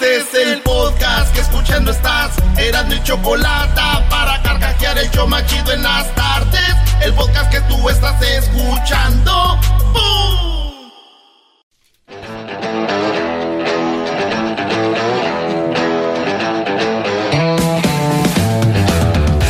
Este 0.00 0.16
es 0.16 0.46
el 0.46 0.62
podcast 0.62 1.30
que 1.34 1.42
escuchando 1.42 1.90
estás. 1.90 2.34
Eran 2.56 2.88
mi 2.88 3.02
chocolate 3.02 3.82
para 4.08 4.40
carcajear 4.42 4.96
el 4.96 5.10
yo 5.10 5.26
machido 5.26 5.72
en 5.72 5.82
las 5.82 6.14
tardes. 6.14 6.74
El 7.04 7.12
podcast 7.12 7.52
que 7.52 7.60
tú 7.62 7.86
estás 7.86 8.22
escuchando. 8.22 9.58
¡Bum! 9.92 10.90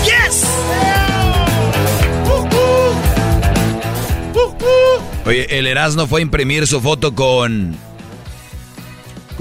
¡Yes! 0.04 0.44
Oye, 5.26 5.46
el 5.56 5.68
Erasmo 5.68 6.08
fue 6.08 6.18
a 6.18 6.22
imprimir 6.22 6.66
su 6.66 6.80
foto 6.80 7.14
con. 7.14 7.89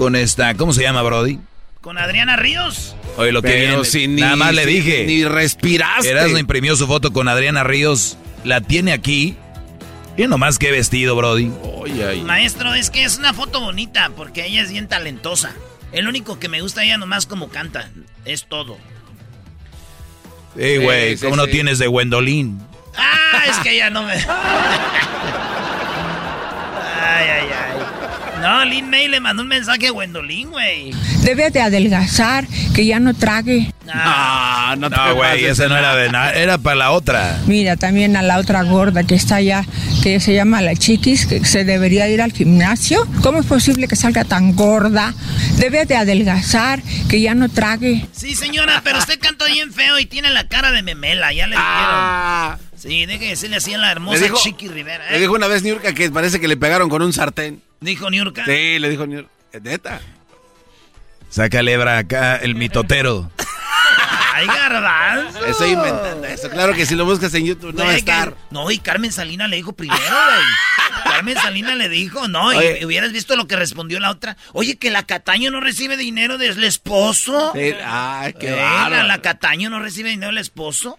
Con 0.00 0.16
esta. 0.16 0.54
¿Cómo 0.54 0.72
se 0.72 0.80
llama, 0.80 1.02
Brody? 1.02 1.38
Con 1.82 1.98
Adriana 1.98 2.34
Ríos. 2.36 2.96
Oye, 3.18 3.32
lo 3.32 3.42
que 3.42 3.48
Pero 3.48 3.68
viene. 3.68 3.84
si 3.84 4.08
ni- 4.08 4.22
Nada 4.22 4.34
más 4.34 4.54
le 4.54 4.64
dije. 4.64 5.04
ni 5.06 5.26
respiraste. 5.26 6.08
Erasmo 6.08 6.38
imprimió 6.38 6.74
su 6.74 6.86
foto 6.86 7.12
con 7.12 7.28
Adriana 7.28 7.64
Ríos. 7.64 8.16
La 8.42 8.62
tiene 8.62 8.92
aquí. 8.94 9.36
Y 10.16 10.26
nomás 10.26 10.58
qué 10.58 10.70
vestido, 10.70 11.16
Brody. 11.16 11.52
Oye, 11.74 12.02
ay. 12.02 12.22
Maestro, 12.22 12.72
es 12.72 12.88
que 12.88 13.04
es 13.04 13.18
una 13.18 13.34
foto 13.34 13.60
bonita 13.60 14.10
porque 14.16 14.46
ella 14.46 14.62
es 14.62 14.70
bien 14.72 14.88
talentosa. 14.88 15.52
El 15.92 16.08
único 16.08 16.38
que 16.38 16.48
me 16.48 16.62
gusta 16.62 16.82
ella 16.82 16.96
nomás 16.96 17.26
como 17.26 17.50
canta. 17.50 17.90
Es 18.24 18.46
todo. 18.48 18.78
Ey, 20.56 20.78
güey, 20.78 21.18
sí, 21.18 21.24
¿cómo 21.26 21.36
no 21.36 21.44
sí. 21.44 21.50
tienes 21.50 21.78
de 21.78 21.88
Gwendolyn? 21.88 22.58
Ah, 22.96 23.42
es 23.50 23.58
que 23.58 23.72
ella 23.74 23.90
no 23.90 24.02
me. 24.04 24.14
Ay, 27.02 27.26
ay, 27.28 27.48
ay. 27.52 27.69
No, 28.40 28.64
Lin 28.64 28.88
May 28.88 29.08
le 29.08 29.20
mandó 29.20 29.42
un 29.42 29.48
mensaje 29.48 29.88
a 29.88 29.90
Gwendolyn, 29.90 30.50
güey. 30.50 30.92
Debe 31.22 31.50
de 31.50 31.60
adelgazar, 31.60 32.46
que 32.74 32.86
ya 32.86 32.98
no 32.98 33.12
trague. 33.14 33.72
Ah, 33.92 34.74
No, 34.78 34.88
no, 34.88 34.90
te 34.90 34.96
No, 34.96 35.14
güey, 35.16 35.44
esa 35.44 35.68
no 35.68 35.76
era 35.76 35.94
de 35.94 36.10
nada. 36.10 36.32
Era 36.32 36.56
para 36.58 36.76
la 36.76 36.90
otra. 36.92 37.38
Mira, 37.46 37.76
también 37.76 38.16
a 38.16 38.22
la 38.22 38.38
otra 38.38 38.62
gorda 38.62 39.02
que 39.04 39.14
está 39.14 39.36
allá, 39.36 39.64
que 40.02 40.20
se 40.20 40.32
llama 40.34 40.62
la 40.62 40.74
chiquis, 40.74 41.26
que 41.26 41.44
se 41.44 41.64
debería 41.64 42.08
ir 42.08 42.22
al 42.22 42.32
gimnasio. 42.32 43.06
¿Cómo 43.22 43.40
es 43.40 43.46
posible 43.46 43.88
que 43.88 43.96
salga 43.96 44.24
tan 44.24 44.54
gorda? 44.54 45.12
Debe 45.58 45.84
de 45.84 45.96
adelgazar, 45.96 46.80
que 47.08 47.20
ya 47.20 47.34
no 47.34 47.48
trague. 47.48 48.06
Sí, 48.12 48.34
señora, 48.34 48.80
pero 48.82 48.98
usted 48.98 49.18
canta 49.20 49.46
bien 49.46 49.72
feo 49.72 49.98
y 49.98 50.06
tiene 50.06 50.30
la 50.30 50.48
cara 50.48 50.70
de 50.72 50.82
memela, 50.82 51.32
ya 51.32 51.46
le 51.46 51.56
dijeron. 51.56 52.69
Sí, 52.80 53.04
deje 53.06 53.24
de 53.24 53.30
decirle 53.30 53.56
así 53.56 53.74
a 53.74 53.78
la 53.78 53.92
hermosa 53.92 54.22
dijo- 54.24 54.38
Chiqui 54.42 54.68
Rivera. 54.68 55.08
¿eh? 55.08 55.12
le 55.12 55.20
dijo 55.20 55.34
una 55.34 55.46
vez 55.46 55.62
Niurka 55.62 55.92
que 55.92 56.10
parece 56.10 56.40
que 56.40 56.48
le 56.48 56.56
pegaron 56.56 56.88
con 56.88 57.02
un 57.02 57.12
sartén. 57.12 57.62
Dijo 57.80 58.08
Niurka. 58.10 58.44
Sí, 58.46 58.78
le 58.78 58.88
dijo 58.88 59.06
Niurka. 59.06 59.30
Neta. 59.62 60.00
Saca 61.28 61.62
lebra 61.62 61.98
acá, 61.98 62.36
el 62.36 62.54
mitotero. 62.54 63.30
Ay, 64.34 64.46
garbanzo. 64.46 65.44
Estoy 65.44 65.70
inventando 65.72 66.26
eso. 66.26 66.48
Claro 66.50 66.72
que 66.74 66.86
si 66.86 66.94
lo 66.94 67.04
buscas 67.04 67.34
en 67.34 67.44
YouTube 67.46 67.74
no 67.74 67.84
va 67.84 67.90
a 67.90 67.92
que- 67.92 67.98
estar. 67.98 68.34
No, 68.50 68.70
y 68.70 68.78
Carmen 68.78 69.12
Salina 69.12 69.46
le 69.46 69.56
dijo 69.56 69.72
primero, 69.72 70.00
güey. 70.00 71.04
Carmen 71.04 71.34
Salina 71.36 71.74
le 71.74 71.88
dijo, 71.88 72.26
no, 72.28 72.52
y 72.52 72.84
hubieras 72.84 73.12
visto 73.12 73.36
lo 73.36 73.46
que 73.46 73.56
respondió 73.56 74.00
la 74.00 74.10
otra. 74.10 74.36
Oye, 74.52 74.76
que 74.76 74.90
la 74.90 75.04
Cataño 75.04 75.50
no 75.50 75.60
recibe 75.60 75.96
dinero 75.96 76.38
del 76.38 76.62
esposo. 76.64 77.52
Sí, 77.54 77.74
Ay, 77.84 78.32
qué 78.34 78.48
Eh, 78.54 78.56
la 78.56 79.18
Cataño 79.22 79.68
no 79.70 79.78
recibe 79.80 80.08
dinero 80.10 80.28
del 80.32 80.38
esposo. 80.38 80.98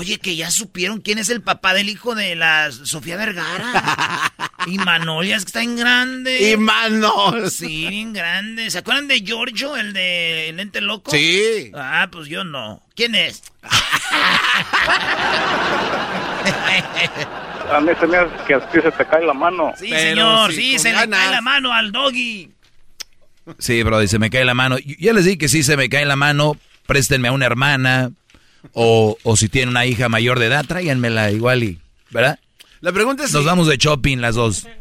Oye, 0.00 0.18
que 0.18 0.34
ya 0.34 0.50
supieron 0.50 1.02
quién 1.02 1.18
es 1.18 1.28
el 1.28 1.42
papá 1.42 1.74
del 1.74 1.90
hijo 1.90 2.14
de 2.14 2.34
la 2.34 2.72
Sofía 2.72 3.16
Vergara. 3.18 4.32
y 4.66 4.78
Manolia, 4.78 5.36
es 5.36 5.44
que 5.44 5.48
está 5.48 5.62
en 5.62 5.76
grande. 5.76 6.52
Y 6.52 6.56
manos. 6.56 7.52
Sí, 7.52 7.86
bien 7.86 8.14
grande. 8.14 8.70
¿Se 8.70 8.78
acuerdan 8.78 9.08
de 9.08 9.20
Giorgio, 9.20 9.76
el 9.76 9.92
de 9.92 10.48
el 10.48 10.56
lente 10.56 10.80
loco? 10.80 11.10
Sí. 11.10 11.70
Ah, 11.74 12.08
pues 12.10 12.28
yo 12.28 12.44
no. 12.44 12.80
¿Quién 12.96 13.14
es? 13.14 13.42
A 17.70 17.80
mí 17.80 17.92
se 18.00 18.06
me 18.06 18.16
hace 18.16 18.30
que 18.46 18.54
a 18.54 18.70
ti 18.70 18.78
se 18.82 18.90
te 18.90 19.04
cae 19.06 19.24
la 19.24 19.34
mano. 19.34 19.72
Sí, 19.78 19.88
Pero 19.90 20.00
señor, 20.00 20.52
sí, 20.52 20.72
sí, 20.72 20.78
se 20.78 20.88
le 20.88 20.94
ganas. 20.94 21.20
cae 21.20 21.30
la 21.30 21.40
mano 21.42 21.72
al 21.72 21.92
doggy. 21.92 22.50
Sí, 23.58 23.82
Brody, 23.82 24.08
se 24.08 24.18
me 24.18 24.30
cae 24.30 24.44
la 24.44 24.54
mano. 24.54 24.78
Yo 24.78 24.94
Ya 24.98 25.12
les 25.12 25.24
dije 25.26 25.38
que 25.38 25.48
si 25.48 25.62
se 25.62 25.76
me 25.76 25.88
cae 25.88 26.04
la 26.06 26.16
mano, 26.16 26.56
préstenme 26.86 27.28
a 27.28 27.32
una 27.32 27.46
hermana. 27.46 28.10
O, 28.72 29.16
o 29.22 29.36
si 29.36 29.48
tiene 29.48 29.70
una 29.70 29.86
hija 29.86 30.08
mayor 30.08 30.38
de 30.38 30.46
edad, 30.46 30.64
tráiganmela 30.66 31.30
igual 31.30 31.62
y. 31.62 31.78
¿Verdad? 32.10 32.38
La 32.80 32.92
pregunta 32.92 33.24
es 33.24 33.32
Nos 33.32 33.42
si- 33.42 33.46
vamos 33.46 33.66
de 33.68 33.76
shopping 33.76 34.18
las 34.18 34.34
dos. 34.34 34.66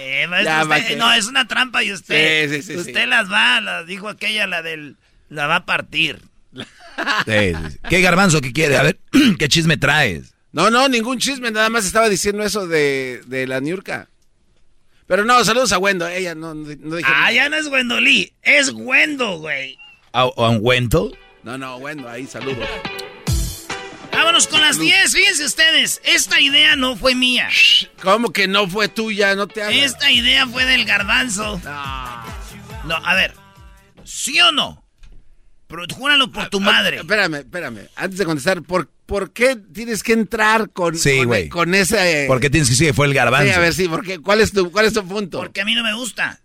Eh, 0.00 0.26
Ya, 0.44 0.62
usted- 0.64 0.96
no, 0.96 1.12
es 1.12 1.26
una 1.26 1.46
trampa 1.46 1.82
y 1.84 1.92
usted. 1.92 2.48
Sí, 2.50 2.62
sí, 2.62 2.72
sí, 2.72 2.76
usted 2.78 3.02
sí. 3.02 3.06
las 3.08 3.30
va, 3.30 3.60
las 3.60 3.86
dijo 3.86 4.08
aquella, 4.08 4.46
la 4.46 4.62
del. 4.62 4.96
La 5.28 5.46
va 5.46 5.56
a 5.56 5.66
partir. 5.66 6.20
Sí, 6.54 6.62
sí, 7.26 7.52
sí. 7.72 7.78
¿Qué 7.88 8.00
garbanzo 8.00 8.40
que 8.40 8.52
quiere? 8.52 8.76
A 8.76 8.82
ver, 8.82 8.98
¿qué 9.38 9.48
chisme 9.48 9.76
traes? 9.76 10.34
No, 10.52 10.70
no, 10.70 10.88
ningún 10.88 11.18
chisme. 11.18 11.50
Nada 11.50 11.68
más 11.70 11.84
estaba 11.86 12.08
diciendo 12.08 12.42
eso 12.42 12.66
de, 12.66 13.22
de 13.26 13.46
la 13.46 13.60
Niurka. 13.60 14.08
Pero 15.06 15.24
no, 15.24 15.44
saludos 15.44 15.72
a 15.72 15.78
Wendo. 15.78 16.06
Ella 16.06 16.34
no, 16.34 16.54
no 16.54 16.68
no 16.80 16.96
dije 16.96 17.08
Ah, 17.12 17.20
nada. 17.20 17.32
ya 17.32 17.48
no 17.48 17.56
es 17.56 17.68
Gwendolí, 17.68 18.32
es 18.42 18.70
Gwendo, 18.70 19.38
güey. 19.38 19.78
¿A, 20.12 20.20
a 20.22 20.48
un 20.50 20.58
Wento? 20.60 21.10
No, 21.42 21.56
no, 21.58 21.76
Wendo, 21.76 22.08
ahí 22.08 22.26
saludos. 22.26 22.68
Vámonos 24.12 24.46
con 24.46 24.60
las 24.60 24.78
10. 24.78 25.12
Fíjense 25.14 25.44
ustedes, 25.44 26.00
esta 26.04 26.38
idea 26.40 26.76
no 26.76 26.96
fue 26.96 27.14
mía. 27.14 27.48
¿Cómo 28.02 28.30
que 28.30 28.46
no 28.46 28.68
fue 28.68 28.88
tuya? 28.88 29.34
No 29.34 29.48
te 29.48 29.62
hagas. 29.62 29.74
Esta 29.74 30.10
idea 30.10 30.46
fue 30.46 30.66
del 30.66 30.84
garbanzo. 30.84 31.60
No, 32.84 32.94
a 32.96 33.14
ver. 33.14 33.34
¿Sí 34.04 34.38
o 34.40 34.52
no? 34.52 34.84
Pero 35.66 35.84
júralo 35.94 36.30
por 36.30 36.50
tu 36.50 36.60
madre. 36.60 36.98
Espérame, 36.98 37.36
espérame. 37.36 37.88
Antes 37.96 38.18
de 38.18 38.26
contestar, 38.26 38.62
¿por, 38.62 38.90
por 39.06 39.32
qué 39.32 39.56
tienes 39.56 40.02
que 40.02 40.12
entrar 40.12 40.68
con, 40.70 40.96
Sí, 40.98 41.18
con, 41.18 41.26
güey. 41.28 41.48
con 41.48 41.74
ese... 41.74 42.26
¿Por 42.28 42.40
qué 42.40 42.50
tienes 42.50 42.68
que 42.68 42.72
decir 42.74 42.88
que 42.88 42.92
fue 42.92 43.06
el 43.06 43.14
garbanzo? 43.14 43.46
Sí, 43.48 43.52
a 43.54 43.58
ver, 43.58 43.72
sí, 43.72 43.88
¿por 43.88 44.04
qué? 44.04 44.18
¿Cuál 44.18 44.42
es 44.42 44.52
tu, 44.52 44.70
cuál 44.70 44.84
es 44.84 44.92
tu 44.92 45.02
punto? 45.08 45.38
Porque 45.38 45.62
a 45.62 45.64
mí 45.64 45.74
no 45.74 45.82
me 45.82 45.94
gusta. 45.94 46.41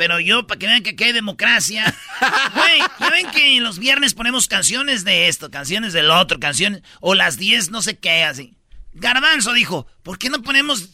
Pero 0.00 0.18
yo, 0.18 0.46
para 0.46 0.58
que 0.58 0.66
vean 0.66 0.82
que 0.82 0.90
aquí 0.90 1.04
hay 1.04 1.12
democracia. 1.12 1.94
Güey, 2.54 2.78
ya 3.00 3.10
ven 3.10 3.30
que 3.32 3.60
los 3.60 3.78
viernes 3.78 4.14
ponemos 4.14 4.48
canciones 4.48 5.04
de 5.04 5.28
esto, 5.28 5.50
canciones 5.50 5.92
del 5.92 6.10
otro, 6.10 6.40
canciones. 6.40 6.80
O 7.00 7.14
las 7.14 7.36
10, 7.36 7.70
no 7.70 7.82
sé 7.82 7.98
qué, 7.98 8.24
así. 8.24 8.54
Garbanzo 8.94 9.52
dijo, 9.52 9.86
¿por 10.02 10.16
qué 10.18 10.30
no 10.30 10.40
ponemos 10.40 10.88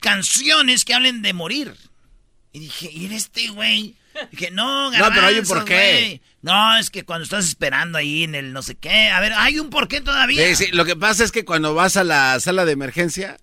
canciones 0.00 0.84
que 0.84 0.92
hablen 0.92 1.22
de 1.22 1.34
morir? 1.34 1.72
Y 2.52 2.58
dije, 2.58 2.90
¿y 2.92 3.14
este 3.14 3.46
güey? 3.46 3.94
Dije, 4.32 4.50
no, 4.50 4.86
No, 4.90 4.90
garbanzo. 4.90 5.14
pero 5.14 5.26
hay 5.28 5.38
un 5.38 5.46
porqué. 5.46 6.20
No, 6.42 6.76
es 6.78 6.90
que 6.90 7.04
cuando 7.04 7.22
estás 7.22 7.46
esperando 7.46 7.96
ahí 7.96 8.24
en 8.24 8.34
el 8.34 8.52
no 8.52 8.62
sé 8.62 8.74
qué. 8.74 9.10
A 9.10 9.20
ver, 9.20 9.34
hay 9.34 9.60
un 9.60 9.70
porqué 9.70 10.00
todavía. 10.00 10.48
Sí, 10.48 10.64
sí, 10.64 10.72
lo 10.72 10.84
que 10.84 10.96
pasa 10.96 11.22
es 11.22 11.30
que 11.30 11.44
cuando 11.44 11.74
vas 11.74 11.96
a 11.96 12.02
la 12.02 12.40
sala 12.40 12.64
de 12.64 12.72
emergencia 12.72 13.36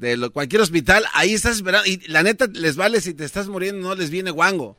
de 0.00 0.16
lo- 0.16 0.32
cualquier 0.32 0.62
hospital, 0.62 1.04
ahí 1.12 1.34
estás 1.34 1.56
esperando 1.56 1.86
y 1.86 1.98
la 2.08 2.22
neta 2.22 2.46
les 2.52 2.74
vale 2.76 3.00
si 3.02 3.12
te 3.12 3.24
estás 3.24 3.48
muriendo, 3.48 3.86
no 3.86 3.94
les 3.94 4.08
viene 4.10 4.30
guango. 4.30 4.76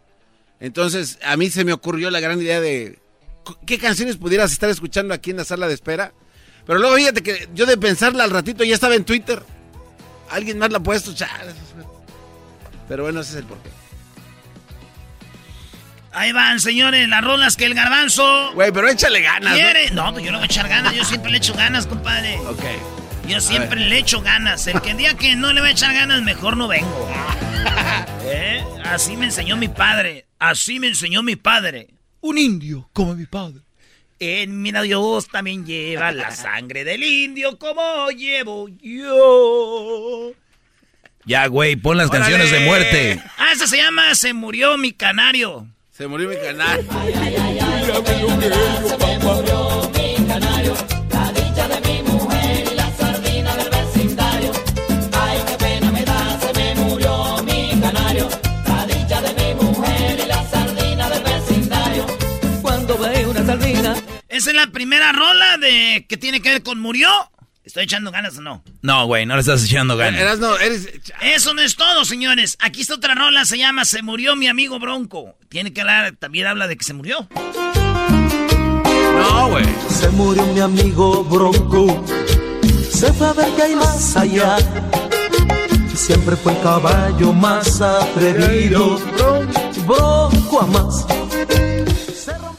Entonces, 0.59 1.19
a 1.23 1.37
mí 1.37 1.49
se 1.51 1.63
me 1.63 1.73
ocurrió 1.73 2.09
la 2.09 2.19
gran 2.19 2.41
idea 2.41 2.59
de 2.59 2.99
qué 3.67 3.77
canciones 3.77 4.17
pudieras 4.17 4.51
estar 4.51 4.69
escuchando 4.69 5.13
aquí 5.13 5.29
en 5.31 5.37
la 5.37 5.45
sala 5.45 5.67
de 5.67 5.75
espera. 5.75 6.13
Pero 6.65 6.79
luego 6.79 6.95
fíjate 6.95 7.21
que 7.21 7.47
yo 7.53 7.65
de 7.65 7.77
pensarla 7.77 8.23
al 8.23 8.31
ratito 8.31 8.63
ya 8.63 8.73
estaba 8.73 8.95
en 8.95 9.03
Twitter. 9.05 9.41
Alguien 10.31 10.57
más 10.57 10.71
la 10.71 10.77
ha 10.79 10.83
puesto. 10.83 11.13
chale. 11.13 11.51
Pero 12.87 13.03
bueno, 13.03 13.21
ese 13.21 13.31
es 13.31 13.35
el 13.37 13.43
porqué. 13.45 13.69
Ahí 16.13 16.31
van, 16.33 16.59
señores, 16.59 17.07
las 17.07 17.23
rolas 17.23 17.55
que 17.55 17.65
el 17.65 17.73
garbanzo. 17.73 18.51
Güey, 18.53 18.71
pero 18.71 18.89
échale 18.89 19.21
ganas. 19.21 19.53
¿Quiere? 19.53 19.91
No, 19.91 20.11
pues 20.11 20.25
yo 20.25 20.31
no 20.31 20.39
voy 20.39 20.43
a 20.43 20.45
echar 20.45 20.67
ganas. 20.67 20.93
Yo 20.93 21.05
siempre 21.05 21.31
le 21.31 21.37
echo 21.37 21.53
ganas, 21.53 21.87
compadre. 21.87 22.37
Ok. 22.39 22.63
Yo 23.31 23.39
siempre 23.39 23.79
le 23.79 23.97
echo 23.97 24.21
ganas. 24.21 24.67
El 24.67 24.81
que 24.81 24.93
día 24.93 25.15
que 25.15 25.37
no 25.37 25.53
le 25.53 25.61
va 25.61 25.67
a 25.67 25.71
echar 25.71 25.93
ganas, 25.93 26.21
mejor 26.21 26.57
no 26.57 26.67
vengo. 26.67 27.09
¿Eh? 28.25 28.61
Así 28.83 29.15
me 29.15 29.23
enseñó 29.23 29.55
mi 29.55 29.69
padre. 29.69 30.25
Así 30.37 30.81
me 30.81 30.87
enseñó 30.87 31.23
mi 31.23 31.37
padre. 31.37 31.87
Un 32.19 32.37
indio 32.37 32.89
como 32.91 33.15
mi 33.15 33.25
padre. 33.25 33.61
En 34.19 34.61
mi 34.61 34.73
Dios 34.73 35.29
también 35.29 35.65
lleva 35.65 36.11
la 36.11 36.31
sangre 36.35 36.83
del 36.83 37.03
indio 37.03 37.57
como 37.57 38.09
llevo 38.09 38.67
yo. 38.67 40.33
Ya, 41.23 41.47
güey, 41.47 41.77
pon 41.77 41.95
las 41.95 42.09
canciones 42.09 42.51
de 42.51 42.59
muerte. 42.59 43.23
Ah, 43.37 43.53
esa 43.53 43.65
se 43.65 43.77
llama 43.77 44.13
Se 44.13 44.33
murió 44.33 44.77
mi 44.77 44.91
canario. 44.91 45.67
Se 45.91 46.05
murió 46.05 46.27
mi 46.27 46.35
canal. 46.35 46.85
Esa 64.41 64.49
es 64.49 64.55
la 64.55 64.71
primera 64.71 65.11
rola 65.11 65.59
de 65.59 66.07
que 66.09 66.17
tiene 66.17 66.41
que 66.41 66.49
ver 66.49 66.63
con 66.63 66.79
murió. 66.79 67.07
¿Estoy 67.63 67.83
echando 67.83 68.09
ganas 68.09 68.39
o 68.39 68.41
no? 68.41 68.63
No, 68.81 69.05
güey, 69.05 69.27
no 69.27 69.35
le 69.35 69.41
estás 69.41 69.63
echando 69.63 69.95
ganas. 69.95 70.19
Eras 70.19 70.39
no, 70.39 70.57
eres... 70.57 70.89
Eso 71.21 71.53
no 71.53 71.61
es 71.61 71.75
todo, 71.75 72.05
señores. 72.05 72.57
Aquí 72.59 72.81
está 72.81 72.95
otra 72.95 73.13
rola, 73.13 73.45
se 73.45 73.59
llama 73.59 73.85
Se 73.85 74.01
murió 74.01 74.35
mi 74.35 74.47
amigo 74.47 74.79
Bronco. 74.79 75.35
Tiene 75.47 75.73
que 75.73 75.81
hablar, 75.81 76.15
también 76.17 76.47
habla 76.47 76.67
de 76.67 76.75
que 76.75 76.83
se 76.83 76.95
murió. 76.95 77.29
No, 79.13 79.49
güey. 79.49 79.65
Se 79.91 80.09
murió 80.09 80.43
mi 80.47 80.59
amigo 80.59 81.23
Bronco. 81.23 82.03
Se 82.91 83.13
fue 83.13 83.27
a 83.27 83.33
ver 83.33 83.55
que 83.55 83.61
hay 83.61 83.75
más 83.75 84.17
allá. 84.17 84.57
Siempre 85.93 86.35
fue 86.35 86.53
el 86.53 86.61
caballo 86.61 87.31
más 87.31 87.79
atrevido. 87.79 88.99
Bronco 89.85 90.61
a 90.61 90.65
más. 90.65 91.05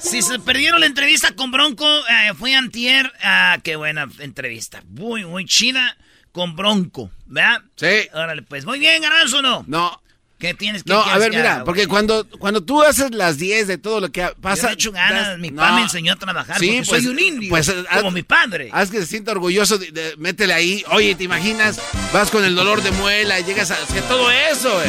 Si 0.00 0.22
se 0.22 0.38
perdieron 0.38 0.80
la 0.80 0.86
entrevista 0.86 1.32
con 1.34 1.50
Bronco, 1.50 1.86
eh, 2.08 2.32
fue 2.38 2.54
antier. 2.54 3.12
Ah, 3.22 3.58
qué 3.62 3.76
buena 3.76 4.08
entrevista. 4.18 4.82
Muy, 4.88 5.24
muy 5.24 5.44
chida 5.44 5.96
con 6.32 6.56
Bronco, 6.56 7.10
¿verdad? 7.26 7.62
Sí. 7.76 8.08
Órale, 8.14 8.42
pues. 8.42 8.64
Muy 8.64 8.78
bien, 8.78 9.02
Garanzo, 9.02 9.42
¿no? 9.42 9.64
No. 9.66 10.00
¿Qué 10.38 10.54
tienes 10.54 10.82
que 10.82 10.90
No, 10.92 11.00
a 11.00 11.18
ver, 11.18 11.30
que 11.30 11.36
mira, 11.36 11.54
haga, 11.56 11.64
porque 11.64 11.86
cuando, 11.86 12.26
cuando 12.40 12.64
tú 12.64 12.82
haces 12.82 13.12
las 13.14 13.38
10 13.38 13.68
de 13.68 13.78
todo 13.78 14.00
lo 14.00 14.10
que 14.10 14.22
Yo 14.22 14.34
pasa. 14.40 14.66
le 14.68 14.72
echo 14.74 14.90
ganas, 14.90 15.28
das- 15.28 15.38
mi 15.38 15.50
no. 15.50 15.62
papá 15.62 15.76
me 15.76 15.82
enseñó 15.82 16.14
a 16.14 16.16
trabajar 16.16 16.58
Sí, 16.58 16.66
porque 16.66 16.88
pues, 16.88 17.02
soy 17.04 17.12
un 17.12 17.18
indio, 17.20 17.48
pues, 17.48 17.70
como 17.70 18.08
haz- 18.08 18.12
mi 18.12 18.22
padre. 18.24 18.68
Haz 18.72 18.90
que 18.90 18.98
se 18.98 19.06
sienta 19.06 19.30
orgulloso, 19.30 19.78
de, 19.78 19.92
de- 19.92 20.16
métele 20.16 20.52
ahí. 20.52 20.84
Oye, 20.90 21.14
¿te 21.14 21.22
imaginas? 21.22 21.80
Vas 22.12 22.32
con 22.32 22.44
el 22.44 22.56
dolor 22.56 22.82
de 22.82 22.90
muela, 22.90 23.38
llegas 23.38 23.70
a... 23.70 23.76
Que 23.94 24.00
todo 24.02 24.28
eso, 24.32 24.72
güey. 24.74 24.88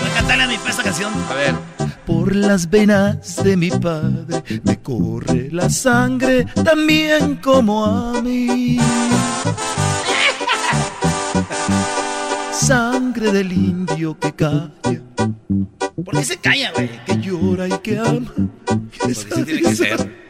Voy 0.00 0.10
a 0.10 0.14
cantarle 0.14 0.44
a 0.44 0.46
mi 0.46 0.58
pa 0.58 0.70
esta 0.70 0.84
canción. 0.84 1.12
A 1.28 1.34
ver. 1.34 1.54
Por 2.08 2.34
las 2.34 2.68
venas 2.70 3.36
de 3.44 3.54
mi 3.56 3.70
padre 3.70 4.42
me 4.64 4.80
corre 4.80 5.50
la 5.52 5.68
sangre 5.68 6.46
también 6.64 7.36
como 7.36 7.84
a 7.84 8.22
mí. 8.22 8.78
Sangre 12.52 13.30
del 13.30 13.52
indio 13.52 14.18
que 14.18 14.34
calla, 14.34 14.72
¿Por 16.04 16.16
qué 16.18 16.24
se 16.24 16.38
calla, 16.38 16.72
güey? 16.72 16.88
que 17.04 17.18
llora 17.18 17.68
y 17.68 17.78
que 17.80 17.98
ama. 17.98 18.32
Porque 18.64 19.14
sí 19.14 19.26
tiene 19.44 19.60
que 19.62 19.76
ser. 19.76 20.28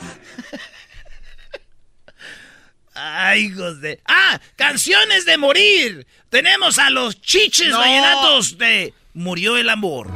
Ay, 2.95 3.45
hijos 3.47 3.81
de... 3.81 4.01
¡Ah! 4.05 4.41
¡Canciones 4.57 5.25
de 5.25 5.39
morir! 5.39 6.07
Tenemos 6.29 6.81
a 6.81 6.91
los 6.91 7.21
chiches 7.23 7.71
No. 7.71 7.79
vallenatos 7.79 8.59
de 8.59 8.93
Murió 9.15 9.57
el 9.57 9.69
amor. 9.69 10.11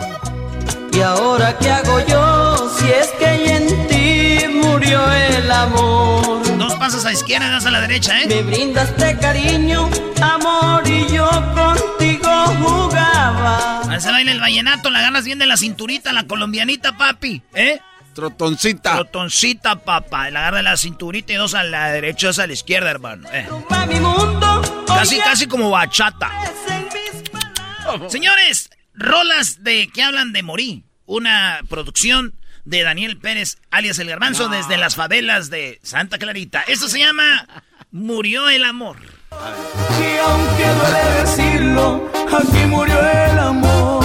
¿Y 1.03 1.05
ahora 1.05 1.59
qué 1.59 1.69
hago 1.69 1.99
yo 2.07 2.71
si 2.79 2.89
es 2.89 3.09
que 3.19 3.57
en 3.57 3.89
ti 3.89 4.47
murió 4.47 5.05
el 5.13 5.51
amor? 5.51 6.57
Dos 6.57 6.75
pasos 6.75 7.05
a 7.05 7.11
izquierda, 7.13 7.51
dos 7.51 7.67
a 7.67 7.73
la 7.73 7.81
derecha, 7.81 8.21
¿eh? 8.23 8.29
Me 8.29 8.43
brindaste 8.43 9.19
cariño, 9.19 9.91
amor 10.21 10.87
y 10.87 11.13
yo 11.13 11.29
contigo 11.57 12.31
jugaba. 12.63 13.81
A 13.91 13.97
ese 13.97 14.13
baile 14.13 14.31
el 14.31 14.39
vallenato, 14.39 14.91
la 14.91 15.01
ganas 15.01 15.25
bien 15.25 15.41
de 15.41 15.47
la 15.47 15.57
cinturita, 15.57 16.13
la 16.13 16.29
colombianita, 16.29 16.97
papi, 16.97 17.43
¿eh? 17.53 17.81
Trotoncita. 18.15 18.93
Trotoncita, 18.93 19.81
papá. 19.81 20.31
La 20.31 20.39
agarra 20.39 20.59
de 20.59 20.63
la 20.63 20.77
cinturita 20.77 21.33
y 21.33 21.35
dos 21.37 21.55
a 21.55 21.65
la 21.65 21.89
derecha, 21.91 22.29
dos 22.29 22.39
a 22.39 22.47
la 22.47 22.53
izquierda, 22.53 22.89
hermano. 22.93 23.29
eh. 23.33 23.49
Casi, 24.87 25.19
casi 25.19 25.49
como 25.49 25.69
bachata. 25.69 26.31
es 26.45 26.73
en 26.73 26.85
mis 26.85 27.29
palabras. 27.29 28.13
Señores, 28.13 28.71
rolas 28.95 29.65
de 29.65 29.89
que 29.93 30.01
hablan 30.05 30.33
de 30.33 30.45
morir. 30.45 30.85
Una 31.13 31.61
producción 31.69 32.33
de 32.65 32.83
Daniel 32.83 33.19
Pérez, 33.19 33.59
alias 33.71 33.99
El 33.99 34.09
Garbanzo, 34.09 34.49
desde 34.49 34.79
las 34.79 34.97
favelas 34.97 35.51
de 35.51 35.79
Santa 35.83 36.17
Clarita. 36.17 36.65
Esto 36.67 36.89
se 36.89 37.01
llama 37.01 37.47
Murió 37.91 38.49
el 38.49 38.65
amor. 38.65 38.97
Y 39.31 40.17
aunque 40.27 40.65
duele 40.65 41.21
decirlo, 41.21 42.11
aquí 42.33 42.65
murió 42.67 42.99
el 42.99 43.39
amor. 43.39 44.03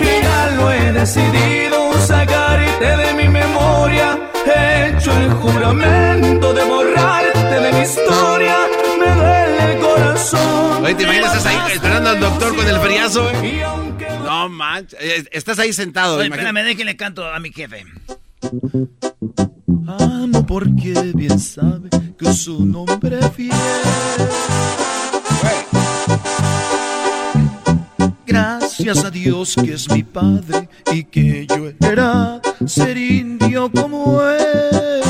Y 0.00 0.20
ya 0.20 0.50
lo 0.56 0.72
he 0.72 0.92
decidido 0.94 1.92
sacarte 2.04 2.84
de 2.84 3.14
mi 3.14 3.28
memoria. 3.28 4.18
He 4.44 4.96
hecho 4.96 5.16
el 5.16 5.30
juramento 5.34 6.52
de 6.54 6.64
borrarte 6.64 7.38
de 7.38 7.72
mi 7.72 7.82
historia. 7.82 8.66
Me 8.98 9.14
duele 9.14 9.74
el 9.74 9.78
corazón. 9.78 10.84
Oye, 10.84 10.94
¿te 10.96 11.04
imaginas? 11.04 11.36
Estás 11.36 11.46
ahí 11.54 11.72
esperando 11.74 12.10
al 12.10 12.18
doctor 12.18 12.56
con 12.56 12.66
el 12.66 12.80
friazo, 12.80 13.30
güey. 13.30 13.87
No 14.38 14.48
manches. 14.48 14.98
Eh, 15.00 15.24
Estás 15.32 15.58
ahí 15.58 15.72
sentado. 15.72 16.16
Oye, 16.18 16.28
espérame, 16.28 16.62
déjenle 16.64 16.96
canto 16.96 17.26
a 17.26 17.40
mi 17.40 17.50
jefe. 17.52 17.84
Amo 19.86 20.46
porque 20.46 20.92
bien 21.14 21.40
sabe 21.40 21.88
que 22.16 22.32
su 22.32 22.64
nombre 22.64 23.18
fiel. 23.30 23.50
Gracias 28.26 29.04
a 29.04 29.10
Dios 29.10 29.56
que 29.56 29.72
es 29.74 29.90
mi 29.90 30.04
padre 30.04 30.68
y 30.92 31.02
que 31.04 31.46
yo 31.48 31.72
era 31.80 32.40
ser 32.66 32.96
indio 32.96 33.70
como 33.72 34.22
él. 34.22 35.02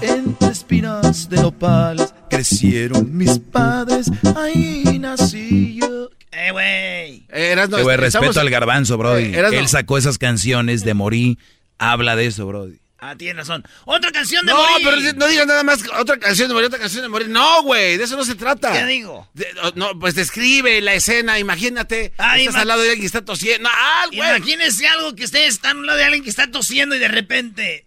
Entre 0.00 0.48
espinas 0.48 1.28
de 1.28 1.36
nopales 1.42 2.12
crecieron 2.28 3.16
mis 3.16 3.38
padres, 3.38 4.10
ahí 4.36 4.98
nací 4.98 5.76
yo. 5.80 6.08
Eh, 6.38 6.50
güey. 6.52 7.26
Eh, 7.32 7.52
Erasno, 7.52 7.78
Eh, 7.78 7.80
estamos- 7.80 8.00
respeto 8.26 8.40
al 8.40 8.50
garbanzo, 8.50 8.98
Brody. 8.98 9.24
Eh, 9.34 9.38
Erasno. 9.38 9.58
Él 9.58 9.68
sacó 9.68 9.96
esas 9.96 10.18
canciones 10.18 10.84
de 10.84 10.92
Morí. 10.94 11.38
Habla 11.78 12.14
de 12.16 12.26
eso, 12.26 12.46
Brody. 12.46 12.78
Ah, 12.98 13.14
tienes 13.16 13.36
razón. 13.36 13.62
Otra 13.84 14.10
canción 14.10 14.44
de 14.46 14.52
No, 14.52 14.58
morir. 14.58 14.86
pero 15.02 15.12
no 15.18 15.26
digas 15.28 15.46
nada 15.46 15.62
más 15.62 15.80
otra 15.98 16.18
canción 16.18 16.48
de 16.48 16.54
morir, 16.54 16.66
otra 16.68 16.78
canción 16.78 17.02
de 17.02 17.08
morir. 17.08 17.28
No, 17.28 17.62
güey, 17.62 17.96
de 17.98 18.04
eso 18.04 18.16
no 18.16 18.24
se 18.24 18.34
trata. 18.34 18.72
¿Qué 18.72 18.84
digo? 18.86 19.28
De- 19.34 19.46
no, 19.76 19.98
pues 19.98 20.14
describe 20.14 20.80
la 20.80 20.94
escena, 20.94 21.38
imagínate. 21.38 22.12
Ay, 22.18 22.46
estás 22.46 22.62
al 22.62 22.68
lado 22.68 22.80
de 22.82 22.88
alguien 22.88 23.02
que 23.02 23.06
está 23.06 23.24
tosiendo. 23.24 23.68
Ah, 23.72 24.04
güey. 24.12 24.18
Imagínense 24.36 24.86
algo 24.88 25.14
que 25.14 25.24
ustedes 25.24 25.54
están 25.54 25.76
a 25.76 25.80
un 25.80 25.86
lado 25.86 25.98
de 25.98 26.04
alguien 26.04 26.24
que 26.24 26.30
está 26.30 26.50
tosiendo 26.50 26.96
y 26.96 26.98
de 26.98 27.08
repente. 27.08 27.86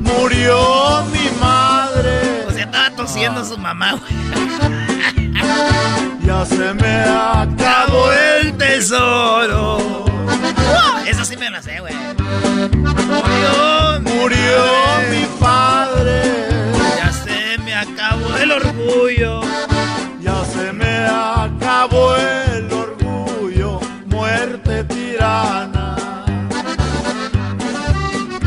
Murió 0.00 1.04
mi 1.06 1.40
madre, 1.40 2.44
O 2.46 2.50
sea, 2.52 2.64
estaba 2.64 2.94
tosiendo 2.96 3.44
su 3.44 3.58
mamá, 3.58 3.92
güey. 3.92 4.12
ya 6.24 6.44
se 6.44 6.74
me 6.74 7.00
acabó 7.04 8.12
el 8.12 8.56
tesoro. 8.56 10.04
Eso 11.06 11.24
sí 11.24 11.36
me 11.36 11.50
lo 11.50 11.62
sé, 11.62 11.80
güey. 11.80 11.94
Murió, 13.06 14.00
mi 14.00 14.10
Murió 14.10 14.64
mi 15.10 15.26
padre, 15.40 16.22
Ya 16.96 17.12
se 17.12 17.58
me 17.64 17.74
acabó 17.74 18.36
el 18.36 18.52
orgullo. 18.52 19.40
ya 20.20 20.44
se 20.44 20.72
me 20.72 21.06
acabó 21.06 22.14
el 22.16 22.72
orgullo, 22.72 23.80
muerte 24.06 24.84
tirana. 24.84 25.96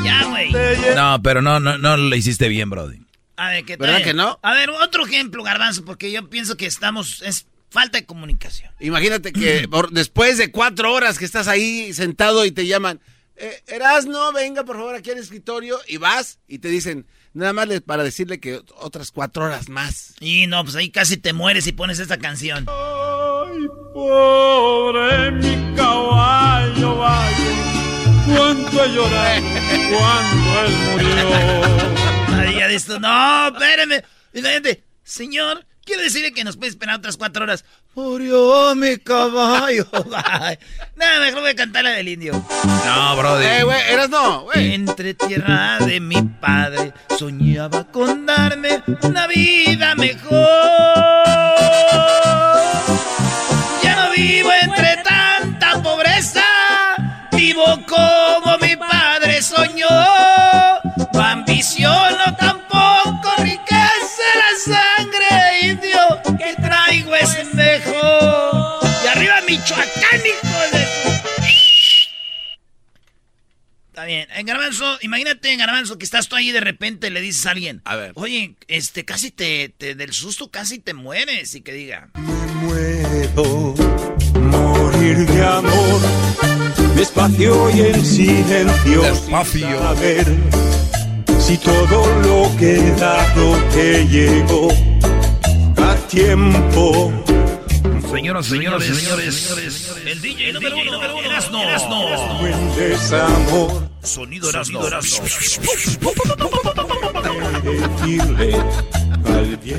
Ya, 0.03 0.23
güey. 0.29 0.51
No, 0.95 1.21
pero 1.21 1.41
no, 1.41 1.59
no, 1.59 1.77
no 1.77 1.97
lo 1.97 2.15
hiciste 2.15 2.47
bien, 2.47 2.69
Brody. 2.69 3.01
A 3.37 3.49
ver, 3.49 3.65
¿qué 3.65 3.75
¿Verdad 3.75 3.95
tal? 3.95 4.03
que 4.03 4.13
no? 4.13 4.39
A 4.41 4.53
ver, 4.53 4.69
otro 4.69 5.05
ejemplo, 5.05 5.43
Garbanzo, 5.43 5.83
porque 5.83 6.09
yo 6.11 6.29
pienso 6.29 6.55
que 6.55 6.65
estamos. 6.65 7.21
Es 7.21 7.47
falta 7.69 7.97
de 7.99 8.05
comunicación. 8.05 8.71
Imagínate 8.79 9.31
que 9.33 9.67
por- 9.71 9.91
después 9.91 10.37
de 10.37 10.51
cuatro 10.51 10.93
horas 10.93 11.17
que 11.19 11.25
estás 11.25 11.47
ahí 11.47 11.93
sentado 11.93 12.45
y 12.45 12.51
te 12.51 12.65
llaman, 12.67 12.99
eh, 13.35 13.61
Erasno, 13.67 14.31
venga 14.33 14.63
por 14.63 14.77
favor 14.77 14.95
aquí 14.95 15.11
al 15.11 15.17
escritorio 15.17 15.77
y 15.87 15.97
vas 15.97 16.39
y 16.47 16.59
te 16.59 16.69
dicen, 16.69 17.05
nada 17.33 17.51
más 17.53 17.67
le- 17.67 17.81
para 17.81 18.03
decirle 18.03 18.39
que 18.39 18.61
otras 18.77 19.11
cuatro 19.11 19.45
horas 19.45 19.67
más. 19.69 20.13
Y 20.21 20.47
no, 20.47 20.63
pues 20.63 20.75
ahí 20.75 20.89
casi 20.89 21.17
te 21.17 21.33
mueres 21.33 21.67
y 21.67 21.71
pones 21.73 21.99
esta 21.99 22.17
canción. 22.17 22.65
Ay, 22.69 23.67
pobre 23.93 25.31
mi 25.31 25.75
caballo. 25.75 27.03
tanto 28.25 28.83
he 28.85 28.89
llorado 28.93 29.41
cuando 29.91 30.61
él 30.65 30.71
murió. 30.91 32.35
Ahí 32.39 32.55
ya 32.57 32.67
dices, 32.67 32.99
no, 32.99 33.47
espéreme. 33.47 34.03
Y 34.33 34.41
la 34.41 34.49
gente, 34.51 34.83
señor, 35.03 35.65
quiero 35.85 36.01
decirle 36.01 36.33
que 36.33 36.43
nos 36.43 36.57
puede 36.57 36.71
esperar 36.71 36.97
otras 36.97 37.15
cuatro 37.15 37.43
horas. 37.43 37.63
Murió 37.93 38.75
mi 38.75 38.97
caballo. 38.97 39.87
Nada, 40.95 41.19
mejor 41.21 41.41
voy 41.41 41.51
a 41.51 41.55
cantar 41.55 41.83
la 41.85 41.91
del 41.91 42.09
indio. 42.09 42.33
No, 42.85 43.15
brody. 43.15 43.45
Eh, 43.45 43.63
güey, 43.63 43.81
eras 43.89 44.09
no, 44.09 44.41
güey. 44.41 44.73
Entre 44.73 45.13
tierra 45.13 45.79
de 45.79 45.99
mi 46.01 46.21
padre 46.21 46.93
soñaba 47.17 47.85
con 47.91 48.25
darme 48.25 48.83
una 49.03 49.27
vida 49.27 49.95
mejor. 49.95 50.35
Ya 53.83 53.95
no 53.95 54.11
vivo 54.11 54.49
entre 54.61 54.97
tanta 55.03 55.81
pobreza, 55.81 56.43
vivo 57.31 57.63
como 57.87 58.57
mi 58.57 58.75
padre 58.75 59.41
soñó. 59.41 59.94
Michoacán, 69.57 70.21
hijo 70.25 70.57
de... 70.73 70.85
Está 73.87 74.03
bien. 74.03 74.27
En 74.35 74.45
Garbanzo, 74.45 74.97
imagínate 75.01 75.53
en 75.53 75.59
Garbanzo 75.59 75.97
que 75.97 76.03
estás 76.03 76.27
tú 76.27 76.35
ahí 76.35 76.49
y 76.49 76.51
de 76.51 76.59
repente 76.59 77.09
le 77.09 77.21
dices 77.21 77.45
a 77.45 77.51
alguien. 77.51 77.81
A 77.85 77.95
ver. 77.95 78.11
Oye, 78.15 78.55
este, 78.67 79.05
casi 79.05 79.31
te, 79.31 79.69
te- 79.69 79.95
del 79.95 80.11
susto 80.11 80.51
casi 80.51 80.79
te 80.79 80.93
mueres 80.93 81.55
y 81.55 81.61
que 81.61 81.71
diga. 81.71 82.09
Puedo 82.65 83.73
morir 84.41 85.17
de 85.25 85.45
amor, 85.45 86.01
despacio 86.97 87.69
y 87.69 87.79
en 87.81 88.05
silencio, 88.05 89.01
Despacio. 89.03 89.67
sin 89.69 89.77
saber 89.79 90.25
si 91.39 91.57
todo 91.59 92.21
lo 92.23 92.57
que 92.57 92.73
he 92.75 92.91
dado 92.95 93.57
te 93.73 94.05
llegó 94.07 94.67
a 95.77 95.95
tiempo. 96.09 97.13
Señoras, 98.15 98.45
Señoras, 98.45 98.81
señores, 98.81 99.35
señores, 99.35 99.95
el 100.05 100.21
DJ 100.21 100.53
número 100.53 100.77
uno, 100.77 100.91
número 100.93 101.17
uno, 101.17 101.27
Erasno. 101.27 102.39
Buen 102.39 102.75
desamor, 102.77 103.89
Sonido 104.03 104.49
Erasno. 104.49 104.79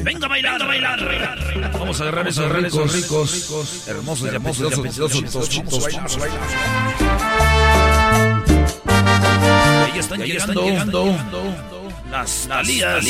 Venga 0.05 0.27
a 0.27 0.29
bailar, 0.29 0.63
a 0.63 0.67
bailar. 0.67 1.73
Vamos 1.79 1.99
a 1.99 2.03
agarrar 2.03 2.29
esos 2.29 2.53
ricos, 2.53 2.93
ricos, 2.93 3.89
hermosos, 3.89 4.29
hermosos, 4.29 4.73
apetitosos 4.79 5.33
tostitos. 5.33 5.89
Ahí 9.83 9.99
están 9.99 10.21
llegando 10.21 11.17
las 12.11 12.47
Talías. 12.47 13.03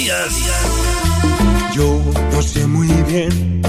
Yo 1.77 2.01
no 2.33 2.41
sé 2.41 2.67
muy 2.67 2.89
bien 3.03 3.61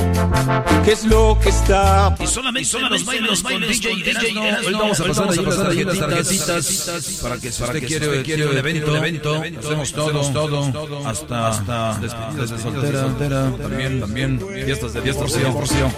qué 0.85 0.93
es 0.93 1.03
lo 1.03 1.37
que 1.43 1.49
está 1.49 2.15
Y 2.21 2.25
solamente, 2.25 2.69
Son 2.69 2.89
los 2.89 3.03
bailes, 3.03 3.29
los 3.29 3.43
bailes 3.43 3.81
DJ 3.81 3.89
con 3.89 3.99
DJ 3.99 4.11
Erasno. 4.11 4.43
Erasno. 4.45 4.67
Hoy 4.67 4.73
vamos 4.73 4.99
a 5.01 5.03
pasar 5.03 5.29
ahí 5.29 5.83
las 5.83 5.99
tarjetitas, 5.99 6.45
tarjetitas 6.45 7.19
para 7.21 7.37
que 7.37 7.51
si 7.51 7.63
usted 7.63 7.85
quiere, 7.85 8.23
quiere 8.23 8.47
un 8.47 8.57
evento, 8.57 8.95
evento, 8.95 9.43
hacemos 9.59 9.91
todo, 9.91 10.31
todo, 10.31 11.05
hasta, 11.05 11.49
hasta 11.49 11.99
despedidas 11.99 12.49
de 12.49 12.59
soltera, 12.59 13.51
también, 13.57 13.99
también, 13.99 14.39
fiestas 14.39 14.93
de 14.93 15.01
fiestas, 15.01 15.31
porción. 15.51 15.93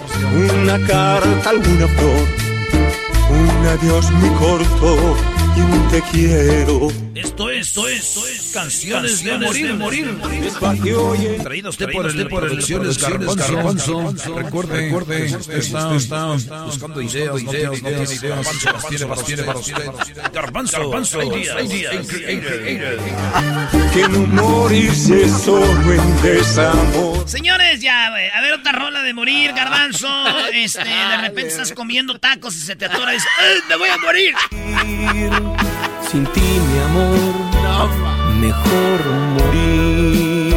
Una 0.64 0.84
carta, 0.84 1.50
alguna 1.50 1.86
flor, 1.86 2.26
un 3.30 3.66
adiós 3.66 4.10
muy 4.10 4.30
corto 4.30 4.96
un 4.96 5.39
te 5.90 6.02
quiero. 6.12 6.88
Esto 7.14 7.50
es, 7.50 7.66
esto 7.66 7.88
es, 7.88 7.98
esto 7.98 8.26
es 8.26 8.50
canciones 8.54 9.22
de 9.24 9.38
morir, 9.38 9.74
morir. 9.74 10.16
Despacio 10.42 11.14
y 11.16 11.26
en 11.26 11.42
Traído 11.42 11.70
Usted 11.70 11.92
por 11.92 12.06
el 12.06 12.28
por 12.28 12.44
elecciones 12.46 12.98
Garbanzo, 12.98 14.14
recuerde, 14.36 14.88
recuerde, 14.88 15.36
usted 15.36 15.58
está, 15.58 15.94
está 15.94 16.64
buscando 16.64 17.02
ideas, 17.02 17.42
ideas, 17.42 17.82
no 17.82 17.88
tiene 17.88 18.14
ideas, 18.14 18.64
las 18.64 18.88
tiene 18.88 19.06
para 19.06 19.22
tiene 19.22 19.42
para 19.42 19.58
usted. 19.58 19.90
Garbanzo, 20.32 20.78
Garbanzo, 20.78 21.22
ideas. 21.22 21.56
que 23.92 24.08
no 24.08 24.26
morirse 24.26 25.28
solo 25.28 25.92
en 25.92 26.22
desamor. 26.22 27.28
Señores, 27.28 27.80
ya, 27.80 28.10
güey. 28.10 28.28
A 28.30 28.40
ver, 28.40 28.54
otra 28.54 28.72
rola 28.72 29.02
de 29.02 29.12
morir, 29.12 29.52
garbanzo. 29.52 30.08
Este, 30.52 30.84
de 30.84 31.16
repente 31.18 31.48
estás 31.48 31.72
comiendo 31.72 32.18
tacos 32.18 32.56
y 32.56 32.60
se 32.60 32.76
te 32.76 32.86
atora 32.86 33.12
y 33.12 33.16
dices, 33.16 33.30
¡Ay, 33.38 33.58
me 33.68 33.76
voy 33.76 33.88
a 33.88 33.96
morir! 33.98 34.34
Sin 36.10 36.24
ti, 36.32 36.40
mi 36.40 36.78
amor, 36.80 37.18
mejor 38.40 38.98
morir. 39.38 40.54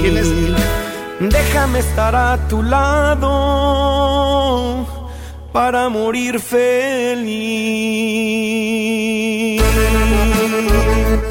¿Quién 0.00 0.16
es? 0.16 0.28
Déjame 1.20 1.80
estar 1.80 2.16
a 2.16 2.38
tu 2.48 2.62
lado 2.62 3.28
para 5.52 5.90
morir 5.90 6.40
feliz. 6.40 7.20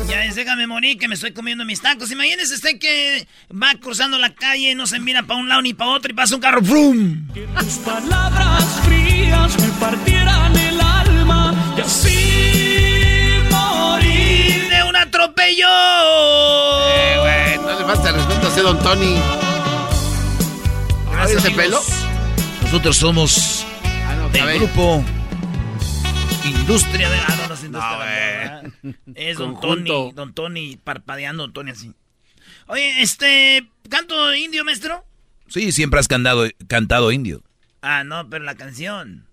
Ya 0.08 0.26
es, 0.26 0.36
déjame 0.36 0.68
morir 0.68 1.00
que 1.00 1.08
me 1.08 1.16
estoy 1.16 1.32
comiendo 1.32 1.66
mis 1.66 1.82
tacos. 1.82 2.12
Imagínese 2.12 2.54
usted 2.54 2.78
que 2.78 3.28
va 3.52 3.74
cruzando 3.82 4.20
la 4.20 4.36
calle, 4.36 4.76
no 4.76 4.86
se 4.86 5.00
mira 5.00 5.24
para 5.24 5.40
un 5.40 5.50
lado 5.50 5.64
ni 5.64 5.74
para 5.74 5.90
otro 5.90 6.12
y 6.12 6.14
pasa 6.14 6.36
un 6.36 6.42
carro, 6.42 6.64
¡frum! 6.64 7.28
Tus 7.34 7.80
palabras 7.80 8.82
frías 8.84 9.60
me 9.60 9.70
partieran 9.80 10.56
el 10.58 10.80
alma 10.80 11.56
y 11.76 11.82
así. 11.82 12.33
¡De 15.24 15.30
un 15.30 15.32
atropello! 15.32 15.68
Eh, 16.90 17.18
güey, 17.20 17.58
no 17.66 17.80
le 17.80 17.86
falta 17.86 18.12
respeto 18.12 18.48
a 18.48 18.50
ese 18.50 18.62
don 18.62 18.80
Tony. 18.80 19.16
Gracias, 21.12 21.46
ese 21.46 21.56
pelo? 21.56 21.80
Nosotros 22.64 22.98
somos 22.98 23.66
Ah, 23.84 24.16
no, 24.18 24.30
del 24.30 24.42
cabello. 24.42 24.60
grupo 24.66 25.04
Industria 26.46 27.10
de... 27.10 27.18
Ah, 27.18 27.36
no, 27.42 27.48
no 27.48 27.54
es 27.54 27.64
Industria 27.64 28.64
No. 28.82 28.94
Es 29.16 29.38
Don. 29.38 29.60
Tony, 29.62 30.12
Don 30.14 30.34
Tony 30.34 30.78
parpadeando, 30.84 31.44
Don 31.44 31.54
Tony 31.54 31.72
así. 31.72 31.94
Oye, 32.68 33.02
este, 33.02 33.70
¿canto 33.90 34.34
indio, 34.36 34.66
maestro? 34.66 35.06
Sí, 35.48 35.72
siempre 35.72 36.00
has 36.00 36.08
cantado, 36.08 36.48
cantado 36.68 37.12
indio. 37.12 37.44
Ah, 37.82 38.04
no, 38.04 38.30
pero 38.30 38.44
la 38.44 38.56
canción. 38.56 39.26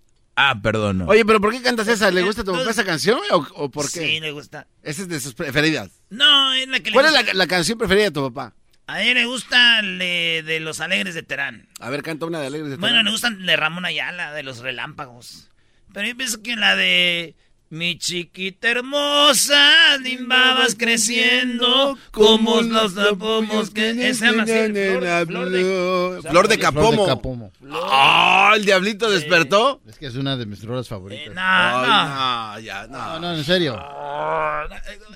Ah, 0.43 0.61
perdón. 0.63 0.99
no. 0.99 1.05
Oye, 1.07 1.25
pero 1.25 1.41
¿por 1.41 1.53
qué 1.53 1.61
cantas 1.61 1.87
esa? 1.89 2.11
¿Le 2.11 2.23
gusta 2.23 2.43
a 2.43 2.45
tu 2.45 2.53
papá 2.53 2.71
esa 2.71 2.85
canción 2.85 3.19
o, 3.31 3.47
o 3.57 3.71
por 3.71 3.85
qué? 3.93 4.01
Sí, 4.01 4.21
le 4.21 4.31
gusta. 4.33 4.67
Esa 4.83 5.03
es 5.03 5.09
de 5.09 5.21
sus 5.21 5.35
preferidas. 5.35 5.91
No, 6.09 6.53
es 6.55 6.67
la 6.69 6.81
que 6.81 6.91
le 6.91 6.95
¿Cuál 6.95 7.07
es 7.07 7.13
gusta. 7.13 7.27
la, 7.27 7.35
la 7.35 7.47
canción 7.47 7.77
preferida 7.79 8.05
de 8.05 8.11
tu 8.11 8.33
papá? 8.33 8.55
A 8.87 9.03
él 9.03 9.15
le 9.15 9.27
gusta 9.27 9.83
le- 9.83 10.43
de 10.43 10.59
Los 10.61 10.81
Alegres 10.81 11.15
de 11.15 11.23
Terán. 11.23 11.69
A 11.79 11.91
ver, 11.91 12.03
canta 12.03 12.27
una 12.27 12.41
de 12.41 12.47
Alegres 12.47 12.71
de 12.71 12.77
Bueno, 12.77 12.95
Terán. 12.95 13.05
le 13.05 13.11
gustan 13.13 13.47
de 13.47 13.57
Ramón 13.57 13.85
Ayala, 13.85 14.33
de 14.33 14.43
Los 14.43 14.59
Relámpagos. 14.61 15.49
Pero 15.93 16.09
yo 16.09 16.17
pienso 16.17 16.43
que 16.43 16.57
la 16.57 16.75
de... 16.75 17.35
Mi 17.73 17.97
chiquita 17.99 18.69
hermosa, 18.69 19.97
limbabas 19.99 20.75
creciendo, 20.75 21.97
como 22.11 22.63
los 22.63 22.95
pomos 23.17 23.71
que... 23.71 23.95
Se 24.13 24.27
llama 24.27 24.43
así, 24.43 24.53
Flor- 24.53 25.27
Flor 25.29 25.51
de- 25.51 26.21
Flor 26.29 26.49
de 26.49 26.59
Capomo. 26.59 26.91
Flor 26.91 27.01
de 27.01 27.07
Capomo. 27.07 27.53
¡Ah! 27.73 28.55
el 28.57 28.65
diablito 28.65 29.09
despertó. 29.09 29.81
Es 29.89 29.99
que 29.99 30.07
es 30.07 30.17
una 30.17 30.37
de 30.37 30.47
mis 30.47 30.59
flores 30.59 30.87
Eh, 30.87 30.89
favoritas. 30.89 31.33
no, 31.33 31.41
Ay, 31.41 31.87
no. 31.87 32.09
no, 32.09 32.59
ya, 32.59 32.87
no. 32.89 32.99
No, 32.99 33.21
no, 33.21 33.35
en 33.37 33.45
serio. 33.45 33.79
A 33.79 34.67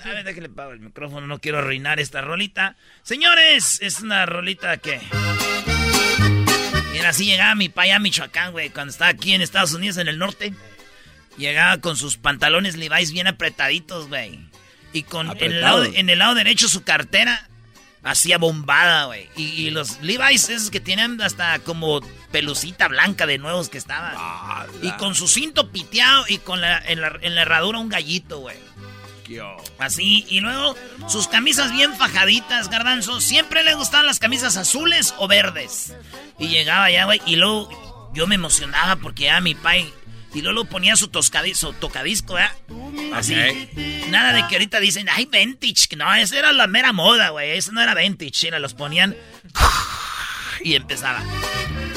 ver, 0.05 0.23
déjale 0.23 0.47
pago 0.47 0.71
el 0.71 0.79
micrófono, 0.79 1.27
no 1.27 1.39
quiero 1.39 1.57
arruinar 1.57 1.99
esta 1.99 2.21
rolita. 2.21 2.77
Señores, 3.03 3.79
es 3.81 3.99
una 3.99 4.25
rolita 4.25 4.77
que... 4.77 5.01
Era 6.93 7.09
así, 7.09 7.25
llegaba 7.25 7.53
mi 7.55 7.67
pa 7.67 7.81
allá 7.81 7.97
a 7.97 7.99
Michoacán, 7.99 8.53
güey, 8.53 8.69
cuando 8.69 8.91
estaba 8.91 9.09
aquí 9.11 9.33
en 9.33 9.41
Estados 9.41 9.73
Unidos, 9.73 9.97
en 9.97 10.07
el 10.07 10.17
norte. 10.17 10.53
Llegaba 11.37 11.79
con 11.81 11.97
sus 11.97 12.17
pantalones 12.17 12.75
Levi's 12.77 13.11
bien 13.11 13.27
apretaditos, 13.27 14.07
güey. 14.07 14.39
Y 14.93 15.03
con 15.03 15.31
en 15.31 15.51
el, 15.51 15.61
lado, 15.61 15.83
en 15.83 16.09
el 16.09 16.19
lado 16.19 16.35
derecho 16.35 16.69
su 16.69 16.83
cartera 16.83 17.49
hacía 18.03 18.37
bombada, 18.37 19.05
güey. 19.05 19.27
Y, 19.35 19.43
y 19.43 19.69
los 19.71 19.99
Levi's 20.01 20.49
esos 20.49 20.69
que 20.69 20.79
tienen 20.79 21.19
hasta 21.21 21.59
como 21.59 22.01
pelucita 22.31 22.87
blanca 22.87 23.25
de 23.25 23.37
nuevos 23.37 23.69
que 23.69 23.77
estaban. 23.77 24.15
y 24.81 24.91
con 24.91 25.15
su 25.15 25.27
cinto 25.27 25.71
piteado 25.71 26.25
y 26.29 26.37
con 26.37 26.61
la, 26.61 26.77
en, 26.77 27.01
la, 27.01 27.17
en 27.21 27.35
la 27.35 27.41
herradura 27.41 27.79
un 27.79 27.89
gallito, 27.89 28.39
güey. 28.39 28.57
Así, 29.79 30.25
y 30.29 30.39
luego 30.39 30.75
sus 31.07 31.27
camisas 31.27 31.71
bien 31.71 31.95
fajaditas, 31.95 32.69
garbanzo. 32.69 33.19
Siempre 33.21 33.63
le 33.63 33.73
gustaban 33.73 34.05
las 34.05 34.19
camisas 34.19 34.55
azules 34.55 35.13
o 35.17 35.27
verdes. 35.27 35.93
Y 36.37 36.47
llegaba 36.47 36.91
ya, 36.91 37.05
güey, 37.05 37.21
y 37.25 37.35
luego 37.35 38.11
yo 38.13 38.27
me 38.27 38.35
emocionaba 38.35 38.95
porque 38.97 39.23
ya 39.25 39.41
mi 39.41 39.55
pai. 39.55 39.91
Y 40.35 40.41
luego 40.41 40.63
lo 40.63 40.65
ponía 40.65 40.95
su, 40.97 41.07
toscadizo, 41.07 41.73
tocadisco, 41.73 42.33
¿verdad? 42.33 42.51
Así. 43.13 43.33
Nada 44.09 44.33
de 44.33 44.45
que 44.47 44.55
ahorita 44.55 44.79
dicen, 44.81 45.07
ay, 45.09 45.25
vintage. 45.31 45.95
No, 45.95 46.13
esa 46.13 46.37
era 46.37 46.51
la 46.51 46.67
mera 46.67 46.91
moda, 46.91 47.29
güey. 47.29 47.51
Eso 47.57 47.71
no 47.71 47.81
era 47.81 47.95
vintage. 47.95 48.49
Era, 48.49 48.59
los 48.59 48.73
ponían. 48.73 49.15
Y 50.61 50.75
empezaba. 50.75 51.23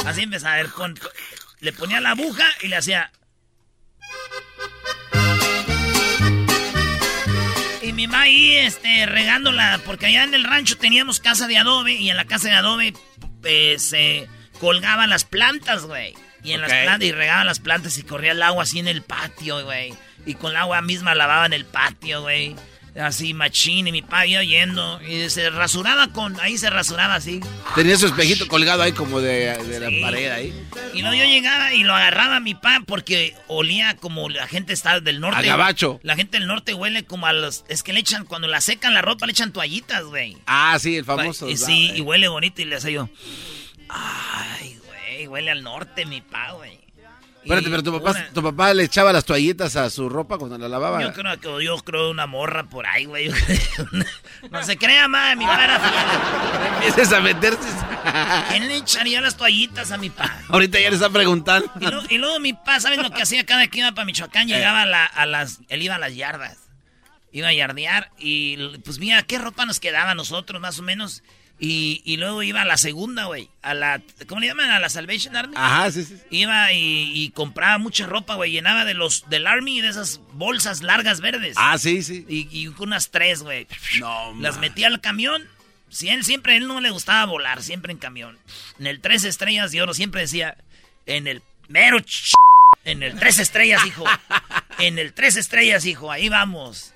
Así 0.07 0.23
empezaba. 0.23 0.63
Con- 0.69 0.99
le 1.61 1.73
ponía 1.73 2.01
la 2.01 2.11
aguja 2.13 2.47
y 2.63 2.69
le 2.69 2.77
hacía. 2.77 3.11
va 8.07 8.21
ahí, 8.21 8.57
este, 8.57 9.07
regándola, 9.07 9.81
porque 9.85 10.07
allá 10.07 10.23
en 10.25 10.35
el 10.35 10.45
rancho 10.45 10.77
teníamos 10.79 11.19
casa 11.19 11.49
de 11.49 11.59
adobe 11.59 11.95
y 11.95 12.11
en 12.11 12.17
la 12.17 12.27
casa 12.27 12.49
de 12.49 12.55
adobe 12.55 12.95
eh, 13.45 13.77
se 13.79 14.29
colgaban 14.61 15.11
las 15.11 15.25
plantas, 15.25 15.83
güey. 15.85 16.15
Y 16.49 16.53
en 16.53 16.61
las 16.61 16.71
plantas, 16.71 17.09
y 17.09 17.13
regaban 17.13 17.47
las 17.47 17.61
plantas 17.61 17.99
y 17.99 18.03
corría 18.03 18.33
el 18.33 18.43
agua 18.43 18.63
así 18.63 18.79
en 18.79 18.89
el 18.89 19.03
patio, 19.03 19.65
güey. 19.65 19.95
Y 20.27 20.35
con 20.35 20.53
el 20.53 20.57
agua 20.57 20.81
misma 20.83 21.15
lavaban 21.15 21.53
el 21.53 21.65
patio, 21.65 22.23
güey. 22.23 22.57
Así, 22.99 23.33
machín, 23.33 23.87
y 23.87 23.93
mi 23.93 23.99
iba 23.99 24.43
yendo. 24.43 25.01
Y 25.03 25.31
se 25.31 25.51
rasuraba 25.51 26.09
con. 26.13 26.39
Ahí 26.41 26.59
se 26.59 26.69
rasuraba 26.69 27.15
así. 27.15 27.41
Tenía 27.75 27.97
su 27.97 28.07
espejito 28.07 28.49
colgado 28.49 28.83
ahí 28.83 28.93
como 28.93 29.21
de, 29.21 29.57
la 29.79 30.07
pared 30.07 30.31
ahí. 30.31 30.55
Y 30.95 31.03
luego 31.03 31.15
yo 31.15 31.25
llegaba 31.25 31.75
y 31.75 31.85
lo 31.85 31.95
agarraba 31.95 32.37
a 32.37 32.41
mi 32.41 32.55
papá 32.55 32.83
porque 32.87 33.37
olía 33.47 33.97
como 33.97 34.29
la 34.29 34.49
gente 34.49 34.73
está 34.73 35.01
del 35.01 35.21
norte. 35.21 35.39
A 35.39 35.43
gabacho. 35.43 36.01
La 36.03 36.17
gente 36.17 36.39
del 36.39 36.49
norte 36.49 36.75
huele 36.75 37.05
como 37.05 37.27
a 37.27 37.33
los. 37.33 37.65
Es 37.69 37.83
que 37.83 37.93
le 37.93 38.01
echan, 38.01 38.25
cuando 38.25 38.49
la 38.49 38.61
secan 38.61 38.95
la 38.95 39.03
ropa, 39.03 39.27
le 39.27 39.33
echan 39.33 39.53
toallitas, 39.53 40.05
güey. 40.05 40.37
Ah, 40.47 40.77
sí, 40.81 40.97
el 40.97 41.05
famoso. 41.05 41.49
Y, 41.49 41.57
sí, 41.57 41.93
y 41.95 42.01
huele 42.01 42.27
bonito 42.27 42.63
y 42.63 42.65
le 42.65 42.77
hace 42.77 42.93
yo. 42.93 43.09
Ay, 43.89 44.77
güey, 44.85 44.88
huele 45.29 45.51
al 45.51 45.63
norte, 45.63 46.07
mi 46.07 46.21
papá, 46.21 46.53
güey. 46.53 46.89
Espérate, 47.43 47.71
pero 47.71 47.83
tu 47.83 47.93
papá, 47.93 48.27
tu 48.35 48.43
papá 48.43 48.75
le 48.75 48.83
echaba 48.83 49.13
las 49.13 49.25
toallitas 49.25 49.75
a 49.77 49.89
su 49.89 50.09
ropa 50.09 50.37
cuando 50.37 50.59
la 50.59 50.69
lavaba. 50.69 51.01
Yo 51.01 51.13
creo 51.15 51.41
que 51.41 51.65
yo 51.65 51.79
creo 51.79 52.11
una 52.11 52.27
morra 52.27 52.65
por 52.65 52.87
ahí, 52.87 53.07
güey. 53.07 53.31
no 54.51 54.63
se 54.65 54.77
crea, 54.77 55.09
más, 55.09 55.37
mi 55.37 55.47
papá 55.47 55.65
era 55.65 56.75
Empieces 56.75 57.13
a 57.13 57.21
meterse. 57.21 57.69
¿Quién 58.51 58.69
le 58.69 58.77
echaría 58.77 59.21
las 59.21 59.37
toallitas 59.37 59.93
a 59.93 59.99
mi 59.99 60.11
papá? 60.11 60.43
Ahorita 60.49 60.79
ya 60.81 60.91
le 60.91 60.97
están 60.97 61.13
preguntando. 61.13 61.71
Y 62.11 62.19
luego, 62.19 62.39
mi 62.41 62.53
papá, 62.53 62.81
¿sabes 62.81 62.99
lo 62.99 63.11
que 63.11 63.23
hacía 63.23 63.47
cada 63.47 63.61
vez 63.61 63.71
que 63.71 63.79
iba 63.79 63.93
para 63.93 64.05
Michoacán? 64.05 64.51
Eh. 64.51 64.55
Llegaba 64.55 64.83
a, 64.83 65.27
las... 65.27 65.61
Él 65.69 65.83
iba 65.83 65.95
a 65.95 65.99
las 65.99 66.15
yardas. 66.15 66.59
Iba 67.31 67.49
a 67.49 67.53
yardear 67.55 68.11
y 68.19 68.57
pues 68.79 68.99
mira, 68.99 69.23
¿qué 69.23 69.39
ropa 69.39 69.67
nos 69.67 69.81
quedaba 69.81 70.13
a 70.13 70.15
nosotros 70.15 70.61
más 70.61 70.79
o 70.79 70.83
menos? 70.83 71.23
Y, 71.61 72.17
luego 72.19 72.43
iba 72.45 72.63
a 72.63 72.65
la 72.65 72.77
segunda, 72.77 73.25
güey. 73.25 73.51
A 73.63 73.75
la. 73.75 74.01
¿Cómo 74.29 74.41
le 74.41 74.47
llaman? 74.47 74.71
A 74.71 74.79
la 74.79 74.89
Salvation 74.89 75.35
Army. 75.35 75.55
Ajá, 75.57 75.91
sí, 75.91 76.05
sí. 76.05 76.17
Iba 76.31 76.73
y, 76.73 77.31
compraba 77.35 77.79
mucha 77.79 78.07
ropa, 78.07 78.37
güey. 78.37 78.53
Llenaba 78.53 78.85
de 78.85 78.95
los 78.95 79.29
del 79.29 79.47
Army 79.47 79.81
de 79.81 79.89
esas 79.89 80.21
bolsas 80.35 80.83
largas 80.83 81.21
verdes. 81.21 81.57
Ah, 81.59 81.77
sí, 81.79 82.03
sí. 82.03 82.25
Y, 82.29 82.69
unas 82.79 83.11
tres, 83.11 83.43
güey. 83.43 83.67
No, 83.99 84.35
Las 84.41 84.59
metía 84.59 84.87
al 84.87 85.01
camión. 85.01 85.49
Si 85.89 86.09
él 86.09 86.25
siempre, 86.25 86.57
él 86.57 86.69
no 86.69 86.81
le 86.81 86.91
gustaba 86.91 87.25
volar, 87.25 87.63
siempre 87.63 87.93
en 87.93 87.99
camión. 87.99 88.39
En 88.79 88.87
el 88.87 89.01
tres 89.01 89.25
estrellas 89.25 89.73
de 89.73 89.83
oro 89.83 89.95
siempre 89.95 90.21
decía. 90.21 90.57
En 91.07 91.27
el 91.27 91.43
mero. 91.69 91.99
en 92.85 93.03
el 93.03 93.19
tres 93.19 93.41
estrellas, 93.41 93.85
hijo. 93.85 94.05
en 94.79 94.99
el 94.99 95.13
tres 95.13 95.37
estrellas, 95.37 95.87
hijo. 95.87 96.13
Ahí 96.13 96.29
vamos. 96.29 96.93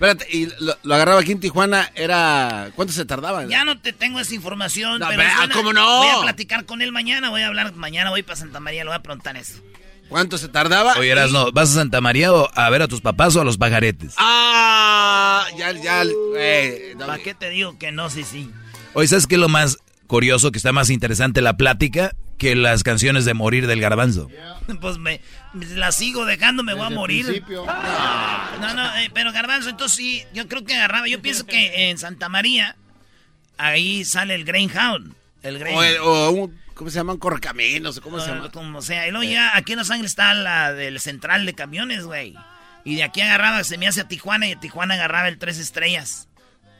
Espérate, 0.00 0.26
y 0.34 0.48
lo, 0.60 0.94
agarraba 0.94 1.20
aquí 1.20 1.32
en 1.32 1.40
Tijuana, 1.40 1.92
era... 1.94 2.70
¿Cuánto 2.74 2.90
se 2.94 3.04
tardaba? 3.04 3.44
Ya 3.44 3.66
no 3.66 3.78
te 3.78 3.92
tengo 3.92 4.18
esa 4.18 4.34
información, 4.34 4.98
pero... 5.06 5.22
¿Cómo 5.52 5.74
no? 5.74 5.98
Voy 5.98 6.08
a 6.08 6.20
platicar 6.22 6.64
con 6.64 6.80
él 6.80 6.90
mañana, 6.90 7.28
voy 7.28 7.42
a 7.42 7.48
hablar... 7.48 7.74
Mañana 7.74 8.08
voy 8.08 8.22
para 8.22 8.36
Santa 8.36 8.60
María, 8.60 8.82
le 8.82 8.88
voy 8.88 8.96
a 8.96 9.02
preguntar 9.02 9.36
eso. 9.36 9.60
¿Cuánto 10.08 10.38
se 10.38 10.48
tardaba? 10.48 10.94
Oye, 10.94 11.14
no, 11.30 11.52
¿vas 11.52 11.72
a 11.72 11.74
Santa 11.74 12.00
María 12.00 12.32
o 12.32 12.48
a 12.54 12.70
ver 12.70 12.80
a 12.80 12.88
tus 12.88 13.02
papás 13.02 13.36
o 13.36 13.42
a 13.42 13.44
los 13.44 13.58
pajaretes? 13.58 14.14
Ah, 14.16 15.46
ya, 15.58 15.72
ya... 15.72 16.02
Eh, 16.34 16.96
¿Para 16.98 17.18
qué 17.18 17.34
te 17.34 17.50
digo 17.50 17.76
que 17.78 17.92
no, 17.92 18.08
sí, 18.08 18.24
sí? 18.24 18.50
Oye, 18.94 19.06
¿sabes 19.06 19.26
qué 19.26 19.34
es 19.34 19.40
lo 19.40 19.50
más 19.50 19.76
curioso, 20.06 20.50
que 20.50 20.56
está 20.56 20.72
más 20.72 20.88
interesante 20.88 21.42
la 21.42 21.58
plática? 21.58 22.12
que 22.40 22.56
las 22.56 22.82
canciones 22.82 23.26
de 23.26 23.34
morir 23.34 23.68
del 23.68 23.80
garbanzo. 23.80 24.28
Pues 24.80 24.98
me, 24.98 25.20
la 25.54 25.92
sigo 25.92 26.24
dejando, 26.24 26.62
me 26.62 26.74
voy 26.74 26.86
a 26.86 26.90
morir. 26.90 27.44
No, 27.48 28.74
no, 28.74 28.96
eh, 28.98 29.10
pero 29.12 29.32
garbanzo, 29.32 29.70
entonces 29.70 29.96
sí, 29.96 30.24
yo 30.32 30.48
creo 30.48 30.64
que 30.64 30.74
agarraba. 30.74 31.08
Yo 31.08 31.20
pienso 31.20 31.46
que 31.46 31.90
en 31.90 31.98
Santa 31.98 32.28
María, 32.28 32.76
ahí 33.58 34.04
sale 34.04 34.34
el 34.34 34.44
Greyhound. 34.44 35.14
El 35.42 35.58
Greyhound. 35.58 35.98
O, 36.02 36.30
un, 36.30 36.60
¿cómo 36.74 36.90
se 36.90 36.96
llaman? 36.96 37.18
Correcaminos, 37.18 38.00
¿cómo 38.00 38.20
se 38.20 38.28
llama? 38.28 38.50
Como 38.50 38.82
sea. 38.82 39.06
Y 39.08 39.10
luego 39.10 39.24
ya 39.24 39.56
aquí 39.56 39.72
en 39.72 39.78
Los 39.78 39.90
Ángeles 39.90 40.12
está 40.12 40.34
la 40.34 40.72
del 40.72 41.00
central 41.00 41.46
de 41.46 41.54
camiones, 41.54 42.04
güey. 42.04 42.34
Y 42.84 42.96
de 42.96 43.02
aquí 43.02 43.20
agarraba, 43.20 43.62
se 43.64 43.76
me 43.76 43.86
hace 43.86 44.02
a 44.02 44.08
Tijuana 44.08 44.46
y 44.46 44.50
de 44.50 44.56
Tijuana 44.56 44.94
agarraba 44.94 45.28
el 45.28 45.38
Tres 45.38 45.58
Estrellas. 45.58 46.28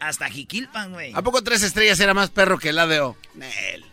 Hasta 0.00 0.30
Jiquilpan, 0.30 0.92
güey. 0.92 1.12
¿A 1.14 1.20
poco 1.20 1.42
Tres 1.42 1.62
Estrellas 1.62 2.00
era 2.00 2.14
más 2.14 2.30
perro 2.30 2.58
que 2.58 2.70
el 2.70 2.78
ADO? 2.78 3.18
Nel. 3.34 3.84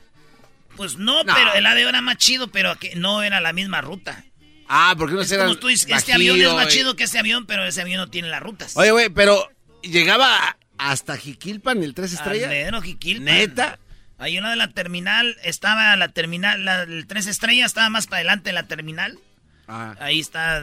Pues 0.78 0.98
no, 0.98 1.24
pero 1.26 1.54
el 1.56 1.66
ADO 1.66 1.90
era 1.90 2.02
más 2.02 2.18
chido, 2.18 2.50
pero 2.50 2.78
no 2.96 3.24
era 3.24 3.42
la 3.42 3.52
misma 3.52 3.82
ruta. 3.82 4.24
Ah, 4.68 4.96
porque 4.98 5.16
no 5.16 5.24
se 5.24 5.38
Como 5.38 5.56
tú 5.56 5.68
dices, 5.68 5.90
este 5.90 6.14
avión 6.14 6.40
es 6.42 6.54
más 6.54 6.68
chido 6.68 6.96
que 6.96 7.06
ese 7.06 7.20
avión, 7.20 7.46
pero 7.46 7.66
ese 7.66 7.82
avión 7.82 7.98
no 7.98 8.10
tiene 8.10 8.28
las 8.30 8.42
rutas. 8.42 8.76
Oye, 8.76 8.92
güey, 8.92 9.10
pero 9.10 9.50
llegaba 9.82 10.58
hasta 10.78 11.18
Jiquilpan 11.18 11.84
el 11.84 11.94
tres 11.94 12.14
estrellas. 12.14 12.50
Almero, 12.50 12.82
Jiquilpan. 12.82 13.26
Neta. 13.26 13.80
Hay 14.20 14.38
una 14.38 14.50
de 14.50 14.56
la 14.56 14.70
terminal, 14.70 15.38
estaba 15.44 15.96
la 15.96 16.10
terminal, 16.10 16.68
el 16.68 17.06
tres 17.06 17.28
estrellas 17.28 17.68
estaba 17.68 17.90
más 17.90 18.08
para 18.08 18.18
adelante 18.18 18.50
en 18.50 18.56
la 18.56 18.64
terminal. 18.64 19.20
Ah. 19.68 19.96
Ahí 20.00 20.20
está, 20.20 20.62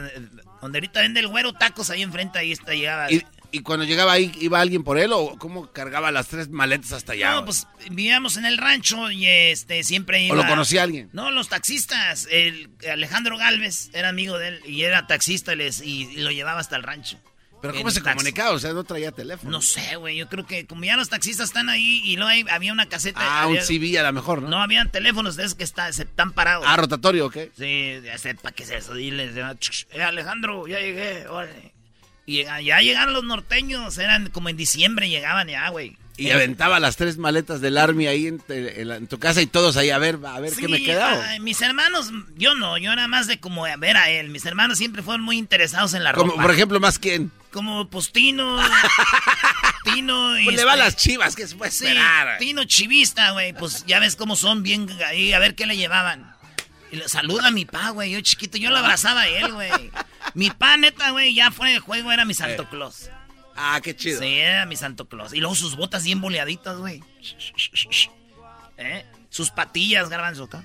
donde 0.61 0.79
ahorita 0.79 1.01
vende 1.01 1.19
el 1.21 1.27
güero 1.27 1.53
tacos, 1.53 1.89
ahí 1.89 2.01
enfrente, 2.01 2.39
ahí 2.39 2.51
está, 2.51 2.73
llegaba. 2.73 3.11
¿Y 3.11 3.23
cuando 3.61 3.85
llegaba 3.85 4.13
ahí, 4.13 4.31
iba 4.39 4.59
alguien 4.59 4.83
por 4.83 4.97
él 4.97 5.11
o 5.13 5.37
cómo 5.37 5.71
cargaba 5.71 6.11
las 6.11 6.27
tres 6.27 6.49
maletas 6.49 6.91
hasta 6.91 7.13
allá? 7.13 7.33
No, 7.33 7.45
pues 7.45 7.67
vivíamos 7.89 8.37
en 8.37 8.45
el 8.45 8.57
rancho 8.57 9.11
y 9.11 9.27
este 9.27 9.83
siempre 9.83 10.21
iba... 10.21 10.33
¿O 10.33 10.37
lo 10.37 10.47
conocía 10.47 10.83
alguien? 10.83 11.09
No, 11.13 11.31
los 11.31 11.49
taxistas. 11.49 12.27
El 12.31 12.69
Alejandro 12.89 13.37
Galvez 13.37 13.89
era 13.93 14.09
amigo 14.09 14.37
de 14.37 14.49
él 14.49 14.61
y 14.65 14.83
era 14.83 15.07
taxista 15.07 15.53
y, 15.53 16.17
lo 16.17 16.31
llevaba 16.31 16.59
hasta 16.59 16.75
el 16.75 16.83
rancho. 16.83 17.17
¿Pero 17.61 17.73
cómo 17.73 17.89
se 17.89 18.01
comunicaba? 18.01 18.51
O 18.51 18.59
sea, 18.59 18.73
no 18.73 18.83
traía 18.83 19.11
teléfono. 19.11 19.49
No 19.49 19.61
sé, 19.61 19.95
güey. 19.95 20.17
Yo 20.17 20.29
creo 20.29 20.45
que 20.45 20.67
como 20.67 20.83
ya 20.83 20.97
los 20.97 21.09
taxistas 21.09 21.47
están 21.47 21.69
ahí 21.69 22.01
y 22.03 22.15
luego 22.15 22.47
había 22.51 22.71
una 22.71 22.87
caseta. 22.87 23.19
Ah, 23.21 23.47
un 23.47 23.57
CV 23.57 23.97
a 23.97 24.03
lo 24.03 24.13
mejor, 24.13 24.43
¿no? 24.43 24.49
No, 24.49 24.61
habían 24.61 24.91
teléfonos 24.91 25.35
de 25.35 25.43
esos 25.43 25.55
que 25.55 25.63
está, 25.63 25.91
se 25.91 26.03
están 26.03 26.33
parados. 26.33 26.65
Ah, 26.67 26.77
rotatorio, 26.77 27.25
¿ok? 27.25 27.37
Sí, 27.57 28.01
ya 28.03 28.17
sepa 28.19 28.51
qué 28.51 28.63
es 28.63 28.69
eso. 28.69 28.93
Diles, 28.93 29.35
eh, 29.35 30.03
Alejandro, 30.03 30.67
ya 30.67 30.79
llegué. 30.79 31.27
Órale. 31.27 31.74
Y 32.25 32.43
ya 32.43 32.81
llegaron 32.81 33.13
los 33.13 33.23
norteños, 33.23 33.97
eran 33.97 34.29
como 34.29 34.49
en 34.49 34.57
diciembre 34.57 35.09
llegaban 35.09 35.47
ya, 35.47 35.69
güey. 35.69 35.97
Y 36.17 36.31
aventaba 36.31 36.79
las 36.79 36.95
tres 36.95 37.17
maletas 37.17 37.59
del 37.59 37.77
Army 37.77 38.07
ahí 38.07 38.27
en, 38.27 39.07
tu 39.07 39.19
casa 39.19 39.41
y 39.41 39.47
todos 39.47 39.75
ahí 39.75 39.89
a 39.89 39.97
ver, 39.97 40.19
a 40.25 40.39
ver 40.39 40.53
qué 40.53 40.67
me 40.67 40.81
quedaba. 40.81 41.21
mis 41.41 41.61
hermanos, 41.61 42.11
yo 42.37 42.55
no, 42.55 42.77
yo 42.77 42.93
era 42.93 43.07
más 43.07 43.27
de 43.27 43.39
como 43.39 43.65
a 43.65 43.75
ver 43.75 43.97
a 43.97 44.09
él. 44.09 44.29
Mis 44.29 44.45
hermanos 44.45 44.77
siempre 44.77 45.03
fueron 45.03 45.23
muy 45.23 45.37
interesados 45.37 45.93
en 45.93 46.03
la 46.03 46.13
como, 46.13 46.31
ropa. 46.31 46.43
Por 46.43 46.51
ejemplo, 46.51 46.79
¿más 46.79 46.99
quién? 46.99 47.31
Como 47.51 47.89
pues 47.89 48.11
Tino, 48.11 48.59
Tino 49.83 50.39
y... 50.39 50.45
Pues 50.45 50.55
le 50.55 50.63
va 50.63 50.73
a 50.73 50.75
este, 50.75 50.85
las 50.85 50.95
chivas, 50.95 51.35
que 51.35 51.47
se 51.47 51.55
puede 51.55 51.69
esperar. 51.69 52.37
Tino 52.37 52.63
chivista, 52.63 53.31
güey, 53.31 53.53
pues 53.53 53.85
ya 53.85 53.99
ves 53.99 54.15
cómo 54.15 54.37
son 54.37 54.63
bien 54.63 54.87
ahí, 55.05 55.33
a 55.33 55.39
ver 55.39 55.55
qué 55.55 55.65
le 55.65 55.75
llevaban. 55.75 56.34
Y 56.91 56.97
le 56.97 57.09
saluda 57.09 57.47
a 57.47 57.51
mi 57.51 57.65
pa, 57.65 57.89
güey, 57.89 58.11
yo 58.11 58.21
chiquito, 58.21 58.57
yo 58.57 58.69
lo 58.69 58.77
abrazaba 58.77 59.21
a 59.21 59.27
él, 59.27 59.53
güey. 59.53 59.91
Mi 60.33 60.49
pa, 60.49 60.77
neta, 60.77 61.11
güey, 61.11 61.33
ya 61.33 61.51
fuera 61.51 61.73
de 61.73 61.79
juego 61.79 62.11
era 62.11 62.25
mi 62.25 62.33
Santo 62.33 62.63
eh. 62.63 62.67
Claus. 62.69 63.09
Ah, 63.55 63.79
qué 63.81 63.95
chido. 63.95 64.19
Sí, 64.19 64.27
era 64.27 64.65
mi 64.65 64.75
Santo 64.75 65.07
Claus. 65.07 65.33
Y 65.33 65.39
luego 65.39 65.55
sus 65.55 65.75
botas 65.75 66.03
bien 66.03 66.19
boleaditas, 66.19 66.77
güey. 66.77 67.01
¿Eh? 68.77 69.05
Sus 69.29 69.49
patillas, 69.49 70.09
garbanzo 70.09 70.43
acá. 70.43 70.63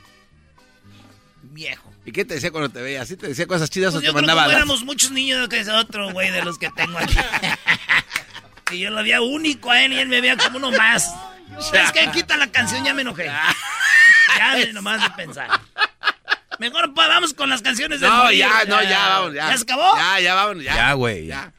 Viejo. 1.43 1.93
¿Y 2.05 2.13
qué 2.13 2.25
te 2.25 2.35
decía 2.35 2.51
cuando 2.51 2.69
te 2.69 2.83
veía? 2.83 3.05
¿Sí 3.07 3.17
te 3.17 3.29
decía 3.29 3.47
cosas 3.47 3.71
chidas 3.71 3.95
pues 3.95 4.05
o 4.05 4.07
te 4.07 4.13
mandaba 4.13 4.47
las... 4.47 4.57
éramos 4.57 4.85
muchos 4.85 5.11
niños 5.11 5.49
que 5.49 5.61
es 5.61 5.69
otro, 5.69 6.11
güey, 6.13 6.31
de 6.31 6.45
los 6.45 6.59
que 6.59 6.71
tengo 6.71 6.99
aquí. 6.99 7.17
y 8.73 8.79
yo 8.79 8.91
lo 8.91 9.03
veía 9.03 9.21
único 9.21 9.71
a 9.71 9.83
él 9.83 9.93
y 9.93 9.99
él 9.99 10.09
me 10.09 10.21
veía 10.21 10.37
como 10.37 10.59
uno 10.59 10.71
más. 10.73 11.11
Es 11.73 11.91
que 11.91 12.09
quita 12.13 12.37
la 12.37 12.47
canción, 12.53 12.85
ya 12.85 12.95
me 12.95 13.03
enojé. 13.03 13.25
ya 14.39 14.55
me 14.55 14.73
nomás 14.73 15.03
de 15.03 15.11
pensar. 15.11 15.61
Mejor 16.61 16.92
vamos 16.92 17.33
con 17.33 17.49
las 17.49 17.62
canciones 17.62 18.03
de 18.03 18.07
No, 18.07 18.31
ya, 18.31 18.66
no, 18.68 18.83
ya, 18.83 19.09
vamos, 19.09 19.33
ya. 19.33 19.49
¿Ya 19.49 19.57
se 19.57 19.62
acabó? 19.62 19.96
Ya, 19.96 20.20
ya, 20.20 20.35
vamos, 20.35 20.62
ya. 20.62 20.75
Ya, 20.75 20.92
güey. 20.92 21.27
Ya. 21.27 21.55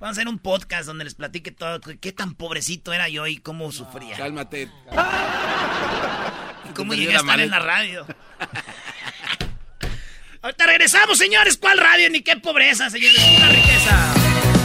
Vamos 0.00 0.16
a 0.16 0.20
hacer 0.20 0.26
un 0.26 0.40
podcast 0.40 0.86
donde 0.86 1.04
les 1.04 1.14
platique 1.14 1.52
todo. 1.52 1.78
Qué 2.00 2.10
tan 2.10 2.34
pobrecito 2.34 2.92
era 2.92 3.08
yo 3.08 3.28
y 3.28 3.36
cómo 3.36 3.70
sufría. 3.70 4.16
Cálmate. 4.16 4.68
Y 6.68 6.72
cómo 6.74 6.92
llegué 6.92 7.14
a 7.14 7.20
estar 7.20 7.38
en 7.38 7.50
la 7.50 7.60
radio. 7.60 8.04
Ahorita 10.42 10.66
regresamos, 10.66 11.16
señores. 11.16 11.56
¿Cuál 11.56 11.78
radio? 11.78 12.10
Ni 12.10 12.22
qué 12.22 12.36
pobreza, 12.36 12.90
señores. 12.90 13.24
Una 13.36 13.48
riqueza. 13.50 14.14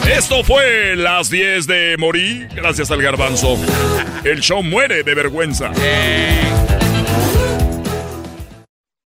Esto 0.09 0.43
fue 0.43 0.95
Las 0.95 1.29
10 1.29 1.67
de 1.67 1.97
Morí, 1.99 2.47
gracias 2.55 2.89
al 2.89 3.03
garbanzo. 3.03 3.59
El 4.23 4.39
show 4.39 4.63
muere 4.63 5.03
de 5.03 5.13
vergüenza. 5.13 5.71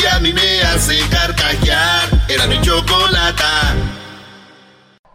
que 0.00 0.08
a 0.08 0.18
mí 0.20 0.32
me 0.32 0.62
hace 0.62 0.98
carcajear. 1.10 2.08
Era 2.28 2.46
mi 2.46 2.60
chocolata. 2.60 3.74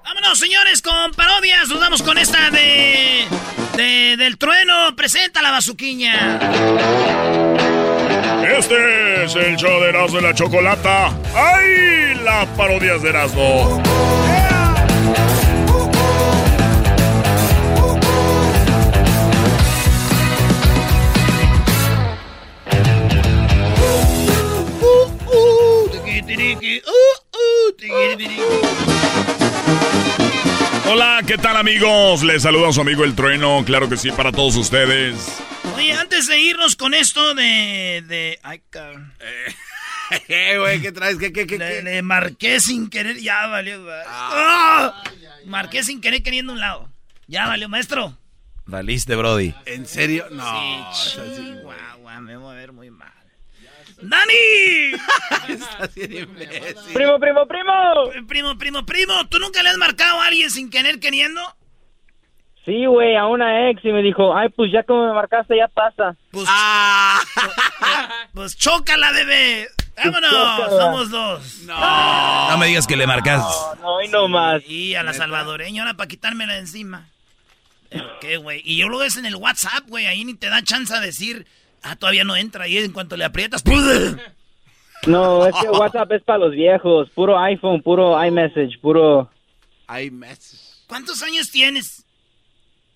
Vámonos, 0.03 0.37
señores, 0.37 0.81
con 0.81 1.11
parodias. 1.13 1.67
Nos 1.67 1.79
vamos 1.79 2.03
con 2.03 2.17
esta 2.17 2.51
de. 2.51 3.25
de 3.75 4.15
del 4.17 4.37
trueno. 4.37 4.95
Presenta 4.95 5.41
la 5.41 5.51
bazuquiña. 5.51 6.39
Este 8.57 9.25
es 9.25 9.35
el 9.35 9.55
show 9.57 9.81
de 9.81 9.89
Erasmo 9.89 10.17
de 10.17 10.23
la 10.23 10.33
Chocolata. 10.33 11.07
¡Ay! 11.33 12.15
Las 12.23 12.47
parodias 12.49 13.01
de 13.01 13.09
Erasmo. 13.09 13.81
Hola, 30.87 31.21
¿qué 31.25 31.37
tal 31.37 31.55
amigos? 31.55 32.23
Les 32.23 32.43
saluda 32.43 32.73
su 32.73 32.81
amigo 32.81 33.05
El 33.05 33.15
Trueno, 33.15 33.63
claro 33.65 33.87
que 33.87 33.95
sí, 33.95 34.11
para 34.11 34.33
todos 34.33 34.57
ustedes. 34.57 35.39
Oye, 35.75 35.93
antes 35.93 36.27
de 36.27 36.37
irnos 36.39 36.75
con 36.75 36.93
esto 36.93 37.33
de. 37.35 38.03
de. 38.05 38.39
Ay, 38.43 38.61
cabrón. 38.69 39.13
Eh, 40.27 40.57
güey, 40.59 40.81
¿qué 40.81 40.91
traes? 40.91 41.17
¿Qué, 41.17 41.31
qué, 41.31 41.47
qué? 41.47 41.57
Le, 41.57 41.67
qué? 41.67 41.81
le 41.83 42.01
marqué 42.01 42.59
sin 42.59 42.89
querer, 42.89 43.17
ya 43.17 43.47
valió. 43.47 43.85
¡Ah! 44.05 45.03
Marqué 45.45 45.83
sin 45.83 46.01
querer 46.01 46.21
queriendo 46.21 46.51
un 46.51 46.59
lado. 46.59 46.91
Ya 47.27 47.47
valió, 47.47 47.69
maestro. 47.69 48.17
Valiste, 48.65 49.15
Brody. 49.15 49.53
¿En 49.65 49.85
serio? 49.85 50.27
No. 50.31 50.93
Sí, 50.93 51.19
chihuahua, 51.33 52.19
me 52.19 52.35
voy 52.35 52.53
a 52.53 52.57
ver 52.57 52.73
muy 52.73 52.91
mal. 52.91 53.14
¡Dani! 54.01 54.91
Primo, 56.93 57.19
primo, 57.19 57.47
primo. 57.47 57.73
Primo, 58.27 58.57
primo, 58.57 58.85
primo, 58.85 59.27
¿tú 59.29 59.39
nunca 59.39 59.63
le 59.63 59.69
has 59.69 59.77
marcado 59.77 60.19
a 60.21 60.25
alguien 60.27 60.49
sin 60.51 60.69
querer 60.69 60.99
queriendo? 60.99 61.41
Sí, 62.65 62.85
güey, 62.87 63.15
a 63.15 63.27
una 63.27 63.69
ex 63.69 63.83
y 63.85 63.89
me 63.91 64.01
dijo, 64.01 64.35
ay, 64.35 64.49
pues 64.49 64.71
ya 64.71 64.83
como 64.83 65.07
me 65.07 65.13
marcaste, 65.13 65.55
ya 65.55 65.67
pasa. 65.67 66.15
Pues, 66.31 66.47
Ah. 66.49 67.19
pues 68.33 68.57
chócala, 68.57 69.11
bebé. 69.11 69.67
Vámonos, 70.03 70.31
chócala. 70.31 70.69
somos 70.81 71.09
dos. 71.11 71.57
No. 71.65 72.49
No 72.49 72.57
me 72.57 72.65
digas 72.67 72.87
que 72.87 72.95
le 72.97 73.05
marcas. 73.07 73.39
No, 73.39 73.75
no, 73.75 73.95
hoy 73.95 74.07
no 74.07 74.27
más. 74.27 74.63
Y 74.67 74.95
a 74.95 75.03
la 75.03 75.13
salvadoreña 75.13 75.83
ahora 75.83 75.93
para 75.95 76.07
quitármela 76.07 76.53
de 76.53 76.59
encima. 76.59 77.07
¿Pero 77.89 78.19
¿Qué, 78.19 78.37
güey? 78.37 78.61
Y 78.65 78.77
yo 78.77 78.89
lo 78.89 78.97
ves 78.97 79.15
en 79.17 79.25
el 79.27 79.35
WhatsApp, 79.35 79.83
güey. 79.87 80.07
Ahí 80.07 80.25
ni 80.25 80.33
te 80.33 80.49
da 80.49 80.63
chance 80.63 80.93
a 80.93 80.99
decir, 80.99 81.45
ah, 81.85 81.95
todavía 81.95 82.23
no 82.23 82.35
entra. 82.35 82.67
Y 82.67 82.77
en 82.77 82.91
cuanto 82.91 83.15
le 83.15 83.25
aprietas, 83.25 83.63
¡pum! 83.63 83.75
No, 85.07 85.45
es 85.45 85.53
que 85.61 85.69
WhatsApp 85.69 86.11
es 86.13 86.23
para 86.23 86.39
los 86.39 86.51
viejos. 86.51 87.09
Puro 87.11 87.39
iPhone, 87.39 87.81
puro 87.81 88.23
iMessage, 88.23 88.79
puro... 88.81 89.29
Mes. 90.11 90.83
¿Cuántos 90.87 91.21
años 91.21 91.51
tienes? 91.51 92.05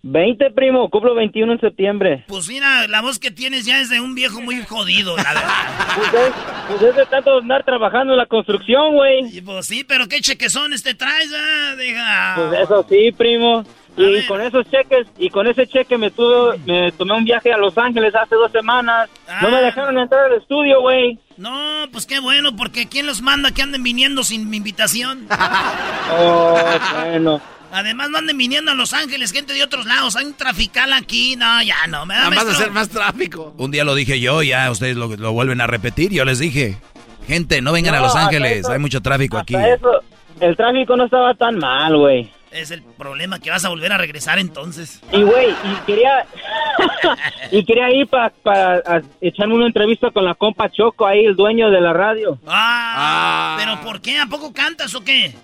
20, 0.02 0.52
primo, 0.52 0.90
cumplo 0.90 1.14
21 1.14 1.54
en 1.54 1.60
septiembre. 1.60 2.24
Pues 2.28 2.48
mira, 2.48 2.88
la 2.88 3.02
voz 3.02 3.20
que 3.20 3.32
tienes 3.32 3.66
ya 3.66 3.82
es 3.82 3.90
de 3.90 4.00
un 4.00 4.16
viejo 4.16 4.42
muy 4.42 4.64
jodido, 4.64 5.16
la 5.18 5.24
verdad. 5.24 5.96
Pues 5.96 6.14
es, 6.14 6.34
pues 6.70 6.82
es 6.82 6.96
de 6.96 7.06
tanto 7.06 7.38
andar 7.38 7.66
trabajando 7.66 8.14
en 8.14 8.18
la 8.18 8.26
construcción, 8.26 8.96
güey. 8.96 9.38
Y 9.38 9.42
pues 9.42 9.68
sí, 9.68 9.84
pero 9.84 10.08
qué 10.08 10.22
chequezones 10.22 10.84
te 10.84 10.94
traes, 10.94 11.30
ah, 11.36 11.76
deja. 11.76 12.36
Pues 12.38 12.62
eso 12.62 12.86
sí, 12.90 13.12
primo. 13.12 13.66
A 14.00 14.18
Y 14.20 14.26
con 14.28 14.42
esos 14.42 14.66
cheques, 14.70 15.08
y 15.18 15.30
con 15.30 15.48
ese 15.48 15.68
cheque 15.68 15.98
me 15.98 16.12
tuve, 16.12 16.58
me 16.66 16.92
tomé 16.94 17.14
un 17.16 17.26
viaje 17.26 17.52
a 17.52 17.58
Los 17.58 17.78
Ángeles 17.78 18.14
hace 18.16 18.36
dos 18.36 18.52
semanas. 18.52 19.10
No 19.42 19.50
me 19.50 19.58
Ah. 19.58 19.62
dejaron 19.62 19.98
entrar 19.98 20.26
al 20.26 20.38
estudio, 20.40 20.82
güey. 20.82 21.20
No, 21.38 21.86
pues 21.92 22.06
qué 22.06 22.20
bueno, 22.20 22.56
porque 22.56 22.88
¿quién 22.88 23.06
los 23.06 23.22
manda 23.22 23.52
que 23.52 23.62
anden 23.62 23.84
viniendo 23.84 24.24
sin 24.24 24.50
mi 24.50 24.58
invitación? 24.58 25.28
Oh, 26.12 26.58
bueno. 27.06 27.42
Además 27.72 28.10
no 28.10 28.18
anden 28.18 28.36
viniendo 28.38 28.72
a 28.72 28.74
Los 28.74 28.94
Ángeles, 28.94 29.32
gente 29.32 29.54
de 29.54 29.62
otros 29.64 29.86
lados. 29.86 30.16
Hay 30.16 30.26
un 30.26 30.34
trafical 30.34 30.92
aquí, 30.92 31.36
no, 31.36 31.62
ya 31.62 31.86
no, 31.88 32.04
me 32.08 32.16
da 32.16 32.22
más 32.22 32.30
maestro. 32.32 32.52
hacer 32.56 32.72
más 32.72 32.90
tráfico. 32.90 33.54
Un 33.58 33.70
día 33.70 33.84
lo 33.84 33.94
dije 33.94 34.20
yo, 34.20 34.42
ya 34.42 34.72
ustedes 34.72 34.98
lo, 34.98 35.16
lo 35.16 35.32
vuelven 35.34 35.62
a 35.62 35.68
repetir. 35.68 36.12
Yo 36.12 36.26
les 36.26 36.40
dije, 36.40 36.78
gente, 37.28 37.62
no 37.62 37.72
vengan 37.72 37.94
a 37.94 38.00
Los 38.00 38.16
Ángeles, 38.16 38.60
eso- 38.62 38.72
hay 38.72 38.80
mucho 38.80 39.02
tráfico 39.02 39.38
aquí. 39.38 39.54
Eso, 39.56 40.02
el 40.40 40.56
tráfico 40.58 40.96
no 40.96 41.06
estaba 41.06 41.36
tan 41.36 41.60
mal, 41.60 41.96
güey. 41.96 42.32
Es 42.52 42.72
el 42.72 42.82
problema 42.82 43.40
que 43.40 43.52
vas 43.52 43.64
a 43.64 43.70
volver 43.70 43.92
a 43.94 43.98
regresar 43.98 44.40
entonces. 44.40 45.02
Y 45.12 45.22
güey, 45.22 45.52
y 45.52 45.76
quería 45.86 46.26
y 47.52 47.64
quería 47.64 47.92
ir 47.92 48.08
para 48.08 48.32
echarme 49.22 49.54
una 49.56 49.68
entrevista 49.68 50.10
con 50.12 50.26
la 50.26 50.34
compa 50.34 50.70
Choco 50.72 51.06
ahí, 51.06 51.26
el 51.26 51.36
dueño 51.36 51.70
de 51.70 51.80
la 51.80 51.94
radio. 51.94 52.40
Ah, 52.48 53.56
pero 53.60 53.80
¿por 53.82 54.02
qué? 54.02 54.18
¿A 54.20 54.26
poco 54.26 54.52
cantas 54.52 54.94
o 54.96 55.04
qué? 55.04 55.36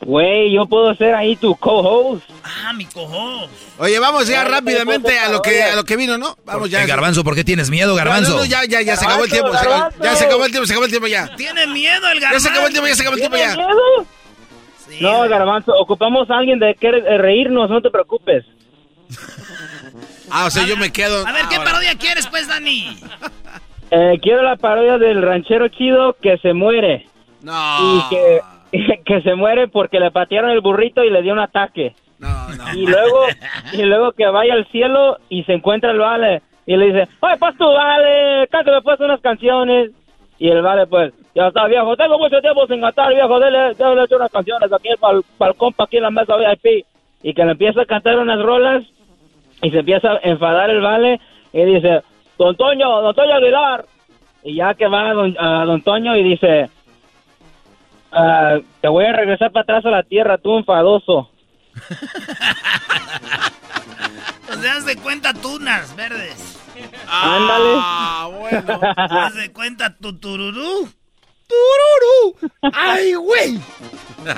Güey, 0.00 0.52
yo 0.54 0.64
puedo 0.66 0.94
ser 0.94 1.14
ahí 1.14 1.34
tu 1.36 1.54
co-host. 1.56 2.22
Ah, 2.44 2.72
mi 2.72 2.84
cojo. 2.86 3.48
Oye, 3.78 3.98
vamos 3.98 4.26
ya 4.28 4.44
rápidamente 4.44 5.18
a 5.18 5.28
lo 5.28 5.42
que 5.42 5.62
a 5.62 5.74
lo 5.76 5.84
que 5.84 5.96
vino, 5.96 6.16
¿no? 6.18 6.36
Vamos 6.44 6.70
ya. 6.70 6.86
Garbanzo, 6.86 7.24
¿por 7.24 7.34
qué 7.34 7.42
tienes 7.44 7.68
miedo, 7.68 7.94
Garbanzo? 7.94 8.30
no, 8.32 8.36
no, 8.38 8.44
ya, 8.44 8.64
ya, 8.64 8.80
ya 8.80 8.96
se 8.96 9.04
acabó 9.04 9.24
el 9.24 9.30
tiempo. 9.30 9.52
se 9.52 9.58
acabó- 9.66 9.90
ya 10.02 10.16
se 10.16 10.24
acabó 10.24 10.44
el 10.44 10.50
tiempo, 10.52 10.66
se 10.66 10.72
acabó 10.72 10.84
el 10.84 10.90
tiempo 10.90 11.06
ya. 11.08 11.34
Tiene 11.36 11.66
miedo 11.68 12.08
el 12.10 12.20
Ya 12.20 12.26
garbanzo. 12.26 12.40
se 12.46 12.50
acabó 12.50 12.66
el 12.66 12.72
tiempo, 12.72 12.88
ya 12.88 12.94
se 12.94 13.02
acabó 13.02 13.14
el 13.16 13.20
tiempo 13.20 13.36
¿Tienes 13.36 13.56
ya. 13.56 13.62
miedo? 13.66 14.06
Sí, 14.88 15.02
No, 15.02 15.28
Garbanzo, 15.28 15.72
ocupamos 15.78 16.30
a 16.30 16.38
alguien 16.38 16.58
de 16.58 16.74
que 16.74 16.88
eh, 16.88 17.18
reírnos, 17.18 17.70
no 17.70 17.80
te 17.80 17.90
preocupes. 17.90 18.44
Ah, 20.30 20.44
o 20.44 20.50
sea, 20.50 20.66
yo 20.66 20.76
me 20.76 20.92
quedo. 20.92 21.26
A 21.26 21.32
ver, 21.32 21.46
¿qué 21.48 21.56
ahora. 21.56 21.70
parodia 21.70 21.94
quieres, 21.98 22.26
pues, 22.26 22.46
Dani? 22.48 22.98
Eh, 23.90 24.18
quiero 24.20 24.42
la 24.42 24.56
parodia 24.56 24.98
del 24.98 25.22
ranchero 25.22 25.68
chido 25.68 26.16
que 26.20 26.36
se 26.36 26.52
muere. 26.52 27.06
No. 27.40 27.54
Y 27.96 28.08
que, 28.10 28.40
que 29.06 29.22
se 29.22 29.34
muere 29.34 29.68
porque 29.68 29.98
le 29.98 30.10
patearon 30.10 30.50
el 30.50 30.60
burrito 30.60 31.02
y 31.02 31.08
le 31.10 31.22
dio 31.22 31.32
un 31.32 31.38
ataque. 31.38 31.94
No, 32.18 32.48
no. 32.50 32.74
Y 32.74 32.86
luego, 32.86 33.20
y 33.72 33.82
luego 33.84 34.12
que 34.12 34.26
vaya 34.26 34.52
al 34.52 34.66
cielo 34.70 35.16
y 35.30 35.44
se 35.44 35.54
encuentra 35.54 35.92
el 35.92 35.98
vale 35.98 36.42
y 36.66 36.76
le 36.76 36.86
dice, 36.92 37.08
oye, 37.20 37.36
pues 37.38 37.56
tú 37.56 37.64
vale, 37.64 38.46
cántame 38.48 38.82
pues 38.82 39.00
unas 39.00 39.20
canciones. 39.22 39.92
Y 40.38 40.50
el 40.50 40.60
vale 40.60 40.86
pues, 40.86 41.14
Ya 41.34 41.48
está, 41.48 41.66
viejo. 41.66 41.96
Tengo 41.96 42.18
mucho 42.18 42.40
tiempo 42.40 42.66
sin 42.66 42.80
cantar, 42.80 43.14
viejo. 43.14 43.38
Dele, 43.38 43.74
dele 43.74 44.04
echar 44.04 44.18
unas 44.18 44.30
canciones 44.30 44.72
aquí 44.72 44.88
para 44.98 45.50
el 45.50 45.56
compa, 45.56 45.84
aquí 45.84 45.98
en 45.98 46.02
la 46.04 46.10
mesa 46.10 46.36
VIP. 46.36 46.86
Y 47.22 47.34
que 47.34 47.44
le 47.44 47.52
empieza 47.52 47.82
a 47.82 47.86
cantar 47.86 48.18
unas 48.18 48.40
rolas 48.42 48.84
y 49.62 49.70
se 49.70 49.78
empieza 49.78 50.12
a 50.12 50.20
enfadar 50.22 50.70
el 50.70 50.80
vale 50.80 51.20
y 51.52 51.64
dice, 51.64 52.02
Don 52.38 52.56
Toño, 52.56 53.02
Don 53.02 53.14
Toño 53.14 53.34
Aguilar. 53.34 53.84
Y 54.44 54.54
ya 54.56 54.74
que 54.74 54.86
va 54.86 55.10
a 55.10 55.14
Don, 55.14 55.36
a 55.38 55.64
don 55.64 55.82
Toño 55.82 56.16
y 56.16 56.22
dice, 56.22 56.70
ah, 58.12 58.58
te 58.80 58.88
voy 58.88 59.04
a 59.04 59.12
regresar 59.12 59.50
para 59.50 59.62
atrás 59.62 59.84
a 59.86 59.90
la 59.90 60.02
tierra, 60.04 60.38
tú 60.38 60.56
enfadoso. 60.56 61.30
Pues 64.48 64.64
haz 64.64 64.86
de 64.86 64.96
cuenta 64.96 65.34
tunas 65.34 65.94
verdes. 65.94 66.58
Ándale. 67.06 67.74
Ah, 67.76 68.30
bueno. 68.32 68.80
Haz 68.96 69.34
de 69.34 69.52
cuenta 69.52 69.94
tu 69.94 70.18
tururú. 70.18 70.88
¡Tururú! 71.48 72.50
¡Ay, 72.74 73.14
güey! 73.14 73.58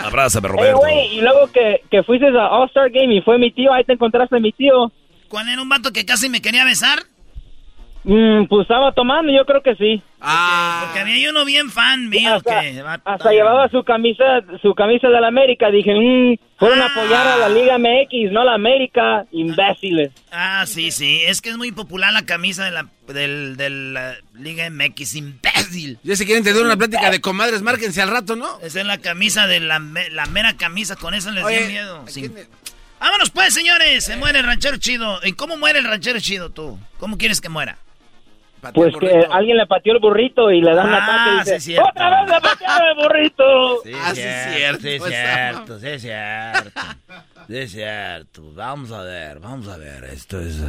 Abrázame, 0.05 0.49
Hey, 0.49 0.55
Roberto. 0.57 0.79
güey, 0.79 1.17
y 1.17 1.21
luego 1.21 1.51
que, 1.53 1.83
que 1.91 2.03
fuiste 2.05 2.27
a 2.29 2.49
All-Star 2.49 2.91
Game 2.91 3.15
y 3.17 3.21
fue 3.23 3.39
mi 3.39 3.51
tío, 3.53 3.73
ahí 3.73 3.85
te 3.85 3.95
encontraste 3.95 4.37
a 4.37 4.41
mi 4.41 4.53
tío. 4.53 4.93
¿Cuál 5.29 5.49
era 5.49 5.61
un 5.63 5.69
vato 5.69 5.93
que 5.93 6.05
casi 6.05 6.29
me 6.29 6.41
quería 6.41 6.65
besar? 6.65 7.01
Mm, 8.03 8.47
pues 8.49 8.63
estaba 8.63 8.93
tomando, 8.93 9.31
yo 9.31 9.45
creo 9.45 9.63
que 9.63 9.75
sí. 9.77 10.03
Ah, 10.23 10.85
Porque 10.87 11.01
había 11.01 11.29
uno 11.31 11.45
bien 11.45 11.71
fan 11.71 12.09
mío 12.09 12.35
hasta, 12.35 12.61
que... 12.61 12.81
va- 12.83 13.01
hasta 13.05 13.31
llevaba 13.31 13.69
su 13.69 13.85
camisa 13.85 14.25
su 14.63 14.75
camisa 14.75 15.09
de 15.09 15.21
la 15.21 15.29
América. 15.29 15.71
Dije, 15.71 15.93
mm, 15.95 16.37
fueron 16.59 16.81
a 16.81 16.87
apoyar 16.87 17.27
a 17.27 17.37
la 17.37 17.49
Liga 17.51 17.77
MX, 17.79 18.33
no 18.33 18.41
a 18.41 18.45
la 18.47 18.55
América. 18.55 19.27
Imbéciles. 19.33 20.13
Ah, 20.33 20.65
sí, 20.67 20.91
sí. 20.91 21.21
Es 21.27 21.43
que 21.43 21.51
es 21.51 21.59
muy 21.59 21.73
popular 21.73 22.11
la 22.13 22.25
camisa 22.25 22.65
de 22.65 22.71
la, 22.71 22.87
del, 23.09 23.57
de 23.59 23.69
la 23.69 24.15
Liga 24.35 24.69
MX, 24.71 25.17
imbécil. 25.17 25.99
ya 26.03 26.17
se 26.17 26.25
quieren 26.25 26.43
tener 26.43 26.63
una 26.65 26.77
plática 26.79 27.11
de 27.11 27.21
comadres, 27.21 27.61
márquense 27.61 28.01
al 28.01 28.11
rato, 28.11 28.35
¿no? 28.35 28.47
Esa 28.63 28.81
es 28.81 28.87
la 28.87 28.97
camisa 28.99 29.47
de 29.47 29.61
la, 29.61 29.79
la 30.11 30.27
mera 30.27 30.57
camisa, 30.57 30.97
con 30.97 31.13
eso 31.13 31.31
les 31.33 31.47
dio 31.47 31.67
miedo. 31.67 32.05
¿a 32.07 32.11
Sí. 32.11 32.31
Vámonos 32.99 33.31
pues, 33.31 33.53
señores. 33.55 34.05
Se 34.05 34.17
muere 34.17 34.41
el 34.41 34.47
ranchero 34.47 34.77
chido. 34.79 35.21
¿Y 35.25 35.33
cómo 35.33 35.57
muere 35.57 35.79
el 35.79 35.87
ranchero 35.87 36.21
chido 36.21 36.51
tú? 36.51 36.79
¿Cómo 36.99 37.17
quieres 37.17 37.41
que 37.41 37.49
muera? 37.49 37.79
Pues 38.75 38.95
que 38.97 39.07
burrito. 39.13 39.33
alguien 39.33 39.57
le 39.57 39.67
pateó 39.67 39.93
el 39.95 39.99
burrito 40.01 40.51
y 40.51 40.61
le 40.61 40.75
dan 40.75 40.89
Ah, 40.93 40.97
ataque 41.05 41.31
y 41.31 41.33
sí, 41.33 41.39
dice, 41.41 41.57
es 41.57 41.65
cierto. 41.65 41.89
¡Otra 41.89 42.11
vez 42.23 42.31
le 42.31 42.41
patearon 42.41 42.89
el 42.89 42.95
burrito! 43.05 43.83
Sí, 43.85 43.93
Ah, 43.95 44.15
sí, 44.15 44.21
es 44.21 44.55
cierto, 44.57 44.81
Sí, 44.83 44.89
es 44.89 44.95
esa 45.03 45.09
cierto, 45.09 45.79
sí, 45.79 45.87
es 45.89 46.03
cierto. 46.03 46.81
Sí, 47.49 47.57
es 47.57 47.73
cierto. 47.73 48.43
Vamos 48.55 48.93
a 48.93 49.03
ver, 49.03 49.41
vamos 49.41 49.69
a 49.69 49.77
ver. 49.77 50.05
Esto 50.05 50.41
es, 50.41 50.63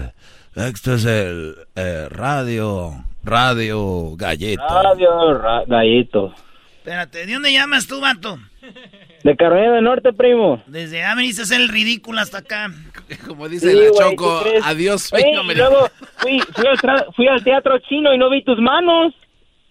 esto 0.56 0.94
es 0.96 1.06
el 1.06 1.56
eh, 1.76 2.08
radio, 2.10 3.04
radio 3.24 4.16
galleta. 4.16 4.64
Adiós, 4.92 5.42
ra- 5.42 5.64
gallito. 5.68 6.34
Espérate, 6.78 7.26
¿de 7.26 7.34
dónde 7.34 7.52
llamas 7.54 7.86
tú, 7.88 8.00
vato? 8.02 8.40
De 9.24 9.36
Carolina 9.36 9.74
del 9.74 9.84
Norte, 9.84 10.14
primo. 10.14 10.64
Desde 10.66 11.04
ah, 11.04 11.14
veniste 11.14 11.42
a 11.42 11.44
hacer 11.44 11.62
el 11.62 11.70
ridículo 11.70 12.20
hasta 12.22 12.40
acá. 12.40 12.72
Como 13.28 13.48
dice 13.48 13.70
Sí, 13.70 13.76
la 13.78 13.90
güey, 13.90 14.10
Choco, 14.12 14.44
adiós, 14.64 15.14
Ey, 15.14 15.22
sueño 15.22 15.52
y 15.52 15.56
luego 15.56 15.90
fui, 16.18 16.40
fui, 16.56 16.66
al 16.68 16.78
tra- 16.80 17.06
fui 17.16 17.28
al 17.28 17.44
teatro 17.44 17.78
chino 17.88 18.14
y 18.14 18.18
no 18.18 18.30
vi 18.32 18.44
tus 18.44 18.60
manos. 18.60 19.14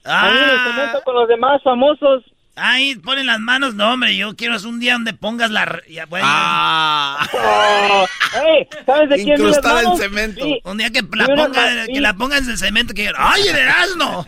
Ahí 0.04 0.30
en 0.30 0.44
el 0.44 0.50
Ah, 0.56 0.72
cemento 0.74 1.02
con 1.04 1.14
los 1.16 1.28
demás 1.28 1.60
famosos. 1.64 2.22
ahí 2.54 2.94
ponen 2.96 3.26
las 3.26 3.40
manos. 3.40 3.74
No, 3.74 3.92
hombre, 3.92 4.16
yo 4.16 4.36
quiero 4.36 4.54
es 4.54 4.64
un 4.64 4.78
día 4.78 4.92
donde 4.92 5.14
pongas 5.14 5.50
la... 5.50 5.80
ya, 5.90 6.06
bueno, 6.06 6.26
Ah, 6.28 7.26
Oh, 7.34 8.06
ey, 8.46 8.68
¿Sabes 8.86 9.08
de 9.10 9.16
quién 9.16 9.30
las 9.30 9.40
incrustada 9.40 9.80
en 9.80 9.84
manos? 9.86 10.00
cemento. 10.00 10.44
Vi, 10.46 10.60
un 10.64 10.78
día 10.78 10.90
que 10.90 11.02
la, 11.16 11.26
unas 11.26 11.46
ponga, 11.48 11.86
que 11.92 12.00
la 12.00 12.14
pongas 12.14 12.42
en 12.44 12.50
el 12.50 12.56
cemento 12.58 12.94
que 12.94 13.10
¡Ay, 13.16 13.42
el 13.48 13.56
Erasmo! 13.56 14.26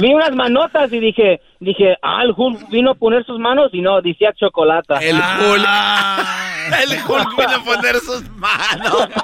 vi 0.00 0.12
unas 0.12 0.34
manotas 0.34 0.92
y 0.92 0.98
dije, 0.98 1.40
dije, 1.60 1.96
ah, 2.02 2.22
el 2.22 2.32
Hulk 2.36 2.68
vino 2.70 2.92
a 2.92 2.94
poner 2.94 3.24
sus 3.26 3.38
manos 3.38 3.70
y 3.72 3.80
no, 3.80 4.00
decía 4.00 4.32
chocolate. 4.34 4.94
El 5.00 5.16
Hulk. 5.16 5.64
Ah. 5.66 6.44
El 6.82 6.90
Hulk 7.08 7.36
vino 7.36 7.54
a 7.56 7.64
poner 7.64 7.96
sus 8.00 8.28
manos. 8.30 9.08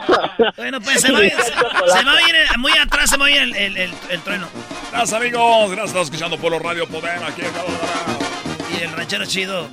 Bueno, 0.56 0.80
pues 0.80 1.00
se 1.00 1.12
va, 1.12 1.18
a 1.18 1.24
ir- 1.24 1.32
se, 1.36 1.52
se 1.52 2.04
va 2.04 2.12
a 2.12 2.22
ir, 2.28 2.34
muy 2.58 2.72
atrás 2.72 3.10
se 3.10 3.16
va 3.16 3.26
a 3.26 3.30
ir 3.30 3.38
el, 3.38 3.54
el, 3.54 3.76
el, 3.76 3.90
el 4.10 4.20
trueno. 4.22 4.48
Gracias, 4.90 5.12
amigos. 5.12 5.70
Gracias, 5.70 6.02
escuchando 6.04 6.36
Polo 6.38 6.58
Radio 6.58 6.86
Poder 6.88 7.22
aquí 7.22 7.42
en. 7.42 7.52
Y 8.78 8.82
el 8.82 8.92
ranchero 8.92 9.24
chido 9.26 9.68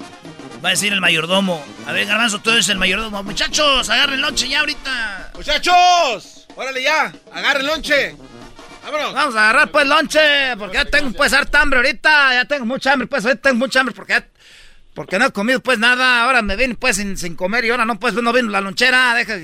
va 0.63 0.69
a 0.69 0.71
decir 0.71 0.93
el 0.93 1.01
mayordomo. 1.01 1.63
A 1.87 1.91
ver, 1.93 2.05
Garbanzo, 2.07 2.39
tú 2.39 2.51
eres 2.51 2.69
el 2.69 2.77
mayordomo. 2.77 3.23
Muchachos, 3.23 3.89
agarren 3.89 4.21
lonche 4.21 4.47
ya 4.49 4.59
ahorita. 4.59 5.31
Muchachos, 5.35 6.47
órale 6.55 6.83
ya, 6.83 7.11
agarren 7.33 7.65
lonche. 7.67 8.15
Vamos 8.83 9.35
a 9.35 9.49
agarrar 9.49 9.71
pues 9.71 9.87
lonche, 9.87 10.55
porque 10.57 10.77
ya 10.77 10.85
tengo 10.85 11.11
pues 11.11 11.33
harta 11.33 11.61
hambre 11.61 11.79
ahorita. 11.79 12.33
Ya 12.33 12.45
tengo 12.45 12.65
mucha 12.65 12.93
hambre, 12.93 13.07
pues 13.07 13.25
ahorita 13.25 13.49
tengo 13.49 13.57
mucha 13.57 13.79
hambre 13.79 13.93
porque 13.95 14.23
Porque 14.93 15.19
no 15.19 15.25
he 15.25 15.31
comido 15.31 15.59
pues 15.61 15.79
nada, 15.79 16.23
ahora 16.23 16.41
me 16.41 16.55
vine 16.55 16.75
pues 16.75 16.97
sin, 16.97 17.35
comer 17.35 17.65
y 17.65 17.69
ahora 17.69 17.85
no 17.85 17.99
pues 17.99 18.13
no 18.13 18.33
vino 18.33 18.49
la 18.49 18.59
lonchera, 18.59 19.13
deja 19.13 19.37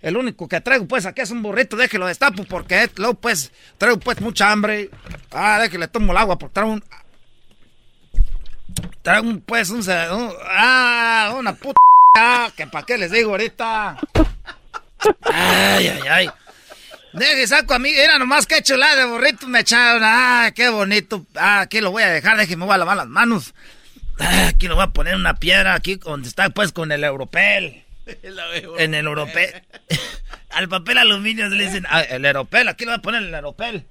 el 0.00 0.16
único 0.16 0.48
que 0.48 0.60
traigo 0.60 0.86
pues 0.86 1.06
aquí 1.06 1.20
es 1.20 1.30
un 1.30 1.42
burrito, 1.42 1.76
déjelo 1.76 2.06
destapo 2.06 2.44
porque 2.44 2.90
luego 2.96 3.14
pues 3.14 3.52
traigo 3.78 3.98
pues 3.98 4.20
mucha 4.20 4.50
hambre. 4.50 4.90
Ah, 5.32 5.58
déjale 5.60 5.88
tomo 5.88 6.12
el 6.12 6.18
agua 6.18 6.38
porque 6.38 6.54
traigo 6.54 6.72
un 6.72 6.84
traigo 9.02 9.28
un 9.28 9.40
pues 9.40 9.70
un, 9.70 9.82
ah, 9.88 11.34
una 11.36 11.54
puta 11.54 11.80
que 12.56 12.66
para 12.66 12.86
qué 12.86 12.96
les 12.96 13.10
digo 13.10 13.32
ahorita. 13.32 13.98
Ay, 15.22 15.88
ay, 15.88 16.02
ay. 16.08 16.30
Deje, 17.14 17.46
saco 17.46 17.74
a 17.74 17.78
mí, 17.78 17.90
era 17.90 18.18
nomás 18.18 18.44
que 18.44 18.60
chulada 18.60 18.96
de 18.96 19.04
burrito 19.04 19.46
me 19.46 19.60
echaron. 19.60 20.02
Ah, 20.04 20.50
qué 20.52 20.68
bonito. 20.68 21.24
Ah, 21.36 21.60
aquí 21.60 21.80
lo 21.80 21.92
voy 21.92 22.02
a 22.02 22.08
dejar, 22.10 22.36
déjeme, 22.36 22.64
voy 22.64 22.74
a 22.74 22.78
lavar 22.78 22.96
las 22.96 23.06
manos. 23.06 23.54
Ah, 24.18 24.48
aquí 24.48 24.66
lo 24.66 24.74
voy 24.74 24.82
a 24.82 24.88
poner 24.88 25.14
una 25.14 25.36
piedra, 25.36 25.74
aquí 25.74 25.94
donde 25.94 26.28
está 26.28 26.50
pues 26.50 26.72
con 26.72 26.90
el 26.92 27.04
europel. 27.04 27.82
En 28.78 28.94
el 28.94 29.06
europel. 29.06 29.62
Al 30.50 30.68
papel 30.68 30.98
aluminio 30.98 31.48
le 31.48 31.64
dicen, 31.64 31.86
ah, 31.88 32.02
el 32.02 32.24
europel, 32.24 32.68
aquí 32.68 32.84
lo 32.84 32.90
voy 32.90 32.98
a 32.98 33.02
poner 33.02 33.22
el 33.22 33.32
europel. 33.34 33.86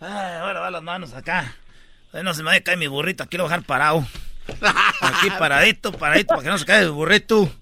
Ah, 0.00 0.38
voy 0.42 0.50
a 0.50 0.54
lavar 0.54 0.72
las 0.72 0.82
manos 0.82 1.12
acá. 1.12 1.56
Ay, 2.12 2.22
no 2.22 2.34
se 2.34 2.42
me 2.42 2.46
vaya 2.46 2.60
a 2.60 2.62
caer 2.62 2.78
mi 2.78 2.86
burrito, 2.86 3.24
aquí 3.24 3.36
lo 3.36 3.44
voy 3.44 3.52
a 3.52 3.56
dejar 3.56 3.66
parado. 3.66 4.06
Aquí 5.00 5.28
paradito, 5.38 5.92
paradito, 5.92 6.28
para 6.28 6.42
que 6.42 6.48
no 6.48 6.58
se 6.58 6.64
caiga 6.64 6.82
el 6.82 6.92
burrito. 6.92 7.52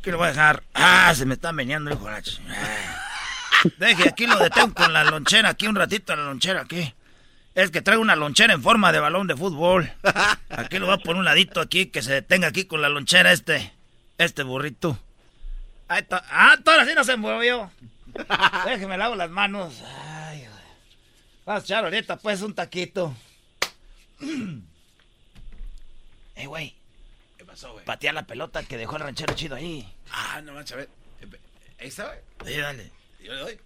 Aquí 0.00 0.10
lo 0.10 0.16
voy 0.16 0.28
a 0.28 0.30
dejar. 0.30 0.62
Ah, 0.74 1.12
se 1.14 1.26
me 1.26 1.34
está 1.34 1.52
meneando 1.52 1.90
el 1.90 1.98
Ah. 1.98 3.05
Deje, 3.78 4.08
aquí 4.08 4.26
lo 4.26 4.38
detengo 4.38 4.74
con 4.74 4.92
la 4.92 5.04
lonchera, 5.04 5.50
aquí 5.50 5.66
un 5.66 5.76
ratito 5.76 6.14
la 6.14 6.24
lonchera, 6.24 6.62
aquí. 6.62 6.94
Es 7.54 7.70
que 7.70 7.80
traigo 7.80 8.02
una 8.02 8.16
lonchera 8.16 8.52
en 8.52 8.62
forma 8.62 8.92
de 8.92 9.00
balón 9.00 9.26
de 9.26 9.36
fútbol. 9.36 9.90
Aquí 10.50 10.78
lo 10.78 10.86
voy 10.86 10.94
a 10.94 10.98
poner 10.98 11.20
un 11.20 11.24
ladito 11.24 11.60
aquí, 11.60 11.86
que 11.86 12.02
se 12.02 12.12
detenga 12.12 12.48
aquí 12.48 12.64
con 12.64 12.82
la 12.82 12.88
lonchera 12.88 13.32
este, 13.32 13.72
este 14.18 14.42
burrito. 14.42 14.98
Ahí 15.88 16.02
está. 16.02 16.22
Ah, 16.30 16.56
todo 16.62 16.78
así 16.80 16.94
no 16.94 17.04
se 17.04 17.16
movió. 17.16 17.70
Déjeme 18.66 18.98
lavo 18.98 19.14
las 19.14 19.30
manos. 19.30 19.82
Ay. 19.84 20.46
Vamos 21.44 21.62
a 21.62 21.64
echar 21.64 21.84
ahorita 21.84 22.16
pues 22.16 22.42
un 22.42 22.54
taquito. 22.54 23.14
Eh, 26.38 26.44
güey. 26.44 26.76
¿Qué 27.38 27.46
pasó, 27.46 27.72
güey? 27.72 27.86
Patear 27.86 28.12
la 28.12 28.26
pelota 28.26 28.62
que 28.62 28.76
dejó 28.76 28.96
el 28.96 29.04
ranchero 29.04 29.32
chido 29.32 29.56
ahí. 29.56 29.90
Ah, 30.12 30.42
no 30.42 30.52
manches, 30.52 30.74
a 30.74 30.76
ver. 30.76 30.90
Ahí 31.80 31.88
está, 31.88 32.04
güey. 32.04 32.18
Sí, 32.54 32.60
dale. 32.60 32.90
Yo 33.26 33.32
le 33.34 33.40
doy. 33.40 33.58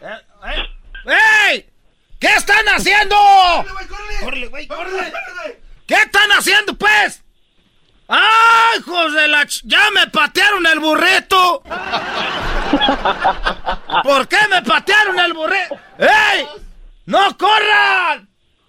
Eh, 0.00 0.20
eh. 0.46 1.50
¡Ey! 1.50 1.70
¿Qué 2.20 2.28
están 2.28 2.64
haciendo? 2.68 3.16
¡Córrele, 4.20 4.46
güey, 4.46 4.68
córrele! 4.68 5.12
¿Qué 5.84 5.94
están 5.94 6.30
haciendo, 6.30 6.74
pues? 6.78 7.24
¡Ay, 8.06 8.78
hijos 8.78 9.14
de 9.14 9.26
la... 9.26 9.42
ch- 9.42 9.62
¡Ya 9.64 9.90
me 9.90 10.06
patearon 10.06 10.64
el 10.64 10.78
burrito! 10.78 11.64
¿Por 14.04 14.28
qué 14.28 14.38
me 14.48 14.62
patearon 14.62 15.18
el 15.18 15.32
burrito? 15.32 15.76
¡Ey! 15.98 16.46
¡No 17.06 17.36
corran! 17.36 18.28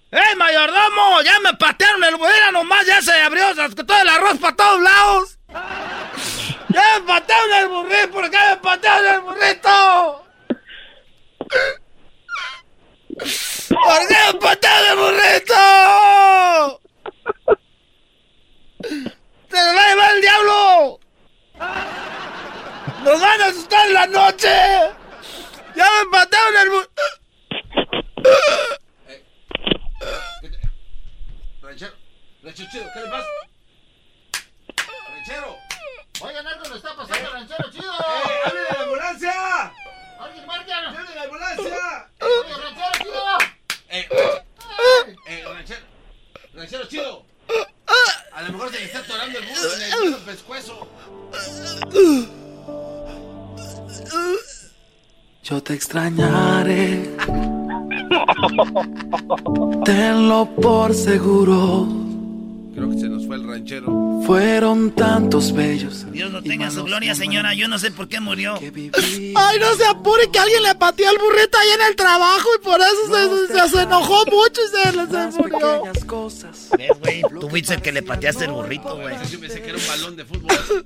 ¡Ey, 0.09 0.35
mayordomo! 0.37 1.21
¡Ya 1.21 1.39
me 1.41 1.53
patearon 1.53 2.03
el 2.03 2.15
burrito! 2.15 2.51
Nomás 2.51 2.83
ya 2.87 2.99
se 2.99 3.13
abrió 3.21 3.53
se 3.53 3.69
todo 3.83 4.01
el 4.01 4.09
arroz 4.09 4.39
para 4.39 4.55
todos 4.55 4.81
lados. 4.81 5.37
¡Ya 6.69 6.99
me 6.99 7.07
patearon 7.07 7.53
el 7.53 7.67
burrito! 7.67 8.11
¿Por 8.11 8.29
qué 8.29 8.37
me 8.49 8.57
patearon 8.57 9.13
el 9.13 9.21
burrito? 9.21 10.25
¿Por 13.69 14.07
qué 14.07 14.15
me 14.33 14.39
patearon 14.39 14.87
el 14.89 14.97
burrito? 14.97 16.81
¡Se 19.49 19.57
nos 19.57 19.75
va 19.75 19.83
a 19.83 19.89
llevar 19.89 20.15
el 20.15 20.21
diablo! 20.21 20.99
¡Nos 23.03 23.21
van 23.21 23.41
a 23.41 23.45
asustar 23.45 23.87
en 23.87 23.93
la 23.93 24.07
noche! 24.07 24.49
¡Ya 25.75 25.87
me 26.03 26.11
patearon 26.11 26.57
el 26.57 26.69
burrito! 26.69 27.01
Ranchero, 31.61 31.93
ranchero 32.43 32.69
chido, 32.71 32.85
¿qué 32.93 32.99
le 32.99 33.07
pasa? 33.07 33.27
Ranchero. 35.09 35.62
Oigan, 36.21 36.47
algo 36.47 36.63
le 36.69 36.75
está 36.75 36.95
pasando 36.95 37.27
al 37.27 37.33
ranchero 37.33 37.71
chido. 37.71 37.91
¡Eh, 37.91 38.45
hable 38.45 38.59
de 38.59 38.65
la 38.77 38.83
ambulancia! 38.83 39.73
¡Alguien 40.19 40.45
marca! 40.45 40.77
¡Hable 40.77 41.09
de 41.09 41.15
la 41.15 41.23
ambulancia! 41.23 42.09
¡Oye, 42.21 42.53
ranchero 42.63 42.91
chido! 42.99 43.37
Eh, 43.89 44.07
ranchero 46.53 46.85
chido. 46.87 47.25
A 48.31 48.41
lo 48.43 48.53
mejor 48.53 48.71
se 48.71 48.79
le 48.79 48.85
está 48.85 48.99
atorando 48.99 49.39
el 49.39 49.45
burro 49.45 49.73
en 49.73 50.13
el 50.13 50.19
pescuezo. 50.21 50.87
Yo 55.43 55.61
te 55.63 55.73
extrañaré. 55.73 57.15
Tenlo 59.85 60.45
por 60.55 60.93
seguro. 60.93 62.12
Creo 62.73 62.89
que 62.89 62.97
se 62.99 63.07
nos 63.07 63.27
fue 63.27 63.35
el 63.35 63.47
ranchero. 63.47 64.21
Fueron 64.25 64.91
tantos 64.91 65.53
bellos. 65.53 66.11
Dios 66.11 66.31
lo 66.31 66.41
tenga 66.41 66.65
en 66.65 66.71
su 66.71 66.83
gloria, 66.83 67.13
señora. 67.13 67.53
Yo 67.53 67.67
no 67.67 67.77
sé 67.77 67.91
por 67.91 68.07
qué 68.07 68.19
murió. 68.19 68.55
Ay, 68.61 69.59
no 69.59 69.75
se 69.75 69.85
apure 69.85 70.29
que 70.31 70.39
alguien 70.39 70.63
le 70.63 70.73
pateó 70.75 71.09
el 71.11 71.17
burrito 71.17 71.57
ahí 71.57 71.69
en 71.69 71.81
el 71.89 71.95
trabajo 71.95 72.49
y 72.59 72.63
por 72.63 72.79
eso 72.81 73.47
se, 73.47 73.69
se, 73.69 73.81
enojó 73.81 74.25
mucho 74.25 74.61
y 74.63 74.69
se, 74.69 74.91
se 74.91 75.41
murió. 75.41 75.83
Güey, 76.99 77.21
tú 77.39 77.49
fuiste 77.49 77.75
el 77.75 77.81
que 77.81 77.91
le 77.91 78.01
pateaste 78.01 78.45
el 78.45 78.51
burrito, 78.51 78.97
güey. 78.97 79.15
Yo 79.29 79.39
pensé 79.39 79.61
que 79.61 79.69
era 79.69 79.77
un 79.77 79.87
balón 79.87 80.15
de 80.15 80.25
fútbol. 80.25 80.85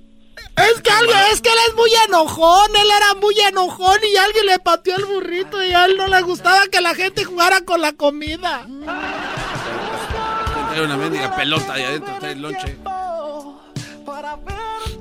Es 0.58 0.82
que 0.82 0.90
alguien, 0.90 1.18
es 1.32 1.42
que 1.42 1.50
él 1.50 1.58
es 1.70 1.76
muy 1.76 1.92
enojón, 2.08 2.76
él 2.76 2.88
era 2.96 3.14
muy 3.22 3.40
enojón 3.40 4.00
y 4.04 4.18
alguien 4.18 4.48
le 4.48 4.58
pateó 4.58 4.96
el 4.96 5.06
burrito 5.06 5.64
y 5.64 5.72
a 5.72 5.86
él 5.86 5.98
no 5.98 6.08
le 6.08 6.20
gustaba 6.24 6.68
que 6.68 6.82
la 6.82 6.96
gente 6.96 7.24
jugara 7.24 7.62
con 7.62 7.80
la 7.80 7.94
comida. 7.94 8.66
Trae 10.78 10.86
una 10.86 10.98
mendiga 10.98 11.36
pelota 11.36 11.74
ahí 11.74 11.82
adentro, 11.82 12.14
trae 12.20 12.34
el 12.34 12.42
lonche. 12.44 12.78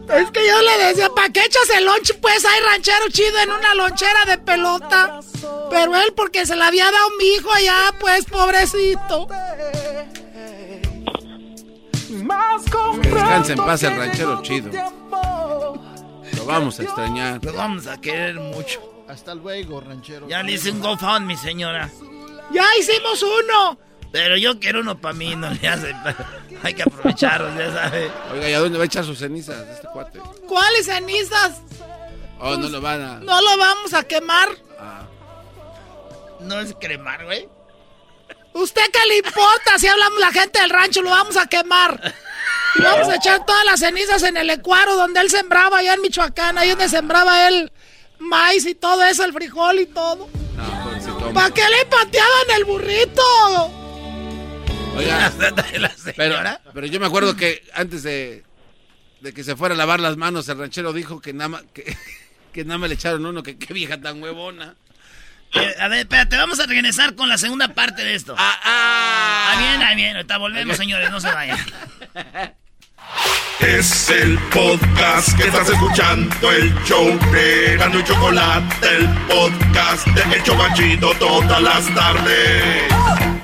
Es 0.08 0.30
que 0.30 0.48
yo 0.48 0.62
le 0.62 0.86
decía, 0.86 1.10
¿para 1.10 1.28
qué 1.28 1.40
echas 1.40 1.68
el 1.76 1.84
lonche? 1.84 2.14
Pues 2.14 2.46
hay 2.46 2.60
ranchero 2.62 3.10
chido 3.10 3.38
en 3.40 3.50
una 3.50 3.74
lonchera 3.74 4.24
de 4.26 4.38
pelota. 4.38 5.20
Pero 5.68 5.94
él 5.96 6.14
porque 6.16 6.46
se 6.46 6.56
la 6.56 6.68
había 6.68 6.86
dado 6.90 7.10
mi 7.18 7.26
hijo 7.26 7.52
allá, 7.52 7.94
pues 8.00 8.24
pobrecito. 8.24 9.28
Que 13.02 13.08
descanse 13.10 13.52
en 13.52 13.58
paz 13.58 13.82
el 13.82 13.98
ranchero 13.98 14.40
chido. 14.40 14.72
Lo 16.36 16.44
vamos 16.46 16.80
a 16.80 16.84
extrañar. 16.84 17.44
Lo 17.44 17.52
vamos 17.52 17.86
a 17.86 18.00
querer 18.00 18.36
mucho. 18.36 18.80
Hasta 19.10 19.34
luego, 19.34 19.82
ranchero. 19.82 20.26
Ya 20.26 20.42
le 20.42 20.52
hice 20.52 20.70
un 20.70 20.80
GoFundMe, 20.80 21.36
señora. 21.36 21.90
Ya 22.50 22.64
hicimos 22.78 23.22
uno. 23.22 23.78
Pero 24.12 24.36
yo 24.36 24.58
quiero 24.58 24.80
uno 24.80 24.98
para 24.98 25.14
mí, 25.14 25.34
no 25.36 25.50
le 25.50 25.68
hace. 25.68 25.94
Hay 26.62 26.74
que 26.74 26.82
aprovecharlos, 26.82 27.56
ya 27.56 27.72
sabe. 27.72 28.10
Oiga, 28.32 28.48
¿y 28.48 28.52
a 28.54 28.60
dónde 28.60 28.78
va 28.78 28.84
a 28.84 28.86
echar 28.86 29.04
sus 29.04 29.18
cenizas 29.18 29.66
este 29.68 29.88
cuate? 29.88 30.20
¿Cuáles 30.48 30.86
cenizas? 30.86 31.60
Oh, 32.38 32.56
no 32.56 32.68
lo 32.68 32.80
van 32.80 33.02
a. 33.02 33.20
No 33.20 33.40
lo 33.40 33.56
vamos 33.58 33.94
a 33.94 34.02
quemar. 34.04 34.48
No 36.40 36.60
es 36.60 36.74
cremar, 36.80 37.24
güey. 37.24 37.48
¿Usted 38.52 38.82
qué 38.92 39.00
le 39.08 39.18
importa 39.18 39.78
si 39.78 39.86
hablamos 39.86 40.18
la 40.18 40.32
gente 40.32 40.60
del 40.60 40.70
rancho? 40.70 41.02
Lo 41.02 41.10
vamos 41.10 41.36
a 41.36 41.46
quemar. 41.46 42.14
Y 42.78 42.82
vamos 42.82 43.08
a 43.08 43.16
echar 43.16 43.44
todas 43.44 43.64
las 43.64 43.80
cenizas 43.80 44.22
en 44.22 44.36
el 44.36 44.48
ecuaro 44.50 44.96
donde 44.96 45.20
él 45.20 45.30
sembraba 45.30 45.78
allá 45.78 45.94
en 45.94 46.02
Michoacán, 46.02 46.56
ahí 46.58 46.70
donde 46.70 46.88
sembraba 46.88 47.48
él 47.48 47.72
maíz 48.18 48.66
y 48.66 48.74
todo 48.74 49.02
eso, 49.04 49.24
el 49.24 49.32
frijol 49.32 49.80
y 49.80 49.86
todo. 49.86 50.28
¿Para 51.34 51.50
qué 51.52 51.62
le 51.68 51.84
pateaban 51.86 52.50
el 52.56 52.64
burrito? 52.64 53.22
Oiga, 54.96 55.32
pero, 56.16 56.36
pero 56.72 56.86
yo 56.86 57.00
me 57.00 57.06
acuerdo 57.06 57.36
que 57.36 57.62
antes 57.74 58.02
de, 58.02 58.44
de 59.20 59.32
que 59.32 59.44
se 59.44 59.56
fuera 59.56 59.74
a 59.74 59.78
lavar 59.78 60.00
las 60.00 60.16
manos, 60.16 60.48
el 60.48 60.58
ranchero 60.58 60.92
dijo 60.92 61.20
que 61.20 61.32
nada 61.32 61.48
más, 61.48 61.64
que, 61.74 61.96
que 62.52 62.64
nada 62.64 62.78
más 62.78 62.88
le 62.88 62.94
echaron 62.94 63.24
uno, 63.26 63.42
que 63.42 63.58
qué 63.58 63.74
vieja 63.74 64.00
tan 64.00 64.22
huevona. 64.22 64.74
Eh, 65.54 65.74
a 65.80 65.88
ver, 65.88 66.00
espérate, 66.00 66.36
vamos 66.36 66.58
a 66.60 66.66
regresar 66.66 67.14
con 67.14 67.28
la 67.28 67.38
segunda 67.38 67.68
parte 67.68 68.04
de 68.04 68.14
esto. 68.14 68.34
Ah, 68.36 68.60
ah. 68.64 69.26
Ah, 69.48 69.58
bien, 69.58 69.82
ah, 69.82 69.94
bien. 69.94 70.16
Ahorita 70.16 70.38
volvemos, 70.38 70.76
señores, 70.76 71.10
no 71.10 71.20
se 71.20 71.30
vayan. 71.30 71.58
Es 73.60 74.10
el 74.10 74.38
podcast 74.50 75.34
que 75.36 75.44
estás 75.44 75.70
escuchando, 75.70 76.52
el 76.52 76.74
show 76.84 77.18
de 77.32 77.76
Gano 77.78 78.00
y 78.00 78.04
Chocolate, 78.04 78.96
el 78.96 79.08
podcast 79.26 80.06
de 80.08 80.36
El 80.36 80.42
Chobachito 80.42 81.14
todas 81.18 81.62
las 81.62 81.94
tardes. 81.94 83.35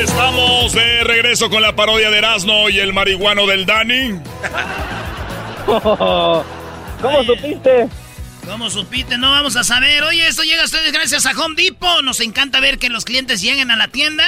Estamos 0.00 0.72
de 0.72 1.04
regreso 1.04 1.50
con 1.50 1.62
la 1.62 1.74
parodia 1.74 2.10
de 2.10 2.18
Erasmo 2.18 2.68
y 2.68 2.78
el 2.78 2.92
marihuano 2.92 3.46
del 3.46 3.66
Dani. 3.66 4.20
¿Cómo 5.66 6.44
supiste? 7.24 7.88
¿Cómo 8.46 8.70
supiste? 8.70 9.18
No 9.18 9.30
vamos 9.32 9.56
a 9.56 9.64
saber. 9.64 10.04
Oye, 10.04 10.28
esto 10.28 10.44
llega 10.44 10.62
a 10.62 10.66
ustedes 10.66 10.92
gracias 10.92 11.26
a 11.26 11.32
Home 11.32 11.56
Depot. 11.56 12.02
Nos 12.02 12.20
encanta 12.20 12.60
ver 12.60 12.78
que 12.78 12.88
los 12.88 13.04
clientes 13.04 13.40
lleguen 13.40 13.72
a 13.72 13.76
la 13.76 13.88
tienda. 13.88 14.24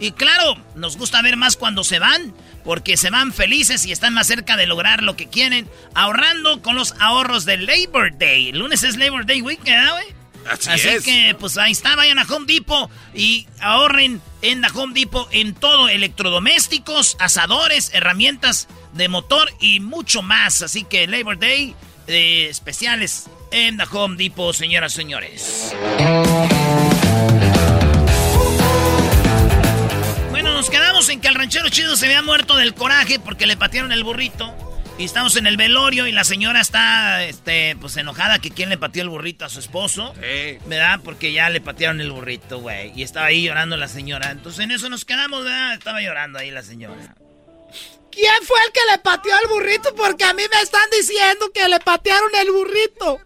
Y 0.00 0.12
claro, 0.12 0.56
nos 0.76 0.96
gusta 0.96 1.20
ver 1.22 1.36
más 1.36 1.56
cuando 1.56 1.82
se 1.82 1.98
van, 1.98 2.32
porque 2.64 2.96
se 2.96 3.10
van 3.10 3.32
felices 3.32 3.84
y 3.84 3.92
están 3.92 4.14
más 4.14 4.28
cerca 4.28 4.56
de 4.56 4.66
lograr 4.66 5.02
lo 5.02 5.16
que 5.16 5.26
quieren, 5.28 5.68
ahorrando 5.92 6.62
con 6.62 6.76
los 6.76 6.94
ahorros 7.00 7.44
del 7.44 7.66
Labor 7.66 8.16
Day. 8.16 8.50
El 8.50 8.60
lunes 8.60 8.84
es 8.84 8.96
Labor 8.96 9.26
Day 9.26 9.42
Weekend, 9.42 9.88
¿eh, 9.88 9.90
güey? 9.90 10.17
Así 10.50 10.88
es. 10.88 11.04
que, 11.04 11.36
pues 11.38 11.58
ahí 11.58 11.72
está, 11.72 11.96
vayan 11.96 12.18
a 12.18 12.22
Home 12.22 12.46
Depot 12.46 12.90
y 13.14 13.46
ahorren 13.60 14.20
en 14.42 14.60
la 14.60 14.68
Home 14.68 14.94
Depot 14.94 15.28
en 15.32 15.54
todo, 15.54 15.88
electrodomésticos, 15.88 17.16
asadores, 17.18 17.90
herramientas 17.92 18.68
de 18.94 19.08
motor 19.08 19.52
y 19.60 19.80
mucho 19.80 20.22
más. 20.22 20.62
Así 20.62 20.84
que 20.84 21.06
Labor 21.06 21.38
Day 21.38 21.74
eh, 22.06 22.46
especiales 22.48 23.26
en 23.50 23.76
la 23.76 23.84
Home 23.84 24.16
Depot, 24.16 24.54
señoras 24.54 24.92
y 24.94 24.96
señores. 24.96 25.74
Bueno, 30.30 30.52
nos 30.54 30.70
quedamos 30.70 31.08
en 31.08 31.20
que 31.20 31.28
el 31.28 31.34
ranchero 31.34 31.68
chido 31.68 31.96
se 31.96 32.06
había 32.06 32.22
muerto 32.22 32.56
del 32.56 32.74
coraje 32.74 33.18
porque 33.18 33.46
le 33.46 33.56
patearon 33.56 33.92
el 33.92 34.04
burrito. 34.04 34.67
Y 34.98 35.04
estamos 35.04 35.36
en 35.36 35.46
el 35.46 35.56
velorio 35.56 36.08
y 36.08 36.12
la 36.12 36.24
señora 36.24 36.60
está, 36.60 37.22
este, 37.22 37.76
pues 37.80 37.96
enojada 37.96 38.40
que 38.40 38.50
quién 38.50 38.68
le 38.68 38.76
pateó 38.76 39.04
el 39.04 39.08
burrito 39.08 39.44
a 39.44 39.48
su 39.48 39.60
esposo. 39.60 40.12
¿Verdad? 40.66 40.98
Porque 41.04 41.32
ya 41.32 41.48
le 41.50 41.60
patearon 41.60 42.00
el 42.00 42.10
burrito, 42.10 42.58
güey. 42.58 42.92
Y 42.96 43.04
estaba 43.04 43.26
ahí 43.26 43.44
llorando 43.44 43.76
la 43.76 43.86
señora. 43.86 44.32
Entonces 44.32 44.64
en 44.64 44.72
eso 44.72 44.88
nos 44.88 45.04
quedamos, 45.04 45.44
¿verdad? 45.44 45.74
Estaba 45.74 46.00
llorando 46.02 46.40
ahí 46.40 46.50
la 46.50 46.64
señora. 46.64 47.14
¿Quién 48.10 48.42
fue 48.42 48.58
el 48.66 48.72
que 48.72 48.80
le 48.90 48.98
pateó 48.98 49.32
el 49.40 49.48
burrito? 49.48 49.94
Porque 49.94 50.24
a 50.24 50.32
mí 50.32 50.42
me 50.52 50.62
están 50.62 50.90
diciendo 50.90 51.48
que 51.54 51.68
le 51.68 51.78
patearon 51.78 52.34
el 52.34 52.50
burrito. 52.50 53.20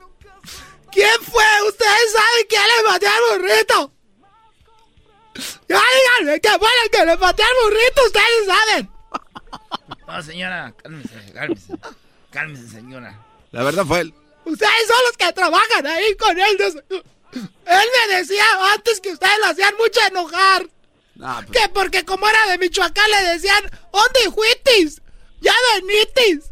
¿Quién 0.90 1.22
fue? 1.22 1.44
¿Ustedes 1.68 2.12
saben 2.12 2.46
quién 2.50 2.62
le 2.62 2.84
pateó 2.84 3.08
el 3.08 3.38
burrito? 3.38 3.92
Ya 5.70 5.80
díganme, 6.20 6.38
¿qué 6.38 6.50
fue 6.58 6.68
el 6.84 6.90
que 6.90 7.06
le 7.06 7.16
pateó 7.16 7.46
el 7.46 7.70
burrito? 7.70 8.04
Ustedes 8.04 8.46
saben. 8.46 8.90
No, 10.12 10.22
señora, 10.22 10.74
cálmese, 10.82 11.32
cálmese. 11.32 11.72
Cálmese, 12.30 12.68
señora. 12.68 13.18
La 13.50 13.62
verdad 13.62 13.84
fue 13.86 14.00
él. 14.00 14.14
Ustedes 14.44 14.86
son 14.88 14.96
los 15.06 15.16
que 15.16 15.32
trabajan 15.32 15.86
ahí 15.86 16.16
con 16.16 16.38
él. 16.38 16.56
Él 16.90 17.88
me 18.08 18.14
decía 18.16 18.44
antes 18.74 19.00
que 19.00 19.10
ustedes 19.12 19.38
lo 19.40 19.46
hacían 19.46 19.74
mucho 19.78 20.00
enojar. 20.08 20.66
pues, 21.46 21.60
Que 21.62 21.68
porque 21.70 22.04
como 22.04 22.28
era 22.28 22.46
de 22.50 22.58
Michoacán 22.58 23.10
le 23.10 23.28
decían, 23.32 23.62
¿dónde 23.92 24.34
fuitis? 24.34 25.00
Ya 25.40 25.52
venitis. 25.74 26.50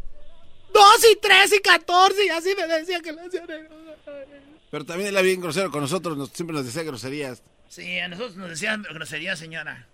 Dos 0.73 1.05
y 1.11 1.15
tres 1.17 1.53
y 1.53 1.59
catorce 1.59 2.25
y 2.25 2.29
así 2.29 2.55
me 2.57 2.65
decía 2.67 2.99
que 3.01 3.11
le 3.11 3.21
hacían 3.21 3.49
enojar. 3.49 4.27
Pero 4.71 4.85
también 4.85 5.09
él 5.09 5.15
era 5.15 5.21
bien 5.21 5.41
grosero 5.41 5.69
con 5.69 5.81
nosotros, 5.81 6.17
nos- 6.17 6.29
siempre 6.31 6.55
nos 6.55 6.65
decía 6.65 6.83
groserías. 6.83 7.43
Sí, 7.67 7.99
a 7.99 8.07
nosotros 8.07 8.37
nos 8.37 8.49
decían 8.49 8.83
grosería, 8.83 9.35
señora. 9.35 9.87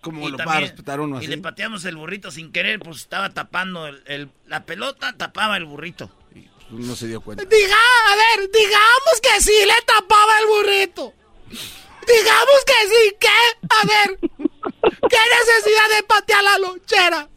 ¿Cómo 0.00 0.26
Y 0.28 0.30
lo 0.32 0.36
también- 0.38 0.48
va 0.54 0.56
a 0.58 0.60
respetar 0.60 1.00
uno 1.00 1.20
Y 1.22 1.26
le 1.26 1.38
pateamos 1.38 1.84
el 1.84 1.96
burrito 1.96 2.30
sin 2.30 2.52
querer, 2.52 2.78
pues 2.80 2.98
estaba 2.98 3.30
tapando 3.30 3.86
el, 3.86 4.02
el- 4.06 4.30
la 4.46 4.64
pelota, 4.64 5.14
tapaba 5.16 5.56
el 5.56 5.64
burrito. 5.66 6.10
No 6.70 6.94
se 6.96 7.08
dio 7.08 7.20
cuenta. 7.20 7.44
Diga, 7.44 7.74
a 7.76 8.14
ver, 8.16 8.48
digamos 8.50 9.20
que 9.22 9.40
sí 9.42 9.52
le 9.66 9.84
tapaba 9.86 10.38
el 10.40 10.46
burrito. 10.46 11.12
Digamos 11.50 12.64
que 12.66 12.88
sí, 12.88 13.16
¿qué? 13.20 13.66
A 13.68 13.86
ver, 13.86 14.18
¿qué 14.20 15.16
necesidad 15.38 15.96
de 15.96 16.02
patear 16.06 16.42
la 16.44 16.58
lonchera? 16.58 17.28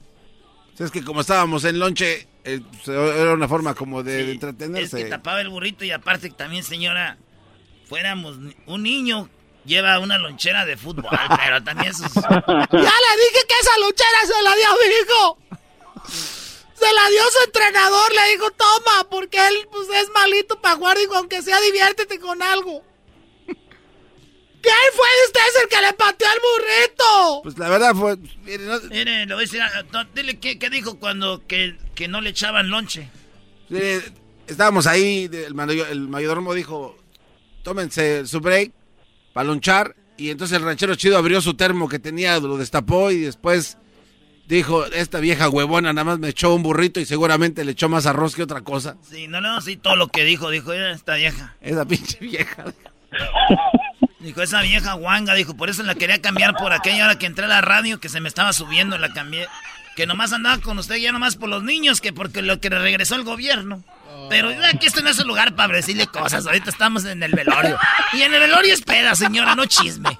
O 0.73 0.77
sea, 0.77 0.85
es 0.85 0.91
que 0.91 1.03
como 1.03 1.21
estábamos 1.21 1.63
en 1.65 1.79
lonche, 1.79 2.27
eh, 2.43 2.61
pues, 2.71 2.87
era 2.87 3.33
una 3.33 3.47
forma 3.47 3.73
como 3.75 4.03
de, 4.03 4.13
de 4.13 4.23
Es 4.23 4.29
entretenerse. 4.29 4.97
que 5.03 5.09
tapaba 5.09 5.41
el 5.41 5.49
burrito 5.49 5.83
y 5.83 5.91
aparte 5.91 6.29
también, 6.29 6.63
señora, 6.63 7.17
fuéramos 7.87 8.37
un 8.67 8.83
niño 8.83 9.29
lleva 9.65 9.99
una 9.99 10.17
lonchera 10.17 10.65
de 10.65 10.77
fútbol, 10.77 11.09
pero 11.37 11.63
también 11.63 11.93
sus... 11.93 12.13
Ya 12.13 12.23
le 12.31 12.71
dije 12.71 13.45
que 13.47 13.55
esa 13.61 13.77
lonchera 13.79 14.19
se 14.25 14.43
la 14.43 14.55
dio 14.55 14.67
a 14.67 14.73
mi 14.73 14.93
hijo. 15.01 15.37
Se 16.73 16.93
la 16.93 17.09
dio 17.09 17.21
su 17.31 17.43
entrenador, 17.45 18.11
le 18.13 18.31
dijo, 18.33 18.51
toma, 18.51 19.07
porque 19.09 19.37
él 19.47 19.67
pues, 19.71 19.87
es 20.01 20.09
malito 20.13 20.59
para 20.59 20.75
jugar, 20.75 20.97
dijo, 20.97 21.15
aunque 21.15 21.41
sea 21.41 21.59
diviértete 21.61 22.19
con 22.19 22.41
algo. 22.41 22.83
¿Quién 23.45 24.75
fue 24.95 25.07
de 25.07 25.25
ustedes 25.27 25.63
el 25.63 25.69
que 25.69 25.81
le 25.81 25.93
pateó 25.93 26.27
al 26.29 26.37
burrito? 26.39 27.41
Pues 27.43 27.57
la 27.57 27.69
verdad 27.69 27.93
fue... 27.95 28.15
mire, 28.43 28.65
no- 28.65 28.79
Mire, 28.89 29.25
le 29.25 29.33
voy 29.33 29.43
a 29.43 29.45
decir, 29.45 29.61
no, 29.91 30.05
dile 30.15 30.39
qué, 30.39 30.57
qué 30.57 30.69
dijo 30.69 30.99
cuando 30.99 31.45
que, 31.47 31.75
que 31.95 32.07
no 32.07 32.21
le 32.21 32.29
echaban 32.29 32.69
lonche. 32.69 33.09
estábamos 34.47 34.87
ahí, 34.87 35.29
el, 35.31 35.53
el 35.89 36.07
mayordomo 36.07 36.53
dijo, 36.53 36.97
tómense 37.63 38.25
su 38.25 38.39
break 38.39 38.71
para 39.33 39.47
lonchar. 39.47 39.95
Y 40.15 40.29
entonces 40.29 40.57
el 40.57 40.63
ranchero 40.63 40.95
chido 40.95 41.17
abrió 41.17 41.41
su 41.41 41.55
termo 41.55 41.89
que 41.89 41.99
tenía, 41.99 42.39
lo 42.39 42.57
destapó 42.57 43.11
y 43.11 43.21
después 43.21 43.77
dijo, 44.47 44.85
esta 44.85 45.19
vieja 45.19 45.49
huevona 45.49 45.91
nada 45.91 46.05
más 46.05 46.19
me 46.19 46.29
echó 46.29 46.53
un 46.53 46.61
burrito 46.63 46.99
y 46.99 47.05
seguramente 47.05 47.65
le 47.65 47.71
echó 47.71 47.89
más 47.89 48.05
arroz 48.05 48.35
que 48.35 48.43
otra 48.43 48.61
cosa. 48.61 48.95
Sí, 49.01 49.27
no, 49.27 49.41
no, 49.41 49.59
sí, 49.61 49.75
todo 49.75 49.95
lo 49.95 50.07
que 50.09 50.23
dijo, 50.23 50.49
dijo, 50.49 50.71
"Mira 50.71 50.91
esta 50.91 51.15
vieja. 51.15 51.55
Esa 51.61 51.85
pinche 51.85 52.19
vieja. 52.19 52.65
Dijo, 54.19 54.41
esa 54.41 54.61
vieja 54.61 54.93
guanga, 54.93 55.33
dijo, 55.33 55.53
por 55.57 55.69
eso 55.69 55.83
la 55.83 55.95
quería 55.95 56.21
cambiar 56.21 56.55
por 56.55 56.71
aquella 56.71 57.03
hora 57.03 57.19
que 57.19 57.25
entré 57.25 57.43
a 57.43 57.49
la 57.49 57.59
radio, 57.59 57.99
que 57.99 58.07
se 58.07 58.21
me 58.21 58.29
estaba 58.29 58.53
subiendo, 58.53 58.97
la 58.97 59.11
cambié. 59.11 59.47
Que 59.97 60.07
nomás 60.07 60.31
andaba 60.31 60.59
con 60.59 60.79
usted 60.79 60.95
ya 60.95 61.11
nomás 61.11 61.35
por 61.35 61.49
los 61.49 61.61
niños, 61.61 61.99
que 61.99 62.13
porque 62.13 62.41
lo 62.41 62.61
que 62.61 62.69
le 62.69 62.79
regresó 62.79 63.15
el 63.15 63.23
gobierno. 63.23 63.83
Pero 64.29 64.49
aquí 64.65 64.87
esto 64.87 65.01
no 65.01 65.09
es 65.09 65.19
el 65.19 65.27
lugar 65.27 65.55
para 65.55 65.73
decirle 65.73 66.07
cosas, 66.07 66.45
ahorita 66.45 66.69
estamos 66.69 67.05
en 67.05 67.21
el 67.23 67.31
velorio. 67.31 67.77
Y 68.13 68.21
en 68.21 68.33
el 68.33 68.39
velorio 68.39 68.73
es 68.73 68.81
peda, 68.81 69.15
señora, 69.15 69.55
no 69.55 69.65
chisme. 69.65 70.17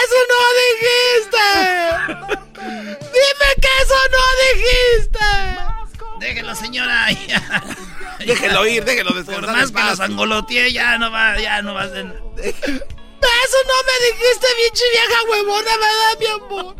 ¡Eso 0.00 0.18
no 0.30 0.40
dijiste! 0.60 1.46
¡Dime 2.60 3.48
que 3.60 3.70
eso 3.82 4.00
no 4.12 4.24
dijiste! 4.44 5.79
Déjelo, 6.20 6.54
señora. 6.54 7.10
ya. 7.28 7.42
Déjelo 8.18 8.66
ir, 8.66 8.84
déjelo 8.84 9.10
Por 9.10 9.24
descansar. 9.24 9.50
más 9.56 9.68
en 9.70 9.74
que 9.74 9.82
los 9.82 10.00
angoloteé, 10.00 10.72
ya 10.72 10.98
no 10.98 11.10
va, 11.10 11.38
ya 11.38 11.62
no 11.62 11.74
va 11.74 11.82
a 11.82 11.88
ser... 11.88 12.04
¡Eso 12.06 13.56
no 13.66 13.74
me 13.86 14.06
dijiste, 14.06 14.46
pinche 14.56 14.84
vieja 14.92 15.22
huevona, 15.30 15.70
¿verdad, 15.76 16.18
mi 16.20 16.26
amor? 16.26 16.76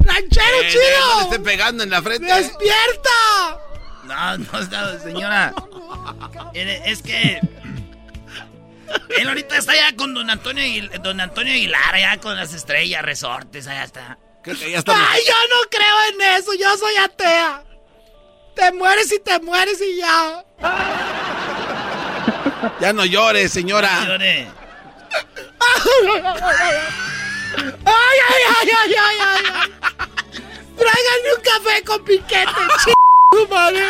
¡Ranchero 0.00 0.60
Eh, 0.60 0.64
No 0.64 0.70
chido! 0.70 1.20
esté 1.22 1.40
pegando 1.40 1.82
en 1.84 1.90
la 1.90 2.02
frente. 2.02 2.26
¡Despierta! 2.32 3.58
No, 4.04 4.38
no 4.38 4.58
está, 4.60 5.00
señora. 5.00 5.52
Es 6.54 7.02
que. 7.02 7.40
Él 9.18 9.28
ahorita 9.28 9.56
está 9.56 9.74
ya 9.74 9.96
con 9.96 10.14
don 10.14 10.30
Antonio, 10.30 10.62
Aguil- 10.62 10.90
don 11.02 11.20
Antonio 11.20 11.52
Aguilar, 11.52 11.94
allá 11.94 12.18
con 12.20 12.36
las 12.36 12.54
estrellas, 12.54 13.02
resortes, 13.02 13.66
allá 13.66 13.82
está. 13.84 14.18
Creo 14.44 14.56
que 14.56 14.70
ya 14.70 14.78
está. 14.78 14.92
¡Ay, 15.10 15.22
yo 15.26 15.34
no 15.34 15.68
creo 15.70 16.04
en 16.12 16.36
eso! 16.38 16.54
¡Yo 16.54 16.76
soy 16.76 16.94
atea! 16.96 17.64
Te 18.56 18.72
mueres 18.72 19.12
y 19.12 19.18
te 19.20 19.38
mueres 19.40 19.80
y 19.82 19.96
ya. 19.98 20.44
Ya 22.80 22.92
no 22.92 23.04
llores, 23.04 23.52
señora. 23.52 24.04
Llore. 24.06 24.48
¡Ay, 27.84 28.18
ay, 28.28 28.42
ay, 28.48 28.70
ay, 28.82 28.94
ay, 28.98 29.16
ay! 29.20 29.44
ay. 29.54 29.72
Tráiganme 30.76 31.34
un 31.36 31.42
café 31.42 31.84
con 31.84 32.04
piquete, 32.04 32.62
ch... 32.84 32.92
tu 33.30 33.48
madre, 33.48 33.84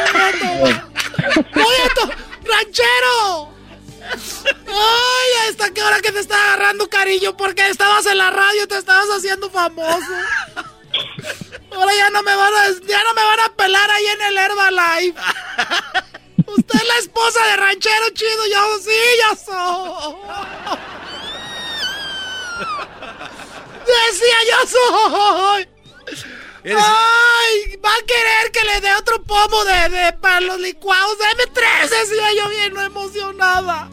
to- 1.94 2.10
¡Ranchero! 2.44 3.50
¡Ay, 4.68 5.48
hasta 5.48 5.72
qué 5.74 5.82
hora 5.82 6.00
que 6.00 6.12
te 6.12 6.20
está 6.20 6.36
agarrando 6.44 6.88
cariño! 6.88 7.36
Porque 7.36 7.68
estabas 7.68 8.06
en 8.06 8.18
la 8.18 8.30
radio, 8.30 8.68
te 8.68 8.78
estabas 8.78 9.08
haciendo 9.16 9.50
famoso. 9.50 10.12
Ahora 11.72 11.94
ya 11.94 12.10
no 12.10 12.22
me 12.22 12.34
van 12.34 12.54
a, 12.54 12.68
ya 12.86 13.04
no 13.04 13.14
me 13.14 13.22
van 13.22 13.40
a 13.40 13.54
pelar 13.54 13.90
ahí 13.90 14.06
en 14.06 14.22
el 14.22 14.38
Herbalife. 14.38 15.20
Usted 16.46 16.74
es 16.74 16.86
la 16.86 16.98
esposa 16.98 17.44
de 17.46 17.56
ranchero 17.56 18.10
chido, 18.10 18.46
yo 18.46 18.78
sí, 18.78 19.00
yo 19.22 19.36
soy. 19.44 20.14
Decía 23.86 24.38
yo 24.50 24.58
soy. 24.68 25.68
Ay, 26.64 27.76
va 27.76 27.94
a 27.94 28.06
querer 28.06 28.50
que 28.52 28.64
le 28.64 28.80
dé 28.80 28.94
otro 28.94 29.22
pomo 29.22 29.64
de, 29.64 29.88
de 29.88 30.12
para 30.14 30.40
los 30.40 30.58
licuados. 30.58 31.16
Deme 31.18 31.46
tres, 31.52 31.90
decía 31.90 32.32
yo 32.34 32.48
bien 32.48 32.76
emocionada. 32.76 33.90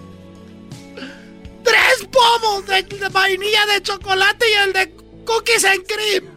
Tres 1.63 2.07
pomos 2.11 2.65
de, 2.65 2.83
de 2.83 3.09
vainilla 3.09 3.65
de 3.67 3.81
chocolate 3.83 4.49
y 4.49 4.53
el 4.53 4.73
de 4.73 4.95
cookies 5.25 5.65
and 5.65 5.85
cream. 5.87 6.32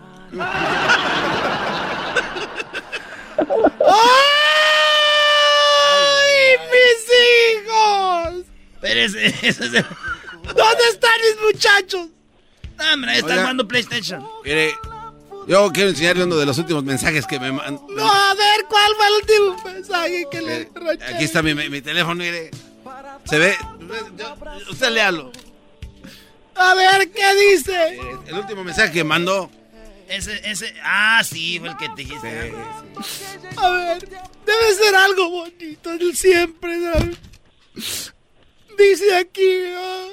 ¡Ay, 5.26 6.56
mis 6.72 7.02
hijos! 7.64 8.46
Pero 8.80 9.00
ese, 9.00 9.26
ese 9.46 9.68
¿Dónde 9.68 10.84
están 10.90 11.10
mis 11.20 11.54
muchachos? 11.54 12.08
No, 12.78 12.92
hombre, 12.92 13.12
están 13.14 13.30
Oiga. 13.30 13.42
jugando 13.42 13.68
PlayStation. 13.68 14.26
Mire, 14.44 14.74
yo 15.46 15.70
quiero 15.72 15.90
enseñarle 15.90 16.24
uno 16.24 16.36
de 16.36 16.46
los 16.46 16.58
últimos 16.58 16.84
mensajes 16.84 17.26
que 17.26 17.40
me 17.40 17.52
mandan. 17.52 17.80
No, 17.88 18.06
a 18.06 18.34
ver, 18.34 18.66
¿cuál 18.68 18.92
fue 18.96 19.06
el 19.06 19.14
último 19.14 19.64
mensaje 19.64 20.26
que 20.30 20.40
le 20.42 20.70
Aquí 21.14 21.24
está 21.24 21.42
mi, 21.42 21.54
mi 21.54 21.80
teléfono, 21.80 22.16
mire. 22.16 22.50
Se 23.24 23.38
ve. 23.38 23.56
Usted 24.70 24.90
léalo. 24.90 25.32
A 26.54 26.74
ver, 26.74 27.10
¿qué 27.10 27.34
dice? 27.34 27.98
El 28.26 28.34
último 28.38 28.64
mensaje 28.64 28.92
que 28.92 29.04
mandó. 29.04 29.50
Ese, 30.08 30.40
ese. 30.48 30.74
Ah, 30.84 31.22
sí, 31.24 31.58
fue 31.58 31.68
el 31.70 31.76
que 31.76 31.88
te 31.88 31.94
dijiste. 31.96 32.52
A 33.56 33.68
ver, 33.70 34.08
debe 34.46 34.74
ser 34.78 34.94
algo 34.94 35.28
bonito, 35.30 35.90
siempre, 36.14 36.78
¿sabes? 36.80 38.12
Dice 38.78 39.16
aquí, 39.16 39.64
ah, 39.76 40.06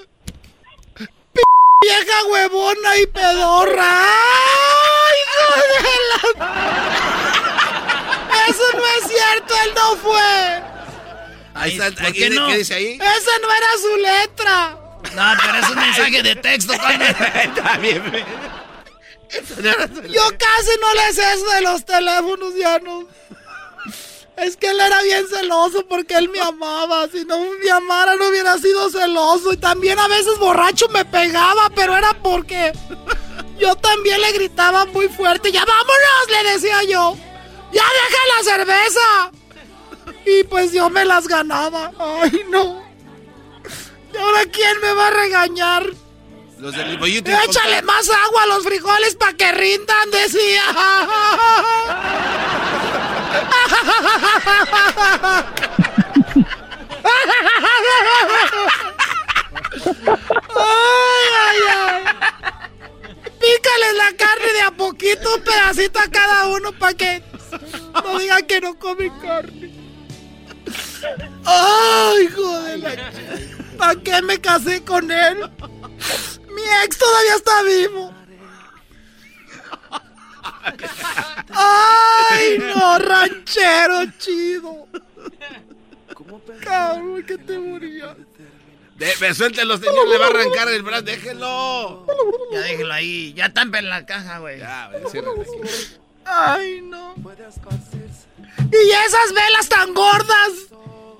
"P- 0.96 1.41
vieja 1.82 2.26
huevona 2.32 2.98
y 2.98 3.08
pedorra. 3.08 4.04
¡Ay, 4.06 5.18
hijo 5.22 5.46
de 5.62 6.39
la- 6.39 6.48
Eso 8.50 8.64
no 8.74 8.86
es 8.86 9.08
cierto, 9.08 9.54
él 9.64 9.72
no 9.76 9.96
fue. 9.98 10.64
Ahí 11.56 11.72
está. 11.74 11.91
¿por 11.91 12.06
aquí 12.08 12.20
qué 12.20 12.30
dice- 12.30 12.39
no? 12.39 12.48
¿Qué 12.48 12.58
dice 12.58 12.74
ahí? 12.74 12.94
Esa 12.96 13.39
no 13.41 13.52
era 13.52 13.68
su 13.80 13.98
letra. 13.98 14.78
No, 15.14 15.34
pero 15.46 15.58
es 15.60 15.70
un 15.70 15.76
mensaje 15.80 16.24
de 16.24 16.36
texto. 16.38 16.74
Está 17.36 17.78
bien. 17.78 18.04
Yo 20.09 20.21
casi 20.38 20.71
no 20.82 20.93
le 20.93 21.13
sé 21.13 21.34
eso 21.34 21.45
de 21.45 21.61
los 21.61 21.86
teléfonos, 21.86 22.55
ya 22.55 22.80
no. 22.80 23.07
Es 24.36 24.57
que 24.57 24.67
él 24.67 24.80
era 24.80 25.01
bien 25.03 25.28
celoso 25.28 25.86
porque 25.88 26.15
él 26.15 26.30
me 26.30 26.39
amaba. 26.39 27.07
Si 27.07 27.24
no 27.26 27.39
me 27.63 27.71
amara, 27.71 28.15
no 28.15 28.30
hubiera 28.30 28.57
sido 28.57 28.89
celoso. 28.89 29.53
Y 29.53 29.57
también 29.57 29.99
a 29.99 30.07
veces 30.07 30.39
borracho 30.39 30.88
me 30.89 31.05
pegaba, 31.05 31.69
pero 31.76 31.95
era 31.95 32.13
porque 32.21 32.74
yo 33.59 33.76
también 33.76 34.19
le 34.21 34.32
gritaba 34.32 34.86
muy 34.86 35.07
fuerte. 35.07 35.51
¡Ya 35.51 35.63
vámonos! 35.65 36.30
Le 36.30 36.51
decía 36.51 36.84
yo. 36.84 37.15
¡Ya 37.71 37.84
deja 37.84 38.38
la 38.38 38.43
cerveza! 38.43 39.32
Y 40.26 40.43
pues 40.43 40.71
yo 40.71 40.89
me 40.89 41.05
las 41.05 41.28
ganaba. 41.28 41.91
¡Ay, 41.99 42.45
no! 42.49 42.84
¿Y 44.13 44.17
ahora 44.17 44.45
quién 44.51 44.80
me 44.82 44.93
va 44.93 45.07
a 45.07 45.11
regañar? 45.11 45.86
Los 46.60 46.76
del 46.76 46.97
pollito. 46.97 47.30
y 47.30 47.34
Échale 47.34 47.78
con- 47.78 47.86
más 47.88 48.10
agua 48.10 48.43
a 48.43 48.47
los 48.47 48.64
frijoles 48.64 49.16
para 49.16 49.34
que 49.34 49.51
rindan, 49.51 50.12
decía. 50.12 50.64
Ay, 60.56 61.30
ay, 61.47 61.60
ay. 61.76 62.04
Pícale 63.39 63.93
la 63.97 64.14
carne 64.18 64.54
de 64.54 64.62
a 64.62 64.72
poquito, 64.72 65.36
un 65.36 65.41
pedacito 65.43 65.99
a 65.99 66.08
cada 66.10 66.47
uno 66.47 66.72
para 66.72 66.93
que 66.93 67.24
no 68.04 68.20
digan 68.20 68.45
que 68.47 68.62
no 68.62 68.76
come 68.80 69.12
carne. 69.22 69.72
Ay, 71.45 72.24
hijo 72.24 72.62
de 72.62 72.78
la 72.78 73.12
¿Para 73.78 73.95
qué 74.01 74.22
me 74.22 74.39
casé 74.39 74.84
con 74.84 75.12
él? 75.12 75.49
Mi 76.56 76.62
ex 76.84 76.97
todavía 76.97 77.36
está 77.36 77.64
vivo. 77.64 78.14
Ay, 81.49 82.58
no, 82.60 82.99
ranchero 82.99 84.06
chido. 84.18 84.88
Cabrón, 86.62 87.24
que 87.24 87.38
te 87.38 87.60
morías. 87.60 88.16
De, 88.95 89.34
suéltelo, 89.34 89.78
señor. 89.78 90.08
Le 90.08 90.18
va 90.18 90.26
a 90.26 90.30
arrancar 90.30 90.68
el 90.70 90.84
brazo. 90.84 91.04
Déjelo. 91.04 92.06
Ya 92.51 92.60
déjelo 92.62 92.93
ahí. 92.93 93.34
Ya 93.34 93.54
tampen 93.54 93.89
la 93.89 94.06
caja, 94.06 94.39
güey. 94.39 94.60
Ya. 94.60 94.91
Ay, 96.26 96.82
no. 96.82 97.16
Y 98.72 98.89
esas 98.89 99.34
velas 99.34 99.70
tan 99.70 99.93
gordas. 99.93 100.51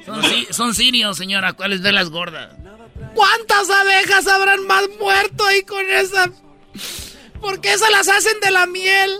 Son, 0.06 0.24
son 0.52 0.76
sirios, 0.76 1.18
señora. 1.18 1.54
¿Cuáles 1.54 1.82
velas 1.82 2.10
gordas? 2.10 2.56
¿Cuántas 3.16 3.70
abejas 3.70 4.28
habrán 4.28 4.66
más 4.68 4.84
muerto 5.00 5.46
ahí 5.46 5.64
con 5.64 5.88
esa? 5.90 6.30
¿Por 7.42 7.60
qué 7.62 7.78
se 7.78 7.90
las 7.92 8.08
hacen 8.08 8.40
de 8.42 8.52
la 8.52 8.66
miel? 8.66 9.12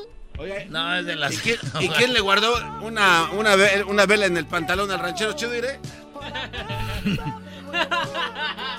No, 0.70 0.96
es 0.96 1.06
de 1.06 1.16
las. 1.16 1.34
¿Y 1.34 1.38
quién, 1.38 1.58
y 1.82 1.90
quién 1.90 2.14
le 2.14 2.20
guardó 2.20 2.56
una, 2.82 3.30
una, 3.32 3.56
una 3.88 4.06
vela 4.06 4.26
en 4.26 4.38
el 4.38 4.46
pantalón 4.48 4.92
al 4.92 5.00
ranchero 5.00 5.34
chido, 5.34 5.56
iré? 5.56 5.80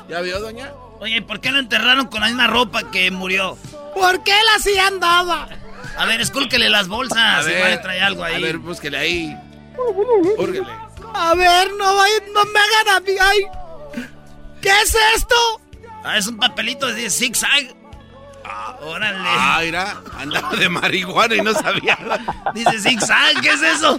¿Ya 0.08 0.20
vio, 0.20 0.40
doña? 0.40 0.72
Oye, 1.00 1.22
¿por 1.22 1.40
qué 1.40 1.50
lo 1.52 1.58
enterraron 1.58 2.06
con 2.06 2.20
la 2.20 2.26
misma 2.28 2.46
ropa 2.46 2.90
que 2.90 3.10
murió? 3.10 3.56
¿Por 3.94 4.22
qué 4.24 4.32
él 4.32 4.46
así 4.56 4.76
andaba? 4.78 5.48
A 5.96 6.06
ver, 6.06 6.20
escúlquele 6.20 6.68
las 6.68 6.88
bolsas. 6.88 7.18
A 7.18 7.42
si 7.42 7.50
ver, 7.50 7.62
vale, 7.62 7.78
trae 7.78 8.00
algo 8.00 8.24
ahí. 8.24 8.34
A 8.34 8.38
ver, 8.46 8.58
búsquele 8.58 8.96
ahí. 8.98 9.36
Úrguele. 10.38 10.66
A 11.14 11.34
ver, 11.34 11.72
no, 11.74 11.94
vaya- 11.94 12.24
no 12.32 12.44
me 12.46 12.58
hagan 12.58 12.96
a 12.96 13.00
mí. 13.00 13.12
Ay. 13.20 13.46
¿Qué 14.64 14.72
es 14.82 14.96
esto? 15.14 15.36
Ah, 16.02 16.16
es 16.16 16.26
un 16.26 16.38
papelito 16.38 16.86
de 16.86 17.10
zigzag. 17.10 17.76
Ah, 18.46 18.78
órale. 18.80 19.18
Ah, 19.22 19.58
mira, 19.62 20.00
andaba 20.18 20.56
de 20.56 20.70
marihuana 20.70 21.34
y 21.34 21.42
no 21.42 21.52
sabía. 21.52 21.98
Dice 22.54 22.80
zigzag, 22.80 23.42
¿qué 23.42 23.50
es 23.50 23.60
eso? 23.60 23.98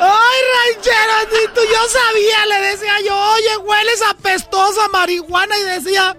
Ay, 0.00 0.40
rancherito, 0.74 1.60
yo 1.62 1.88
sabía, 1.88 2.46
le 2.46 2.60
decía 2.70 3.00
yo, 3.06 3.16
oye, 3.16 3.56
hueles 3.58 4.02
apestosa 4.02 4.88
marihuana 4.88 5.56
y 5.56 5.62
decía, 5.62 6.16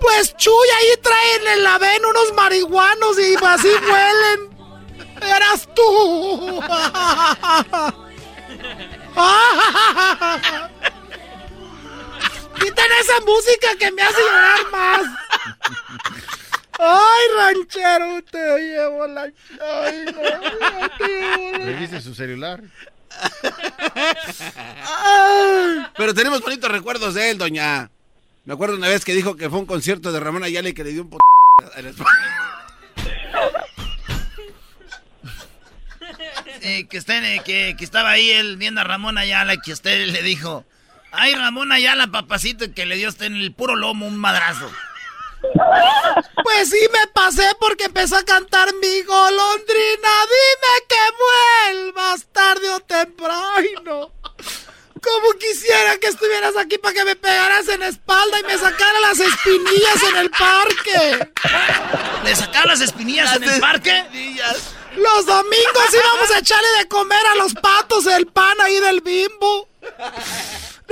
pues 0.00 0.36
Chuy, 0.36 0.68
ahí 0.78 0.96
traen 1.02 1.48
en 1.58 1.64
la 1.64 1.78
ven 1.78 2.04
unos 2.04 2.32
marihuanos 2.36 3.18
y 3.18 3.34
así 3.44 3.68
huelen. 3.68 4.52
Eras 5.20 5.68
tú. 5.74 6.62
Quiten 12.62 12.92
esa 13.00 13.20
música 13.20 13.76
que 13.78 13.90
me 13.90 14.02
hace 14.02 14.20
llorar 14.20 14.70
más. 14.70 15.02
Ay, 16.78 17.24
ranchero, 17.36 18.22
te 18.30 18.58
llevo 18.58 19.06
la... 19.06 19.22
Ay, 19.22 20.04
no, 20.06 20.90
te 20.98 21.06
llevo 21.06 21.58
la... 21.58 21.64
¿Revise 21.64 22.00
su 22.00 22.14
celular? 22.14 22.62
Pero 25.96 26.14
tenemos 26.14 26.40
bonitos 26.40 26.70
recuerdos 26.70 27.14
de 27.14 27.30
él, 27.30 27.38
doña. 27.38 27.90
Me 28.44 28.54
acuerdo 28.54 28.76
una 28.76 28.88
vez 28.88 29.04
que 29.04 29.12
dijo 29.12 29.36
que 29.36 29.50
fue 29.50 29.58
un 29.58 29.66
concierto 29.66 30.12
de 30.12 30.20
Ramón 30.20 30.44
Ayala 30.44 30.68
y 30.68 30.74
que 30.74 30.84
le 30.84 30.90
dio 30.90 31.02
un 31.02 31.10
p... 31.10 31.16
espalda. 31.76 33.66
Eh, 36.64 36.86
que, 36.88 36.98
usted, 36.98 37.24
eh, 37.24 37.42
que, 37.44 37.74
que 37.76 37.84
estaba 37.84 38.10
ahí 38.10 38.30
él 38.30 38.56
viendo 38.56 38.80
a 38.80 38.84
Ramón 38.84 39.18
Ayala 39.18 39.54
y 39.54 39.58
que 39.58 39.72
usted 39.72 40.06
le 40.06 40.22
dijo, 40.22 40.64
ay 41.12 41.34
Ramón 41.34 41.72
Ayala, 41.72 42.08
papacito, 42.08 42.72
que 42.74 42.86
le 42.86 42.96
dio 42.96 43.08
usted 43.08 43.26
en 43.26 43.36
el 43.36 43.52
puro 43.54 43.76
lomo 43.76 44.06
un 44.06 44.18
madrazo. 44.18 44.70
Pues 46.42 46.70
sí 46.70 46.80
me 46.92 47.06
pasé 47.08 47.48
porque 47.58 47.84
empezó 47.84 48.16
a 48.16 48.24
cantar 48.24 48.72
mi 48.80 49.02
golondrina. 49.02 50.10
Dime 50.32 50.86
que 50.88 51.74
vuelvas 51.74 52.26
tarde 52.32 52.68
o 52.70 52.80
temprano. 52.80 54.12
Como 55.02 55.32
quisiera 55.32 55.98
que 55.98 56.06
estuvieras 56.06 56.56
aquí 56.56 56.78
para 56.78 56.94
que 56.94 57.04
me 57.04 57.16
pegaras 57.16 57.68
en 57.68 57.80
la 57.80 57.88
espalda 57.88 58.38
y 58.38 58.44
me 58.44 58.56
sacara 58.56 59.00
las 59.00 59.18
espinillas 59.18 60.02
en 60.10 60.16
el 60.16 60.30
parque. 60.30 61.30
¿Le 62.24 62.36
sacaron 62.36 62.68
las 62.68 62.80
espinillas 62.80 63.34
en 63.34 63.42
el 63.42 63.60
parque? 63.60 64.04
Los 64.94 65.26
domingos 65.26 65.86
íbamos 65.92 66.30
a 66.30 66.38
echarle 66.38 66.68
de 66.78 66.88
comer 66.88 67.26
a 67.32 67.34
los 67.36 67.52
patos 67.54 68.06
el 68.06 68.26
pan 68.26 68.60
ahí 68.60 68.78
del 68.78 69.00
bimbo. 69.00 69.68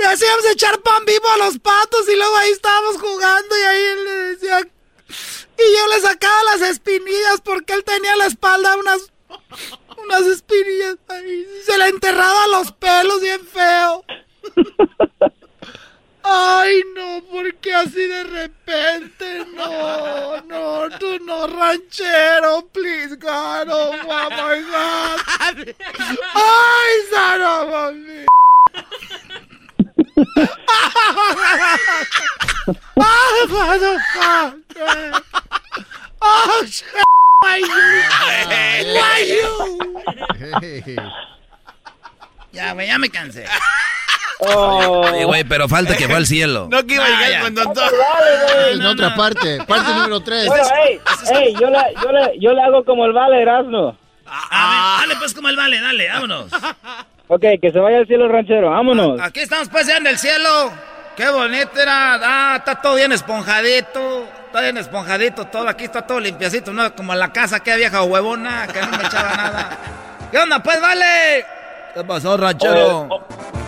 Le 0.01 0.07
hacíamos 0.07 0.45
echar 0.47 0.81
pan 0.81 1.05
vivo 1.05 1.29
a 1.29 1.37
los 1.37 1.59
patos 1.59 2.09
y 2.09 2.15
luego 2.15 2.35
ahí 2.37 2.49
estábamos 2.49 2.99
jugando 2.99 3.55
y 3.55 3.61
ahí 3.61 3.83
él 3.83 4.03
le 4.03 4.11
decía... 4.11 4.59
Y 4.59 5.77
yo 5.77 5.87
le 5.89 6.01
sacaba 6.01 6.43
las 6.45 6.61
espinillas 6.71 7.39
porque 7.43 7.73
él 7.73 7.83
tenía 7.83 8.13
en 8.13 8.17
la 8.17 8.25
espalda 8.25 8.77
unas... 8.77 9.11
Unas 9.97 10.21
espinillas 10.23 10.97
ahí. 11.07 11.45
y 11.47 11.63
Se 11.63 11.77
le 11.77 11.89
enterraba 11.89 12.47
los 12.47 12.71
pelos 12.71 13.21
bien 13.21 13.45
feo. 13.45 14.03
Ay, 16.23 16.81
no, 16.95 17.23
porque 17.31 17.71
así 17.71 18.07
de 18.07 18.23
repente, 18.23 19.45
no, 19.53 20.41
no, 20.41 20.97
tú 20.97 21.19
no, 21.19 21.45
ranchero, 21.45 22.67
please, 22.71 23.15
God, 23.17 23.69
oh, 23.69 23.91
oh 23.91 24.29
my 24.31 24.61
God. 24.63 25.75
Ay, 26.33 26.91
son 27.11 27.41
of 27.43 27.73
a 27.73 27.91
bitch. 27.91 28.31
Ay, 28.73 29.27
motherfucker. 29.91 30.00
Oh, 36.23 36.63
shit, 36.67 36.85
why 37.41 37.57
you? 37.59 37.67
Why 38.95 39.19
you? 39.27 40.95
Ya, 42.51 42.73
güey, 42.73 42.87
ya 42.87 42.97
me 42.99 43.09
cansé. 43.09 43.45
Oye, 44.39 45.23
güey, 45.25 45.43
pero 45.45 45.69
falta 45.69 45.95
que 45.95 46.07
fue 46.07 46.15
al 46.17 46.25
cielo. 46.27 46.67
No 46.69 46.85
que 46.85 46.95
iba 46.95 47.03
a 47.05 47.07
Ah, 47.07 47.09
llegar 47.09 47.31
ya. 47.31 47.39
cuando 47.41 47.63
todo. 47.73 47.89
En 48.71 48.85
otra 48.85 49.15
parte, 49.15 49.63
parte 49.65 49.93
número 49.93 50.19
3. 50.19 50.47
Bueno, 50.47 50.63
hey, 50.83 50.99
hey, 51.31 51.53
yo 51.59 51.69
le, 51.69 51.79
yo, 52.03 52.11
le, 52.11 52.39
yo 52.39 52.51
le 52.53 52.61
hago 52.61 52.83
como 52.83 53.05
el 53.05 53.13
vale, 53.13 53.41
Erasmo. 53.41 53.97
A 54.25 54.97
ver, 54.99 55.07
dale 55.09 55.15
pues 55.19 55.33
como 55.33 55.49
el 55.49 55.55
vale, 55.55 55.79
dale, 55.81 56.07
vámonos. 56.09 56.47
Ok, 57.33 57.45
que 57.61 57.71
se 57.71 57.79
vaya 57.79 57.99
al 57.99 58.07
cielo 58.07 58.27
ranchero, 58.27 58.71
vámonos. 58.71 59.17
Aquí 59.21 59.39
estamos 59.39 59.69
pues 59.69 59.87
ya 59.87 59.95
en 59.95 60.05
el 60.05 60.17
cielo. 60.17 60.69
Qué 61.15 61.29
bonito 61.29 61.79
era. 61.81 62.19
Ah, 62.21 62.55
está 62.57 62.81
todo 62.81 62.95
bien 62.95 63.13
esponjadito. 63.13 64.25
Está 64.47 64.59
bien 64.59 64.75
esponjadito 64.75 65.45
todo. 65.45 65.69
Aquí 65.69 65.85
está 65.85 66.05
todo 66.05 66.19
limpiacito, 66.19 66.73
¿no? 66.73 66.93
Como 66.93 67.15
la 67.15 67.31
casa, 67.31 67.61
que 67.61 67.73
vieja 67.77 68.03
huevona, 68.03 68.67
que 68.67 68.81
no 68.81 68.97
me 68.97 69.05
echaba 69.05 69.33
nada. 69.37 69.77
¿Qué 70.29 70.39
onda, 70.39 70.61
pues, 70.61 70.81
vale? 70.81 71.45
¿Qué 71.93 72.03
pasó, 72.03 72.35
ranchero? 72.35 73.07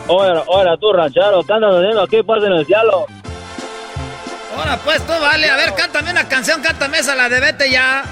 Oye, 0.07 0.43
oye, 0.47 0.78
tú 0.82 0.91
ranchero, 0.91 1.41
¿qué 1.47 1.53
andas 1.53 1.76
haciendo 1.76 2.01
aquí 2.01 2.22
pues 2.22 2.43
en 2.43 2.51
el 2.51 2.66
cielo? 2.66 3.05
Ahora 4.57 4.78
pues 4.84 5.01
tú, 5.07 5.14
vale. 5.22 5.49
A 5.49 5.55
ver, 5.55 5.74
cántame 5.74 6.11
una 6.11 6.28
canción, 6.28 6.61
cántame 6.61 6.99
esa, 6.99 7.16
la 7.16 7.30
de 7.30 7.39
vete 7.39 7.72
ya. 7.72 8.03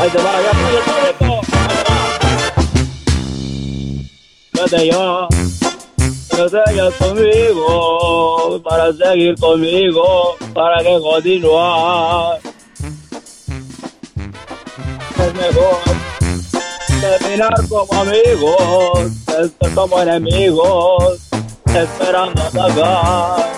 Ahí 0.00 0.10
te 0.10 0.18
va, 0.18 0.32
ya 0.42 0.50
pide 0.50 1.63
yo, 4.70 5.28
que 6.30 6.48
sigas 6.48 6.94
conmigo, 6.94 8.60
para 8.62 8.92
seguir 8.92 9.34
conmigo, 9.38 10.36
para 10.54 10.82
que 10.82 11.00
continuar. 11.00 12.38
Es 15.18 15.34
mejor 15.34 15.80
terminar 17.00 17.54
como 17.68 18.00
amigos, 18.00 19.12
estar 19.26 19.74
como 19.74 20.00
enemigos, 20.00 21.20
esperando 21.66 22.42
atacar. 22.42 23.54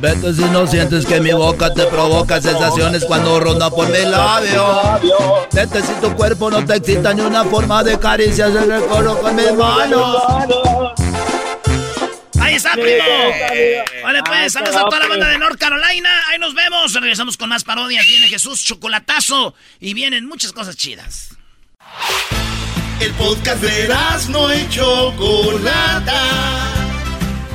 Vete 0.00 0.34
si 0.34 0.42
no 0.44 0.66
sientes 0.66 1.06
que 1.06 1.20
mi 1.20 1.32
boca 1.32 1.72
te 1.72 1.84
provoca 1.86 2.40
sensaciones 2.40 3.04
cuando 3.04 3.38
ronda 3.38 3.70
por 3.70 3.88
mi 3.88 3.98
labio. 3.98 5.48
Vete 5.52 5.82
si 5.82 5.92
tu 6.00 6.14
cuerpo 6.14 6.50
no 6.50 6.64
te 6.64 6.76
excita 6.76 7.14
ni 7.14 7.20
una 7.20 7.44
forma 7.44 7.84
de 7.84 7.98
caricias 7.98 8.54
el 8.54 8.70
recuerdo 8.70 9.20
con 9.20 9.36
mis 9.36 9.52
manos. 9.52 10.16
Ahí 12.40 12.54
está, 12.54 12.72
primo. 12.72 13.04
Vale, 14.02 14.22
pues, 14.24 14.52
saludos 14.52 14.76
a 14.76 14.84
toda 14.84 15.00
la 15.00 15.08
banda 15.08 15.28
de 15.28 15.38
North 15.38 15.58
Carolina. 15.58 16.10
Ahí 16.28 16.38
nos 16.38 16.54
vemos. 16.54 16.92
Regresamos 16.94 17.36
con 17.36 17.48
más 17.48 17.64
parodias. 17.64 18.06
Viene 18.06 18.28
Jesús 18.28 18.64
Chocolatazo 18.64 19.54
y 19.78 19.94
vienen 19.94 20.26
muchas 20.26 20.52
cosas 20.52 20.76
chidas. 20.76 21.36
El 23.00 23.12
podcast 23.14 23.62
de 23.62 23.88
no 24.30 24.54
y 24.54 24.68
Chocolata. 24.68 26.79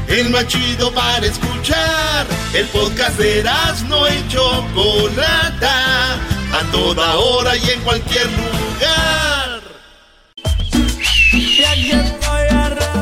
El 0.07 0.29
más 0.29 0.47
chido 0.47 0.93
para 0.93 1.25
escuchar. 1.25 2.27
El 2.53 2.67
podcast 2.67 3.17
de 3.17 3.43
no 3.87 4.07
y 4.07 4.27
Chocolata. 4.27 6.13
A 6.53 6.71
toda 6.71 7.15
hora 7.15 7.57
y 7.57 7.69
en 7.69 7.81
cualquier 7.81 8.27
lugar. 8.27 9.61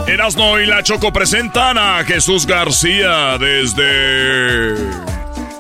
Erasno 0.08 0.60
y 0.60 0.66
la 0.66 0.84
Choco 0.84 1.12
presentan 1.12 1.78
a 1.78 2.04
Jesús 2.04 2.46
García 2.46 3.38
desde 3.38 4.76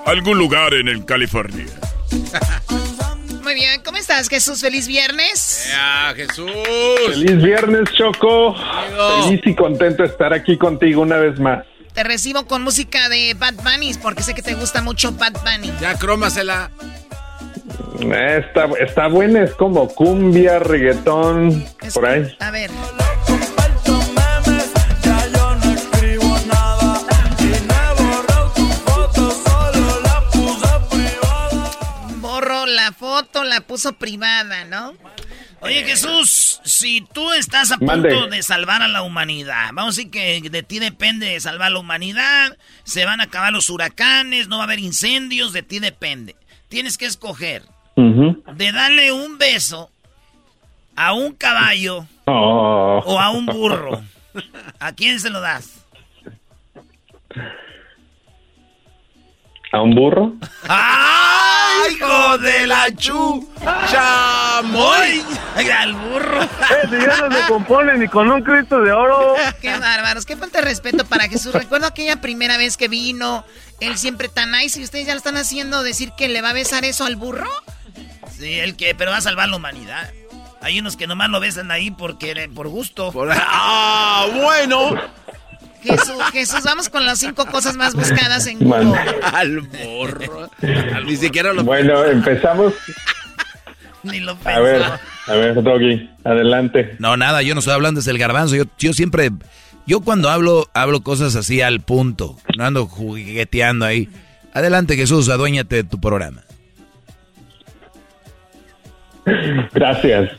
algún 0.06 0.38
lugar 0.38 0.74
en 0.74 0.88
el 0.88 1.06
California. 1.06 1.66
Muy 3.44 3.56
bien, 3.56 3.82
¿cómo 3.84 3.98
estás, 3.98 4.30
Jesús? 4.30 4.62
Feliz 4.62 4.88
viernes. 4.88 5.68
Ya, 5.70 6.14
Jesús. 6.16 6.50
Feliz 7.08 7.44
viernes, 7.44 7.90
Choco. 7.92 8.56
Feliz 9.26 9.42
y 9.44 9.54
contento 9.54 10.04
de 10.04 10.10
estar 10.10 10.34
aquí 10.34 10.58
contigo 10.58 11.02
una 11.02 11.18
vez 11.18 11.38
más. 11.40 11.66
Te 11.94 12.04
recibo 12.04 12.46
con 12.48 12.64
música 12.64 13.10
de 13.10 13.34
Bad 13.34 13.56
Bunny 13.56 13.94
porque 14.02 14.24
sé 14.24 14.34
que 14.34 14.42
te 14.42 14.54
gusta 14.54 14.82
mucho 14.82 15.12
Bad 15.12 15.34
Bunny. 15.44 15.74
Ya, 15.82 15.96
crómasela. 15.96 16.72
Está, 18.00 18.70
está 18.80 19.08
buena, 19.08 19.44
es 19.44 19.54
como 19.56 19.88
cumbia, 19.90 20.60
reggaetón, 20.60 21.66
por 21.94 22.06
ahí. 22.06 22.36
A 22.40 22.50
ver. 22.50 22.72
La 32.84 32.92
foto, 32.92 33.44
la 33.44 33.62
puso 33.62 33.94
privada, 33.94 34.66
¿no? 34.66 34.94
Oye, 35.62 35.84
Jesús, 35.86 36.60
si 36.66 37.02
tú 37.14 37.32
estás 37.32 37.72
a 37.72 37.78
Mande. 37.78 38.10
punto 38.10 38.28
de 38.28 38.44
salvar 38.44 38.82
a 38.82 38.88
la 38.90 39.02
humanidad, 39.02 39.70
vamos 39.74 39.96
a 39.96 39.98
decir 39.98 40.12
que 40.12 40.42
de 40.50 40.64
ti 40.64 40.80
depende 40.80 41.40
salvar 41.40 41.68
a 41.68 41.72
la 41.72 41.80
humanidad, 41.80 42.58
se 42.84 43.06
van 43.06 43.22
a 43.22 43.26
acabar 43.26 43.54
los 43.54 43.70
huracanes, 43.70 44.50
no 44.50 44.58
va 44.58 44.64
a 44.64 44.66
haber 44.66 44.80
incendios, 44.80 45.54
de 45.54 45.64
ti 45.64 45.80
depende. 45.80 46.36
Tienes 46.68 46.98
que 46.98 47.06
escoger 47.06 47.64
de 47.96 48.72
darle 48.74 49.12
un 49.14 49.38
beso 49.38 49.90
a 50.96 51.14
un 51.14 51.34
caballo 51.34 52.06
Oh. 52.26 53.02
o 53.06 53.20
a 53.20 53.30
un 53.32 53.46
burro. 53.46 54.02
¿A 54.80 54.94
quién 54.94 55.20
se 55.20 55.30
lo 55.30 55.40
das? 55.42 55.86
¿A 59.74 59.82
un 59.82 59.96
burro? 59.96 60.34
¡Ay, 60.70 61.96
hijo 61.96 62.38
de 62.38 62.68
la 62.68 62.96
chu! 62.96 63.50
¡Chamoy! 63.90 65.24
¡Al 65.76 65.94
burro! 65.96 66.42
si 66.44 66.92
ya 66.92 67.18
no 67.18 67.36
se 67.36 67.48
compone 67.48 67.98
ni 67.98 68.08
con 68.08 68.30
un 68.30 68.44
Cristo 68.44 68.80
de 68.82 68.92
oro. 68.92 69.34
Qué 69.62 69.76
bárbaros, 69.76 70.28
qué 70.28 70.38
falta 70.38 70.60
de 70.60 70.66
respeto 70.66 71.06
para 71.06 71.28
Jesús. 71.28 71.54
Recuerdo 71.54 71.88
aquella 71.88 72.22
primera 72.22 72.56
vez 72.58 72.78
que 72.78 72.88
vino, 72.88 73.46
él 73.80 73.98
siempre 73.98 74.30
tan 74.30 74.52
nice 74.52 74.80
y 74.80 74.84
ustedes 74.84 75.08
ya 75.08 75.14
lo 75.14 75.18
están 75.18 75.38
haciendo 75.38 75.82
decir 75.82 76.12
que 76.16 76.30
le 76.30 76.44
va 76.44 76.52
a 76.52 76.54
besar 76.54 76.86
eso 76.86 77.06
al 77.06 77.16
burro. 77.16 77.50
Sí, 78.38 78.60
el 78.60 78.76
que, 78.76 78.94
pero 78.94 79.10
va 79.10 79.18
a 79.18 79.22
salvar 79.22 79.50
la 79.50 79.56
humanidad. 79.56 80.08
Hay 80.62 80.80
unos 80.80 80.96
que 80.96 81.08
nomás 81.08 81.30
lo 81.30 81.40
besan 81.40 81.72
ahí 81.72 81.90
porque 81.90 82.48
por 82.54 82.68
gusto. 82.68 83.12
¡Ah, 83.32 84.28
bueno! 84.36 85.23
Jesús, 85.84 86.24
Jesús, 86.32 86.64
vamos 86.64 86.90
con 86.90 87.06
las 87.06 87.20
cinco 87.20 87.46
cosas 87.46 87.76
más 87.76 87.94
buscadas 87.94 88.48
en 88.48 88.60
Google. 88.60 88.94
Al 89.34 89.62
burro. 89.62 90.50
Ni 91.06 91.16
siquiera 91.18 91.54
lo 91.54 91.64
Bueno, 91.64 92.04
empezamos. 92.06 92.74
Ni 94.04 94.20
lo 94.20 94.38
A 94.44 94.60
ver, 94.60 94.82
a 95.28 95.34
ver, 95.34 95.64
Doggy, 95.64 96.10
adelante. 96.26 96.96
No, 97.00 97.16
nada, 97.16 97.42
yo 97.42 97.54
no 97.56 97.60
estoy 97.60 97.74
hablando 97.74 98.00
desde 98.00 98.12
el 98.12 98.18
garbanzo. 98.18 98.56
Yo, 98.56 98.66
yo 98.78 98.92
siempre, 98.94 99.32
yo 99.88 100.02
cuando 100.02 100.30
hablo, 100.30 100.70
hablo 100.74 101.02
cosas 101.02 101.36
así 101.36 101.62
al 101.62 101.80
punto. 101.80 102.38
No 102.58 102.66
ando 102.66 102.86
jugueteando 102.86 103.86
ahí. 103.86 104.10
Adelante, 104.54 104.96
Jesús, 104.98 105.30
aduéñate 105.30 105.78
de 105.78 105.84
tu 105.86 106.02
programa. 106.02 106.44
Gracias. 109.74 110.32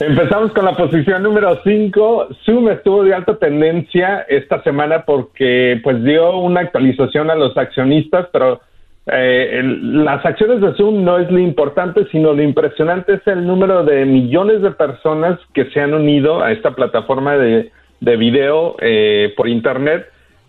Empezamos 0.00 0.52
con 0.52 0.64
la 0.64 0.76
posición 0.76 1.22
número 1.22 1.60
5. 1.62 2.28
Zoom 2.44 2.68
estuvo 2.68 3.04
de 3.04 3.14
alta 3.14 3.36
tendencia 3.36 4.26
esta 4.28 4.62
semana 4.62 5.04
porque 5.04 5.80
pues 5.82 6.02
dio 6.02 6.38
una 6.38 6.60
actualización 6.60 7.30
a 7.30 7.34
los 7.34 7.56
accionistas, 7.56 8.26
pero 8.32 8.60
eh, 9.06 9.62
las 9.62 10.24
acciones 10.24 10.60
de 10.60 10.74
Zoom 10.74 11.04
no 11.04 11.18
es 11.18 11.30
lo 11.30 11.38
importante, 11.38 12.06
sino 12.10 12.32
lo 12.32 12.42
impresionante 12.42 13.14
es 13.14 13.26
el 13.26 13.46
número 13.46 13.84
de 13.84 14.04
millones 14.04 14.62
de 14.62 14.72
personas 14.72 15.38
que 15.52 15.66
se 15.70 15.80
han 15.80 15.94
unido 15.94 16.42
a 16.42 16.52
esta 16.52 16.72
plataforma 16.74 17.36
de, 17.36 17.70
de 18.00 18.16
video 18.16 18.76
eh, 18.80 19.32
por 19.36 19.48
Internet. 19.48 20.06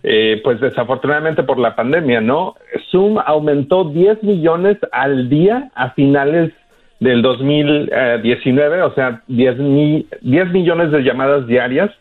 eh, 0.07 0.39
pues 0.43 0.61
desafortunadamente 0.61 1.41
por 1.41 1.57
la 1.57 1.75
pandemia, 1.75 2.21
¿no? 2.21 2.53
Zoom 2.91 3.17
aumentó 3.25 3.85
10 3.85 4.21
millones 4.21 4.77
al 4.91 5.29
día 5.29 5.71
a 5.73 5.89
finales 5.91 6.51
del 6.99 7.21
2019, 7.21 8.81
o 8.83 8.93
sea, 8.93 9.21
10, 9.27 9.57
mi- 9.57 10.07
10 10.21 10.47
millones 10.51 10.91
de 10.91 11.01
llamadas 11.03 11.45
diarias. 11.47 11.91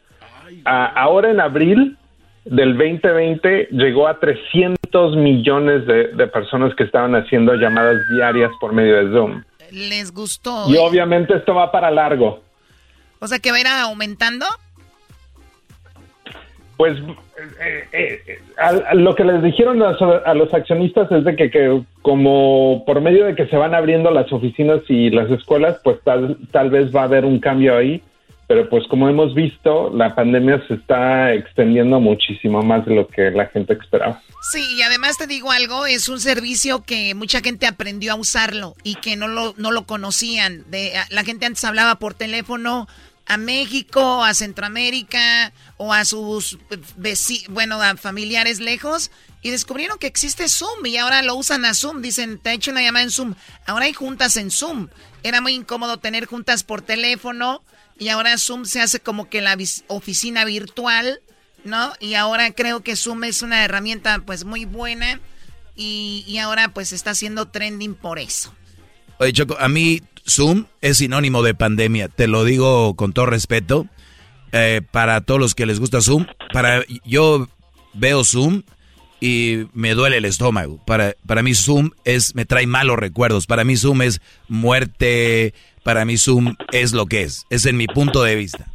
Ah, 0.64 0.92
ahora 0.96 1.30
en 1.30 1.40
abril 1.40 1.96
del 2.44 2.76
2020 2.76 3.68
llegó 3.72 4.06
a 4.06 4.18
300 4.20 5.16
millones 5.16 5.86
de, 5.86 6.08
de 6.08 6.26
personas 6.26 6.74
que 6.74 6.84
estaban 6.84 7.14
haciendo 7.14 7.54
llamadas 7.54 7.96
diarias 8.14 8.50
por 8.60 8.72
medio 8.72 8.96
de 9.04 9.10
Zoom. 9.16 9.42
¿Les 9.72 10.12
gustó? 10.12 10.64
Y 10.68 10.76
obviamente 10.76 11.34
esto 11.36 11.54
va 11.54 11.72
para 11.72 11.90
largo. 11.90 12.42
O 13.18 13.26
sea, 13.26 13.38
que 13.38 13.50
va 13.50 13.56
a 13.56 13.60
ir 13.60 13.66
aumentando. 13.66 14.46
Pues 16.76 16.98
eh, 17.60 17.88
eh, 17.92 18.38
a 18.56 18.94
lo 18.94 19.14
que 19.14 19.24
les 19.24 19.42
dijeron 19.42 19.82
a, 19.82 19.90
a 19.90 20.34
los 20.34 20.52
accionistas 20.52 21.10
es 21.12 21.24
de 21.24 21.36
que, 21.36 21.50
que 21.50 21.82
como 22.02 22.84
por 22.84 23.00
medio 23.00 23.26
de 23.26 23.34
que 23.34 23.46
se 23.46 23.56
van 23.56 23.74
abriendo 23.74 24.10
las 24.10 24.32
oficinas 24.32 24.80
y 24.88 25.10
las 25.10 25.30
escuelas, 25.30 25.80
pues 25.84 25.98
tal, 26.02 26.36
tal 26.50 26.70
vez 26.70 26.94
va 26.94 27.02
a 27.02 27.04
haber 27.04 27.24
un 27.24 27.38
cambio 27.38 27.76
ahí, 27.76 28.02
pero 28.46 28.68
pues 28.68 28.86
como 28.88 29.08
hemos 29.08 29.34
visto, 29.34 29.90
la 29.94 30.14
pandemia 30.14 30.62
se 30.68 30.74
está 30.74 31.32
extendiendo 31.32 32.00
muchísimo 32.00 32.62
más 32.62 32.84
de 32.86 32.94
lo 32.94 33.08
que 33.08 33.30
la 33.30 33.46
gente 33.46 33.74
esperaba. 33.74 34.20
Sí, 34.52 34.76
y 34.76 34.82
además 34.82 35.16
te 35.16 35.26
digo 35.26 35.50
algo, 35.50 35.86
es 35.86 36.08
un 36.08 36.20
servicio 36.20 36.82
que 36.82 37.14
mucha 37.14 37.40
gente 37.40 37.66
aprendió 37.66 38.12
a 38.12 38.16
usarlo 38.16 38.74
y 38.82 38.96
que 38.96 39.16
no 39.16 39.28
lo, 39.28 39.54
no 39.56 39.72
lo 39.72 39.86
conocían. 39.86 40.70
De, 40.70 40.92
la 41.08 41.24
gente 41.24 41.46
antes 41.46 41.64
hablaba 41.64 41.94
por 41.94 42.12
teléfono 42.12 42.86
a 43.26 43.36
México, 43.36 44.22
a 44.24 44.34
Centroamérica 44.34 45.52
o 45.76 45.92
a 45.92 46.04
sus 46.04 46.58
veci- 46.98 47.46
bueno, 47.48 47.80
a 47.80 47.96
familiares 47.96 48.60
lejos 48.60 49.10
y 49.42 49.50
descubrieron 49.50 49.98
que 49.98 50.06
existe 50.06 50.48
Zoom 50.48 50.84
y 50.86 50.96
ahora 50.96 51.22
lo 51.22 51.34
usan 51.34 51.64
a 51.64 51.74
Zoom. 51.74 52.02
Dicen, 52.02 52.38
te 52.38 52.50
he 52.50 52.54
hecho 52.54 52.70
una 52.70 52.82
llamada 52.82 53.04
en 53.04 53.10
Zoom. 53.10 53.34
Ahora 53.66 53.86
hay 53.86 53.92
juntas 53.92 54.36
en 54.36 54.50
Zoom. 54.50 54.88
Era 55.22 55.40
muy 55.40 55.54
incómodo 55.54 55.98
tener 55.98 56.26
juntas 56.26 56.64
por 56.64 56.82
teléfono 56.82 57.62
y 57.98 58.08
ahora 58.08 58.36
Zoom 58.38 58.64
se 58.64 58.80
hace 58.80 59.00
como 59.00 59.28
que 59.28 59.40
la 59.40 59.56
oficina 59.88 60.44
virtual. 60.44 61.20
¿no? 61.64 61.94
Y 61.98 62.12
ahora 62.12 62.52
creo 62.52 62.82
que 62.82 62.94
Zoom 62.94 63.24
es 63.24 63.40
una 63.40 63.64
herramienta 63.64 64.18
pues 64.26 64.44
muy 64.44 64.66
buena 64.66 65.18
y, 65.74 66.22
y 66.26 66.36
ahora 66.36 66.68
pues 66.74 66.92
está 66.92 67.12
haciendo 67.12 67.48
trending 67.48 67.94
por 67.94 68.18
eso. 68.18 68.54
Oye, 69.18 69.32
Choco, 69.32 69.56
a 69.58 69.66
mí 69.68 70.02
Zoom 70.28 70.66
es 70.80 70.98
sinónimo 70.98 71.42
de 71.42 71.54
pandemia. 71.54 72.08
Te 72.08 72.26
lo 72.28 72.44
digo 72.44 72.94
con 72.96 73.12
todo 73.12 73.26
respeto. 73.26 73.86
eh, 74.56 74.82
para 74.92 75.20
todos 75.20 75.40
los 75.40 75.54
que 75.56 75.66
les 75.66 75.80
gusta 75.80 76.00
Zoom, 76.00 76.26
para 76.52 76.84
yo 77.04 77.48
veo 77.92 78.22
Zoom 78.24 78.62
y 79.20 79.64
me 79.72 79.94
duele 79.94 80.18
el 80.18 80.24
estómago. 80.26 80.78
Para, 80.86 81.14
para 81.26 81.42
mí 81.42 81.54
Zoom 81.54 81.90
es, 82.04 82.34
me 82.36 82.44
trae 82.44 82.66
malos 82.68 82.96
recuerdos. 82.98 83.46
Para 83.48 83.64
mí 83.64 83.76
Zoom 83.76 84.02
es 84.02 84.20
muerte. 84.48 85.54
Para 85.82 86.04
mí 86.04 86.16
Zoom 86.16 86.54
es 86.72 86.92
lo 86.92 87.06
que 87.06 87.22
es. 87.22 87.46
Es 87.50 87.66
en 87.66 87.76
mi 87.76 87.86
punto 87.88 88.22
de 88.22 88.36
vista. 88.36 88.66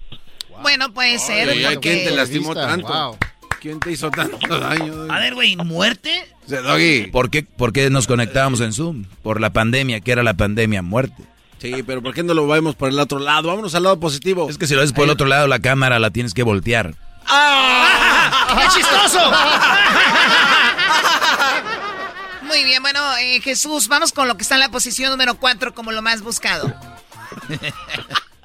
Bueno, 0.62 0.94
puede 0.94 1.18
ser. 1.20 1.48
Porque- 1.48 1.80
¿Quién 1.80 2.04
te 2.10 2.12
lastimó 2.12 2.54
tanto? 2.54 2.88
wow. 2.88 3.18
¿Quién 3.62 3.80
te 3.80 3.92
hizo 3.92 4.10
tanto 4.12 4.60
daño? 4.60 5.08
A 5.10 5.20
ver, 5.20 5.34
güey, 5.34 5.56
¿muerte? 5.58 6.12
O 6.46 6.50
sea, 6.50 6.62
Doggy. 6.62 7.08
¿Por 7.12 7.30
qué, 7.30 7.44
¿Por 7.44 7.74
qué 7.74 7.90
nos 7.90 8.08
conectábamos 8.08 8.62
en 8.62 8.72
Zoom? 8.74 9.06
Por 9.24 9.40
la 9.42 9.52
pandemia, 9.52 10.00
que 10.02 10.12
era 10.12 10.24
la 10.24 10.34
pandemia 10.34 10.82
muerte. 10.82 11.24
Sí, 11.60 11.84
pero 11.84 12.02
¿por 12.02 12.14
qué 12.14 12.24
no 12.24 12.34
lo 12.34 12.48
vemos 12.48 12.76
por 12.76 12.90
el 12.90 13.00
otro 13.00 13.20
lado? 13.20 13.50
Vámonos 13.50 13.76
al 13.76 13.84
lado 13.84 14.00
positivo. 14.00 14.50
Es 14.50 14.58
que 14.58 14.66
si 14.66 14.76
lo 14.76 14.82
ves 14.82 14.94
por 14.94 15.04
el 15.04 15.10
otro 15.10 15.28
lado, 15.28 15.48
la 15.48 15.60
cámara 15.60 16.00
la 16.00 16.10
tienes 16.10 16.34
que 16.34 16.44
voltear. 16.44 16.94
¡Qué 18.50 18.68
chistoso! 18.74 19.20
Muy 22.44 22.64
bien, 22.64 22.82
bueno, 22.82 23.00
eh, 23.22 23.42
Jesús, 23.42 23.88
vamos 23.88 24.12
con 24.12 24.28
lo 24.28 24.36
que 24.36 24.42
está 24.44 24.56
en 24.56 24.62
la 24.62 24.70
posición 24.70 25.12
número 25.12 25.36
4 25.36 25.74
como 25.74 25.92
lo 25.92 26.02
más 26.02 26.24
buscado. 26.24 26.74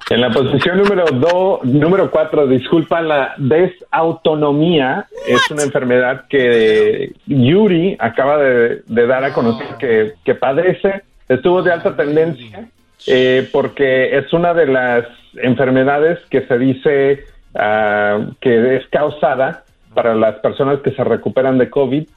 En 0.07 0.21
la 0.21 0.29
posición 0.29 0.77
número 0.77 1.05
do, 1.05 1.61
número 1.63 2.11
cuatro, 2.11 2.45
disculpa, 2.45 3.01
la 3.01 3.33
desautonomía 3.37 5.07
es 5.27 5.41
una 5.49 5.63
enfermedad 5.63 6.25
que 6.29 7.11
Yuri 7.25 7.97
acaba 7.99 8.37
de, 8.37 8.83
de 8.85 9.07
dar 9.07 9.23
a 9.23 9.33
conocer 9.33 9.65
que, 9.79 10.13
que 10.23 10.35
padece. 10.35 11.01
Estuvo 11.27 11.63
de 11.63 11.71
alta 11.71 11.95
tendencia 11.95 12.69
eh, 13.07 13.47
porque 13.51 14.17
es 14.17 14.31
una 14.33 14.53
de 14.53 14.67
las 14.67 15.05
enfermedades 15.35 16.19
que 16.29 16.45
se 16.47 16.57
dice 16.57 17.25
ah, 17.55 18.25
que 18.41 18.77
es 18.77 18.87
causada 18.87 19.63
para 19.93 20.15
las 20.15 20.35
personas 20.35 20.79
que 20.81 20.91
se 20.91 21.03
recuperan 21.03 21.57
de 21.57 21.69
COVID 21.69 22.07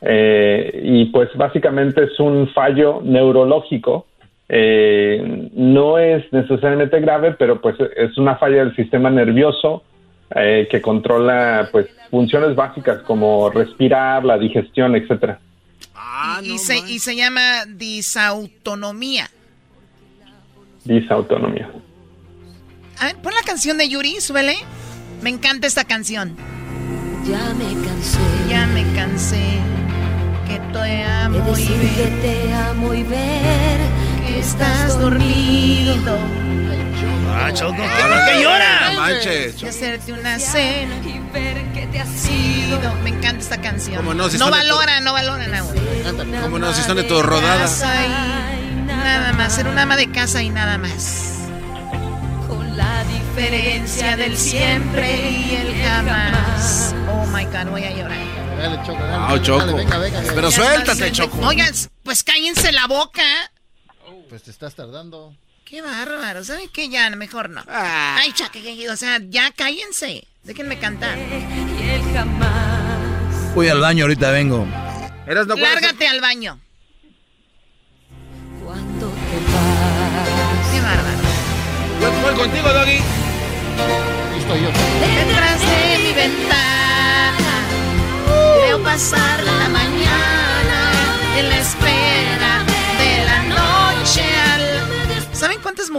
eh, 0.00 0.80
y 0.82 1.06
pues 1.06 1.28
básicamente 1.36 2.04
es 2.04 2.18
un 2.20 2.48
fallo 2.52 3.00
neurológico 3.02 4.06
eh, 4.48 5.50
no 5.52 5.98
es 5.98 6.24
necesariamente 6.32 7.00
grave, 7.00 7.32
pero 7.38 7.60
pues 7.60 7.76
es 7.96 8.16
una 8.16 8.36
falla 8.36 8.64
del 8.64 8.74
sistema 8.74 9.10
nervioso 9.10 9.82
eh, 10.34 10.66
que 10.70 10.80
controla 10.80 11.68
pues 11.70 11.86
funciones 12.10 12.56
básicas 12.56 13.00
como 13.02 13.50
respirar, 13.50 14.24
la 14.24 14.38
digestión, 14.38 14.96
etcétera. 14.96 15.38
y, 16.42 16.56
se, 16.58 16.78
y 16.78 16.98
se 16.98 17.14
llama 17.14 17.66
disautonomía. 17.66 19.28
Disautonomía. 20.88 21.70
A 22.98 23.06
ver, 23.06 23.16
pon 23.16 23.34
la 23.34 23.42
canción 23.42 23.76
de 23.76 23.88
Yuri, 23.88 24.20
súbele. 24.20 24.56
Me 25.22 25.30
encanta 25.30 25.66
esta 25.66 25.84
canción. 25.84 26.34
Ya 27.26 27.52
me 27.54 27.86
cansé 27.86 28.18
Ya 28.48 28.66
me 28.68 28.84
cansé 28.94 29.58
que 30.48 30.58
te 30.72 31.04
amo 31.04 31.38
de 31.38 31.50
y 31.50 31.54
decir 31.54 31.76
ver 31.76 31.94
que 31.94 32.16
te 32.22 32.52
amo 32.54 32.94
y 32.94 33.02
ver 33.02 33.80
que 34.26 34.38
estás 34.38 34.98
dormido. 34.98 36.16
Ah, 37.34 37.52
Choco, 37.52 37.76
¿qué, 37.76 37.82
¿por 37.82 38.24
qué 38.24 38.42
llora? 38.42 38.90
No 38.92 39.00
manches. 39.00 39.62
Y 39.62 39.66
hacerte 39.66 40.12
una 40.12 40.38
cena 40.38 40.96
y 41.04 41.18
ver 41.32 41.70
que 41.72 41.86
te 41.86 42.00
has 42.00 42.30
ido. 42.30 42.80
Me 43.04 43.10
encanta 43.10 43.40
esta 43.40 43.60
canción. 43.60 43.96
¿Cómo 43.98 44.14
no? 44.14 44.30
Si 44.30 44.38
no 44.38 44.50
valora, 44.50 45.00
no 45.00 45.12
valora 45.12 45.46
nada. 45.48 45.70
¿Cómo 46.42 46.58
no? 46.58 46.72
Si 46.72 46.82
son 46.82 46.96
de 46.96 47.04
tu 47.04 47.22
rodada. 47.22 47.60
Casa 47.60 47.94
y 48.06 48.57
nada 48.96 49.32
más. 49.32 49.54
Ser 49.54 49.68
un 49.68 49.78
ama 49.78 49.96
de 49.96 50.10
casa 50.10 50.42
y 50.42 50.50
nada 50.50 50.78
más. 50.78 51.34
La 52.76 53.04
diferencia 53.04 54.16
del 54.16 54.36
siempre 54.36 55.30
y 55.30 55.56
el 55.56 55.82
jamás. 55.82 56.94
Oh 57.10 57.26
my 57.26 57.44
God, 57.44 57.70
voy 57.70 57.84
a 57.84 57.90
llorar. 57.90 58.18
Dale, 58.58 58.76
Choco, 58.84 59.02
dale. 59.02 59.28
No, 59.28 59.38
Choco. 59.38 59.58
Dale, 59.58 59.72
venga, 59.72 59.98
venga, 59.98 60.20
venga. 60.20 60.32
Pero 60.34 60.50
suéltate, 60.50 61.12
Choco. 61.12 61.38
Oigan, 61.46 61.72
pues 62.02 62.22
cállense 62.22 62.72
la 62.72 62.86
boca. 62.86 63.22
Pues 64.28 64.42
te 64.42 64.50
estás 64.50 64.74
tardando. 64.74 65.34
Qué 65.64 65.82
bárbaro. 65.82 66.44
¿Saben 66.44 66.68
qué? 66.72 66.88
Ya, 66.88 67.10
mejor 67.10 67.50
no. 67.50 67.62
Ay, 67.68 68.32
chaque, 68.32 68.88
o 68.90 68.96
sea, 68.96 69.18
ya 69.28 69.50
cállense. 69.50 70.26
Déjenme 70.42 70.78
cantar. 70.78 71.18
Y 71.18 71.90
el 71.90 72.02
jamás. 72.14 73.54
Voy 73.54 73.68
al 73.68 73.80
baño, 73.80 74.04
ahorita 74.04 74.30
vengo. 74.30 74.66
Eras 75.26 75.46
no 75.46 75.56
Lárgate 75.56 76.08
al 76.08 76.20
baño. 76.20 76.58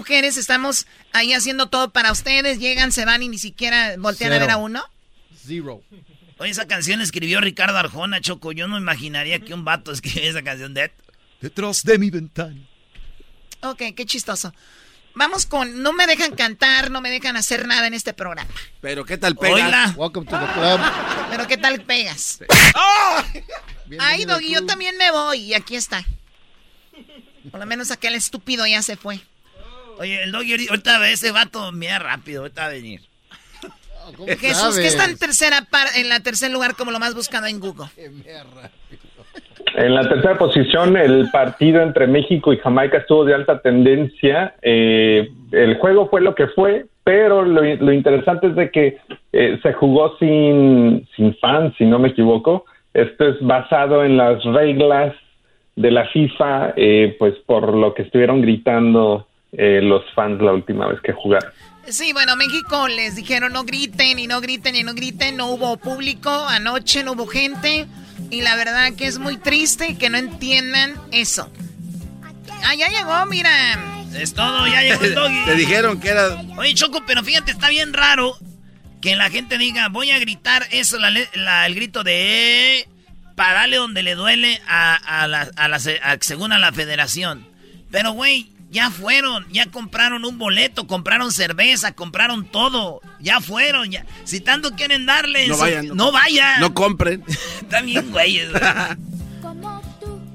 Mujeres 0.09 0.37
estamos 0.37 0.87
ahí 1.13 1.33
haciendo 1.33 1.67
todo 1.67 1.91
para 1.91 2.11
ustedes? 2.11 2.57
Llegan, 2.57 2.91
se 2.91 3.05
van 3.05 3.21
y 3.21 3.29
ni 3.29 3.37
siquiera 3.37 3.93
voltean 3.99 4.33
a 4.33 4.39
ver 4.39 4.49
a 4.49 4.57
uno. 4.57 4.83
Zero. 5.45 5.83
Oye, 6.39 6.49
esa 6.49 6.65
canción 6.65 6.99
escribió 6.99 7.39
Ricardo 7.41 7.77
Arjona, 7.77 8.19
Choco. 8.19 8.51
Yo 8.51 8.67
no 8.67 8.79
imaginaría 8.79 9.39
que 9.39 9.53
un 9.53 9.63
vato 9.63 9.91
escribiera 9.91 10.29
esa 10.29 10.41
canción 10.41 10.73
de... 10.73 10.91
Detrás 11.41 11.83
de 11.83 11.99
mi 11.99 12.09
ventana. 12.09 12.59
Ok, 13.61 13.83
qué 13.95 14.05
chistoso. 14.07 14.51
Vamos 15.13 15.45
con... 15.45 15.83
No 15.83 15.93
me 15.93 16.07
dejan 16.07 16.35
cantar, 16.35 16.89
no 16.89 17.01
me 17.01 17.11
dejan 17.11 17.37
hacer 17.37 17.67
nada 17.67 17.85
en 17.85 17.93
este 17.93 18.13
programa. 18.13 18.49
Pero 18.81 19.05
¿qué 19.05 19.19
tal 19.19 19.35
pega? 19.35 19.53
Oila. 19.53 19.93
Welcome 19.95 20.25
to 20.25 20.39
the 20.39 20.53
club. 20.53 20.79
Pero 21.29 21.47
¿qué 21.47 21.57
tal 21.57 21.81
pegas? 21.81 22.39
Bienvenido 23.85 24.03
Ay, 24.03 24.25
Doggy, 24.25 24.53
yo 24.53 24.65
también 24.65 24.97
me 24.97 25.11
voy. 25.11 25.37
Y 25.37 25.53
aquí 25.53 25.75
está. 25.75 26.03
Por 27.51 27.59
lo 27.59 27.67
menos 27.67 27.91
aquel 27.91 28.15
estúpido 28.15 28.65
ya 28.65 28.81
se 28.81 28.97
fue. 28.97 29.21
Oye, 29.99 30.23
el 30.23 30.31
doggy 30.31 30.67
ahorita 30.69 31.09
ese 31.09 31.31
vato, 31.31 31.71
mira 31.71 31.99
rápido, 31.99 32.41
ahorita 32.41 32.61
va 32.61 32.67
a 32.67 32.71
venir. 32.71 33.01
Oh, 34.07 34.13
¿cómo 34.15 34.27
Jesús, 34.27 34.57
sabes? 34.57 34.79
que 34.79 34.87
está 34.87 35.05
en 35.05 35.17
tercera 35.17 35.67
par 35.69 35.87
en 35.97 36.07
la 36.07 36.21
tercer 36.21 36.51
lugar 36.51 36.75
como 36.75 36.91
lo 36.91 36.99
más 36.99 37.13
buscado 37.13 37.47
en 37.47 37.59
Google. 37.59 37.87
Qué. 37.95 38.09
En 39.75 39.93
la 39.93 40.07
tercera 40.07 40.37
posición, 40.37 40.97
el 40.97 41.29
partido 41.31 41.81
entre 41.81 42.07
México 42.07 42.51
y 42.53 42.57
Jamaica 42.57 42.97
estuvo 42.97 43.23
de 43.23 43.35
alta 43.35 43.61
tendencia. 43.61 44.55
Eh, 44.61 45.29
el 45.51 45.77
juego 45.77 46.09
fue 46.09 46.21
lo 46.21 46.33
que 46.33 46.47
fue, 46.47 46.85
pero 47.03 47.43
lo, 47.43 47.61
lo 47.61 47.93
interesante 47.93 48.47
es 48.47 48.55
de 48.55 48.71
que 48.71 48.97
eh, 49.31 49.59
se 49.61 49.73
jugó 49.73 50.17
sin, 50.17 51.07
sin 51.15 51.35
fans, 51.37 51.73
si 51.77 51.85
no 51.85 51.99
me 51.99 52.09
equivoco. 52.09 52.65
Esto 52.93 53.27
es 53.29 53.35
basado 53.41 54.03
en 54.03 54.17
las 54.17 54.43
reglas 54.43 55.13
de 55.75 55.91
la 55.91 56.05
FIFA, 56.07 56.73
eh, 56.75 57.15
pues 57.19 57.35
por 57.45 57.73
lo 57.73 57.93
que 57.93 58.01
estuvieron 58.01 58.41
gritando 58.41 59.28
eh, 59.53 59.79
los 59.81 60.03
fans 60.13 60.41
la 60.41 60.53
última 60.53 60.87
vez 60.87 60.99
que 61.01 61.13
jugaron. 61.13 61.51
Sí, 61.87 62.13
bueno, 62.13 62.35
México 62.35 62.87
les 62.87 63.15
dijeron 63.15 63.51
no 63.53 63.63
griten 63.63 64.19
y 64.19 64.27
no 64.27 64.41
griten 64.41 64.75
y 64.75 64.83
no 64.83 64.93
griten, 64.93 65.37
no 65.37 65.47
hubo 65.47 65.77
público, 65.77 66.29
anoche 66.47 67.03
no 67.03 67.13
hubo 67.13 67.25
gente 67.25 67.87
y 68.29 68.41
la 68.41 68.55
verdad 68.55 68.93
que 68.93 69.07
es 69.07 69.17
muy 69.17 69.37
triste 69.37 69.97
que 69.97 70.09
no 70.09 70.17
entiendan 70.17 70.93
eso. 71.11 71.51
Ah, 72.63 72.75
ya 72.75 72.89
llegó, 72.89 73.25
mira. 73.25 73.49
Es 74.15 74.33
todo, 74.33 74.67
ya 74.67 74.81
llegó 74.81 75.03
el 75.03 75.15
doggy. 75.15 75.39
Te 75.45 75.55
dijeron 75.55 75.99
que 75.99 76.09
era... 76.09 76.41
Oye, 76.57 76.73
Choco, 76.73 77.03
pero 77.07 77.23
fíjate, 77.23 77.51
está 77.51 77.69
bien 77.69 77.93
raro 77.93 78.37
que 79.01 79.15
la 79.15 79.29
gente 79.29 79.57
diga, 79.57 79.87
voy 79.89 80.11
a 80.11 80.19
gritar 80.19 80.67
eso, 80.71 80.97
la, 80.99 81.09
le- 81.09 81.29
la- 81.35 81.65
el 81.65 81.75
grito 81.75 82.03
de... 82.03 82.87
Para 83.35 83.53
darle 83.61 83.77
donde 83.77 84.03
le 84.03 84.15
duele 84.15 84.59
a, 84.67 84.95
a 85.23 85.27
la, 85.27 85.49
a 85.55 85.67
la 85.69 85.77
a- 85.77 86.17
según 86.19 86.51
a 86.51 86.59
la 86.59 86.73
federación. 86.73 87.47
Pero, 87.89 88.11
güey, 88.11 88.51
ya 88.71 88.89
fueron, 88.91 89.45
ya 89.51 89.65
compraron 89.71 90.25
un 90.25 90.37
boleto, 90.37 90.85
compraron 90.87 91.31
cerveza, 91.31 91.93
compraron 91.93 92.45
todo. 92.45 93.01
Ya 93.19 93.41
fueron, 93.41 93.89
ya. 93.91 94.05
Si 94.25 94.39
tanto 94.41 94.71
quieren 94.75 95.05
darles, 95.05 95.47
No 95.47 95.57
vayan, 95.57 95.87
no, 95.87 95.95
no- 95.95 96.11
vayan. 96.11 96.59
No 96.61 96.73
compren. 96.73 97.23
Está 97.61 97.81
bien, 97.81 98.11
güey. 98.11 98.41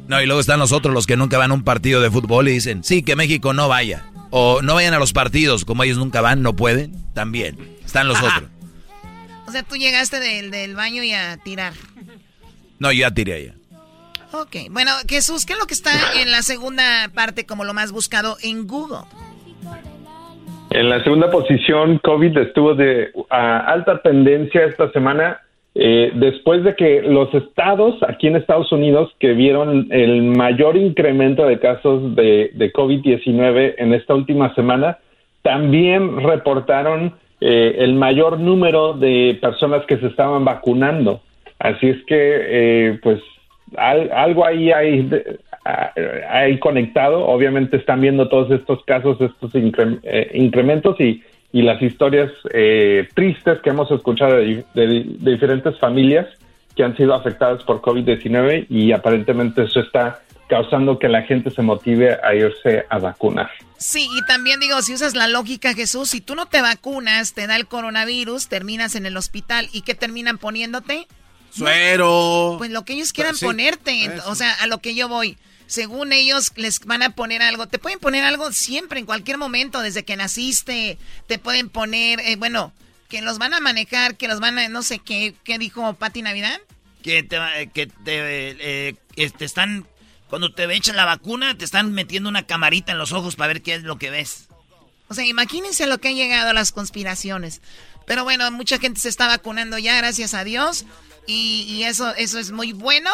No, 0.08 0.20
y 0.20 0.26
luego 0.26 0.40
están 0.40 0.58
los 0.58 0.72
otros, 0.72 0.92
los 0.92 1.06
que 1.06 1.16
nunca 1.16 1.38
van 1.38 1.50
a 1.50 1.54
un 1.54 1.64
partido 1.64 2.00
de 2.02 2.10
fútbol 2.10 2.48
y 2.48 2.52
dicen, 2.52 2.84
sí, 2.84 3.02
que 3.02 3.16
México 3.16 3.52
no 3.54 3.68
vaya. 3.68 4.04
O 4.30 4.60
no 4.62 4.74
vayan 4.74 4.92
a 4.94 4.98
los 4.98 5.12
partidos, 5.12 5.64
como 5.64 5.82
ellos 5.84 5.96
nunca 5.96 6.20
van, 6.20 6.42
no 6.42 6.54
pueden. 6.56 6.94
También. 7.14 7.56
Están 7.84 8.08
los 8.08 8.18
otros. 8.18 8.50
O 9.46 9.52
sea, 9.52 9.62
tú 9.62 9.76
llegaste 9.76 10.18
del, 10.20 10.50
del 10.50 10.74
baño 10.74 11.02
y 11.04 11.12
a 11.12 11.36
tirar. 11.38 11.72
No, 12.78 12.90
yo 12.92 13.00
ya 13.02 13.12
tiré 13.14 13.34
allá. 13.34 13.54
Ok, 14.42 14.68
bueno, 14.70 14.90
Jesús, 15.08 15.46
¿qué 15.46 15.52
es 15.52 15.58
lo 15.60 15.66
que 15.66 15.74
está 15.74 15.90
en 16.20 16.32
la 16.32 16.42
segunda 16.42 16.82
parte 17.14 17.46
como 17.46 17.62
lo 17.62 17.72
más 17.72 17.92
buscado 17.92 18.36
en 18.42 18.66
Google? 18.66 19.06
En 20.70 20.88
la 20.88 21.04
segunda 21.04 21.30
posición, 21.30 21.98
COVID 21.98 22.36
estuvo 22.38 22.74
de 22.74 23.12
a 23.30 23.58
alta 23.58 24.02
tendencia 24.02 24.64
esta 24.64 24.90
semana 24.90 25.40
eh, 25.76 26.10
después 26.14 26.64
de 26.64 26.74
que 26.74 27.02
los 27.02 27.32
estados 27.32 27.94
aquí 28.08 28.26
en 28.26 28.34
Estados 28.34 28.72
Unidos 28.72 29.14
que 29.20 29.34
vieron 29.34 29.86
el 29.90 30.22
mayor 30.22 30.76
incremento 30.76 31.46
de 31.46 31.60
casos 31.60 32.16
de, 32.16 32.50
de 32.54 32.72
COVID-19 32.72 33.74
en 33.78 33.94
esta 33.94 34.16
última 34.16 34.52
semana, 34.56 34.98
también 35.42 36.20
reportaron 36.20 37.14
eh, 37.40 37.76
el 37.78 37.94
mayor 37.94 38.40
número 38.40 38.94
de 38.94 39.38
personas 39.40 39.86
que 39.86 39.98
se 39.98 40.06
estaban 40.06 40.44
vacunando. 40.44 41.20
Así 41.60 41.88
es 41.88 42.04
que, 42.06 42.16
eh, 42.18 42.98
pues, 43.00 43.20
al- 43.76 44.10
algo 44.12 44.46
ahí 44.46 44.70
hay, 44.72 46.58
conectado. 46.60 47.26
Obviamente 47.26 47.76
están 47.76 48.00
viendo 48.00 48.28
todos 48.28 48.50
estos 48.50 48.84
casos, 48.84 49.20
estos 49.20 49.50
eh, 49.54 50.30
incrementos 50.34 51.00
y, 51.00 51.22
las 51.52 51.80
historias 51.80 52.32
eh, 52.52 53.06
tristes 53.14 53.60
que 53.60 53.70
hemos 53.70 53.88
escuchado 53.90 54.34
de 54.34 54.64
diferentes 55.20 55.78
familias 55.78 56.26
que 56.74 56.82
han 56.82 56.96
sido 56.96 57.14
afectadas 57.14 57.62
por 57.62 57.80
COVID-19 57.80 58.66
y 58.68 58.90
aparentemente 58.90 59.62
eso 59.62 59.80
está 59.80 60.20
causando 60.48 60.98
que 60.98 61.08
la 61.08 61.22
gente 61.22 61.50
se 61.50 61.62
motive 61.62 62.18
a 62.22 62.34
irse 62.34 62.84
a 62.88 62.98
vacunar. 62.98 63.50
Sí, 63.78 64.06
y 64.16 64.26
también 64.26 64.60
digo, 64.60 64.80
si 64.82 64.94
usas 64.94 65.14
la 65.14 65.28
lógica, 65.28 65.74
Jesús, 65.74 66.10
si 66.10 66.20
tú 66.20 66.34
no 66.34 66.46
te 66.46 66.60
vacunas, 66.60 67.34
te 67.34 67.46
da 67.46 67.56
el 67.56 67.66
coronavirus, 67.66 68.48
terminas 68.48 68.94
en 68.94 69.06
el 69.06 69.16
hospital 69.16 69.68
y 69.72 69.82
¿qué 69.82 69.94
terminan 69.94 70.38
poniéndote? 70.38 71.06
Suero. 71.56 72.54
Pues 72.58 72.70
lo 72.70 72.84
que 72.84 72.94
ellos 72.94 73.12
quieran 73.12 73.36
Sí, 73.36 73.44
ponerte, 73.44 74.04
eso. 74.04 74.28
o 74.30 74.34
sea, 74.34 74.52
a 74.54 74.66
lo 74.66 74.78
que 74.78 74.94
yo 74.94 75.08
voy. 75.08 75.38
Según 75.66 76.12
ellos 76.12 76.52
les 76.56 76.80
van 76.80 77.02
a 77.02 77.10
poner 77.10 77.40
algo, 77.42 77.66
te 77.66 77.78
pueden 77.78 77.98
poner 77.98 78.24
algo 78.24 78.52
siempre, 78.52 79.00
en 79.00 79.06
cualquier 79.06 79.38
momento, 79.38 79.80
desde 79.80 80.04
que 80.04 80.16
naciste, 80.16 80.98
te 81.26 81.38
pueden 81.38 81.68
poner, 81.70 82.20
eh, 82.20 82.36
bueno, 82.36 82.72
que 83.08 83.22
los 83.22 83.38
van 83.38 83.54
a 83.54 83.60
manejar, 83.60 84.16
que 84.16 84.28
los 84.28 84.40
van 84.40 84.58
a, 84.58 84.68
no 84.68 84.82
sé 84.82 84.98
qué, 84.98 85.34
¿qué 85.44 85.58
dijo 85.58 85.94
Pati 85.94 86.22
Navidad? 86.22 86.60
que 87.02 87.22
te, 87.22 87.38
va- 87.38 87.52
que 87.72 87.86
te, 87.86 88.50
eh, 88.50 88.96
eh, 89.16 89.30
te 89.30 89.44
están, 89.44 89.86
cuando 90.28 90.52
te 90.54 90.64
echan 90.74 90.96
la 90.96 91.04
vacuna, 91.04 91.56
te 91.56 91.64
están 91.66 91.92
metiendo 91.92 92.30
una 92.30 92.46
camarita 92.46 92.92
en 92.92 92.98
los 92.98 93.12
ojos 93.12 93.36
para 93.36 93.48
ver 93.48 93.60
qué 93.62 93.74
es 93.74 93.82
lo 93.82 93.98
que 93.98 94.08
ves. 94.10 94.46
O 95.08 95.14
sea, 95.14 95.26
imagínense 95.26 95.84
a 95.84 95.86
lo 95.86 95.98
que 95.98 96.08
han 96.08 96.16
llegado 96.16 96.52
las 96.54 96.72
conspiraciones. 96.72 97.60
Pero 98.06 98.24
bueno, 98.24 98.50
mucha 98.50 98.78
gente 98.78 99.00
se 99.00 99.10
está 99.10 99.26
vacunando 99.26 99.76
ya, 99.78 99.96
gracias 99.98 100.32
a 100.32 100.44
Dios. 100.44 100.86
Y, 101.26 101.62
y 101.68 101.84
eso, 101.84 102.14
eso 102.14 102.38
es 102.38 102.50
muy 102.50 102.72
bueno. 102.72 103.10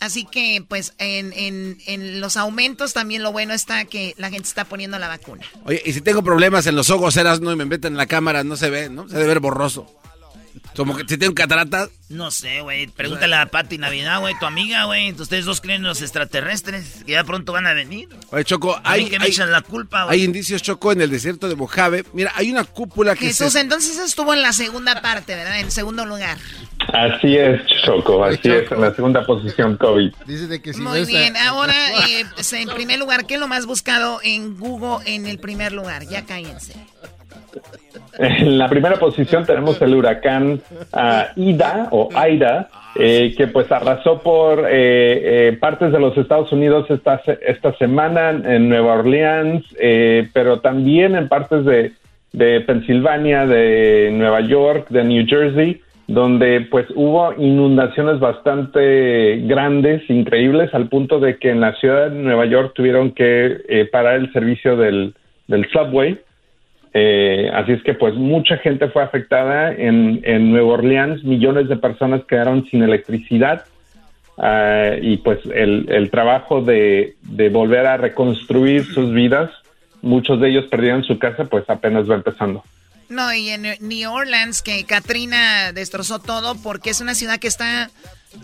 Así 0.00 0.24
que, 0.24 0.64
pues, 0.68 0.94
en, 0.98 1.32
en, 1.32 1.78
en 1.86 2.20
los 2.20 2.36
aumentos 2.36 2.92
también 2.92 3.24
lo 3.24 3.32
bueno 3.32 3.52
está 3.52 3.84
que 3.84 4.14
la 4.16 4.30
gente 4.30 4.46
está 4.46 4.64
poniendo 4.64 4.96
la 4.98 5.08
vacuna. 5.08 5.44
Oye, 5.64 5.82
y 5.84 5.92
si 5.92 6.00
tengo 6.00 6.22
problemas 6.22 6.66
en 6.68 6.76
los 6.76 6.90
ojos, 6.90 7.16
eras 7.16 7.40
no 7.40 7.52
y 7.52 7.56
me 7.56 7.64
meten 7.64 7.94
en 7.94 7.96
la 7.96 8.06
cámara, 8.06 8.44
no 8.44 8.56
se 8.56 8.70
ve, 8.70 8.88
¿no? 8.90 9.08
Se 9.08 9.16
debe 9.16 9.26
ver 9.26 9.40
borroso. 9.40 9.92
Como 10.78 10.96
que 10.96 11.02
si 11.08 11.18
tengo 11.18 11.34
cataratas. 11.34 11.90
No 12.08 12.30
sé, 12.30 12.60
güey. 12.60 12.86
Pregúntale 12.86 13.34
a 13.34 13.46
Pati 13.46 13.78
Navidad, 13.78 14.20
güey, 14.20 14.38
tu 14.38 14.46
amiga, 14.46 14.84
güey. 14.84 15.10
Ustedes 15.10 15.44
dos 15.44 15.60
creen 15.60 15.78
en 15.78 15.88
los 15.88 16.02
extraterrestres 16.02 17.02
que 17.04 17.12
ya 17.12 17.24
pronto 17.24 17.52
van 17.52 17.66
a 17.66 17.72
venir. 17.72 18.08
Oye, 18.30 18.44
Choco, 18.44 18.76
A 18.76 18.78
mí 18.78 18.84
hay, 18.86 19.04
que 19.06 19.18
me 19.18 19.24
hay, 19.24 19.32
echan 19.32 19.50
la 19.50 19.62
culpa, 19.62 20.04
güey. 20.04 20.20
hay 20.20 20.24
indicios, 20.24 20.62
Choco, 20.62 20.92
en 20.92 21.00
el 21.00 21.10
desierto 21.10 21.48
de 21.48 21.56
Mojave. 21.56 22.04
Mira, 22.12 22.30
hay 22.36 22.52
una 22.52 22.62
cúpula 22.62 23.16
que 23.16 23.26
Jesús, 23.26 23.54
se... 23.54 23.60
entonces 23.60 23.98
estuvo 23.98 24.32
en 24.32 24.40
la 24.40 24.52
segunda 24.52 25.02
parte, 25.02 25.34
¿verdad? 25.34 25.58
En 25.58 25.72
segundo 25.72 26.06
lugar. 26.06 26.38
Así 26.92 27.36
es, 27.36 27.60
Choco, 27.84 28.24
así 28.24 28.48
es, 28.48 28.70
en 28.70 28.80
la 28.80 28.94
segunda 28.94 29.26
posición 29.26 29.76
COVID. 29.78 30.12
Dice 30.26 30.46
de 30.46 30.62
que 30.62 30.72
si 30.72 30.80
Muy 30.80 31.04
bien, 31.06 31.36
ahora, 31.36 31.74
eh, 32.08 32.24
pues, 32.36 32.52
en 32.52 32.68
primer 32.68 33.00
lugar, 33.00 33.26
¿qué 33.26 33.34
es 33.34 33.40
lo 33.40 33.48
más 33.48 33.66
buscado 33.66 34.20
en 34.22 34.56
Google 34.56 35.04
en 35.12 35.26
el 35.26 35.40
primer 35.40 35.72
lugar? 35.72 36.06
Ya 36.06 36.24
cállense. 36.24 36.74
En 38.18 38.58
la 38.58 38.68
primera 38.68 38.96
posición 38.96 39.46
tenemos 39.46 39.80
el 39.80 39.94
huracán 39.94 40.60
ah, 40.92 41.28
Ida 41.36 41.88
o 41.92 42.08
Aida, 42.14 42.68
eh, 42.96 43.32
que 43.36 43.46
pues 43.46 43.70
arrasó 43.70 44.20
por 44.22 44.60
eh, 44.60 45.48
eh, 45.50 45.56
partes 45.60 45.92
de 45.92 46.00
los 46.00 46.16
Estados 46.18 46.50
Unidos 46.50 46.90
esta, 46.90 47.22
esta 47.46 47.72
semana 47.74 48.30
en 48.30 48.68
Nueva 48.68 48.94
Orleans, 48.94 49.64
eh, 49.78 50.28
pero 50.32 50.60
también 50.60 51.14
en 51.14 51.28
partes 51.28 51.64
de, 51.64 51.92
de 52.32 52.60
Pensilvania, 52.62 53.46
de 53.46 54.10
Nueva 54.12 54.40
York, 54.40 54.88
de 54.88 55.04
New 55.04 55.24
Jersey, 55.28 55.80
donde 56.08 56.62
pues 56.62 56.86
hubo 56.96 57.34
inundaciones 57.38 58.18
bastante 58.18 59.42
grandes, 59.44 60.02
increíbles, 60.10 60.74
al 60.74 60.88
punto 60.88 61.20
de 61.20 61.38
que 61.38 61.50
en 61.50 61.60
la 61.60 61.74
ciudad 61.74 62.10
de 62.10 62.18
Nueva 62.18 62.46
York 62.46 62.72
tuvieron 62.74 63.12
que 63.12 63.88
parar 63.92 64.16
el 64.16 64.32
servicio 64.32 64.76
del, 64.76 65.14
del 65.46 65.68
subway. 65.70 66.18
Eh, 67.00 67.48
así 67.54 67.72
es 67.72 67.82
que 67.84 67.94
pues 67.94 68.14
mucha 68.14 68.56
gente 68.56 68.88
fue 68.88 69.04
afectada 69.04 69.72
en, 69.72 70.20
en 70.24 70.50
Nueva 70.50 70.72
Orleans, 70.72 71.22
millones 71.22 71.68
de 71.68 71.76
personas 71.76 72.24
quedaron 72.24 72.66
sin 72.70 72.82
electricidad 72.82 73.66
ah, 74.36 74.96
y 75.00 75.18
pues 75.18 75.38
el, 75.54 75.86
el 75.90 76.10
trabajo 76.10 76.60
de, 76.60 77.14
de 77.22 77.50
volver 77.50 77.86
a 77.86 77.98
reconstruir 77.98 78.84
sus 78.84 79.12
vidas, 79.12 79.48
muchos 80.02 80.40
de 80.40 80.48
ellos 80.48 80.64
perdieron 80.68 81.04
su 81.04 81.20
casa, 81.20 81.44
pues 81.44 81.70
apenas 81.70 82.10
va 82.10 82.16
empezando. 82.16 82.64
No, 83.08 83.32
y 83.32 83.50
en 83.50 83.62
New 83.80 84.12
Orleans, 84.12 84.60
que 84.60 84.84
Katrina 84.84 85.72
destrozó 85.72 86.18
todo 86.18 86.56
porque 86.56 86.90
es 86.90 87.00
una 87.00 87.14
ciudad 87.14 87.38
que 87.38 87.46
está 87.46 87.90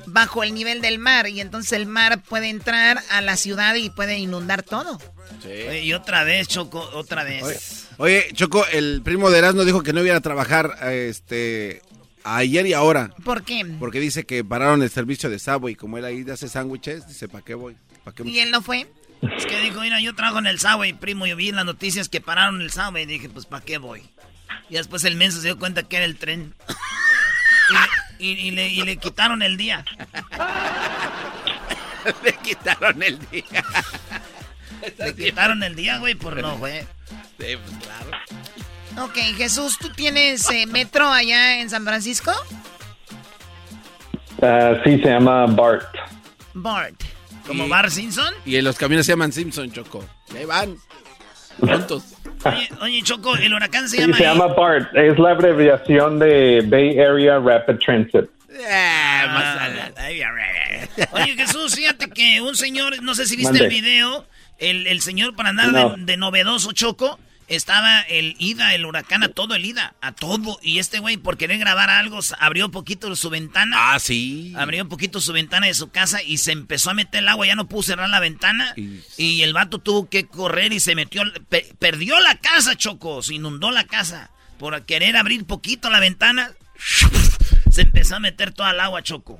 bajo 0.06 0.44
el 0.44 0.54
nivel 0.54 0.80
del 0.80 1.00
mar 1.00 1.28
y 1.28 1.40
entonces 1.40 1.72
el 1.72 1.86
mar 1.86 2.22
puede 2.22 2.50
entrar 2.50 2.98
a 3.10 3.20
la 3.20 3.36
ciudad 3.36 3.74
y 3.74 3.90
puede 3.90 4.18
inundar 4.18 4.62
todo. 4.62 4.98
Oye, 5.44 5.82
y 5.82 5.92
otra 5.92 6.22
vez, 6.24 6.46
Choco, 6.48 6.88
otra 6.94 7.24
vez. 7.24 7.42
Oye, 7.42 7.56
oye, 7.98 8.26
Choco, 8.34 8.64
el 8.72 9.02
primo 9.02 9.30
de 9.30 9.38
Erasmo 9.38 9.64
dijo 9.64 9.82
que 9.82 9.92
no 9.92 10.02
iba 10.04 10.16
a 10.16 10.20
trabajar 10.20 10.76
este 10.90 11.82
ayer 12.24 12.66
y 12.66 12.72
ahora. 12.72 13.10
¿Por 13.24 13.42
qué? 13.44 13.64
Porque 13.78 14.00
dice 14.00 14.24
que 14.24 14.42
pararon 14.44 14.82
el 14.82 14.90
servicio 14.90 15.28
de 15.30 15.38
Subway. 15.38 15.74
Como 15.74 15.98
él 15.98 16.04
ahí 16.04 16.24
hace 16.30 16.48
sándwiches, 16.48 17.06
dice, 17.08 17.28
¿para 17.28 17.44
qué 17.44 17.54
voy? 17.54 17.76
¿Pa 18.04 18.12
qué 18.12 18.22
¿Y 18.24 18.38
él 18.40 18.50
no 18.50 18.62
fue? 18.62 18.86
Es 19.38 19.46
que 19.46 19.58
dijo, 19.60 19.80
mira, 19.80 20.00
yo 20.00 20.14
trabajo 20.14 20.38
en 20.38 20.46
el 20.46 20.58
Subway, 20.60 20.92
primo. 20.92 21.26
Yo 21.26 21.34
vi 21.36 21.48
en 21.48 21.56
las 21.56 21.64
noticias 21.64 22.08
que 22.10 22.20
pararon 22.20 22.60
el 22.60 22.70
Subway 22.70 23.04
y 23.04 23.06
dije, 23.06 23.28
pues, 23.30 23.46
¿para 23.46 23.64
qué 23.64 23.78
voy? 23.78 24.02
Y 24.68 24.74
después 24.74 25.02
el 25.04 25.16
menso 25.16 25.38
se 25.38 25.46
dio 25.48 25.58
cuenta 25.58 25.82
que 25.84 25.96
era 25.96 26.04
el 26.04 26.16
tren. 26.16 26.54
y, 28.18 28.24
y- 28.26 28.48
y 28.48 28.50
le, 28.50 28.68
y 28.68 28.82
le 28.82 28.96
quitaron 28.98 29.42
el 29.42 29.56
día. 29.56 29.84
Le 32.22 32.32
quitaron 32.42 33.02
el 33.02 33.18
día. 33.30 33.64
Le 34.98 35.14
quitaron 35.14 35.62
el 35.62 35.74
día, 35.74 35.98
güey, 35.98 36.14
por 36.14 36.36
no, 36.40 36.58
güey. 36.58 36.82
Sí, 37.38 37.56
pues 37.56 37.76
claro. 37.82 39.06
Ok, 39.06 39.16
Jesús, 39.36 39.76
¿tú 39.78 39.90
tienes 39.90 40.48
eh, 40.50 40.66
metro 40.66 41.08
allá 41.08 41.60
en 41.60 41.68
San 41.70 41.84
Francisco? 41.84 42.32
Ah, 44.42 44.74
sí, 44.84 44.98
se 44.98 45.08
llama 45.08 45.46
Bart. 45.46 45.94
Bart. 46.54 46.94
¿Como 47.46 47.66
Y- 47.66 47.68
Bar 47.68 47.90
Simpson? 47.90 48.32
Y 48.44 48.56
en 48.56 48.64
los 48.64 48.76
camiones 48.76 49.06
se 49.06 49.12
llaman 49.12 49.32
Simpson, 49.32 49.70
Choco. 49.72 50.04
Y 50.32 50.38
ahí 50.38 50.44
van. 50.44 50.76
Juntos. 51.60 52.04
Oye, 52.44 52.68
oye, 52.82 53.02
Choco, 53.02 53.36
el 53.36 53.54
huracán 53.54 53.88
se 53.88 53.96
Sí, 53.96 54.02
llama... 54.02 54.16
se 54.16 54.22
llama 54.24 54.46
BART. 54.48 54.94
Es 54.96 55.18
la 55.18 55.30
abreviación 55.30 56.18
de 56.18 56.62
Bay 56.66 56.98
Area 56.98 57.38
Rapid 57.38 57.78
Transit. 57.84 58.28
Ah, 58.70 59.88
Oye, 61.12 61.34
Jesús, 61.36 61.74
fíjate 61.74 62.08
que 62.10 62.40
un 62.42 62.54
señor, 62.54 63.02
no 63.02 63.14
sé 63.14 63.26
si 63.26 63.36
viste 63.36 63.52
Mande. 63.52 63.64
el 63.66 63.70
video, 63.70 64.26
el, 64.58 64.86
el 64.86 65.00
señor 65.02 65.34
para 65.36 65.50
andar 65.50 65.72
No. 65.72 65.90
de, 65.96 66.04
de 66.04 66.16
novedoso 66.16 66.72
choco, 66.72 67.18
estaba 67.46 68.00
el 68.02 68.36
Ida, 68.38 68.74
el 68.74 68.86
huracán, 68.86 69.22
a 69.22 69.28
todo 69.28 69.54
el 69.54 69.66
Ida, 69.66 69.94
a 70.00 70.12
todo. 70.12 70.58
Y 70.62 70.78
este 70.78 70.98
güey, 70.98 71.18
por 71.18 71.36
querer 71.36 71.58
grabar 71.58 71.90
algo, 71.90 72.20
abrió 72.38 72.70
poquito 72.70 73.14
su 73.16 73.28
ventana. 73.28 73.76
Ah, 73.94 73.98
sí. 73.98 74.54
Abrió 74.56 74.82
un 74.82 74.88
poquito 74.88 75.20
su 75.20 75.32
ventana 75.34 75.66
de 75.66 75.74
su 75.74 75.90
casa 75.90 76.22
y 76.22 76.38
se 76.38 76.52
empezó 76.52 76.90
a 76.90 76.94
meter 76.94 77.20
el 77.20 77.28
agua, 77.28 77.46
ya 77.46 77.54
no 77.54 77.68
pudo 77.68 77.82
cerrar 77.82 78.08
la 78.08 78.20
ventana. 78.20 78.72
Y, 79.18 79.42
el 79.42 79.52
vato 79.52 79.78
tuvo 79.78 80.08
que 80.08 80.26
correr 80.26 80.72
y 80.72 80.80
se 80.80 80.94
metió, 80.94 81.22
pe- 81.50 81.74
perdió 81.78 82.18
la 82.20 82.36
casa, 82.36 82.76
Choco, 82.76 83.22
se 83.22 83.34
inundó 83.34 83.70
la 83.70 83.84
casa. 83.84 84.30
Por 84.58 84.80
querer 84.86 85.16
abrir 85.16 85.44
poquito 85.44 85.90
la 85.90 86.00
ventana, 86.00 86.50
se 87.70 87.82
empezó 87.82 88.16
a 88.16 88.20
meter 88.20 88.52
toda 88.52 88.70
el 88.70 88.80
agua, 88.80 89.02
Choco. 89.02 89.38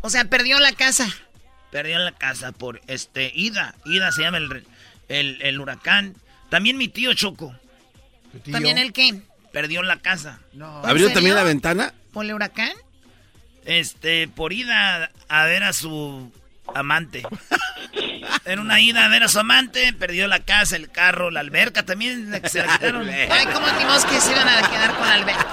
O 0.00 0.10
sea, 0.10 0.24
perdió 0.24 0.58
la 0.58 0.72
casa. 0.72 1.08
Perdió 1.70 1.98
la 1.98 2.12
casa 2.12 2.52
por 2.52 2.80
este 2.86 3.30
Ida. 3.34 3.74
Ida 3.84 4.10
se 4.12 4.22
llama 4.22 4.38
el, 4.38 4.64
el, 5.08 5.42
el 5.42 5.60
huracán. 5.60 6.14
También 6.48 6.76
mi 6.78 6.88
tío 6.88 7.12
Choco. 7.14 7.54
¿También 8.50 8.78
el 8.78 8.92
qué? 8.92 9.20
Perdió 9.52 9.82
la 9.82 9.98
casa. 9.98 10.40
¿Abrió 10.82 11.12
también 11.12 11.34
la 11.34 11.42
ventana? 11.42 11.92
¿Por 12.12 12.24
el 12.24 12.32
huracán? 12.34 12.72
Este, 13.64 14.28
por 14.28 14.52
ida 14.52 15.10
a 15.28 15.44
ver 15.44 15.62
a 15.64 15.72
su 15.72 16.32
amante. 16.74 17.22
En 18.44 18.58
una 18.60 18.80
ida 18.80 19.04
a 19.04 19.08
ver 19.08 19.22
a 19.22 19.28
su 19.28 19.38
amante, 19.38 19.92
perdió 19.92 20.26
la 20.26 20.40
casa, 20.40 20.76
el 20.76 20.90
carro, 20.90 21.30
la 21.30 21.40
alberca 21.40 21.84
también 21.84 22.30
la 22.30 22.40
que 22.40 22.48
se 22.48 22.64
la 22.64 22.72
quitaron. 22.78 23.08
Ay, 23.08 23.46
¿cómo 23.52 23.66
dimos 23.78 24.04
que 24.06 24.20
se 24.20 24.32
iban 24.32 24.48
a 24.48 24.68
quedar 24.68 24.94
con 24.96 25.08
Alberto? 25.08 25.46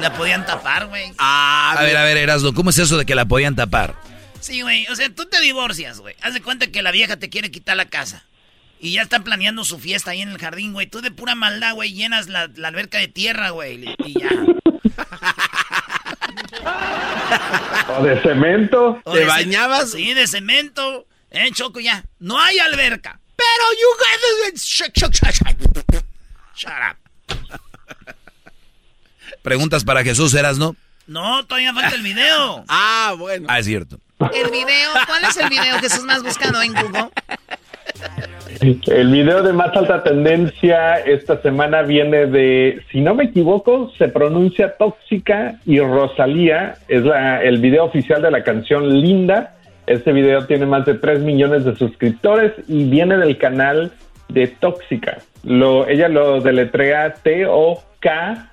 La 0.00 0.12
podían 0.14 0.46
tapar, 0.46 0.86
güey. 0.86 1.12
a 1.18 1.76
ver, 1.80 1.96
a 1.96 2.04
ver, 2.04 2.16
Erasmo, 2.18 2.54
¿cómo 2.54 2.70
es 2.70 2.78
eso 2.78 2.96
de 2.98 3.04
que 3.06 3.14
la 3.14 3.24
podían 3.24 3.56
tapar? 3.56 3.94
Sí, 4.40 4.62
güey. 4.62 4.86
O 4.88 4.96
sea, 4.96 5.08
tú 5.14 5.26
te 5.26 5.40
divorcias, 5.40 6.00
güey. 6.00 6.14
Haz 6.22 6.34
de 6.34 6.42
cuenta 6.42 6.66
que 6.68 6.82
la 6.82 6.90
vieja 6.90 7.16
te 7.16 7.28
quiere 7.28 7.50
quitar 7.50 7.76
la 7.76 7.86
casa. 7.86 8.24
Y 8.80 8.92
ya 8.92 9.02
está 9.02 9.20
planeando 9.24 9.64
su 9.64 9.78
fiesta 9.78 10.12
ahí 10.12 10.22
en 10.22 10.28
el 10.28 10.38
jardín, 10.38 10.72
güey. 10.72 10.86
Tú 10.86 11.00
de 11.00 11.10
pura 11.10 11.34
maldad, 11.34 11.74
güey, 11.74 11.92
llenas 11.92 12.28
la, 12.28 12.48
la 12.54 12.68
alberca 12.68 12.98
de 12.98 13.08
tierra, 13.08 13.50
güey. 13.50 13.94
Y 14.04 14.20
ya. 14.20 14.30
¿O 17.98 18.02
de 18.02 18.20
cemento? 18.22 19.00
O 19.04 19.14
de 19.14 19.26
ce- 19.26 19.86
Sí, 19.86 20.14
de 20.14 20.26
cemento. 20.26 21.06
Eh, 21.30 21.50
Choco, 21.52 21.80
ya. 21.80 22.04
No 22.20 22.38
hay 22.40 22.58
alberca. 22.58 23.20
Pero 23.36 23.64
you 23.80 24.50
guys... 24.52 24.62
Shut, 24.64 24.92
shut, 24.96 25.12
shut, 25.14 25.34
shut. 25.34 25.56
Shut 26.54 26.72
up. 26.90 26.96
Preguntas 29.42 29.84
para 29.84 30.02
Jesús, 30.02 30.34
Erasmo. 30.34 30.74
No, 31.06 31.44
todavía 31.46 31.72
falta 31.72 31.94
el 31.94 32.02
video. 32.02 32.64
ah, 32.68 33.14
bueno. 33.18 33.46
Ah, 33.48 33.58
es 33.58 33.66
cierto. 33.66 34.00
El 34.20 34.50
video, 34.50 34.90
¿cuál 35.06 35.22
es 35.28 35.36
el 35.36 35.48
video 35.48 35.78
Jesús 35.78 36.04
más 36.04 36.24
buscado 36.24 36.60
en 36.60 36.74
Google? 36.74 37.08
El 38.60 39.08
video 39.12 39.44
de 39.44 39.52
más 39.52 39.76
alta 39.76 40.02
tendencia 40.02 40.96
esta 40.96 41.40
semana 41.40 41.82
viene 41.82 42.26
de, 42.26 42.82
si 42.90 43.00
no 43.00 43.14
me 43.14 43.24
equivoco, 43.24 43.92
se 43.96 44.08
pronuncia 44.08 44.76
Tóxica 44.76 45.60
y 45.64 45.78
Rosalía. 45.78 46.74
Es 46.88 47.04
la, 47.04 47.40
el 47.42 47.58
video 47.58 47.84
oficial 47.84 48.20
de 48.20 48.32
la 48.32 48.42
canción 48.42 49.00
Linda. 49.00 49.54
Este 49.86 50.12
video 50.12 50.46
tiene 50.46 50.66
más 50.66 50.84
de 50.84 50.94
3 50.94 51.20
millones 51.20 51.64
de 51.64 51.76
suscriptores 51.76 52.52
y 52.66 52.90
viene 52.90 53.16
del 53.18 53.38
canal 53.38 53.92
de 54.28 54.48
Tóxica. 54.48 55.18
Lo, 55.44 55.86
ella 55.86 56.08
lo 56.08 56.40
deletrea 56.40 57.14
T-O-K-I-S-C-H-A. 57.14 58.48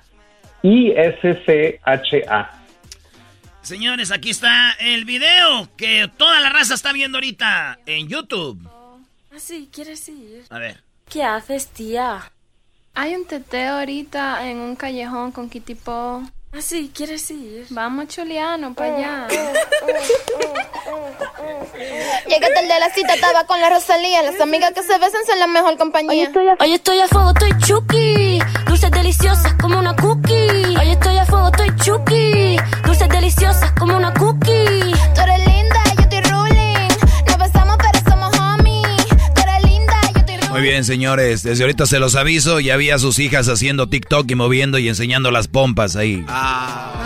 Señores, 3.66 4.12
aquí 4.12 4.30
está 4.30 4.74
el 4.78 5.04
video 5.04 5.68
que 5.76 6.08
toda 6.16 6.38
la 6.40 6.50
raza 6.50 6.74
está 6.74 6.92
viendo 6.92 7.18
ahorita 7.18 7.80
en 7.84 8.06
YouTube. 8.06 8.64
Ah, 8.64 9.38
sí, 9.38 9.68
¿quieres 9.72 10.08
ir? 10.08 10.44
A 10.50 10.60
ver. 10.60 10.84
¿Qué 11.10 11.24
haces, 11.24 11.66
tía? 11.66 12.30
Hay 12.94 13.16
un 13.16 13.26
teteo 13.26 13.78
ahorita 13.78 14.48
en 14.48 14.58
un 14.58 14.76
callejón 14.76 15.32
con 15.32 15.50
Kitty 15.50 15.74
Po. 15.74 16.22
Ah, 16.56 16.62
sí, 16.62 16.90
¿quieres 16.94 17.30
ir? 17.30 17.66
Vamos, 17.68 18.08
Chuliano, 18.08 18.72
para 18.72 18.96
allá. 18.96 19.26
Llegué 22.26 22.48
tarde 22.54 22.72
a 22.72 22.78
la 22.78 22.88
cita, 22.94 23.12
estaba 23.12 23.44
con 23.46 23.60
la 23.60 23.68
Rosalía. 23.68 24.22
Las 24.22 24.40
amigas 24.40 24.72
que 24.72 24.82
se 24.82 24.96
besan 24.96 25.26
son 25.26 25.38
la 25.38 25.48
mejor 25.48 25.76
compañía. 25.76 26.30
Hoy 26.58 26.72
estoy 26.72 27.00
a 27.00 27.08
fuego, 27.08 27.32
estoy 27.34 27.50
chuki. 27.58 28.38
Dulces 28.66 28.90
deliciosas 28.90 29.52
como 29.60 29.78
una 29.78 29.94
cookie. 29.96 30.76
Hoy 30.80 30.90
estoy 30.92 31.18
a 31.18 31.26
fuego, 31.26 31.48
estoy 31.48 31.76
chuki. 31.76 32.56
Dulces 32.86 33.08
deliciosas 33.10 33.72
como 33.72 33.94
una 33.94 34.14
cookie. 34.14 34.94
Tú 35.14 35.20
eres 35.20 35.55
Muy 40.56 40.62
bien, 40.62 40.84
señores. 40.86 41.42
Desde 41.42 41.64
ahorita 41.64 41.84
se 41.84 41.98
los 41.98 42.14
aviso. 42.14 42.60
Ya 42.60 42.78
vi 42.78 42.88
a 42.88 42.98
sus 42.98 43.18
hijas 43.18 43.46
haciendo 43.46 43.90
TikTok 43.90 44.30
y 44.30 44.34
moviendo 44.36 44.78
y 44.78 44.88
enseñando 44.88 45.30
las 45.30 45.48
pompas 45.48 45.96
ahí. 45.96 46.24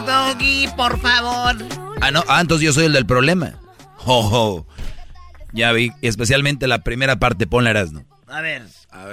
Doggy, 0.07 0.69
por 0.77 1.01
favor. 1.01 1.57
Ah, 2.01 2.13
no. 2.13 2.23
Ah, 2.29 2.43
entonces 2.43 2.65
yo 2.65 2.73
soy 2.73 2.85
el 2.85 2.93
del 2.93 3.07
problema. 3.07 3.55
Oh, 4.05 4.31
oh. 4.33 4.67
Ya 5.53 5.73
vi. 5.73 5.91
Especialmente 6.01 6.69
la 6.69 6.85
primera 6.85 7.19
parte. 7.19 7.49
Ponla, 7.49 7.71
Erasmo. 7.71 8.05
A 8.29 8.41
ver, 8.41 8.63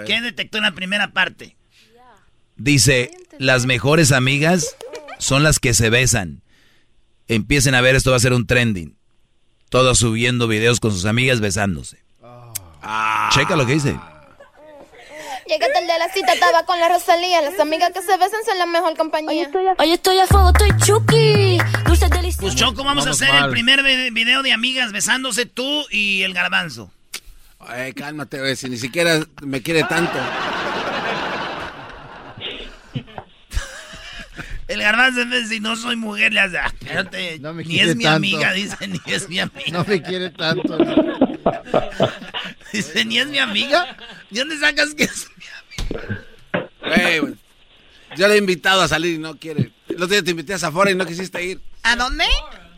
¿qué 0.05 0.21
detectó 0.21 0.59
en 0.59 0.65
la 0.65 0.73
primera 0.73 1.13
parte? 1.13 1.57
Dice, 2.57 3.09
las 3.39 3.65
mejores 3.65 4.11
amigas 4.11 4.75
son 5.17 5.41
las 5.41 5.57
que 5.57 5.73
se 5.73 5.89
besan. 5.89 6.43
Empiecen 7.27 7.73
a 7.73 7.81
ver, 7.81 7.95
esto 7.95 8.11
va 8.11 8.17
a 8.17 8.19
ser 8.19 8.33
un 8.33 8.45
trending. 8.45 8.99
Todos 9.69 9.97
subiendo 9.97 10.47
videos 10.47 10.79
con 10.79 10.91
sus 10.91 11.05
amigas 11.05 11.39
besándose. 11.39 12.03
Checa 13.31 13.55
lo 13.55 13.65
que 13.65 13.73
dice. 13.73 13.97
Llegué 15.47 15.65
tarde 15.73 15.91
a 15.91 15.97
la 15.99 16.09
cita, 16.13 16.33
estaba 16.33 16.65
con 16.65 16.79
la 16.79 16.89
Rosalía. 16.89 17.41
Las 17.41 17.59
amigas 17.59 17.91
que 17.93 18.01
se 18.01 18.11
besan 18.17 18.43
son 18.45 18.57
la 18.57 18.65
mejor 18.65 18.95
compañía. 18.97 19.49
Hoy 19.77 19.91
estoy 19.91 20.19
a 20.19 20.27
fuego, 20.27 20.49
estoy 20.49 20.69
chuki. 20.85 21.57
Dulces 21.85 22.09
deliciosas. 22.09 22.39
Pues 22.41 22.55
Choco, 22.55 22.83
vamos, 22.83 23.07
a 23.07 23.11
hacer 23.11 23.29
mal. 23.29 23.45
el 23.45 23.51
primer 23.51 23.81
vi- 23.83 24.09
video 24.11 24.43
de 24.43 24.51
amigas 24.51 24.91
besándose 24.91 25.45
tú 25.45 25.85
y 25.89 26.23
el 26.23 26.33
garbanzo. 26.33 26.91
Ay, 27.59 27.93
cálmate, 27.93 28.39
güey, 28.39 28.55
si 28.55 28.69
ni 28.69 28.77
siquiera 28.77 29.19
me 29.41 29.61
quiere 29.61 29.83
tanto. 29.83 30.17
El 34.67 34.81
garbanzo 34.81 35.23
de 35.25 35.45
si 35.45 35.61
no 35.61 35.77
soy 35.77 35.95
mujer 35.95 36.33
le 36.33 36.41
hace, 36.41 36.57
ah, 36.57 36.67
espérate, 36.77 37.39
No 37.39 37.53
me 37.53 37.63
ni 37.63 37.79
es 37.79 37.95
mi 37.95 38.03
tanto. 38.03 38.17
amiga, 38.17 38.51
dice, 38.51 38.75
ni 38.87 38.99
es 39.05 39.29
mi 39.29 39.39
amiga. 39.39 39.71
No 39.71 39.85
me 39.85 40.01
quiere 40.01 40.29
tanto. 40.29 40.77
Dice, 42.73 43.05
ni 43.05 43.17
es 43.17 43.27
mi 43.27 43.39
amiga. 43.39 43.95
¿De 44.29 44.41
dónde 44.41 44.57
sacas 44.59 44.93
que 44.93 45.05
es 45.05 45.29
Güey. 46.81 47.35
Yo 48.15 48.27
le 48.27 48.35
he 48.35 48.37
invitado 48.37 48.81
a 48.81 48.87
salir 48.87 49.15
y 49.15 49.17
no 49.17 49.37
quiere. 49.37 49.71
El 49.89 49.95
otro 49.95 50.07
día 50.07 50.23
te 50.23 50.31
invité 50.31 50.53
a 50.53 50.59
Zafora 50.59 50.91
y 50.91 50.95
no 50.95 51.05
quisiste 51.05 51.43
ir. 51.43 51.61
¿A 51.83 51.95
dónde? 51.95 52.25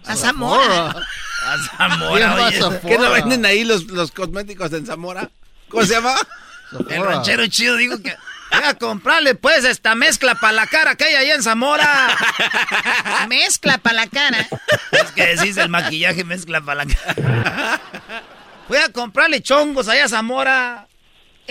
A 0.05 0.15
Zamora. 0.15 0.95
A 1.43 1.57
Zamora, 1.77 2.47
oye. 2.47 2.79
¿Qué 2.85 2.97
no 2.97 3.11
venden 3.11 3.45
ahí 3.45 3.63
los, 3.63 3.85
los 3.85 4.11
cosméticos 4.11 4.73
en 4.73 4.85
Zamora? 4.85 5.29
¿Cómo 5.69 5.83
se 5.85 5.93
llama? 5.93 6.15
El 6.89 7.03
ranchero 7.03 7.47
chido 7.47 7.77
dijo 7.77 8.01
que 8.01 8.15
voy 8.51 8.63
a 8.63 8.73
comprarle 8.75 9.35
pues 9.35 9.63
esta 9.63 9.95
mezcla 9.95 10.35
para 10.35 10.53
la 10.53 10.67
cara 10.67 10.95
que 10.95 11.05
hay 11.05 11.15
allá 11.15 11.35
en 11.35 11.43
Zamora. 11.43 12.17
Mezcla 13.29 13.77
para 13.77 13.95
la 13.95 14.07
cara. 14.07 14.47
Es 14.91 15.11
que 15.15 15.35
decís 15.35 15.57
el 15.57 15.69
maquillaje 15.69 16.23
mezcla 16.23 16.61
para 16.61 16.85
la 16.85 16.93
cara. 16.93 17.81
Voy 18.67 18.77
a 18.77 18.89
comprarle 18.91 19.41
chongos 19.41 19.87
allá 19.87 20.05
a 20.05 20.09
Zamora. 20.09 20.88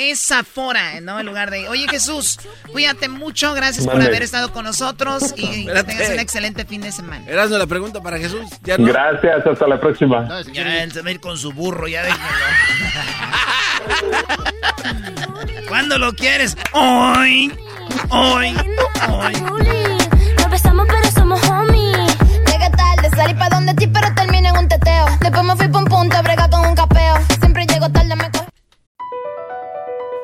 Es 0.00 0.28
Zafora, 0.28 1.00
¿no? 1.00 1.18
En 1.18 1.26
lugar 1.26 1.50
de. 1.50 1.68
Oye, 1.68 1.88
Jesús, 1.88 2.38
cuídate 2.70 3.08
mucho. 3.08 3.52
Gracias 3.52 3.84
por 3.84 3.94
Mande. 3.94 4.06
haber 4.06 4.22
estado 4.22 4.52
con 4.52 4.64
nosotros 4.64 5.34
y 5.36 5.66
que 5.66 5.82
tengas 5.82 6.10
un 6.10 6.20
excelente 6.20 6.64
fin 6.64 6.82
de 6.82 6.92
semana. 6.92 7.24
Erasmo, 7.26 7.58
la 7.58 7.66
pregunta 7.66 8.00
para 8.00 8.16
Jesús. 8.16 8.42
¿Ya 8.62 8.78
no? 8.78 8.86
Gracias, 8.86 9.44
hasta 9.44 9.66
la 9.66 9.80
próxima. 9.80 10.28
Ya 10.52 10.84
él 10.84 10.92
se 10.92 11.02
va 11.02 11.08
a 11.08 11.12
ir 11.12 11.18
con 11.18 11.36
su 11.36 11.50
burro, 11.52 11.88
ya 11.88 12.04
déjenlo. 12.04 12.28
¿Cuándo 15.68 15.98
lo 15.98 16.12
quieres? 16.12 16.56
Hoy. 16.72 17.52
Hoy. 18.10 18.54
Hoy. 19.08 19.32
Nos 20.36 20.48
besamos 20.48 20.86
pero 20.86 21.10
somos 21.10 21.42
homies. 21.48 22.16
Llegué 22.46 22.70
tarde, 22.70 23.10
salí 23.16 23.34
pa' 23.34 23.48
donde 23.48 23.74
ti, 23.74 23.88
pero 23.88 24.14
terminé 24.14 24.50
en 24.50 24.58
un 24.58 24.68
teteo. 24.68 25.06
Después 25.20 25.42
me 25.42 25.56
fui 25.56 25.66
pa' 25.66 25.78
un 25.80 25.86
punto 25.86 26.16
a 26.16 26.22
bregar 26.22 26.48
con 26.50 26.64
un 26.64 26.76
capeo. 26.76 27.16
Siempre 27.40 27.66
llego 27.66 27.90
tarde, 27.90 28.14
me 28.14 28.30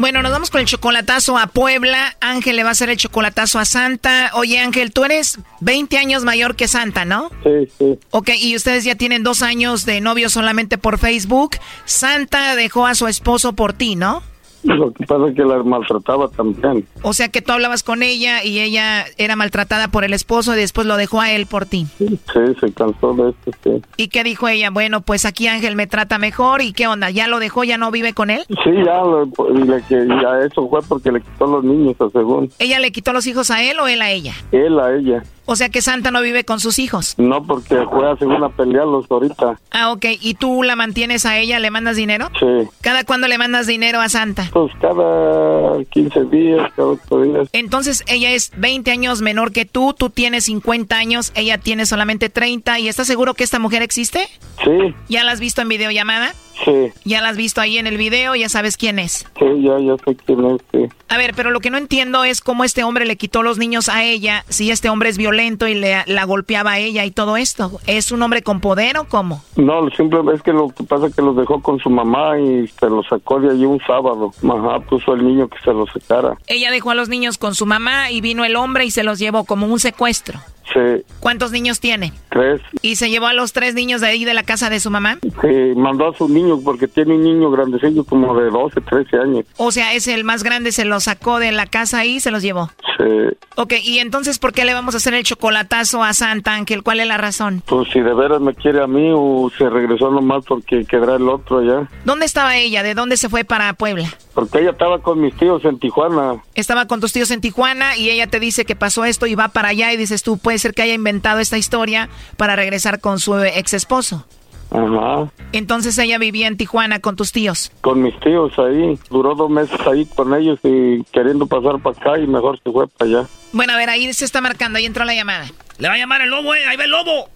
Bueno, 0.00 0.22
nos 0.22 0.32
vamos 0.32 0.48
con 0.48 0.62
el 0.62 0.66
chocolatazo 0.66 1.36
a 1.36 1.48
Puebla. 1.48 2.16
Ángel 2.20 2.56
le 2.56 2.62
va 2.62 2.70
a 2.70 2.72
hacer 2.72 2.88
el 2.88 2.96
chocolatazo 2.96 3.58
a 3.58 3.66
Santa. 3.66 4.30
Oye, 4.32 4.58
Ángel, 4.58 4.94
tú 4.94 5.04
eres 5.04 5.38
20 5.60 5.98
años 5.98 6.24
mayor 6.24 6.56
que 6.56 6.68
Santa, 6.68 7.04
¿no? 7.04 7.28
Sí, 7.42 7.70
sí. 7.78 7.98
Ok, 8.08 8.30
y 8.38 8.56
ustedes 8.56 8.84
ya 8.84 8.94
tienen 8.94 9.22
dos 9.22 9.42
años 9.42 9.84
de 9.84 10.00
novio 10.00 10.30
solamente 10.30 10.78
por 10.78 10.98
Facebook. 10.98 11.58
Santa 11.84 12.56
dejó 12.56 12.86
a 12.86 12.94
su 12.94 13.08
esposo 13.08 13.52
por 13.52 13.74
ti, 13.74 13.94
¿no? 13.94 14.22
Lo 14.64 14.92
que 14.92 15.06
pasa 15.06 15.28
es 15.28 15.34
que 15.34 15.42
la 15.44 15.62
maltrataba 15.62 16.28
también. 16.28 16.86
O 17.02 17.12
sea 17.12 17.28
que 17.28 17.40
tú 17.42 17.52
hablabas 17.52 17.82
con 17.82 18.02
ella 18.02 18.44
y 18.44 18.60
ella 18.60 19.04
era 19.16 19.34
maltratada 19.36 19.88
por 19.88 20.04
el 20.04 20.12
esposo 20.12 20.54
y 20.54 20.58
después 20.58 20.86
lo 20.86 20.96
dejó 20.96 21.20
a 21.20 21.30
él 21.32 21.46
por 21.46 21.66
ti. 21.66 21.86
Sí, 21.98 22.18
se 22.60 22.72
cansó 22.72 23.14
de 23.14 23.30
esto, 23.30 23.50
sí. 23.64 23.82
¿Y 23.96 24.08
qué 24.08 24.22
dijo 24.24 24.48
ella? 24.48 24.70
Bueno, 24.70 25.00
pues 25.00 25.24
aquí 25.24 25.46
Ángel 25.48 25.76
me 25.76 25.86
trata 25.86 26.18
mejor. 26.18 26.62
¿Y 26.62 26.72
qué 26.72 26.86
onda? 26.86 27.10
¿Ya 27.10 27.26
lo 27.26 27.38
dejó? 27.38 27.64
¿Ya 27.64 27.78
no 27.78 27.90
vive 27.90 28.12
con 28.12 28.30
él? 28.30 28.44
Sí, 28.48 28.70
ya, 28.84 28.98
lo- 29.02 29.24
le, 29.26 29.82
que, 29.88 30.06
ya 30.22 30.40
eso 30.46 30.68
fue 30.68 30.80
porque 30.82 31.10
le 31.12 31.20
quitó 31.22 31.46
los 31.46 31.64
niños, 31.64 31.96
según. 32.12 32.50
¿Ella 32.58 32.78
le 32.80 32.92
quitó 32.92 33.12
los 33.12 33.26
hijos 33.26 33.50
a 33.50 33.62
él 33.62 33.78
o 33.80 33.86
él 33.88 34.02
a 34.02 34.10
ella? 34.10 34.34
Él 34.52 34.78
a 34.78 34.94
ella. 34.94 35.22
O 35.46 35.56
sea 35.56 35.68
que 35.68 35.82
Santa 35.82 36.10
no 36.10 36.22
vive 36.22 36.44
con 36.44 36.60
sus 36.60 36.78
hijos. 36.78 37.14
No, 37.18 37.44
porque 37.44 37.76
fue 37.90 38.10
a 38.10 38.16
según 38.16 38.42
a 38.44 38.48
pelearlos 38.50 39.06
ahorita. 39.10 39.58
Ah, 39.72 39.90
ok. 39.92 40.06
¿Y 40.20 40.34
tú 40.34 40.62
la 40.62 40.76
mantienes 40.76 41.26
a 41.26 41.38
ella? 41.38 41.58
¿Le 41.58 41.70
mandas 41.70 41.96
dinero? 41.96 42.28
Sí. 42.38 42.68
¿Cada 42.80 43.04
cuándo 43.04 43.26
le 43.26 43.38
mandas 43.38 43.66
dinero 43.66 44.00
a 44.00 44.08
Santa? 44.08 44.48
Pues 44.52 44.72
cada 44.80 45.82
15 45.84 46.24
días, 46.26 46.70
cada 46.76 46.88
8 46.88 47.22
días. 47.22 47.48
Entonces 47.52 48.04
ella 48.06 48.30
es 48.30 48.52
20 48.56 48.90
años 48.90 49.22
menor 49.22 49.52
que 49.52 49.64
tú, 49.64 49.94
tú 49.96 50.10
tienes 50.10 50.44
50 50.44 50.96
años, 50.96 51.32
ella 51.34 51.58
tiene 51.58 51.86
solamente 51.86 52.28
30. 52.28 52.78
¿Y 52.78 52.88
estás 52.88 53.06
seguro 53.06 53.34
que 53.34 53.44
esta 53.44 53.58
mujer 53.58 53.82
existe? 53.82 54.28
Sí, 54.64 54.94
¿Ya 55.08 55.24
la 55.24 55.32
has 55.32 55.40
visto 55.40 55.62
en 55.62 55.68
videollamada? 55.68 56.34
Sí, 56.64 56.92
¿Ya 57.04 57.20
la 57.20 57.30
has 57.30 57.36
visto 57.36 57.60
ahí 57.60 57.78
en 57.78 57.86
el 57.86 57.96
video? 57.96 58.34
¿Ya 58.34 58.48
sabes 58.48 58.76
quién 58.76 58.98
es? 58.98 59.26
sí, 59.38 59.62
ya, 59.62 59.78
ya 59.78 59.96
sé 60.04 60.16
quién 60.26 60.44
es, 60.46 60.60
sí. 60.72 60.88
A 61.08 61.16
ver, 61.16 61.32
pero 61.34 61.50
lo 61.50 61.60
que 61.60 61.70
no 61.70 61.78
entiendo 61.78 62.24
es 62.24 62.40
cómo 62.40 62.62
este 62.64 62.84
hombre 62.84 63.04
le 63.04 63.16
quitó 63.16 63.42
los 63.42 63.58
niños 63.58 63.88
a 63.88 64.04
ella, 64.04 64.44
si 64.48 64.70
este 64.70 64.88
hombre 64.88 65.08
es 65.08 65.18
violento 65.18 65.66
y 65.66 65.74
le, 65.74 66.04
la 66.06 66.24
golpeaba 66.24 66.72
a 66.72 66.78
ella 66.78 67.04
y 67.04 67.10
todo 67.10 67.36
esto. 67.36 67.80
¿Es 67.86 68.12
un 68.12 68.22
hombre 68.22 68.42
con 68.42 68.60
poder 68.60 68.96
o 68.98 69.04
cómo? 69.08 69.42
No, 69.56 69.88
simplemente 69.90 70.36
es 70.36 70.42
que 70.42 70.52
lo 70.52 70.68
que 70.68 70.84
pasa 70.84 71.06
es 71.06 71.14
que 71.14 71.22
los 71.22 71.36
dejó 71.36 71.60
con 71.62 71.78
su 71.80 71.90
mamá 71.90 72.38
y 72.38 72.68
se 72.68 72.86
los 72.86 73.06
sacó 73.08 73.40
de 73.40 73.50
allí 73.50 73.64
un 73.64 73.80
sábado. 73.80 74.32
Ajá, 74.42 74.80
puso 74.80 75.14
el 75.14 75.26
niño 75.26 75.48
que 75.48 75.58
se 75.64 75.72
los 75.72 75.90
sacara. 75.90 76.36
Ella 76.46 76.70
dejó 76.70 76.90
a 76.90 76.94
los 76.94 77.08
niños 77.08 77.38
con 77.38 77.54
su 77.54 77.66
mamá 77.66 78.10
y 78.10 78.20
vino 78.20 78.44
el 78.44 78.56
hombre 78.56 78.84
y 78.84 78.90
se 78.90 79.02
los 79.02 79.18
llevó 79.18 79.44
como 79.44 79.66
un 79.66 79.80
secuestro. 79.80 80.38
Sí, 80.72 81.04
¿Cuántos 81.20 81.50
niños 81.52 81.80
tiene? 81.80 82.12
tres. 82.30 82.60
¿Y 82.82 82.96
se 82.96 83.10
llevó 83.10 83.26
a 83.26 83.32
los 83.32 83.52
tres 83.52 83.74
niños 83.74 84.00
de 84.00 84.06
ahí 84.08 84.24
de 84.24 84.34
la 84.34 84.42
casa 84.44 84.70
de 84.70 84.78
su 84.80 84.90
mamá? 84.90 85.18
Sí, 85.22 85.48
mandó 85.76 86.08
a 86.08 86.16
sus 86.16 86.30
niños 86.30 86.60
porque 86.64 86.86
tiene 86.86 87.14
un 87.14 87.22
niño 87.24 87.50
grandecillo 87.50 88.04
como 88.04 88.38
de 88.38 88.50
12, 88.50 88.80
13 88.80 89.16
años. 89.18 89.44
O 89.56 89.72
sea, 89.72 89.94
es 89.94 90.06
el 90.06 90.22
más 90.24 90.42
grande, 90.44 90.70
se 90.72 90.84
los 90.84 91.04
sacó 91.04 91.38
de 91.40 91.50
la 91.52 91.66
casa 91.66 92.04
y 92.04 92.20
se 92.20 92.30
los 92.30 92.42
llevó. 92.42 92.70
Sí, 92.96 93.36
Ok, 93.56 93.74
y 93.82 93.98
entonces, 93.98 94.38
¿por 94.38 94.52
qué 94.52 94.64
le 94.64 94.72
vamos 94.74 94.94
a 94.94 94.98
hacer 94.98 95.12
el 95.14 95.24
chocolatazo 95.24 96.02
a 96.04 96.14
Santa 96.14 96.54
Ángel? 96.54 96.82
¿Cuál 96.82 97.00
es 97.00 97.06
la 97.08 97.18
razón? 97.18 97.62
pues 97.66 97.88
si 97.92 98.00
de 98.00 98.14
veras 98.14 98.40
me 98.40 98.54
quiere 98.54 98.82
a 98.82 98.86
mí 98.86 99.10
o 99.12 99.50
se 99.58 99.68
regresó 99.68 100.10
nomás 100.10 100.44
porque 100.46 100.84
quedará 100.84 101.16
el 101.16 101.28
otro 101.28 101.58
allá. 101.58 101.88
¿Dónde 102.04 102.26
estaba 102.26 102.56
ella? 102.56 102.82
¿De 102.82 102.94
dónde 102.94 103.16
se 103.16 103.28
fue 103.28 103.44
para 103.44 103.72
Puebla? 103.74 104.08
Porque 104.34 104.60
ella 104.60 104.70
estaba 104.70 105.00
con 105.02 105.20
mis 105.20 105.34
tíos 105.36 105.64
en 105.64 105.78
Tijuana. 105.78 106.42
Estaba 106.54 106.86
con 106.86 107.00
tus 107.00 107.12
tíos 107.12 107.30
en 107.32 107.40
Tijuana 107.40 107.96
y 107.96 108.10
ella 108.10 108.28
te 108.28 108.38
dice 108.40 108.64
que 108.64 108.76
pasó 108.76 109.04
esto 109.04 109.26
y 109.26 109.34
va 109.34 109.48
para 109.48 109.68
allá 109.68 109.92
y 109.92 109.96
dices 109.96 110.22
tú, 110.22 110.38
puede 110.38 110.58
ser 110.60 110.74
que 110.74 110.82
haya 110.82 110.94
inventado 110.94 111.40
esta 111.40 111.58
historia 111.58 112.08
para 112.36 112.54
regresar 112.56 113.00
con 113.00 113.18
su 113.18 113.36
ex 113.38 113.74
esposo. 113.74 114.26
Ajá. 114.70 115.28
Entonces 115.52 115.98
ella 115.98 116.18
vivía 116.18 116.46
en 116.46 116.56
Tijuana 116.56 117.00
con 117.00 117.16
tus 117.16 117.32
tíos. 117.32 117.72
Con 117.80 118.02
mis 118.02 118.18
tíos 118.20 118.56
ahí. 118.58 118.98
Duró 119.10 119.34
dos 119.34 119.50
meses 119.50 119.80
ahí 119.86 120.06
con 120.06 120.32
ellos 120.32 120.60
y 120.62 121.02
queriendo 121.12 121.46
pasar 121.46 121.80
para 121.82 121.96
acá 121.98 122.18
y 122.20 122.26
mejor 122.26 122.60
se 122.62 122.70
fue 122.70 122.86
para 122.86 123.10
allá. 123.10 123.28
Bueno, 123.52 123.72
a 123.72 123.76
ver, 123.76 123.90
ahí 123.90 124.12
se 124.12 124.24
está 124.24 124.40
marcando, 124.40 124.78
ahí 124.78 124.86
entró 124.86 125.04
la 125.04 125.14
llamada. 125.14 125.46
Le 125.78 125.88
va 125.88 125.94
a 125.94 125.98
llamar 125.98 126.20
el 126.20 126.30
lobo, 126.30 126.54
eh. 126.54 126.64
Ahí 126.68 126.76
va 126.76 126.84
el 126.84 126.90
lobo. 126.90 127.28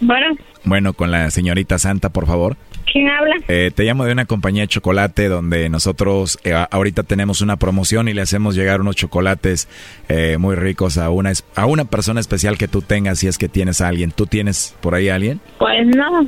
Bueno, 0.00 0.36
Bueno, 0.64 0.92
con 0.92 1.10
la 1.10 1.30
señorita 1.30 1.78
Santa, 1.78 2.10
por 2.10 2.26
favor. 2.26 2.56
¿Quién 2.94 3.08
habla? 3.08 3.34
Eh, 3.48 3.72
te 3.74 3.82
llamo 3.82 4.04
de 4.04 4.12
una 4.12 4.24
compañía 4.24 4.62
de 4.62 4.68
chocolate 4.68 5.28
donde 5.28 5.68
nosotros 5.68 6.38
eh, 6.44 6.54
ahorita 6.70 7.02
tenemos 7.02 7.40
una 7.40 7.56
promoción 7.56 8.08
y 8.08 8.14
le 8.14 8.22
hacemos 8.22 8.54
llegar 8.54 8.80
unos 8.80 8.94
chocolates 8.96 9.68
eh, 10.08 10.36
muy 10.38 10.54
ricos 10.54 10.96
a 10.96 11.10
una, 11.10 11.32
a 11.56 11.66
una 11.66 11.84
persona 11.86 12.20
especial 12.20 12.56
que 12.56 12.68
tú 12.68 12.82
tengas 12.82 13.18
si 13.18 13.26
es 13.26 13.36
que 13.36 13.48
tienes 13.48 13.80
a 13.80 13.88
alguien. 13.88 14.12
¿Tú 14.12 14.26
tienes 14.26 14.76
por 14.80 14.94
ahí 14.94 15.08
a 15.08 15.16
alguien? 15.16 15.40
Pues 15.64 15.86
no, 15.86 16.26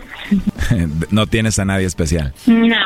no 1.10 1.26
tienes 1.26 1.58
a 1.58 1.64
nadie 1.64 1.86
especial. 1.86 2.32
no, 2.46 2.76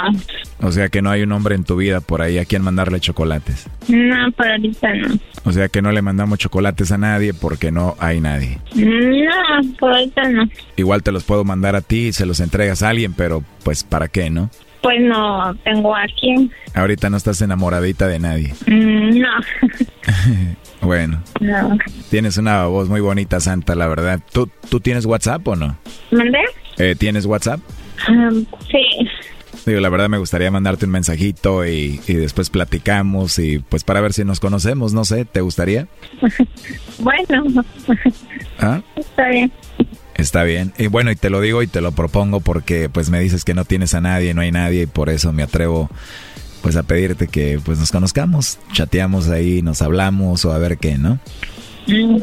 O 0.60 0.72
sea 0.72 0.88
que 0.88 1.00
no 1.00 1.10
hay 1.10 1.22
un 1.22 1.32
hombre 1.32 1.54
en 1.54 1.64
tu 1.64 1.76
vida 1.76 2.00
por 2.00 2.20
ahí 2.22 2.38
a 2.38 2.44
quien 2.44 2.60
mandarle 2.62 3.00
chocolates. 3.00 3.66
no, 3.88 4.30
por 4.32 4.46
ahorita 4.48 4.92
no. 4.94 5.14
O 5.44 5.52
sea 5.52 5.68
que 5.68 5.80
no 5.80 5.90
le 5.92 6.02
mandamos 6.02 6.38
chocolates 6.38 6.92
a 6.92 6.98
nadie 6.98 7.32
porque 7.32 7.70
no 7.70 7.96
hay 7.98 8.20
nadie. 8.20 8.58
No, 8.74 9.30
por 9.78 9.92
ahorita 9.94 10.28
no. 10.28 10.48
Igual 10.76 11.02
te 11.02 11.12
los 11.12 11.24
puedo 11.24 11.44
mandar 11.44 11.76
a 11.76 11.80
ti 11.80 12.08
y 12.08 12.12
se 12.12 12.26
los 12.26 12.40
entregas 12.40 12.82
a 12.82 12.90
alguien, 12.90 13.14
pero 13.14 13.42
pues 13.62 13.69
¿para 13.84 14.08
qué, 14.08 14.30
no? 14.30 14.50
Pues 14.82 15.00
no 15.00 15.54
tengo 15.64 15.94
a 15.94 16.04
quién. 16.18 16.50
Ahorita 16.74 17.10
no 17.10 17.16
estás 17.18 17.42
enamoradita 17.42 18.08
de 18.08 18.18
nadie. 18.18 18.54
Mm, 18.66 19.18
No, 19.20 19.28
Bueno, 20.80 21.22
no. 21.40 21.78
tienes 22.10 22.38
una 22.38 22.64
voz 22.64 22.88
muy 22.88 23.00
bonita, 23.02 23.38
Santa, 23.40 23.74
la 23.74 23.86
verdad. 23.86 24.20
¿Tú, 24.32 24.48
tú 24.70 24.80
tienes 24.80 25.04
WhatsApp 25.04 25.46
o 25.46 25.56
no? 25.56 25.76
¿Mandé? 26.10 26.38
Eh, 26.78 26.94
¿Tienes 26.98 27.26
WhatsApp? 27.26 27.60
Um, 28.08 28.46
sí. 28.70 28.82
Digo, 29.66 29.80
la 29.80 29.90
verdad 29.90 30.08
me 30.08 30.16
gustaría 30.16 30.50
mandarte 30.50 30.86
un 30.86 30.92
mensajito 30.92 31.66
y, 31.66 32.00
y 32.08 32.14
después 32.14 32.48
platicamos 32.48 33.38
y 33.38 33.58
pues 33.58 33.84
para 33.84 34.00
ver 34.00 34.14
si 34.14 34.24
nos 34.24 34.40
conocemos, 34.40 34.94
no 34.94 35.04
sé, 35.04 35.26
¿te 35.26 35.42
gustaría? 35.42 35.86
Bueno, 37.00 37.64
¿Ah? 38.58 38.80
está 38.96 39.28
bien. 39.28 39.52
Está 40.20 40.42
bien. 40.42 40.72
Y 40.78 40.88
bueno, 40.88 41.10
y 41.10 41.16
te 41.16 41.30
lo 41.30 41.40
digo 41.40 41.62
y 41.62 41.66
te 41.66 41.80
lo 41.80 41.92
propongo 41.92 42.40
porque 42.40 42.88
pues 42.90 43.08
me 43.10 43.20
dices 43.20 43.44
que 43.44 43.54
no 43.54 43.64
tienes 43.64 43.94
a 43.94 44.00
nadie, 44.00 44.34
no 44.34 44.42
hay 44.42 44.52
nadie 44.52 44.82
y 44.82 44.86
por 44.86 45.08
eso 45.08 45.32
me 45.32 45.42
atrevo 45.42 45.88
pues 46.62 46.76
a 46.76 46.82
pedirte 46.82 47.26
que 47.26 47.58
pues 47.64 47.78
nos 47.78 47.90
conozcamos, 47.90 48.58
chateamos 48.72 49.28
ahí, 49.30 49.62
nos 49.62 49.80
hablamos 49.80 50.44
o 50.44 50.52
a 50.52 50.58
ver 50.58 50.76
qué, 50.76 50.98
¿no? 50.98 51.18
Mm, 51.86 52.16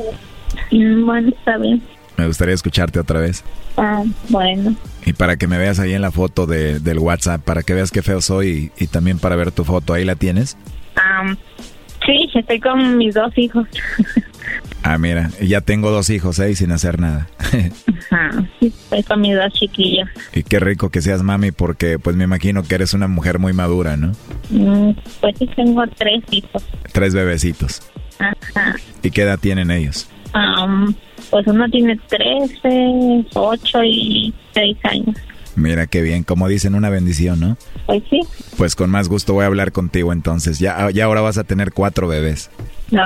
mm, 0.72 1.06
Bueno, 1.06 1.30
está 1.30 1.58
bien. 1.58 1.82
Me 2.18 2.28
gustaría 2.28 2.54
escucharte 2.54 3.00
otra 3.00 3.20
vez. 3.20 3.44
Ah, 3.78 4.04
bueno. 4.30 4.76
Y 5.06 5.14
para 5.14 5.38
que 5.38 5.48
me 5.48 5.58
veas 5.58 5.80
ahí 5.80 5.94
en 5.94 6.02
la 6.02 6.12
foto 6.12 6.46
de, 6.46 6.80
del 6.80 7.00
WhatsApp, 7.00 7.42
para 7.42 7.64
que 7.64 7.74
veas 7.74 7.92
qué 7.92 8.02
feo 8.04 8.22
soy 8.22 8.72
y, 8.78 8.84
y 8.84 8.88
también 8.88 9.18
para 9.20 9.36
ver 9.36 9.52
tu 9.52 9.64
foto, 9.64 9.94
¿ahí 9.94 10.06
la 10.06 10.16
tienes? 10.16 10.56
Um, 10.96 11.36
sí, 12.08 12.30
estoy 12.34 12.60
con 12.60 12.98
mis 12.98 13.14
dos 13.14 13.38
hijos. 13.38 13.68
Ah, 14.84 14.98
mira, 14.98 15.30
ya 15.42 15.62
tengo 15.62 15.92
dos 15.92 16.10
hijos, 16.10 16.40
¿eh? 16.40 16.52
Y 16.52 16.56
sin 16.56 16.72
hacer 16.72 17.00
nada. 17.00 17.28
Ajá, 18.10 18.48
estoy 18.62 19.04
con 19.04 19.22
mis 19.22 19.36
dos 19.36 19.52
chiquillos. 19.54 20.08
y 20.34 20.44
qué 20.44 20.60
rico 20.60 20.90
que 20.90 21.02
seas 21.02 21.22
mami 21.24 21.52
porque 21.52 22.00
pues 22.00 22.16
me 22.16 22.24
imagino 22.24 22.64
que 22.64 22.76
eres 22.76 22.94
una 22.94 23.08
mujer 23.08 23.38
muy 23.40 23.52
madura, 23.54 23.98
¿no? 23.98 24.14
Mm, 24.50 24.92
Pues 25.20 25.36
sí, 25.38 25.48
tengo 25.56 25.84
tres 25.98 26.24
hijos. 26.32 26.64
Tres 26.94 27.14
bebecitos. 27.14 27.82
Ajá. 28.20 28.76
¿Y 29.04 29.12
qué 29.12 29.24
edad 29.24 29.38
tienen 29.40 29.70
ellos? 29.72 30.10
Um, 30.34 30.94
pues 31.30 31.46
uno 31.48 31.68
tiene 31.70 32.00
13, 32.08 33.26
8 33.34 33.84
y 33.84 34.34
6 34.54 34.78
años. 34.84 35.16
Mira 35.58 35.88
qué 35.88 36.04
bien, 36.04 36.24
como 36.24 36.48
dicen, 36.48 36.76
una 36.76 36.90
bendición, 36.92 37.40
¿no? 37.40 37.58
Pues 37.88 38.04
sí, 38.12 38.22
Pues 38.58 38.76
con 38.76 38.92
más 38.92 39.10
gusto 39.10 39.34
voy 39.34 39.44
a 39.44 39.48
hablar 39.48 39.72
contigo 39.72 40.14
entonces. 40.14 40.60
Ya, 40.60 40.92
ya 40.92 41.06
ahora 41.06 41.22
vas 41.22 41.40
a 41.40 41.44
tener 41.44 41.74
cuatro 41.74 42.08
bebés. 42.08 42.52
no. 42.92 43.04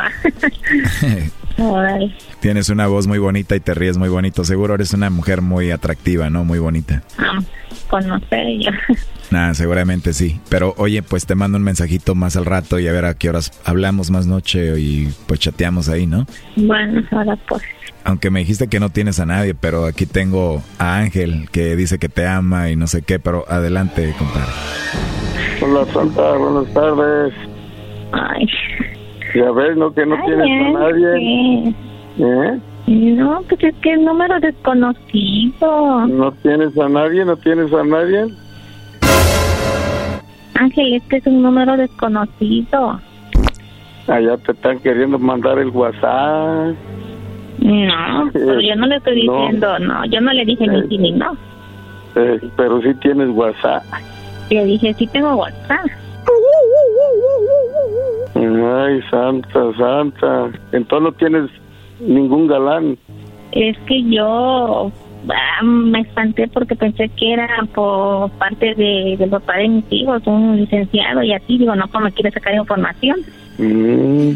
Tienes 2.42 2.70
una 2.70 2.88
voz 2.88 3.08
muy 3.08 3.20
bonita 3.20 3.56
y 3.56 3.62
te 3.62 3.74
ríes 3.74 3.98
muy 3.98 4.10
bonito. 4.10 4.44
Seguro 4.44 4.76
eres 4.76 4.94
una 4.94 5.10
mujer 5.10 5.42
muy 5.42 5.72
atractiva, 5.72 6.30
¿no? 6.30 6.44
Muy 6.44 6.60
bonita. 6.60 7.04
Um, 7.20 7.46
conocer 7.88 8.48
yo. 8.60 8.72
Nada, 9.32 9.54
seguramente 9.54 10.12
sí. 10.12 10.42
Pero 10.50 10.74
oye, 10.78 11.04
pues 11.04 11.26
te 11.26 11.36
mando 11.36 11.58
un 11.58 11.64
mensajito 11.64 12.16
más 12.16 12.36
al 12.36 12.46
rato 12.46 12.80
y 12.80 12.88
a 12.88 12.92
ver 12.92 13.06
a 13.06 13.14
qué 13.14 13.30
horas 13.30 13.52
hablamos 13.64 14.12
más 14.12 14.28
noche 14.28 14.78
y 14.78 15.14
pues 15.26 15.40
chateamos 15.40 15.88
ahí, 15.88 16.06
¿no? 16.06 16.26
Bueno, 16.58 17.02
ahora 17.12 17.38
pues. 17.48 17.62
Aunque 18.04 18.30
me 18.32 18.40
dijiste 18.40 18.68
que 18.68 18.80
no 18.80 18.90
tienes 18.90 19.20
a 19.20 19.26
nadie, 19.26 19.54
pero 19.54 19.86
aquí 19.86 20.06
tengo 20.06 20.62
a 20.80 20.98
Ángel 20.98 21.50
que 21.52 21.76
dice 21.76 22.00
que 22.00 22.10
te 22.10 22.26
ama 22.26 22.70
y 22.70 22.76
no 22.76 22.88
sé 22.88 23.04
qué, 23.04 23.20
pero 23.20 23.46
adelante, 23.48 24.14
compadre. 24.18 24.52
Hola, 25.62 25.86
Santa, 25.94 26.34
buenas 26.38 26.74
tardes. 26.74 27.34
Ay. 28.12 28.48
Ya 29.36 29.52
ves, 29.52 29.78
¿no? 29.78 29.94
Que 29.94 30.06
no 30.06 30.16
Ay, 30.16 30.22
tienes 30.26 30.76
a 30.76 30.80
nadie. 30.80 31.18
sí. 31.18 31.76
¿Eh? 32.18 32.60
No, 32.88 33.42
pues 33.48 33.64
es 33.64 33.76
que 33.82 33.94
es 33.94 34.00
número 34.00 34.40
desconocido. 34.40 36.08
¿No 36.08 36.32
tienes 36.42 36.78
a 36.78 36.90
nadie? 36.90 37.24
¿No 37.24 37.38
tienes 37.38 37.72
a 37.72 37.84
nadie? 37.84 38.26
Ángel, 40.56 40.94
es 40.96 41.04
que 41.04 41.18
es 41.18 41.28
un 41.28 41.42
número 41.42 41.78
desconocido. 41.78 43.00
Allá 44.08 44.36
te 44.38 44.52
están 44.52 44.80
queriendo 44.80 45.18
mandar 45.20 45.60
el 45.60 45.70
WhatsApp. 45.70 46.76
No, 47.60 48.30
pero 48.34 48.60
yo 48.60 48.76
no 48.76 48.88
le 48.88 48.96
estoy 48.98 49.26
No. 49.26 49.34
diciendo, 49.44 49.80
no, 49.80 50.06
yo 50.06 50.22
no 50.22 50.34
le 50.34 50.46
dije 50.46 50.68
ni 50.68 50.82
sí 50.88 50.98
ni 50.98 51.12
no. 51.12 51.36
Eh, 52.16 52.40
pero 52.58 52.82
sí 52.82 52.94
tienes 53.02 53.30
WhatsApp. 53.30 53.84
Le 54.50 54.66
dije, 54.66 54.94
sí 54.96 55.08
tengo 55.08 55.36
WhatsApp. 55.36 55.86
Ay, 58.36 59.02
Santa, 59.10 59.74
Santa. 59.78 60.50
Entonces 60.72 61.04
no 61.04 61.12
tienes 61.14 61.50
ningún 62.00 62.48
galán. 62.48 62.98
Es 63.52 63.78
que 63.80 64.04
yo 64.04 64.92
ah, 65.30 65.64
me 65.64 66.02
espanté 66.02 66.48
porque 66.48 66.76
pensé 66.76 67.10
que 67.10 67.34
era 67.34 67.48
por 67.74 68.30
parte 68.32 68.74
de, 68.76 69.16
del 69.18 69.30
papá 69.30 69.58
de 69.58 69.68
mis 69.70 69.86
hijos, 69.92 70.22
un 70.26 70.58
licenciado, 70.58 71.22
y 71.24 71.34
así 71.34 71.58
digo, 71.58 71.76
no, 71.76 71.88
como 71.90 72.06
me 72.06 72.12
quiere 72.12 72.32
sacar 72.32 72.56
información. 72.56 73.18
Mm. 73.58 74.32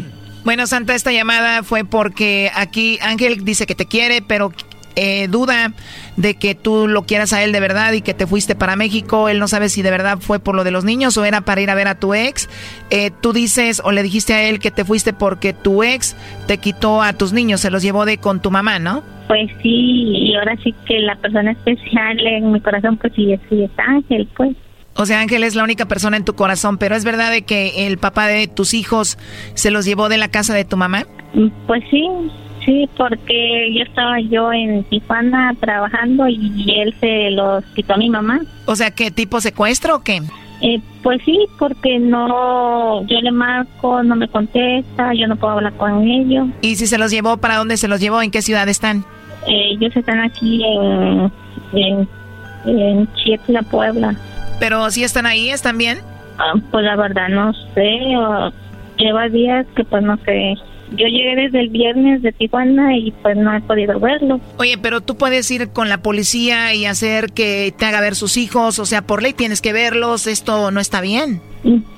Bueno, 0.46 0.68
Santa, 0.68 0.94
esta 0.94 1.10
llamada 1.10 1.64
fue 1.64 1.84
porque 1.84 2.52
aquí 2.54 3.00
Ángel 3.02 3.44
dice 3.44 3.66
que 3.66 3.74
te 3.74 3.86
quiere, 3.86 4.22
pero 4.22 4.52
eh, 4.94 5.26
duda 5.26 5.72
de 6.16 6.34
que 6.36 6.54
tú 6.54 6.86
lo 6.86 7.02
quieras 7.02 7.32
a 7.32 7.42
él 7.42 7.50
de 7.50 7.58
verdad 7.58 7.92
y 7.94 8.00
que 8.00 8.14
te 8.14 8.28
fuiste 8.28 8.54
para 8.54 8.76
México. 8.76 9.28
Él 9.28 9.40
no 9.40 9.48
sabe 9.48 9.68
si 9.68 9.82
de 9.82 9.90
verdad 9.90 10.18
fue 10.20 10.38
por 10.38 10.54
lo 10.54 10.62
de 10.62 10.70
los 10.70 10.84
niños 10.84 11.16
o 11.16 11.24
era 11.24 11.40
para 11.40 11.62
ir 11.62 11.68
a 11.68 11.74
ver 11.74 11.88
a 11.88 11.98
tu 11.98 12.14
ex. 12.14 12.48
Eh, 12.90 13.10
tú 13.20 13.32
dices 13.32 13.82
o 13.84 13.90
le 13.90 14.04
dijiste 14.04 14.34
a 14.34 14.48
él 14.48 14.60
que 14.60 14.70
te 14.70 14.84
fuiste 14.84 15.12
porque 15.12 15.52
tu 15.52 15.82
ex 15.82 16.16
te 16.46 16.58
quitó 16.58 17.02
a 17.02 17.12
tus 17.12 17.32
niños, 17.32 17.60
se 17.60 17.72
los 17.72 17.82
llevó 17.82 18.04
de 18.04 18.18
con 18.18 18.40
tu 18.40 18.52
mamá, 18.52 18.78
¿no? 18.78 19.02
Pues 19.26 19.50
sí, 19.60 20.28
y 20.28 20.36
ahora 20.36 20.56
sí 20.62 20.72
que 20.86 21.00
la 21.00 21.16
persona 21.16 21.50
especial 21.50 22.24
en 22.24 22.52
mi 22.52 22.60
corazón, 22.60 22.98
pues 22.98 23.12
sí, 23.16 23.34
sí 23.48 23.64
es 23.64 23.70
Ángel, 23.78 24.28
pues. 24.36 24.54
O 24.96 25.04
sea, 25.06 25.20
Ángel 25.20 25.44
es 25.44 25.54
la 25.54 25.62
única 25.62 25.86
persona 25.86 26.16
en 26.16 26.24
tu 26.24 26.34
corazón, 26.34 26.78
pero 26.78 26.96
es 26.96 27.04
verdad 27.04 27.30
de 27.30 27.42
que 27.42 27.86
el 27.86 27.98
papá 27.98 28.26
de 28.26 28.48
tus 28.48 28.72
hijos 28.74 29.18
se 29.54 29.70
los 29.70 29.84
llevó 29.84 30.08
de 30.08 30.16
la 30.16 30.28
casa 30.28 30.54
de 30.54 30.64
tu 30.64 30.76
mamá. 30.76 31.06
Pues 31.66 31.84
sí, 31.90 32.08
sí, 32.64 32.88
porque 32.96 33.74
yo 33.74 33.82
estaba 33.82 34.20
yo 34.20 34.52
en 34.52 34.84
Tijuana 34.84 35.54
trabajando 35.60 36.28
y 36.28 36.66
él 36.78 36.94
se 36.98 37.30
los 37.30 37.62
quitó 37.74 37.94
a 37.94 37.98
mi 37.98 38.08
mamá. 38.08 38.40
O 38.64 38.74
sea, 38.74 38.90
¿qué 38.90 39.10
tipo 39.10 39.40
secuestro 39.40 39.96
o 39.96 40.00
qué? 40.00 40.22
Eh, 40.62 40.80
pues 41.02 41.20
sí, 41.26 41.38
porque 41.58 41.98
no, 41.98 43.06
yo 43.06 43.20
le 43.20 43.30
marco, 43.30 44.02
no 44.02 44.16
me 44.16 44.26
contesta, 44.28 45.12
yo 45.12 45.26
no 45.26 45.36
puedo 45.36 45.54
hablar 45.54 45.74
con 45.74 46.08
ellos. 46.08 46.48
¿Y 46.62 46.76
si 46.76 46.86
se 46.86 46.96
los 46.96 47.10
llevó, 47.10 47.36
para 47.36 47.56
dónde 47.56 47.76
se 47.76 47.88
los 47.88 48.00
llevó? 48.00 48.22
¿En 48.22 48.30
qué 48.30 48.40
ciudad 48.40 48.66
están? 48.68 49.04
Eh, 49.46 49.72
ellos 49.72 49.94
están 49.94 50.20
aquí 50.20 50.64
en, 50.64 51.30
en, 51.74 52.08
en 52.64 53.08
Chietla, 53.14 53.62
Puebla. 53.62 54.16
Pero 54.58 54.90
si 54.90 55.04
están 55.04 55.26
ahí, 55.26 55.50
¿están 55.50 55.78
bien? 55.78 55.98
Ah, 56.38 56.54
pues 56.70 56.84
la 56.84 56.96
verdad 56.96 57.28
no 57.28 57.52
sé, 57.74 57.98
lleva 58.96 59.28
días 59.28 59.66
que 59.74 59.84
pues 59.84 60.02
no 60.02 60.16
sé. 60.24 60.54
Yo 60.92 61.06
llegué 61.06 61.36
desde 61.36 61.60
el 61.60 61.68
viernes 61.70 62.22
de 62.22 62.32
Tijuana 62.32 62.96
y 62.96 63.12
pues 63.22 63.36
no 63.36 63.54
he 63.54 63.60
podido 63.60 63.98
verlo. 63.98 64.40
Oye, 64.58 64.78
pero 64.78 65.00
tú 65.00 65.16
puedes 65.16 65.50
ir 65.50 65.70
con 65.70 65.88
la 65.88 65.98
policía 65.98 66.74
y 66.74 66.86
hacer 66.86 67.32
que 67.32 67.74
te 67.76 67.84
haga 67.84 68.00
ver 68.00 68.14
sus 68.14 68.36
hijos, 68.36 68.78
o 68.78 68.86
sea, 68.86 69.02
por 69.02 69.22
ley 69.22 69.32
tienes 69.32 69.60
que 69.60 69.72
verlos, 69.72 70.26
esto 70.26 70.70
no 70.70 70.80
está 70.80 71.00
bien. 71.00 71.40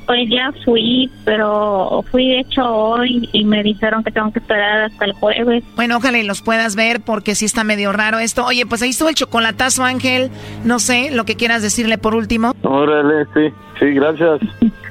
Pues 0.06 0.30
ya 0.30 0.50
fui, 0.64 1.10
pero 1.26 2.02
fui 2.10 2.28
de 2.28 2.40
hecho 2.40 2.62
hoy 2.64 3.28
y 3.32 3.44
me 3.44 3.62
dijeron 3.62 4.02
que 4.02 4.10
tengo 4.10 4.32
que 4.32 4.38
esperar 4.38 4.84
hasta 4.84 5.04
el 5.04 5.12
jueves. 5.12 5.62
Bueno, 5.76 5.98
ojalá 5.98 6.18
y 6.18 6.22
los 6.22 6.40
puedas 6.40 6.74
ver 6.74 7.00
porque 7.02 7.34
sí 7.34 7.44
está 7.44 7.64
medio 7.64 7.92
raro 7.92 8.18
esto. 8.18 8.46
Oye, 8.46 8.64
pues 8.64 8.80
ahí 8.80 8.90
estuvo 8.90 9.10
el 9.10 9.14
chocolatazo, 9.14 9.84
Ángel. 9.84 10.30
No 10.64 10.78
sé, 10.78 11.10
lo 11.10 11.26
que 11.26 11.36
quieras 11.36 11.60
decirle 11.60 11.98
por 11.98 12.14
último. 12.14 12.54
Órale, 12.62 13.26
sí, 13.34 13.54
sí, 13.78 13.86
gracias. 13.92 14.40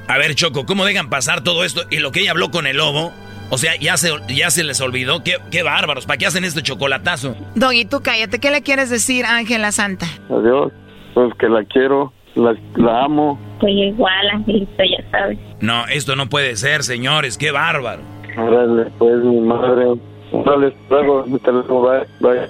A 0.08 0.18
ver, 0.20 0.36
Choco, 0.36 0.68
¿cómo 0.68 0.86
dejan 0.86 1.10
pasar 1.10 1.44
todo 1.44 1.66
esto 1.66 1.82
y 1.90 1.98
lo 1.98 2.12
que 2.12 2.20
ella 2.20 2.32
habló 2.32 2.52
con 2.52 2.68
el 2.68 2.78
lobo? 2.78 3.12
O 3.50 3.58
sea, 3.58 3.76
ya 3.80 3.96
se, 3.98 4.12
ya 4.28 4.50
se 4.50 4.64
les 4.64 4.82
olvidó. 4.82 5.24
Qué, 5.24 5.36
qué 5.52 5.64
bárbaros. 5.64 6.06
¿Para 6.06 6.18
qué 6.18 6.26
hacen 6.26 6.44
este 6.44 6.62
chocolatazo? 6.62 7.36
Doggy, 7.56 7.86
tú 7.86 8.02
cállate. 8.02 8.40
¿Qué 8.40 8.52
le 8.52 8.62
quieres 8.62 8.90
decir 8.90 9.26
a 9.26 9.38
Ángela 9.38 9.72
Santa? 9.72 10.06
Adiós. 10.30 10.72
Pues 11.14 11.34
que 11.40 11.48
la 11.50 11.64
quiero, 11.64 12.14
la, 12.36 12.56
la 12.76 13.04
amo. 13.06 13.40
Pues 13.60 13.74
igual, 13.74 14.30
Angelito, 14.34 14.84
ya 14.84 15.10
sabes. 15.12 15.40
No, 15.62 15.88
esto 15.88 16.16
no 16.16 16.28
puede 16.30 16.56
ser, 16.58 16.84
señores. 16.84 17.38
Qué 17.38 17.52
bárbaro. 17.52 18.02
Órale, 18.38 18.92
pues 19.00 19.24
mi 19.24 19.40
madre. 19.40 19.86
Órale, 20.32 20.76
luego, 20.90 21.24
mi 21.26 21.40
teléfono, 21.40 21.82
bye, 21.82 22.06
bye. 22.20 22.50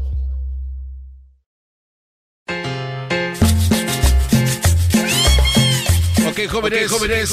Ok, 6.31 6.47
jóvenes. 6.49 6.89
Jóvenes. 6.89 7.31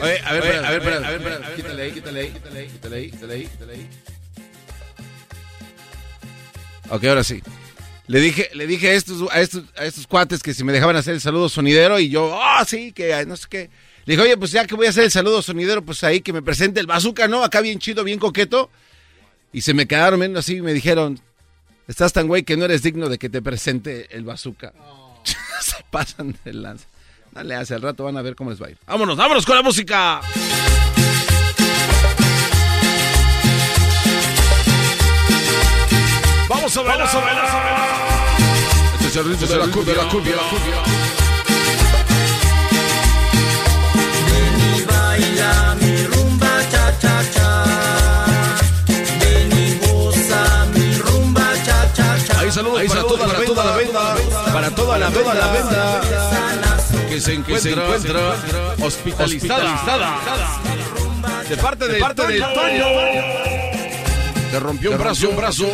Oye, 0.00 0.18
a 0.24 0.32
ver, 0.32 0.32
a 0.32 0.32
ver, 0.32 0.44
espera, 0.46 0.66
a 0.66 0.70
ver, 0.70 0.80
espera. 0.82 1.36
espera. 1.36 1.54
Quítale 1.54 1.82
ahí, 1.82 1.92
quítale 1.92 2.20
ahí, 2.20 2.30
quítale 2.30 2.58
ahí, 2.60 2.68
quítale 2.70 2.96
ahí, 2.96 3.10
quítale 3.10 3.34
ahí, 3.34 3.46
quítale 3.46 3.72
ahí. 3.74 3.88
Ok, 6.88 7.04
ahora 7.04 7.24
sí. 7.24 7.42
Le 8.06 8.20
dije, 8.20 8.48
le 8.54 8.66
dije 8.66 8.88
a 8.88 8.94
estos, 8.94 9.30
a 9.30 9.38
estos, 9.42 9.64
a 9.76 9.84
estos 9.84 10.06
cuates 10.06 10.42
que 10.42 10.54
si 10.54 10.64
me 10.64 10.72
dejaban 10.72 10.96
hacer 10.96 11.12
el 11.12 11.20
saludo 11.20 11.50
sonidero 11.50 12.00
y 12.00 12.08
yo, 12.08 12.40
ah, 12.42 12.64
sí, 12.66 12.92
que 12.92 13.24
no 13.26 13.36
sé 13.36 13.46
qué. 13.50 13.70
Le 14.06 14.14
dije, 14.14 14.22
oye, 14.22 14.36
pues 14.38 14.50
ya 14.50 14.66
que 14.66 14.76
voy 14.76 14.86
a 14.86 14.90
hacer 14.90 15.04
el 15.04 15.10
saludo 15.10 15.42
sonidero, 15.42 15.84
pues 15.84 16.02
ahí 16.02 16.22
que 16.22 16.32
me 16.32 16.40
presente 16.40 16.80
el 16.80 16.86
bazooka, 16.86 17.28
¿no? 17.28 17.44
Acá 17.44 17.60
bien 17.60 17.80
chido, 17.80 18.02
bien 18.02 18.18
coqueto. 18.18 18.70
Y 19.52 19.60
se 19.60 19.74
me 19.74 19.86
quedaron 19.86 20.20
viendo 20.20 20.38
así 20.38 20.56
y 20.56 20.62
me 20.62 20.72
dijeron, 20.72 21.20
estás 21.86 22.14
tan 22.14 22.28
güey 22.28 22.44
que 22.44 22.56
no 22.56 22.64
eres 22.64 22.82
digno 22.82 23.10
de 23.10 23.18
que 23.18 23.28
te 23.28 23.42
presente 23.42 24.08
el 24.16 24.24
bazooka. 24.24 24.72
se 25.60 25.84
pasan 25.90 26.34
de 26.46 26.54
lanza. 26.54 26.91
Dale, 27.32 27.54
hace 27.54 27.74
al 27.74 27.80
rato 27.80 28.04
van 28.04 28.16
a 28.18 28.22
ver 28.22 28.36
cómo 28.36 28.50
les 28.50 28.60
va 28.60 28.66
a 28.66 28.70
ir. 28.70 28.78
Vámonos, 28.86 29.16
vámonos 29.16 29.46
con 29.46 29.56
la 29.56 29.62
música. 29.62 30.20
Vamos 36.46 36.76
a 36.76 36.82
ver, 36.82 36.98
vamos 36.98 37.14
a 37.14 37.20
ver. 37.20 37.36
Este 38.94 39.06
es 39.06 39.16
el 39.16 39.24
ritmo 39.24 39.46
de 39.46 39.56
la 39.56 39.66
cumbia, 39.72 39.94
la 39.94 40.02
cumbia. 40.10 40.36
Ven 44.26 44.76
y 44.76 44.82
baila 44.82 45.76
mi 45.80 46.04
rumba 46.04 46.48
cha 46.70 46.98
cha 46.98 47.22
cha. 47.32 47.64
Ven 49.20 49.52
y 49.52 49.78
goza 49.86 50.66
mi 50.74 50.98
rumba 50.98 51.50
cha 51.64 51.92
cha 51.94 52.26
cha. 52.26 52.40
Ahí 52.40 52.50
saludos 52.50 52.82
para, 52.88 53.00
toda, 53.00 53.26
la 53.26 53.44
toda 53.46 53.64
la 53.64 53.76
venda, 53.76 54.16
para 54.52 54.70
toda 54.70 54.98
la 54.98 55.10
toda 55.10 55.34
la 55.34 55.52
venda 55.52 56.71
que 57.08 57.20
se 57.20 57.34
encuentra, 57.34 57.82
hospitalizada. 58.80 59.80
De 61.48 61.56
parte 61.56 61.88
de 61.88 61.98
parte 61.98 62.26
del 62.26 62.40
Toño. 62.40 62.86
Se 64.50 64.60
rompió 64.60 64.90
un 64.90 64.98
brazo, 64.98 65.28
un 65.30 65.36
brazo, 65.36 65.66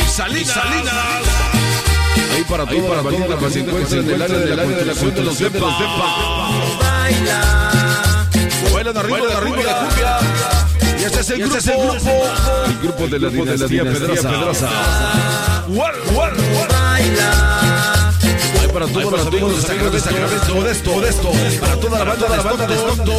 Y 0.04 0.06
Salinas. 0.44 1.45
Ahí 2.36 2.44
para 2.44 2.66
toda 2.66 2.96
la 2.96 3.00
bandita 3.00 3.38
que 3.38 3.50
se 3.50 3.60
encuentra 3.60 3.98
en 3.98 4.10
el 4.10 4.20
área 4.22 4.38
de 4.38 4.56
la 4.56 4.64
de 4.66 4.84
los 5.24 5.38
depas. 5.38 5.62
Baila. 6.78 7.40
Bailan 8.74 8.98
arriba, 8.98 9.26
de 9.26 9.32
arriba 9.32 9.56
de 9.56 9.64
la 9.64 9.78
cumbia. 9.78 10.18
Y 11.00 11.04
este 11.04 11.20
es 11.20 11.30
el 11.30 11.38
grupo. 11.38 11.56
El 12.66 12.78
grupo 12.82 13.06
de 13.06 13.18
la 13.20 13.28
dinastía 13.30 13.84
Pedraza. 13.84 14.68
Baila. 16.68 17.30
Ahí 18.60 18.68
para 18.70 18.86
todos 18.86 19.12
los 19.12 19.26
amigos 19.26 19.56
de 19.92 20.00
Sacramento. 20.00 20.54
Modesto, 20.54 20.92
Modesto. 20.92 21.32
Para 21.58 21.76
toda 21.76 21.98
la 22.00 22.04
banda 22.04 22.28
de 22.28 22.36
la 22.36 22.42
banda 22.42 22.66
de 22.66 22.76
Stockton. 22.76 23.16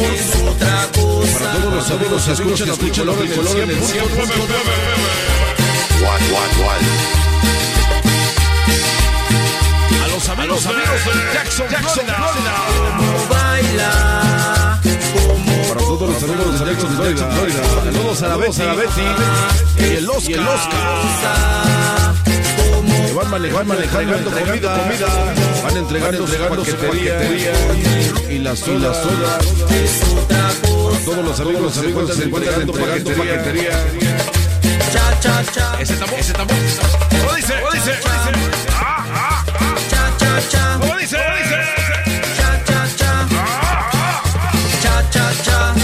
Para 1.32 1.52
todos 1.52 1.74
los 1.74 1.90
amigos 1.90 2.28
escuchan, 2.28 2.68
escuchan 2.68 3.08
el 3.08 3.34
color 3.34 3.58
en 3.62 3.70
el 3.70 3.82
100. 3.82 4.04
Amigos, 10.38 10.66
amigos 10.66 11.04
de 11.04 11.34
Jackson, 11.34 11.66
Florida. 11.68 12.16
Baila. 13.28 14.80
Para 15.68 15.80
todos 15.80 16.08
los 16.08 16.22
amigos 16.22 16.60
de 16.60 16.66
Jackson, 16.66 16.90
Florida. 16.96 17.30
Saludos 17.84 18.22
a 18.22 18.28
la 18.28 18.36
Betty, 18.36 18.62
a 18.62 18.64
la 18.66 18.74
Betty 18.74 19.02
y 19.78 19.96
el 19.96 20.08
Oscar. 20.08 20.30
Y 20.30 20.34
el 20.34 20.40
Oscar. 20.40 22.14
Que 23.06 23.12
van 23.14 23.30
manejando, 23.30 23.74
manejando 23.74 24.30
comida, 24.30 24.78
comida. 24.78 25.08
Van 25.62 25.76
entregando, 25.76 26.24
entregando 26.24 26.64
su 26.64 26.76
paquetería 26.76 27.52
y 28.30 28.38
las 28.38 28.58
solas, 28.60 28.96
solas. 28.96 29.44
Para 30.28 30.98
todos 31.04 31.24
los 31.24 31.40
amigos, 31.40 31.62
los 31.62 31.78
amigos 31.78 32.16
se 32.16 32.24
encuentran 32.24 32.60
entregando 32.62 33.16
paquetería. 33.16 33.84
Cha 34.92 35.20
cha 35.20 35.44
cha. 35.52 35.80
Ese 35.80 35.96
tambor, 35.96 36.18
ese 36.18 36.32
tambor. 36.32 36.56
¿Cómo 36.56 37.34
dice? 37.34 37.54
¿Cómo 37.60 37.72
dice? 37.72 37.98
¿Cómo 38.02 38.14
dice? 38.14 38.68
Ah, 38.72 39.04
ah, 39.14 39.44
ah. 39.60 39.97
Cha 40.18 40.40
cha 40.40 40.48
cha. 40.48 40.78
¿Cómo 40.80 40.96
dice? 40.96 41.16
¿Cómo 41.16 41.36
dice? 41.36 41.56
Cha 42.36 42.50
cha 42.64 42.80
cha. 42.96 43.12
Cha 44.82 44.94
cha 45.10 45.26
cha. 45.44 45.74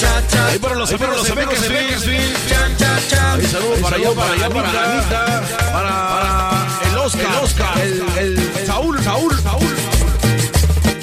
Cha 0.00 0.26
cha. 0.28 0.46
Ahí 0.48 0.58
para 0.58 0.74
los 0.74 0.90
amigos, 0.92 1.16
los 1.16 1.30
amigos 1.30 1.60
de 1.60 1.68
Bakersfield. 1.68 2.48
Cha 2.48 2.76
cha 2.78 3.00
cha. 3.08 3.32
Ahí 3.34 3.46
saludos 3.46 3.78
para 3.80 3.96
allá, 3.96 4.10
para 4.12 4.32
allá, 4.32 4.48
para 4.50 4.68
Anita, 4.70 5.42
para 5.72 5.92
el 6.90 6.96
Oscar, 6.98 7.26
el 7.30 7.44
Oscar, 7.44 7.78
el, 7.80 8.02
el 8.18 8.66
Saúl, 8.66 9.02
Saúl, 9.02 9.40
Saúl. 9.42 9.74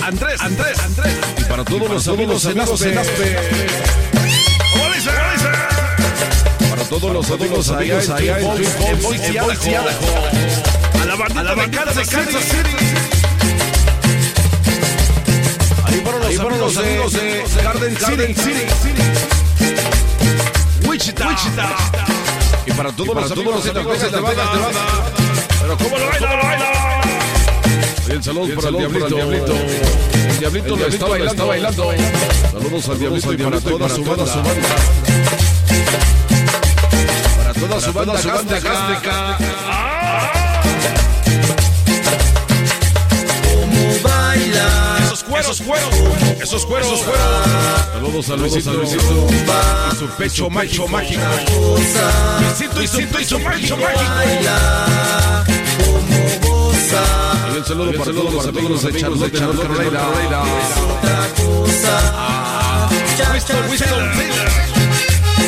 Andrés, 0.04 0.40
Andrés, 0.42 0.80
Andrés. 0.80 1.14
Y 1.40 1.44
para 1.46 1.64
todos 1.64 1.90
los 1.90 2.08
amigos 2.08 2.46
en 2.46 2.60
Aspe. 2.60 2.94
¿Cómo 2.94 4.26
dice? 4.26 4.52
¿Cómo 4.74 4.94
dice? 4.94 5.10
Para 6.70 6.84
todos 6.84 7.14
los 7.14 7.32
amigos 7.32 7.70
allá 7.70 8.00
en 8.40 8.56
Twin 8.56 8.70
Falls, 9.02 9.22
en 9.24 9.38
Boise, 11.16 11.34
Idaho. 11.34 11.40
A 11.40 11.44
la 11.44 11.56
bandita 11.56 11.86
de 11.86 12.06
Kansas 12.06 12.44
City. 12.44 12.76
Ahí 15.86 16.02
fueron 16.38 16.60
los, 16.60 16.78
amigos 16.78 17.14
de 17.14 17.64
Garden, 17.64 17.98
Garden 18.00 18.36
City. 18.36 18.66
Wichita. 20.88 21.28
Wichita. 21.30 21.76
Y 22.66 22.72
para 22.72 22.92
todos 22.92 23.16
los 23.16 23.32
amigos 23.32 23.64
de 23.64 23.74
Nevada. 23.74 24.52
Pero 25.62 25.78
cómo 25.78 25.98
lo 25.98 26.08
baila, 26.08 26.36
lo 26.36 26.44
baila. 26.44 27.02
Y 28.08 28.12
el 28.12 28.24
saludo 28.24 28.56
para 28.56 28.70
el 28.70 28.78
Diablito. 28.78 29.56
El 29.56 30.40
Diablito 30.40 30.76
lo 30.76 30.88
está 30.88 31.06
bailando. 31.06 31.48
Bailando. 31.48 31.94
Saludos 32.52 32.90
al 32.90 33.00
Diablito 33.00 33.34
y 33.34 33.38
para 33.38 33.62
toda 33.62 33.90
su 33.90 34.04
banda. 34.04 34.26
Para 37.38 37.54
toda 37.54 37.82
su 37.82 37.94
banda 37.94 38.14
gástrica. 38.60 39.75
Cueros, 45.36 45.60
esos 45.60 45.68
cueros, 45.68 45.94
esos 46.42 46.66
cueros, 46.66 46.88
esos 46.88 47.02
cueros. 47.04 47.26
Saludos 47.94 48.30
a 48.30 48.36
Luisito, 48.38 48.74
Luisito 48.74 49.28
y 49.92 49.96
su 49.96 50.08
pecho 50.18 50.50
mágico, 50.50 50.88
mágico. 50.88 51.22
Luisito 52.40 52.82
y 52.82 52.88
su 52.88 53.08
pecho 53.10 53.40
mágico, 53.40 53.78
mágico. 53.78 54.04
Y 57.54 57.58
un 57.58 57.66
saludo 57.66 57.92
para 57.94 58.12
todos 58.12 58.34
los 58.34 58.46
amigos 58.48 58.84
de 58.84 59.00
Charlotte, 59.00 59.32
de 59.32 59.40
Charlotte, 59.40 59.68
Carolina. 59.68 60.44
Winston, 63.34 63.70
Winston, 63.70 64.12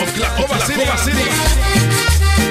Oklahoma 0.01 0.97
City. 0.97 1.21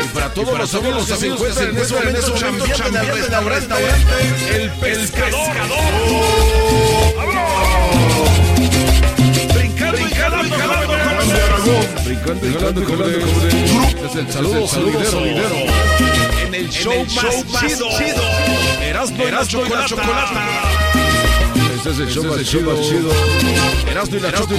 Y 0.05 0.09
para 0.09 0.33
todos 0.33 0.59
los 0.59 0.75
amigos 0.75 1.07
que 1.07 1.17
se 1.17 1.27
encuentran 1.27 1.69
en 1.69 1.77
ese 1.77 1.95
momento 1.95 2.35
chambeando 2.75 3.17
en 3.17 3.35
el 3.35 3.45
restaurante, 3.45 3.75
el 4.55 4.71
pescador. 4.73 6.66
Brincando. 12.05 12.41
Brincando. 12.41 12.81
Es 14.05 14.15
el 14.17 14.33
saludo. 14.33 14.69
En 16.47 16.55
el 16.55 16.71
show 16.71 17.05
más 17.13 17.61
chido. 17.61 17.89
Erasmo 18.81 19.25
y 19.27 19.31
la 19.31 19.45
chocolata. 19.87 21.06
Ese 21.87 22.03
es 22.03 22.09
el 22.09 22.09
show 22.09 22.25
más 22.25 22.81
chido. 22.81 23.13
Erasmo 23.89 24.17
y 24.17 24.21
la 24.21 24.33
choco. 24.33 24.55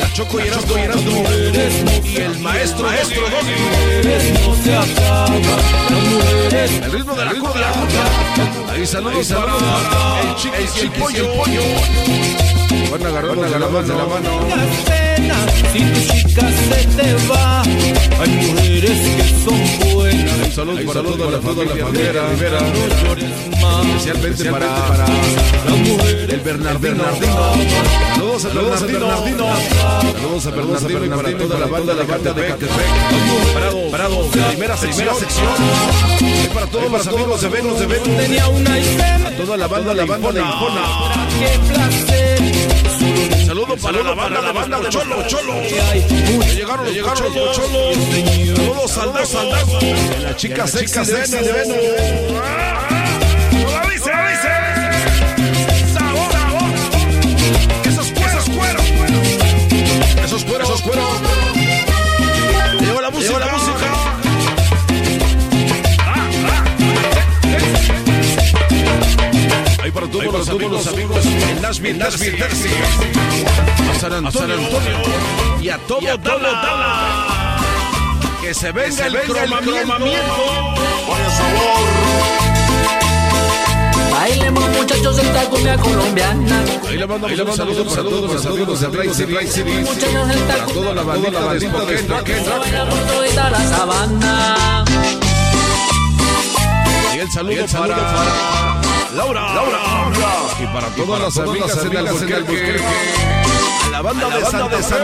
La 0.00 0.12
choco 0.12 0.38
y 0.38 0.42
Erasmo 0.46 0.78
y 0.78 0.80
Erasmo. 0.80 1.24
Y 2.04 2.16
el 2.18 2.38
maestro, 2.38 2.86
maestro 2.86 3.26
El 6.84 6.92
ritmo 6.92 7.14
de 7.14 7.24
la 7.24 7.32
cumbia. 7.32 7.72
Ahí 8.70 8.86
saludos 8.86 9.26
para 9.26 9.54
el 10.20 10.36
y 10.70 10.82
el 10.84 10.90
pollo. 10.92 11.62
Van 12.92 13.06
agarrando 13.06 13.42
de 13.42 13.50
la 13.50 13.68
mano, 13.68 15.09
la 15.28 15.34
mano. 15.34 15.52
Si 15.72 15.78
tu 15.78 16.00
chica 16.12 16.46
se 16.50 16.86
te 16.96 17.14
va, 17.28 17.62
hay 17.62 18.30
mujeres 18.30 18.98
que 19.16 19.24
son 19.44 19.92
buenas. 19.92 20.38
Un 20.46 20.52
saludo 20.52 20.86
para 20.86 21.02
toda 21.02 21.30
la 21.30 21.40
familia 21.40 22.22
Rivera. 22.30 22.60
Especialmente 23.82 24.50
para, 24.50 24.74
para 24.86 25.06
el 25.06 26.40
Bernardino. 26.40 27.04
Saludos 28.40 28.82
a 28.82 28.86
Bernardino. 28.86 29.46
Saludos 30.14 30.46
a 30.46 30.50
Bernardino 30.50 31.04
y 31.04 31.08
para 31.08 31.38
toda 31.38 31.58
la 31.58 31.66
banda 31.66 31.94
de 31.94 32.06
Catepec. 32.06 32.68
Parado, 33.54 33.90
parado, 33.90 34.26
primera 34.30 34.76
sección. 34.76 35.08
Para 36.54 36.66
todos 36.66 36.90
los 36.90 37.06
amigos 37.06 37.40
de 37.42 37.48
Venus, 37.48 37.78
de 37.78 37.86
Venus. 37.86 38.08
A 39.26 39.30
toda 39.36 39.56
la 39.56 39.66
banda, 39.66 39.94
la 39.94 40.04
banda 40.04 40.32
de 40.32 40.40
Impona. 40.40 40.82
Qué 41.38 41.58
placer. 41.72 42.19
Saludo 43.60 43.76
para 43.76 44.02
la 44.02 44.14
banda, 44.14 44.40
la 44.40 44.52
banda 44.52 44.80
de 44.80 44.88
Cholo, 44.88 45.22
Cholo. 45.26 45.60
Llegaron, 46.54 46.86
llegaron 46.86 47.34
los 47.34 47.52
Cholos. 47.52 47.94
Saludos 48.56 48.96
al 48.96 49.12
Dago, 49.12 49.38
al 49.38 49.50
Dago. 49.50 49.78
La 50.22 50.34
chica 50.34 50.66
sexy 50.66 51.00
de 51.04 51.12
Venus, 51.12 51.30
de 51.30 51.52
Venus. 51.52 51.76
¡Avise, 53.82 54.10
avise! 54.10 54.48
¡Sabor, 55.92 56.32
sabor! 56.32 56.72
¡Esos 57.84 58.12
cueros, 58.12 58.48
cueros! 58.48 58.86
¡Esos 60.24 60.44
cueros, 60.44 60.68
esos 60.68 60.80
cueros! 60.80 61.19
Ahí 70.10 70.26
todos, 70.26 70.38
los, 70.40 70.48
amigos, 70.48 70.86
amigos 70.88 71.24
en 71.24 71.62
Nashville, 71.62 71.98
Nashville, 71.98 72.36
Jersey. 72.36 72.72
A 73.90 73.98
San 74.00 74.12
Antonio, 74.12 74.56
y 75.62 75.68
a 75.68 75.78
todo, 75.78 76.00
Dallas. 76.00 77.62
Que 78.40 78.52
se 78.52 78.72
venga, 78.72 79.06
el, 79.06 79.20
cromamiento. 79.20 80.00
Vaya 81.08 81.30
sabor. 81.30 82.30
Bailemos 84.10 84.68
muchachos 84.70 85.18
esta 85.18 85.44
cumbia 85.44 85.76
colombiana. 85.76 86.64
Ahí 86.88 86.96
le 86.96 87.06
mando 87.06 87.26
un 87.28 87.56
saludo 87.56 87.84
para 87.86 88.02
todos 88.02 88.32
los 88.34 88.46
amigos 88.46 88.80
de 88.80 88.88
Ray 88.88 89.14
City, 89.14 89.32
Ray 89.32 89.46
City. 89.46 89.84
Para 90.48 90.66
toda 90.66 90.92
la 90.92 91.02
bandita 91.04 91.54
de 91.54 91.60
Spokane, 91.60 92.48
Baila 92.58 92.88
por 92.88 92.98
toda 92.98 93.50
la 93.50 93.68
sabana. 93.68 94.84
Y 97.14 97.18
el 97.18 97.30
saludo 97.30 97.66
para 97.66 98.69
Laura. 99.14 99.54
Laura. 99.54 99.78
Y 100.60 100.66
para 100.66 100.88
todas 100.88 101.20
las 101.20 101.38
amigas 101.38 101.82
en 101.84 101.96
Albuquerque. 101.96 102.80
La 103.90 104.02
banda 104.02 104.28
de 104.28 104.44
Santa 104.44 104.78
Fe. 104.78 104.94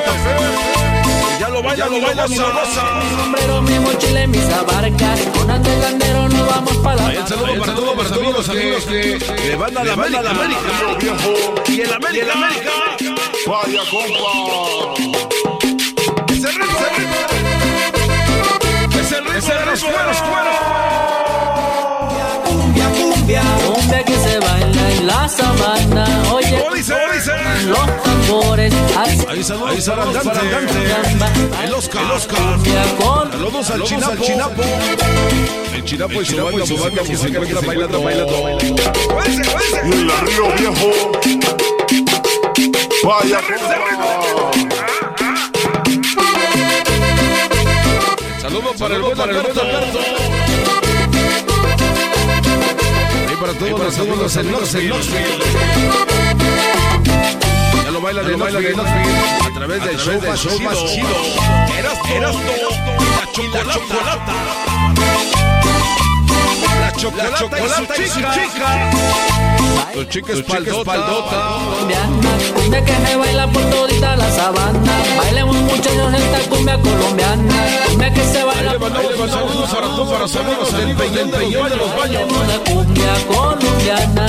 Ya 1.41 1.49
lo 1.49 1.63
baila, 1.63 1.87
lo 1.87 2.01
baila, 2.01 2.29
Mi 2.29 2.37
sombrero, 2.37 3.63
mi 3.63 3.79
mochila 3.81 4.23
y 4.23 4.27
mis 4.29 4.49
abarcas. 4.51 5.21
Con 5.37 5.51
el 5.51 5.81
gandero 5.81 6.29
nos 6.29 6.47
vamos 6.47 6.77
para 6.79 6.97
la 6.97 7.09
Ahí 7.09 7.17
el 7.17 7.27
saludo 7.27 7.59
para 7.59 7.75
todos, 7.75 7.97
para 7.97 8.09
todos 8.11 8.37
los 8.37 8.49
amigos 8.49 8.85
que 8.85 9.19
le 9.49 9.57
van 9.57 9.77
a 9.77 9.85
la 9.85 9.93
América. 9.93 10.21
Y 11.69 11.81
el 11.81 11.93
América. 11.93 12.33
América. 12.33 12.73
Vaya 13.47 13.81
compa. 13.91 14.95
Es 16.33 16.45
el 16.45 16.55
ritmo. 16.55 16.79
Es 18.99 19.13
el 19.13 19.25
ritmo 19.27 19.55
de 19.55 19.67
los 19.67 19.85
cueros, 19.85 20.23
cueros. 20.23 21.86
Cumbia, 23.27 23.43
cumbia. 23.67 24.05
Que 24.05 24.15
se 24.15 24.39
baila 24.39 24.91
en 24.93 25.07
la 25.07 25.29
sabana. 25.29 26.23
Oye, 26.33 26.59
¿Cómo 26.63 26.75
dice? 26.75 26.95
¿Cómo 26.95 27.13
dice? 27.13 27.33
los 27.67 28.03
tambores. 28.03 28.75
Así 28.97 29.27
Ahí 29.29 29.43
saludos 29.43 30.25
para 30.25 30.41
el 30.41 30.51
Dante. 30.51 31.65
El 31.65 31.75
Oscar. 31.75 32.03
El 32.05 32.11
Oscar. 32.13 32.59
con 32.99 33.33
Saludos 33.33 33.71
al 33.71 33.83
Chinapo. 33.83 34.63
El 35.75 35.85
Chinapo 35.85 36.23
y 36.23 36.25
su 36.25 36.37
banda, 36.37 36.67
su 36.67 36.77
banda 36.77 37.03
que 37.03 37.17
se 37.17 37.29
encuentra 37.29 37.61
bailando, 37.61 38.03
bailando. 38.03 38.59
Y 39.85 39.93
el 39.93 40.11
río 40.21 40.53
viejo. 40.59 41.13
Vaya. 43.05 43.41
Saludos 48.41 48.77
para 48.79 48.97
el 48.97 49.03
buen 49.03 49.21
Alberto. 49.21 49.61
Para 53.47 53.59
todos 53.61 53.79
los 53.79 53.99
amigos 53.99 54.37
en 54.37 54.49
Knoxville. 54.49 54.95
Ya 57.85 57.91
lo 57.93 58.01
bailan 58.01 58.27
en 58.27 58.39
Knoxville. 58.41 58.75
A 58.81 59.55
través 59.55 59.85
del 59.85 59.99
show 59.99 60.21
más 60.21 60.85
chido. 60.87 61.07
Erasmo 62.13 62.41
y 63.39 63.49
la 63.55 63.73
chocolata. 63.73 64.66
La 66.97 67.03
chocolata 67.39 67.95
y 67.99 68.09
su 68.09 68.21
chica. 68.21 68.91
Su 69.93 70.05
chica 70.05 70.33
espaldota. 70.33 70.95
colombiana. 70.95 72.31
Cumbia 72.55 72.85
que 72.85 72.93
se 72.93 73.17
baila 73.17 73.47
por 73.49 73.63
todita 73.65 74.17
la 74.17 74.31
sabana. 74.31 74.93
Bailemos 75.19 75.57
muchachos 75.57 76.15
esta 76.15 76.39
cumbia 76.49 76.79
colombiana. 76.81 77.55
Cumbia 77.89 78.15
que 78.15 78.25
se 78.25 78.45
baila 78.45 78.77
un 78.77 79.29
saludo 79.29 79.67
para 79.67 79.87
todos 79.89 80.09
para 80.09 80.21
los 80.21 80.37
amigos 80.37 80.73
del 80.73 80.97
Peñón 80.97 81.31
de 81.31 81.77
los 81.77 81.97
Baños. 81.97 81.99
Bailemos 81.99 82.49
la 82.49 82.59
cumbia 82.71 83.15
colombiana. 83.27 84.27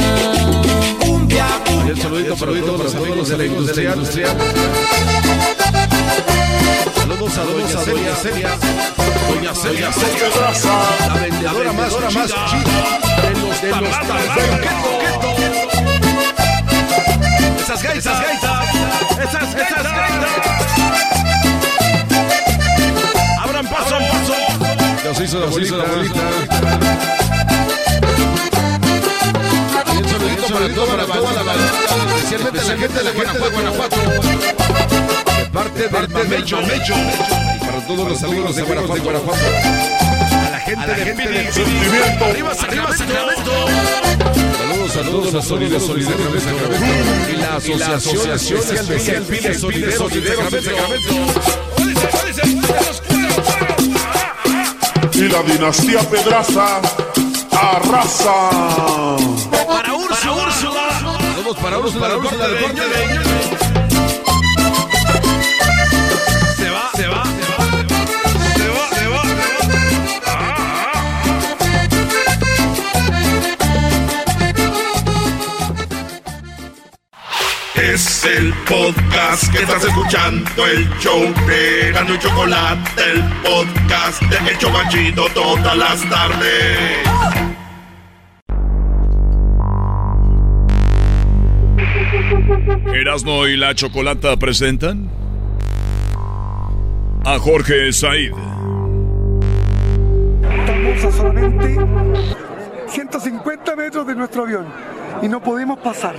Y 1.86 1.90
el 1.90 2.02
saludito 2.02 2.36
para 2.36 2.52
todos 2.52 2.84
los 2.84 2.96
amigos 2.96 3.30
de 3.30 3.38
la 3.38 3.46
industria. 3.46 3.96
Saludos 7.34 7.76
a 7.76 7.84
Doña 7.84 8.16
Celia 8.16 8.16
Celia. 8.16 8.50
Doña 9.30 9.54
Celia 9.54 9.92
Celia. 9.92 10.30
La 11.06 11.14
vendedora 11.14 11.72
más 11.74 12.28
chida 12.28 13.00
de 13.22 13.32
los 13.42 13.62
de 13.62 13.70
los. 13.70 13.90
Esas 17.62 17.84
gaitas, 17.84 17.98
esas 17.98 18.22
gaitas. 18.22 18.68
Esas, 19.20 19.56
esas 19.56 19.84
gaitas. 19.84 20.34
Abran 23.44 23.68
paso, 23.68 23.96
abran 23.96 24.12
paso. 24.12 24.34
Nos 25.04 25.20
hizo 25.22 25.40
la 25.40 25.46
bolita. 25.48 25.76
El 29.98 30.06
saludito 30.10 30.46
para 30.54 30.68
toda 30.74 30.98
la 30.98 31.06
banda, 31.06 31.42
especialmente 32.24 32.60
a 32.60 33.04
la 33.04 33.12
gente 33.12 33.40
de 33.40 33.50
Guanajuato, 33.50 33.98
Guanajuato. 35.58 35.80
De 35.80 35.90
parte 35.90 36.14
del 36.14 36.28
Mecho, 36.30 36.62
Mecho. 36.62 36.94
Y 36.94 37.60
para 37.60 37.88
todos 37.88 38.10
los 38.10 38.24
amigos 38.24 38.56
de 38.56 38.62
Guanajuato, 38.62 39.04
Guanajuato. 39.04 39.46
A 40.38 40.50
la 40.52 40.60
gente 40.60 40.88
de 40.88 41.14
Pidi, 41.14 41.52
Sentimiento. 41.52 42.26
Arriba, 42.26 42.54
Sacramento. 42.54 43.52
Saludos 44.58 44.96
a 44.96 45.02
todos 45.02 45.34
los 45.34 45.46
sólidos 45.46 45.84
solideros 45.84 46.34
de 46.34 46.40
Sacramento. 46.40 47.68
Y 47.68 47.76
la 47.76 47.96
Asociación 47.96 48.60
Especial 48.60 49.28
de 49.28 49.54
Solideros 49.94 50.52
de 50.52 50.62
Sacramento. 50.62 51.16
Y 55.14 55.30
la 55.30 55.42
dinastía 55.42 56.00
Pedraza 56.02 56.80
arrasa. 57.52 58.50
Para 59.68 59.94
Úrsula. 59.94 60.46
Úrsula. 60.46 61.00
Vamos 61.38 61.58
para 61.58 61.80
Úrsula, 61.80 62.02
para 62.02 62.18
Úrsula 62.18 62.48
del 62.48 62.62
Corte 62.62 62.82
de 62.82 63.57
Es 78.18 78.26
el 78.26 78.52
podcast 78.68 79.52
que 79.52 79.60
estás 79.60 79.84
escuchando, 79.84 80.66
el 80.66 80.90
show 80.98 81.22
de 81.46 81.92
Gano 81.92 82.16
y 82.16 82.18
Chocolate, 82.18 82.90
el 83.14 83.24
podcast 83.44 84.24
de 84.24 84.50
El 84.50 84.58
Chobachito 84.58 85.28
todas 85.36 85.78
las 85.78 86.10
tardes. 86.10 86.78
Erasmo 92.92 93.46
y 93.46 93.56
la 93.56 93.76
Chocolata 93.76 94.36
presentan 94.38 95.12
a 97.24 97.38
Jorge 97.38 97.94
Said. 97.94 98.32
Estamos 100.42 101.04
a 101.04 101.12
solamente 101.12 101.78
150 102.88 103.76
metros 103.76 104.08
de 104.08 104.16
nuestro 104.16 104.42
avión 104.42 104.97
y 105.22 105.28
no 105.28 105.42
podemos 105.42 105.80
pasar. 105.80 106.16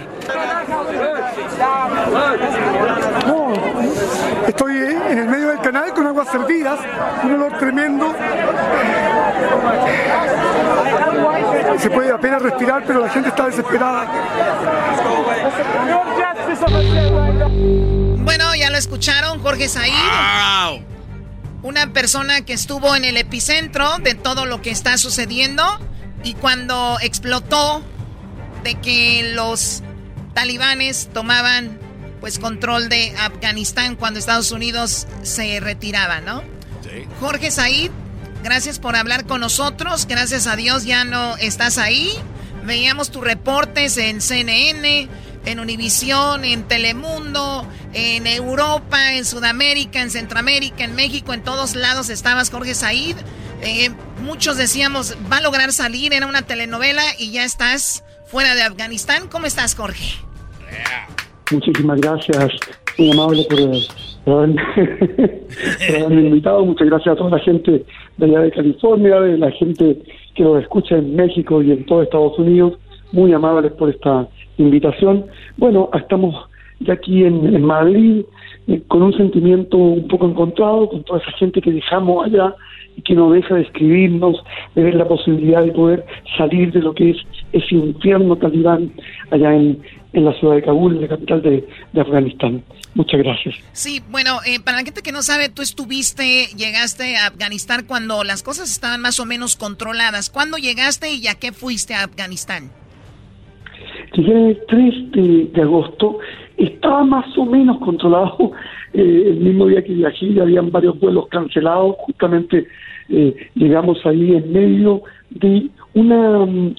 No, 3.26 3.52
estoy 4.46 4.76
en 4.76 5.18
el 5.18 5.28
medio 5.28 5.48
del 5.48 5.60
canal 5.60 5.92
con 5.94 6.06
aguas 6.06 6.28
servidas, 6.28 6.78
un 7.24 7.32
olor 7.32 7.58
tremendo. 7.58 8.14
Se 11.78 11.90
puede 11.90 12.12
apenas 12.12 12.42
respirar, 12.42 12.84
pero 12.86 13.00
la 13.00 13.08
gente 13.08 13.28
está 13.28 13.46
desesperada. 13.46 14.06
Bueno, 18.18 18.54
ya 18.54 18.70
lo 18.70 18.76
escucharon, 18.76 19.40
Jorge 19.40 19.68
Said. 19.68 20.82
Una 21.62 21.92
persona 21.92 22.42
que 22.42 22.52
estuvo 22.52 22.94
en 22.94 23.04
el 23.04 23.16
epicentro 23.16 23.98
de 23.98 24.14
todo 24.14 24.46
lo 24.46 24.62
que 24.62 24.70
está 24.70 24.96
sucediendo 24.96 25.64
y 26.22 26.34
cuando 26.34 26.98
explotó 27.00 27.82
de 28.68 28.74
que 28.74 29.32
los 29.34 29.82
talibanes 30.34 31.08
tomaban 31.14 31.78
pues 32.20 32.38
control 32.38 32.90
de 32.90 33.14
Afganistán 33.16 33.96
cuando 33.96 34.18
Estados 34.18 34.52
Unidos 34.52 35.06
se 35.22 35.58
retiraba, 35.60 36.20
¿no? 36.20 36.42
Jorge 37.18 37.50
Said, 37.50 37.90
gracias 38.42 38.78
por 38.78 38.94
hablar 38.94 39.24
con 39.24 39.40
nosotros. 39.40 40.06
Gracias 40.06 40.46
a 40.46 40.56
Dios 40.56 40.84
ya 40.84 41.04
no 41.04 41.38
estás 41.38 41.78
ahí. 41.78 42.10
Veíamos 42.64 43.10
tus 43.10 43.24
reportes 43.24 43.96
en 43.96 44.20
CNN, 44.20 45.08
en 45.46 45.60
Univisión, 45.60 46.44
en 46.44 46.64
Telemundo, 46.64 47.66
en 47.94 48.26
Europa, 48.26 49.14
en 49.14 49.24
Sudamérica, 49.24 50.02
en 50.02 50.10
Centroamérica, 50.10 50.84
en 50.84 50.94
México, 50.94 51.32
en 51.32 51.42
todos 51.42 51.74
lados 51.74 52.10
estabas 52.10 52.50
Jorge 52.50 52.74
Said. 52.74 53.16
Eh, 53.62 53.90
muchos 54.22 54.56
decíamos, 54.56 55.16
va 55.32 55.38
a 55.38 55.40
lograr 55.40 55.72
salir, 55.72 56.12
era 56.12 56.26
una 56.26 56.42
telenovela 56.42 57.02
y 57.18 57.32
ya 57.32 57.44
estás 57.44 58.04
fuera 58.26 58.54
de 58.54 58.62
Afganistán. 58.62 59.28
¿Cómo 59.30 59.46
estás, 59.46 59.74
Jorge? 59.74 60.18
Muchísimas 61.50 62.00
gracias, 62.00 62.52
muy 62.98 63.10
amable 63.10 63.46
por, 63.48 63.58
por 64.24 64.42
haberme, 64.42 66.22
invitado. 66.28 66.64
Muchas 66.64 66.88
gracias 66.88 67.14
a 67.14 67.16
toda 67.16 67.30
la 67.30 67.38
gente 67.40 67.84
de 68.18 68.26
allá 68.26 68.40
de 68.40 68.50
California, 68.50 69.20
de 69.20 69.38
la 69.38 69.50
gente 69.52 70.02
que 70.34 70.42
nos 70.42 70.62
escucha 70.62 70.96
en 70.96 71.16
México 71.16 71.62
y 71.62 71.72
en 71.72 71.86
todo 71.86 72.02
Estados 72.02 72.38
Unidos. 72.38 72.74
Muy 73.12 73.32
amables 73.32 73.72
por 73.72 73.88
esta 73.88 74.28
invitación. 74.58 75.24
Bueno, 75.56 75.88
estamos 75.94 76.34
ya 76.80 76.94
aquí 76.94 77.24
en, 77.24 77.54
en 77.54 77.64
Madrid 77.64 78.24
eh, 78.68 78.82
con 78.86 79.02
un 79.02 79.16
sentimiento 79.16 79.76
un 79.76 80.08
poco 80.08 80.28
encontrado, 80.28 80.88
con 80.88 81.02
toda 81.04 81.20
esa 81.20 81.32
gente 81.32 81.60
que 81.60 81.72
dejamos 81.72 82.26
allá 82.26 82.54
y 82.96 83.02
que 83.02 83.14
no 83.14 83.30
deja 83.30 83.54
de 83.54 83.62
escribirnos, 83.62 84.36
de 84.74 84.82
ver 84.82 84.94
la 84.94 85.06
posibilidad 85.06 85.62
de 85.62 85.72
poder 85.72 86.04
salir 86.36 86.72
de 86.72 86.80
lo 86.80 86.94
que 86.94 87.10
es 87.10 87.16
ese 87.52 87.74
infierno 87.76 88.36
talibán 88.36 88.92
allá 89.30 89.54
en, 89.54 89.80
en 90.12 90.24
la 90.24 90.32
ciudad 90.34 90.56
de 90.56 90.62
Kabul, 90.62 91.00
la 91.00 91.08
capital 91.08 91.42
de, 91.42 91.66
de 91.92 92.00
Afganistán. 92.00 92.62
Muchas 92.94 93.20
gracias. 93.20 93.54
Sí, 93.72 94.02
bueno, 94.10 94.38
eh, 94.46 94.58
para 94.60 94.78
la 94.78 94.84
gente 94.84 95.02
que 95.02 95.12
no 95.12 95.22
sabe, 95.22 95.48
tú 95.48 95.62
estuviste, 95.62 96.48
llegaste 96.56 97.16
a 97.16 97.28
Afganistán 97.28 97.84
cuando 97.86 98.24
las 98.24 98.42
cosas 98.42 98.70
estaban 98.70 99.00
más 99.00 99.20
o 99.20 99.24
menos 99.24 99.56
controladas. 99.56 100.30
¿Cuándo 100.30 100.56
llegaste 100.58 101.14
y 101.14 101.26
a 101.28 101.34
qué 101.36 101.52
fuiste 101.52 101.94
a 101.94 102.04
Afganistán? 102.04 102.70
Llegué 104.14 104.50
el 104.50 104.58
3 104.68 105.12
de, 105.12 105.50
de 105.54 105.62
agosto, 105.62 106.18
estaba 106.58 107.04
más 107.04 107.36
o 107.38 107.44
menos 107.44 107.78
controlado. 107.78 108.52
Eh, 108.94 109.24
el 109.26 109.40
mismo 109.40 109.66
día 109.66 109.84
que 109.84 109.92
viajé, 109.92 110.40
habían 110.40 110.70
varios 110.70 110.98
vuelos 110.98 111.28
cancelados, 111.28 111.94
justamente 111.98 112.66
eh, 113.10 113.34
llegamos 113.54 114.04
ahí 114.06 114.34
en 114.34 114.50
medio 114.50 115.02
de 115.28 115.68
una 115.92 116.46
mm, 116.46 116.74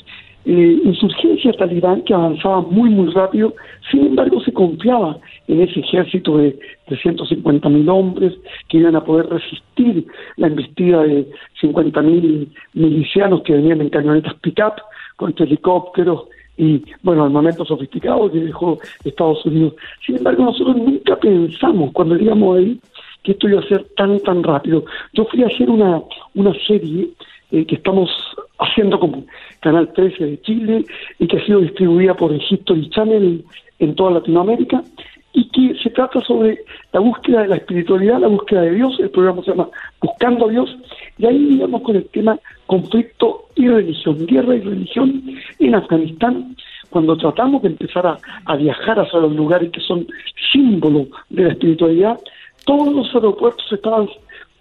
eh, 0.46 0.82
insurgencia 0.86 1.54
talibán 1.54 2.02
que 2.02 2.14
avanzaba 2.16 2.62
muy, 2.62 2.90
muy 2.90 3.14
rápido, 3.14 3.54
sin 3.92 4.08
embargo 4.08 4.42
se 4.42 4.52
confiaba 4.52 5.20
en 5.48 5.62
ese 5.62 5.82
ejército 5.82 6.38
de 6.38 6.58
350 6.88 7.70
mil 7.70 7.88
hombres 7.90 8.34
que 8.70 8.78
iban 8.78 8.96
a 8.96 9.04
poder 9.04 9.28
resistir 9.28 10.08
la 10.38 10.48
embestida 10.48 11.04
de 11.04 11.28
50 11.62 12.02
mil 12.02 12.52
milicianos 12.74 13.44
que 13.44 13.54
venían 13.54 13.82
en 13.82 13.90
camionetas 13.90 14.34
pick-up, 14.42 14.82
con 15.16 15.36
helicópteros 15.38 16.24
y, 16.60 16.84
bueno, 17.04 17.24
armamento 17.24 17.64
sofisticado 17.64 18.30
que 18.30 18.42
dejó 18.42 18.78
Estados 19.06 19.46
Unidos. 19.46 19.76
Sin 20.06 20.18
embargo, 20.18 20.44
nosotros 20.44 20.76
nunca 20.76 21.16
pensamos 21.16 21.94
cuando 21.94 22.16
llegamos 22.16 22.58
ahí 22.58 22.78
que 23.24 23.32
esto 23.32 23.48
iba 23.48 23.62
a 23.62 23.68
ser 23.68 23.86
tan, 23.96 24.20
tan 24.20 24.44
rápido. 24.44 24.84
Yo 25.14 25.24
fui 25.26 25.42
a 25.42 25.48
hacer 25.48 25.70
una, 25.70 26.02
una 26.36 26.54
serie 26.68 27.12
eh, 27.52 27.66
que 27.66 27.76
estamos 27.76 28.10
haciendo 28.60 29.00
como 29.00 29.24
Canal 29.62 29.92
13 29.94 30.26
de 30.26 30.42
Chile 30.42 30.86
y 31.18 31.28
que 31.28 31.38
ha 31.38 31.46
sido 31.46 31.62
distribuida 31.62 32.14
por 32.14 32.34
History 32.34 32.90
Channel 32.90 33.46
en 33.80 33.96
toda 33.96 34.12
Latinoamérica 34.12 34.84
y 35.34 35.48
que 35.50 35.76
se 35.82 35.90
trata 35.92 36.20
sobre 36.22 36.60
la 36.92 37.00
búsqueda 37.00 37.44
de 37.44 37.50
la 37.50 37.56
espiritualidad, 37.58 38.20
la 38.20 38.28
búsqueda 38.28 38.62
de 38.62 38.72
Dios, 38.72 38.98
el 39.00 39.10
programa 39.10 39.44
se 39.44 39.52
llama 39.52 39.70
Buscando 40.02 40.48
a 40.48 40.50
Dios, 40.50 40.76
y 41.18 41.26
ahí 41.26 41.56
íbamos 41.56 41.82
con 41.82 41.96
el 41.96 42.06
tema 42.10 42.40
conflicto 42.66 43.46
y 43.56 43.68
religión, 43.68 44.26
guerra 44.26 44.56
y 44.56 44.62
religión 44.62 45.24
en 45.60 45.76
Afganistán, 45.76 46.56
cuando 46.90 47.16
tratamos 47.18 47.62
de 47.62 47.70
empezar 47.70 48.18
a, 48.46 48.56
viajar 48.56 49.00
hacia 49.00 49.20
los 49.20 49.36
lugares 49.36 49.72
que 49.72 49.82
son 49.82 50.08
símbolos 50.52 51.08
de 51.30 51.44
la 51.44 51.50
espiritualidad, 51.50 52.20
todos 52.66 52.94
los 52.94 53.14
aeropuertos 53.14 53.66
estaban 53.72 54.10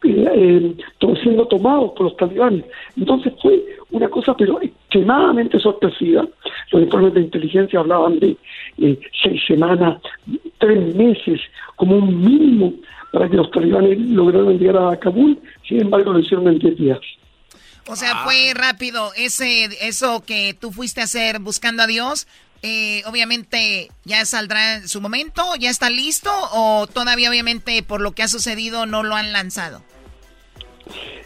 eh, 0.04 0.28
eh, 0.34 0.76
siendo 1.22 1.46
tomados 1.46 1.92
por 1.92 2.04
los 2.04 2.16
talibanes. 2.16 2.64
Entonces 2.96 3.32
fue 3.42 3.64
una 3.90 4.08
cosa 4.08 4.34
pero 4.36 4.60
extremadamente 4.60 5.58
sorpresiva. 5.58 6.26
Los 6.70 6.82
informes 6.82 7.14
de 7.14 7.22
inteligencia 7.22 7.80
hablaban 7.80 8.18
de 8.18 8.36
eh, 8.78 8.98
seis 9.22 9.40
semanas, 9.46 10.00
tres 10.58 10.94
meses 10.94 11.40
como 11.76 11.96
un 11.96 12.20
mínimo 12.20 12.72
para 13.12 13.28
que 13.28 13.36
los 13.36 13.50
talibanes 13.50 13.98
lograran 13.98 14.58
llegar 14.58 14.92
a 14.92 14.98
Kabul. 14.98 15.38
Sin 15.66 15.80
embargo, 15.80 16.12
lo 16.12 16.18
hicieron 16.18 16.48
en 16.48 16.58
10 16.58 16.76
días. 16.76 16.98
O 17.86 17.96
sea, 17.96 18.24
fue 18.24 18.52
rápido 18.54 19.12
ese 19.16 19.64
eso 19.80 20.22
que 20.26 20.54
tú 20.58 20.72
fuiste 20.72 21.00
a 21.00 21.04
hacer 21.04 21.38
buscando 21.38 21.82
a 21.82 21.86
Dios. 21.86 22.26
eh, 22.62 23.02
obviamente 23.06 23.88
ya 24.04 24.24
saldrá 24.24 24.78
en 24.78 24.88
su 24.88 25.00
momento, 25.00 25.42
ya 25.60 25.70
está 25.70 25.90
listo 25.90 26.30
o 26.52 26.88
todavía 26.88 27.30
obviamente 27.30 27.84
por 27.84 28.00
lo 28.00 28.12
que 28.12 28.24
ha 28.24 28.28
sucedido 28.28 28.84
no 28.84 29.04
lo 29.04 29.14
han 29.14 29.32
lanzado. 29.32 29.80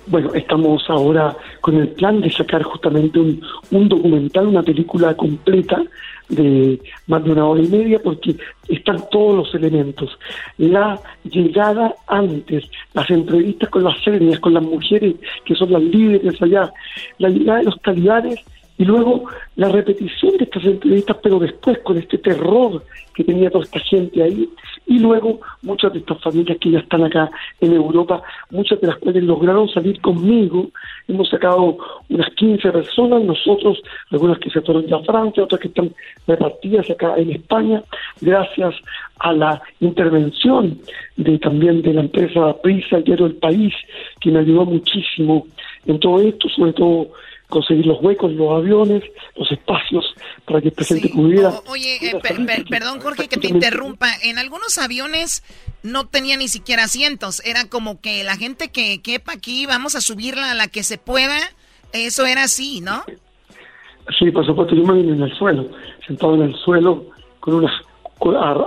Bueno, 0.06 0.34
estamos 0.34 0.84
ahora 0.90 1.34
con 1.62 1.76
el 1.76 1.88
plan 1.88 2.20
de 2.20 2.30
sacar 2.30 2.62
justamente 2.64 3.18
un, 3.18 3.40
un 3.70 3.88
documental, 3.88 4.46
una 4.46 4.62
película 4.62 5.14
completa 5.14 5.82
de 6.28 6.80
más 7.06 7.24
de 7.24 7.32
una 7.32 7.46
hora 7.46 7.62
y 7.62 7.68
media, 7.68 8.00
porque 8.02 8.36
están 8.68 9.02
todos 9.10 9.36
los 9.36 9.54
elementos. 9.54 10.18
La 10.58 11.00
llegada 11.24 11.94
antes, 12.06 12.64
las 12.94 13.10
entrevistas 13.10 13.68
con 13.70 13.84
las 13.84 13.96
etnias, 14.06 14.40
con 14.40 14.54
las 14.54 14.62
mujeres 14.62 15.14
que 15.44 15.54
son 15.54 15.72
las 15.72 15.82
líderes 15.82 16.40
allá, 16.40 16.72
la 17.18 17.28
llegada 17.28 17.58
de 17.58 17.64
los 17.64 17.80
talibanes 17.82 18.40
Y 18.78 18.84
luego 18.84 19.26
la 19.56 19.68
repetición 19.68 20.36
de 20.38 20.44
estas 20.44 20.64
entrevistas, 20.64 21.16
pero 21.22 21.38
después 21.38 21.78
con 21.80 21.98
este 21.98 22.18
terror 22.18 22.82
que 23.14 23.24
tenía 23.24 23.50
toda 23.50 23.64
esta 23.64 23.80
gente 23.80 24.22
ahí. 24.22 24.48
Y 24.86 24.98
luego 24.98 25.40
muchas 25.62 25.92
de 25.92 26.00
estas 26.00 26.20
familias 26.20 26.58
que 26.60 26.70
ya 26.70 26.80
están 26.80 27.04
acá 27.04 27.30
en 27.60 27.72
Europa, 27.72 28.22
muchas 28.50 28.80
de 28.80 28.88
las 28.88 28.96
cuales 28.98 29.22
lograron 29.22 29.68
salir 29.68 30.00
conmigo. 30.00 30.68
Hemos 31.08 31.28
sacado 31.30 31.78
unas 32.08 32.28
15 32.34 32.70
personas, 32.72 33.22
nosotros, 33.22 33.80
algunas 34.10 34.38
que 34.38 34.50
se 34.50 34.60
fueron 34.60 34.86
ya 34.86 34.96
a 34.96 35.04
Francia, 35.04 35.44
otras 35.44 35.60
que 35.60 35.68
están 35.68 35.94
repartidas 36.26 36.90
acá 36.90 37.14
en 37.16 37.30
España, 37.30 37.82
gracias 38.20 38.74
a 39.20 39.32
la 39.32 39.62
intervención 39.80 40.78
de 41.16 41.38
también 41.38 41.82
de 41.82 41.94
la 41.94 42.00
empresa 42.00 42.56
Prisa, 42.62 42.98
diario 42.98 43.26
El 43.26 43.36
País, 43.36 43.72
que 44.20 44.30
me 44.30 44.40
ayudó 44.40 44.64
muchísimo 44.64 45.46
en 45.86 45.98
todo 46.00 46.20
esto, 46.20 46.48
sobre 46.48 46.72
todo 46.72 47.08
conseguir 47.52 47.84
los 47.84 48.02
huecos, 48.02 48.32
los 48.32 48.50
aviones, 48.50 49.04
los 49.36 49.52
espacios 49.52 50.04
para 50.46 50.62
que 50.62 50.68
el 50.68 50.74
presidente 50.74 51.10
pudiera. 51.10 51.52
oye, 51.66 51.98
eh, 52.00 52.20
perdón 52.68 53.00
Jorge 53.00 53.28
que 53.28 53.36
te 53.36 53.48
interrumpa. 53.48 54.08
En 54.22 54.38
algunos 54.38 54.78
aviones 54.78 55.44
no 55.82 56.06
tenía 56.06 56.38
ni 56.38 56.48
siquiera 56.48 56.84
asientos. 56.84 57.42
Era 57.44 57.68
como 57.68 58.00
que 58.00 58.24
la 58.24 58.36
gente 58.36 58.70
que 58.70 59.02
quepa 59.02 59.34
aquí, 59.34 59.66
vamos 59.66 59.94
a 59.94 60.00
subirla 60.00 60.50
a 60.50 60.54
la 60.54 60.68
que 60.68 60.82
se 60.82 60.96
pueda. 60.96 61.36
Eso 61.92 62.24
era 62.24 62.44
así, 62.44 62.80
¿no? 62.80 63.04
Sí, 64.18 64.30
por 64.30 64.46
supuesto. 64.46 64.74
Yo 64.74 64.84
me 64.84 64.94
vine 64.94 65.12
en 65.12 65.22
el 65.22 65.32
suelo, 65.36 65.68
sentado 66.06 66.34
en 66.36 66.42
el 66.42 66.54
suelo, 66.56 67.04
con 67.40 67.54
unas 67.54 67.72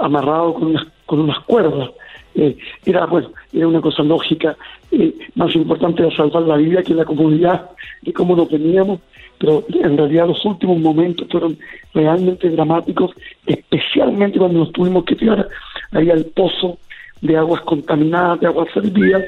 amarrado 0.01 0.53
con 0.53 0.67
unas, 0.67 0.85
con 1.05 1.21
unas 1.21 1.39
cuerdas. 1.45 1.89
Eh, 2.35 2.57
era 2.85 3.05
bueno, 3.05 3.31
era 3.55 3.67
una 3.67 3.81
cosa 3.81 4.03
lógica. 4.03 4.57
Eh, 4.91 5.13
más 5.35 5.55
importante 5.55 6.03
era 6.03 6.15
salvar 6.15 6.43
la 6.43 6.57
vida 6.57 6.83
que 6.83 6.93
la 6.93 7.05
comunidad 7.05 7.69
y 8.03 8.11
cómo 8.11 8.35
nos 8.35 8.49
veníamos, 8.49 8.99
pero 9.37 9.63
en 9.69 9.97
realidad 9.97 10.27
los 10.27 10.43
últimos 10.45 10.79
momentos 10.79 11.27
fueron 11.31 11.57
realmente 11.93 12.49
dramáticos, 12.49 13.11
especialmente 13.45 14.39
cuando 14.39 14.59
nos 14.59 14.71
tuvimos 14.71 15.05
que 15.05 15.15
tirar 15.15 15.47
ahí 15.91 16.09
al 16.09 16.25
pozo 16.25 16.77
de 17.21 17.37
aguas 17.37 17.61
contaminadas, 17.61 18.39
de 18.39 18.47
aguas 18.47 18.67
servidas, 18.73 19.23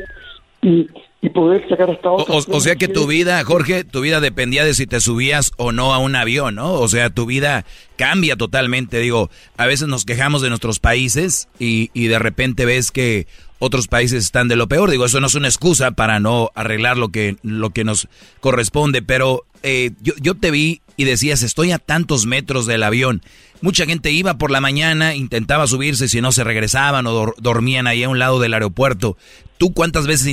y, 0.62 0.88
y 1.22 1.30
poder 1.30 1.68
sacar 1.70 1.90
hasta 1.90 2.12
otro. 2.12 2.36
O, 2.36 2.60
sea 2.60 2.76
que 2.76 2.88
tu 2.88 3.08
vida, 3.08 3.44
Jorge, 3.44 3.84
tu 3.84 4.02
vida 4.02 4.20
dependía 4.20 4.66
de 4.66 4.74
si 4.74 4.88
te 4.88 5.00
subías 5.00 5.52
o 5.58 5.72
no 5.72 5.94
a 5.94 6.00
un 6.00 6.16
avión, 6.16 6.56
¿no? 6.56 6.74
O 6.74 6.88
sea, 6.88 7.10
tu 7.10 7.26
vida 7.26 7.66
cambia 7.96 8.36
totalmente. 8.36 9.00
Digo, 9.00 9.30
a 9.58 9.66
veces 9.66 9.88
nos 9.88 10.06
quejamos 10.06 10.42
de 10.42 10.50
nuestros 10.50 10.80
países 10.80 11.48
y, 11.60 11.90
y 11.94 12.08
de 12.08 12.20
repente 12.20 12.66
ves 12.66 12.92
que 12.92 13.28
otros 13.60 13.88
países 13.88 14.24
están 14.24 14.48
de 14.48 14.56
lo 14.56 14.68
peor. 14.68 14.90
Digo, 14.92 15.06
eso 15.06 15.20
no 15.20 15.28
es 15.28 15.36
una 15.36 15.48
excusa 15.48 15.92
para 15.92 16.20
no 16.20 16.52
arreglar 16.56 16.98
lo 16.98 17.10
que, 17.10 17.38
lo 17.44 17.72
que 17.72 17.84
nos 17.84 18.08
corresponde, 18.40 19.02
pero 19.02 19.46
eh, 19.64 19.92
yo, 20.02 20.14
yo 20.22 20.36
te 20.36 20.52
vi 20.52 20.82
y 20.96 21.06
decías, 21.06 21.44
estoy 21.44 21.72
a 21.72 21.80
tantos 21.80 22.26
metros 22.26 22.66
del 22.66 22.84
avión. 22.84 23.22
Mucha 23.62 23.86
gente 23.86 24.12
iba 24.12 24.38
por 24.38 24.52
la 24.52 24.62
mañana, 24.62 25.16
intentaba 25.16 25.68
subirse, 25.68 26.08
si 26.08 26.22
no 26.22 26.32
se 26.32 26.44
regresaban 26.44 27.08
o 27.08 27.34
dormían 27.38 27.88
ahí 27.88 28.04
a 28.04 28.10
un 28.10 28.20
lado 28.20 28.40
del 28.40 28.54
aeropuerto. 28.54 29.18
¿Tú 29.58 29.74
cuántas 29.74 30.06
veces 30.06 30.28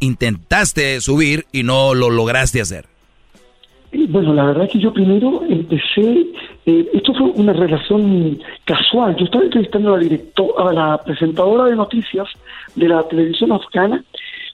intentaste 0.00 1.00
subir 1.00 1.46
y 1.52 1.64
no 1.64 1.94
lo 1.94 2.10
lograste 2.10 2.60
hacer? 2.60 2.86
Bueno, 3.92 4.32
la 4.32 4.44
verdad 4.44 4.64
es 4.64 4.72
que 4.72 4.78
yo 4.78 4.92
primero 4.92 5.42
empecé, 5.48 6.26
eh, 6.64 6.88
esto 6.92 7.12
fue 7.12 7.26
una 7.34 7.52
relación 7.52 8.38
casual. 8.64 9.16
Yo 9.16 9.24
estaba 9.24 9.44
entrevistando 9.44 9.90
a 9.90 9.96
la, 9.96 10.02
directora, 10.02 10.70
a 10.70 10.72
la 10.72 10.98
presentadora 10.98 11.64
de 11.64 11.76
noticias 11.76 12.28
de 12.76 12.88
la 12.88 13.02
televisión 13.08 13.50
afgana 13.50 14.04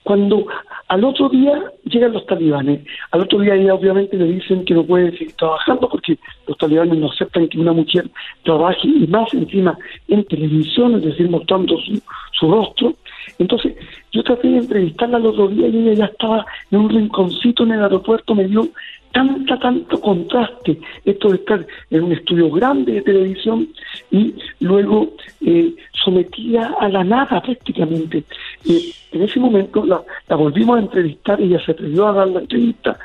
cuando 0.07 0.47
al 0.87 1.05
otro 1.05 1.29
día 1.29 1.61
llegan 1.83 2.13
los 2.13 2.25
talibanes. 2.27 2.81
Al 3.11 3.23
otro 3.23 3.41
día 3.41 3.57
ella 3.57 3.75
obviamente 3.75 4.17
le 4.17 4.27
dicen 4.27 4.65
que 4.65 4.73
no 4.73 4.85
puede 4.85 5.11
seguir 5.11 5.33
trabajando 5.33 5.89
porque 5.89 6.17
los 6.47 6.57
talibanes 6.59 6.97
no 6.97 7.11
aceptan 7.11 7.49
que 7.49 7.59
una 7.59 7.73
mujer 7.73 8.09
trabaje 8.45 8.87
y 8.87 9.07
más 9.09 9.35
encima 9.35 9.77
en 10.07 10.25
televisión, 10.27 10.95
es 10.95 11.03
decir, 11.03 11.29
mostrando 11.29 11.77
su, 11.79 12.01
su 12.33 12.49
rostro. 12.49 12.95
Entonces 13.41 13.75
yo 14.13 14.23
traté 14.23 14.47
de 14.49 14.59
entrevistarla 14.59 15.17
al 15.17 15.27
otro 15.27 15.49
día 15.49 15.67
y 15.67 15.77
ella 15.77 15.95
ya 15.95 16.05
estaba 16.05 16.47
en 16.71 16.79
un 16.79 16.89
rinconcito 16.89 17.65
en 17.65 17.73
el 17.73 17.83
aeropuerto, 17.83 18.37
me 18.37 18.47
dio 18.47 18.69
tanta, 19.13 19.59
tanto 19.59 20.01
contraste 20.01 20.79
esto 21.05 21.31
de 21.31 21.37
estar 21.37 21.67
en 21.91 22.05
un 22.05 22.13
estudio 22.13 22.51
grande 22.51 22.93
de 22.93 23.03
televisión 23.03 23.69
y 24.11 24.35
luego 24.61 25.13
eh, 25.41 25.75
sometida 25.93 26.75
a 26.81 26.89
la 26.89 27.05
nada 27.05 27.41
prácticamente. 27.41 28.25
En 28.65 29.23
ese 29.23 29.41
momento 29.41 29.85
la, 29.85 30.03
volvimos 30.37 30.77
a 30.77 30.83
entrevistar, 30.83 31.41
ella 31.41 31.65
se 31.65 31.73
atrevió 31.73 32.07
a 32.09 32.13
dar 32.13 32.29
la 32.29 32.41
entrevista 32.41 32.99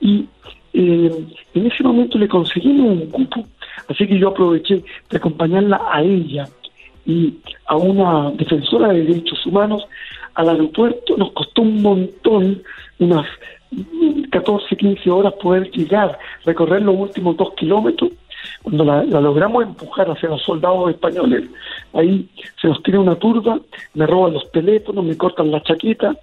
y 0.00 0.26
eh, 0.72 1.10
en 1.54 1.66
ese 1.66 1.82
momento 1.82 2.18
le 2.18 2.28
conseguimos 2.28 2.98
un 2.98 3.06
cupo, 3.06 3.44
así 3.88 4.06
que 4.06 4.18
yo 4.18 4.28
aproveché 4.28 4.82
de 5.10 5.16
acompañarla 5.16 5.80
a 5.90 6.02
ella 6.02 6.48
y 7.06 7.34
a 7.66 7.76
una 7.76 8.30
defensora 8.32 8.88
de 8.88 9.04
derechos 9.04 9.44
humanos 9.46 9.86
al 10.34 10.50
aeropuerto, 10.50 11.16
nos 11.16 11.32
costó 11.32 11.62
un 11.62 11.80
montón, 11.80 12.62
unas 12.98 13.26
14, 14.30 14.76
15 14.76 15.10
horas 15.10 15.32
poder 15.34 15.70
llegar, 15.70 16.18
recorrer 16.44 16.82
los 16.82 16.96
últimos 16.96 17.36
dos 17.36 17.52
kilómetros. 17.54 18.10
Cuando 18.62 18.84
la, 18.84 19.02
logramos 19.04 19.64
empujar 19.64 20.10
hacia 20.10 20.28
los 20.28 20.42
soldados 20.42 20.90
españoles, 20.90 21.44
ahí 21.92 22.28
se 22.60 22.68
nos 22.68 22.82
tira 22.82 23.00
una 23.00 23.16
turba, 23.16 23.58
me 23.94 24.06
roban 24.06 24.34
los 24.34 24.50
teléfonos, 24.52 25.04
me 25.04 25.16
cortan 25.16 25.50
la 25.50 25.62
chaqueta, 25.62 26.14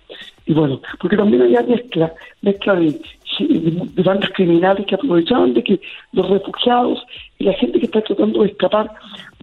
y 0.46 0.54
bueno, 0.54 0.82
porque 1.00 1.18
también 1.18 1.42
había 1.42 1.62
mezcla, 1.64 2.14
mezcla 2.42 2.76
de, 2.76 3.00
de, 3.40 4.04
bandas 4.04 4.30
criminales 4.32 4.86
que 4.86 4.96
aprovechaban 4.96 5.54
de 5.54 5.64
que 5.64 5.80
los 6.12 6.30
refugiados 6.30 7.04
y 7.40 7.46
la 7.46 7.54
gente 7.54 7.80
que 7.80 7.86
está 7.86 8.02
tratando 8.02 8.42
de 8.42 8.50
escapar 8.50 8.92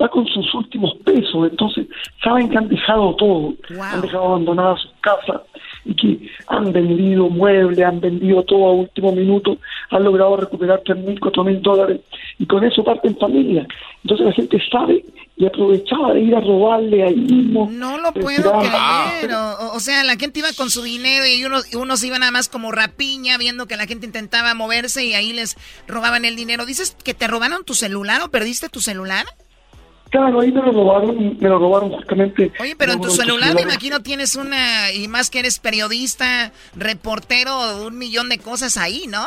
va 0.01 0.09
con 0.09 0.27
sus 0.27 0.55
últimos 0.55 0.95
pesos, 1.05 1.51
entonces 1.51 1.87
saben 2.23 2.49
que 2.51 2.59
han 2.59 2.69
dejado 2.69 3.15
todo, 3.17 3.55
han 3.81 4.03
dejado 4.03 4.25
abandonadas 4.25 4.81
sus 4.83 4.93
casas, 5.01 5.41
y 5.85 5.95
que 5.95 6.31
han 6.49 6.73
vendido 6.73 7.29
muebles, 7.29 7.85
han 7.85 8.01
vendido 8.01 8.43
todo 8.45 8.67
a 8.67 8.73
último 8.73 9.13
minuto, 9.13 9.59
han 9.91 10.05
logrado 10.05 10.37
recuperar 10.37 10.83
tres 10.85 10.99
mil, 10.99 11.19
cuatro 11.19 11.45
mil 11.45 11.61
dólares 11.63 12.01
y 12.39 12.47
con 12.47 12.65
eso 12.65 12.85
parten 12.85 13.17
familia. 13.17 13.67
Entonces 14.03 14.27
la 14.27 14.33
gente 14.33 14.63
sabe 14.71 15.05
y 15.37 15.47
aprovechaba 15.47 16.13
de 16.13 16.21
ir 16.21 16.37
a 16.37 16.41
robarle 16.41 17.03
ahí 17.03 17.17
mismo. 17.17 17.69
No 17.73 17.99
lo 17.99 18.13
puedo 18.13 18.53
creer. 18.59 19.31
O, 19.73 19.81
sea, 19.81 20.05
la 20.05 20.17
gente 20.17 20.41
iba 20.41 20.53
con 20.55 20.69
su 20.69 20.83
dinero 20.83 21.25
y 21.27 21.45
unos, 21.45 21.75
unos 21.75 22.05
iban 22.05 22.21
nada 22.21 22.33
más 22.33 22.49
como 22.51 22.73
rapiña 22.73 23.39
viendo 23.39 23.67
que 23.67 23.79
la 23.79 23.87
gente 23.87 24.05
intentaba 24.05 24.53
moverse 24.55 25.05
y 25.05 25.15
ahí 25.15 25.33
les 25.33 25.57
robaban 25.89 26.27
el 26.27 26.37
dinero. 26.37 26.67
¿Dices 26.67 26.95
que 27.03 27.15
te 27.15 27.27
robaron 27.27 27.65
tu 27.65 27.73
celular 27.73 28.21
o 28.23 28.31
perdiste 28.31 28.69
tu 28.69 28.81
celular? 28.81 29.25
Claro, 30.11 30.41
ahí 30.41 30.51
me 30.51 30.61
lo 30.61 30.73
robaron, 30.73 31.37
me 31.39 31.49
lo 31.49 31.59
robaron 31.59 31.91
justamente. 31.91 32.51
Oye, 32.59 32.75
pero 32.77 32.93
en 32.93 33.01
tu 33.01 33.11
celular 33.11 33.55
me 33.55 33.63
imagino 33.63 34.01
tienes 34.01 34.35
una, 34.35 34.93
y 34.93 35.07
más 35.07 35.31
que 35.31 35.39
eres 35.39 35.61
periodista, 35.61 36.53
reportero, 36.77 37.87
un 37.87 37.97
millón 37.97 38.29
de 38.29 38.39
cosas 38.39 38.77
ahí, 38.77 39.05
¿no? 39.09 39.25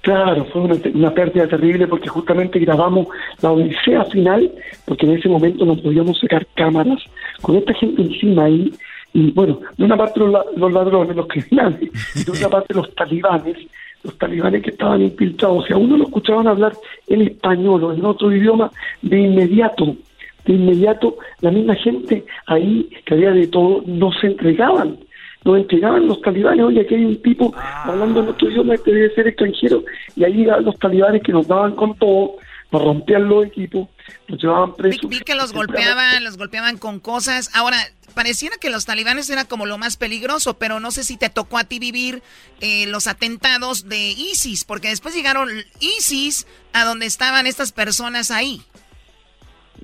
Claro, 0.00 0.46
fue 0.52 0.62
una, 0.62 1.12
pérdida 1.12 1.48
terrible 1.48 1.86
porque 1.88 2.08
justamente 2.08 2.58
grabamos 2.60 3.08
la 3.42 3.50
odisea 3.50 4.04
final, 4.04 4.50
porque 4.86 5.04
en 5.04 5.18
ese 5.18 5.28
momento 5.28 5.66
no 5.66 5.76
podíamos 5.76 6.18
sacar 6.20 6.46
cámaras 6.54 7.02
con 7.42 7.56
esta 7.56 7.74
gente 7.74 8.02
encima 8.02 8.44
ahí, 8.44 8.72
y 9.12 9.32
bueno, 9.32 9.60
de 9.76 9.84
una 9.84 9.96
parte 9.96 10.20
los, 10.20 10.32
los 10.56 10.72
ladrones, 10.72 11.16
los 11.16 11.26
criminales, 11.26 11.90
y 12.14 12.24
de 12.24 12.30
otra 12.30 12.48
parte 12.50 12.72
los 12.72 12.94
talibanes, 12.94 13.56
los 14.06 14.18
talibanes 14.18 14.62
que 14.62 14.70
estaban 14.70 15.02
infiltrados, 15.02 15.66
si 15.66 15.72
a 15.72 15.76
uno 15.76 15.96
lo 15.96 16.04
escuchaban 16.04 16.48
hablar 16.48 16.72
en 17.08 17.22
español 17.22 17.84
o 17.84 17.92
en 17.92 18.04
otro 18.04 18.32
idioma, 18.32 18.70
de 19.02 19.20
inmediato, 19.20 19.96
de 20.44 20.52
inmediato 20.54 21.16
la 21.40 21.50
misma 21.50 21.74
gente 21.74 22.24
ahí, 22.46 22.88
que 23.04 23.14
había 23.14 23.32
de 23.32 23.46
todo, 23.48 23.82
no 23.86 24.12
se 24.12 24.28
entregaban. 24.28 24.96
Nos 25.44 25.58
entregaban 25.58 26.08
los 26.08 26.20
talibanes, 26.22 26.64
oye, 26.64 26.80
aquí 26.80 26.94
hay 26.94 27.04
un 27.04 27.22
tipo 27.22 27.54
hablando 27.84 28.20
en 28.20 28.28
otro 28.28 28.50
idioma 28.50 28.76
que 28.78 28.92
debe 28.92 29.14
ser 29.14 29.28
extranjero, 29.28 29.84
y 30.16 30.24
ahí 30.24 30.44
los 30.62 30.76
talibanes 30.78 31.22
que 31.22 31.32
nos 31.32 31.46
daban 31.46 31.76
con 31.76 31.94
todo, 31.98 32.36
nos 32.76 32.84
rompían 32.84 33.28
los 33.28 33.46
equipos, 33.46 33.88
nos 34.28 34.40
llevaban 34.40 34.74
presos. 34.74 35.08
Vi, 35.08 35.20
que 35.20 35.34
los 35.34 35.52
golpeaban, 35.52 36.22
los 36.22 36.36
golpeaban 36.36 36.76
con 36.76 37.00
cosas. 37.00 37.50
Ahora, 37.54 37.78
pareciera 38.14 38.56
que 38.60 38.70
los 38.70 38.84
talibanes 38.84 39.30
era 39.30 39.46
como 39.46 39.64
lo 39.66 39.78
más 39.78 39.96
peligroso, 39.96 40.58
pero 40.58 40.78
no 40.78 40.90
sé 40.90 41.02
si 41.04 41.16
te 41.16 41.30
tocó 41.30 41.58
a 41.58 41.64
ti 41.64 41.78
vivir 41.78 42.22
eh, 42.60 42.86
los 42.88 43.06
atentados 43.06 43.88
de 43.88 44.10
ISIS, 44.10 44.64
porque 44.64 44.88
después 44.88 45.14
llegaron 45.14 45.48
ISIS 45.80 46.46
a 46.74 46.84
donde 46.84 47.06
estaban 47.06 47.46
estas 47.46 47.72
personas 47.72 48.30
ahí. 48.30 48.60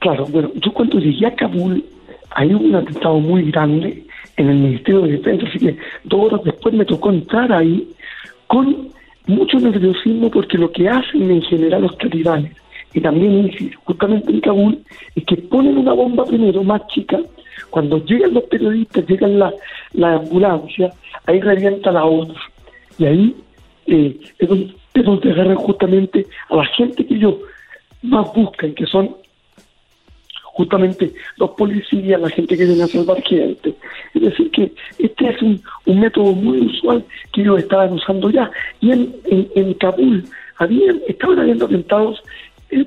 Claro, 0.00 0.26
bueno, 0.26 0.50
yo 0.56 0.72
cuando 0.72 0.98
llegué 0.98 1.26
a 1.26 1.34
Kabul, 1.34 1.84
hay 2.30 2.52
un 2.52 2.74
atentado 2.74 3.20
muy 3.20 3.50
grande 3.50 4.06
en 4.36 4.48
el 4.48 4.56
Ministerio 4.56 5.02
de 5.02 5.12
Defensa, 5.12 5.46
así 5.48 5.58
que 5.58 5.78
dos 6.04 6.26
horas 6.26 6.44
después 6.44 6.74
me 6.74 6.84
tocó 6.84 7.10
entrar 7.10 7.52
ahí 7.52 7.88
con 8.48 8.88
mucho 9.26 9.58
nerviosismo 9.58 10.30
porque 10.30 10.58
lo 10.58 10.70
que 10.72 10.88
hacen 10.88 11.30
en 11.30 11.42
general 11.42 11.82
los 11.82 11.96
talibanes 11.96 12.61
y 12.94 13.00
también 13.00 13.50
justamente 13.84 14.30
en 14.30 14.40
Kabul, 14.40 14.82
es 15.14 15.24
que 15.24 15.36
ponen 15.36 15.78
una 15.78 15.92
bomba 15.92 16.24
primero 16.24 16.62
más 16.62 16.86
chica, 16.88 17.18
cuando 17.70 18.04
llegan 18.04 18.34
los 18.34 18.44
periodistas, 18.44 19.06
llegan 19.06 19.38
la, 19.38 19.52
la 19.92 20.14
ambulancia, 20.14 20.92
ahí 21.26 21.40
revienta 21.40 21.90
la 21.90 22.04
otra. 22.04 22.40
Y 22.98 23.04
ahí 23.06 23.36
eh, 23.86 24.20
es 24.38 24.48
donde 24.48 24.74
es 24.94 25.04
donde 25.04 25.32
agarran 25.32 25.56
justamente 25.56 26.26
a 26.50 26.56
la 26.56 26.66
gente 26.66 27.06
que 27.06 27.14
ellos 27.14 27.36
más 28.02 28.32
buscan, 28.34 28.74
que 28.74 28.86
son 28.86 29.16
justamente 30.42 31.12
los 31.36 31.50
policías, 31.50 32.20
la 32.20 32.28
gente 32.28 32.56
que 32.56 32.66
viene 32.66 32.82
a 32.82 32.86
salvar 32.86 33.22
gente. 33.22 33.74
Es 34.14 34.22
decir, 34.22 34.50
que 34.50 34.72
este 34.98 35.30
es 35.30 35.40
un, 35.40 35.62
un 35.86 36.00
método 36.00 36.32
muy 36.32 36.58
usual 36.58 37.04
que 37.32 37.40
ellos 37.40 37.60
estaban 37.60 37.94
usando 37.94 38.28
ya. 38.30 38.50
Y 38.80 38.90
en, 38.90 39.16
en, 39.24 39.74
Kabul 39.74 40.24
habían, 40.58 41.00
estaban 41.08 41.38
habiendo 41.38 41.64
atentados, 41.64 42.22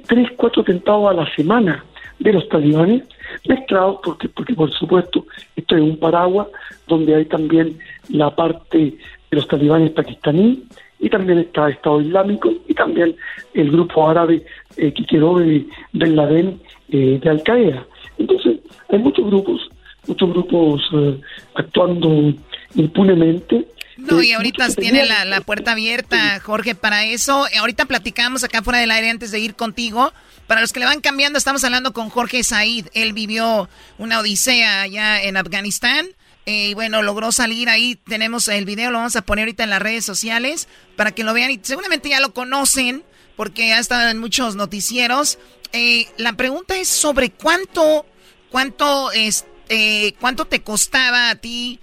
tres, 0.08 0.30
cuatro 0.36 0.62
atentados 0.62 1.10
a 1.10 1.14
la 1.14 1.36
semana 1.36 1.84
de 2.20 2.34
los 2.34 2.48
talibanes, 2.50 3.04
mezclados 3.48 4.00
porque, 4.04 4.30
porque 4.30 4.54
por 4.54 4.72
supuesto 4.72 5.26
esto 5.56 5.76
es 5.76 5.82
un 5.82 5.98
paraguas 5.98 6.48
donde 6.88 7.16
hay 7.16 7.26
también 7.26 7.78
la 8.10 8.34
parte 8.34 8.78
de 8.78 8.98
los 9.32 9.48
talibanes 9.48 9.92
pakistaníes 9.92 10.60
y 11.00 11.10
también 11.10 11.40
está 11.40 11.70
Estado 11.70 12.02
Islámico 12.02 12.52
y 12.68 12.74
también 12.74 13.16
el 13.54 13.72
grupo 13.72 14.10
árabe 14.10 14.46
eh, 14.78 14.94
que 14.94 15.06
quedó 15.06 15.40
de 15.40 15.66
Bin 15.92 16.16
Laden 16.16 16.60
eh, 16.90 17.20
de 17.22 17.30
Al 17.30 17.44
Qaeda. 17.44 17.86
Entonces, 18.18 18.60
hay 18.90 19.00
muchos 19.00 19.26
grupos, 19.26 19.70
muchos 20.08 20.30
grupos 20.30 20.82
eh, 20.94 21.20
actuando 21.56 22.34
impunemente. 22.76 23.68
No, 24.06 24.22
y 24.22 24.32
ahorita 24.32 24.70
tiene 24.70 25.06
la, 25.06 25.26
la, 25.26 25.42
puerta 25.42 25.72
abierta, 25.72 26.40
Jorge, 26.42 26.76
para 26.76 27.06
eso. 27.06 27.46
Ahorita 27.58 27.86
platicamos 27.86 28.44
acá 28.44 28.62
fuera 28.62 28.80
del 28.80 28.92
aire 28.92 29.10
antes 29.10 29.32
de 29.32 29.40
ir 29.40 29.56
contigo. 29.56 30.14
Para 30.48 30.62
los 30.62 30.74
que 30.74 30.80
le 30.80 30.86
van 30.86 31.02
cambiando, 31.02 31.38
estamos 31.38 31.64
hablando 31.64 31.92
con 31.94 32.10
Jorge 32.10 32.44
Said. 32.44 32.88
Él 32.94 33.14
vivió 33.14 33.68
una 33.98 34.20
odisea 34.20 34.82
allá 34.82 35.22
en 35.24 35.38
Afganistán. 35.38 36.08
y 36.46 36.76
bueno, 36.76 37.02
logró 37.02 37.32
salir 37.32 37.70
ahí. 37.70 37.96
Tenemos 37.96 38.48
el 38.48 38.66
video, 38.66 38.92
lo 38.92 39.00
vamos 39.00 39.16
a 39.16 39.24
poner 39.24 39.44
ahorita 39.44 39.64
en 39.64 39.72
las 39.72 39.82
redes 39.82 40.06
sociales 40.06 40.68
para 40.96 41.12
que 41.12 41.24
lo 41.24 41.34
vean. 41.34 41.50
Y 41.50 41.60
seguramente 41.64 42.10
ya 42.10 42.20
lo 42.20 42.34
conocen 42.34 43.04
porque 43.36 43.74
ha 43.74 43.80
estado 43.80 44.10
en 44.10 44.20
muchos 44.20 44.56
noticieros. 44.56 45.40
Eh, 45.74 46.08
la 46.18 46.34
pregunta 46.34 46.78
es 46.78 46.88
sobre 46.88 47.32
cuánto, 47.32 48.06
cuánto, 48.52 49.12
este, 49.12 50.16
cuánto 50.20 50.46
te 50.46 50.62
costaba 50.62 51.32
a 51.32 51.36
ti 51.36 51.80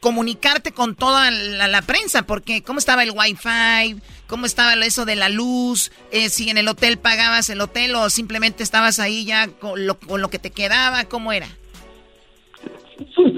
comunicarte 0.00 0.72
con 0.72 0.94
toda 0.94 1.30
la, 1.30 1.82
prensa, 1.82 2.22
porque 2.22 2.62
cómo 2.62 2.78
estaba 2.78 3.02
el 3.02 3.10
wifi, 3.10 4.00
cómo 4.26 4.46
estaba 4.46 4.74
eso 4.74 5.04
de 5.04 5.16
la 5.16 5.28
luz, 5.28 5.90
eh, 6.12 6.28
si 6.28 6.50
en 6.50 6.58
el 6.58 6.68
hotel 6.68 6.98
pagabas 6.98 7.50
el 7.50 7.60
hotel 7.60 7.94
o 7.94 8.10
simplemente 8.10 8.62
estabas 8.62 9.00
ahí 9.00 9.24
ya 9.24 9.48
con 9.48 9.86
lo, 9.86 9.98
con 9.98 10.20
lo 10.20 10.28
que 10.28 10.38
te 10.38 10.50
quedaba, 10.50 11.04
¿cómo 11.04 11.32
era? 11.32 11.48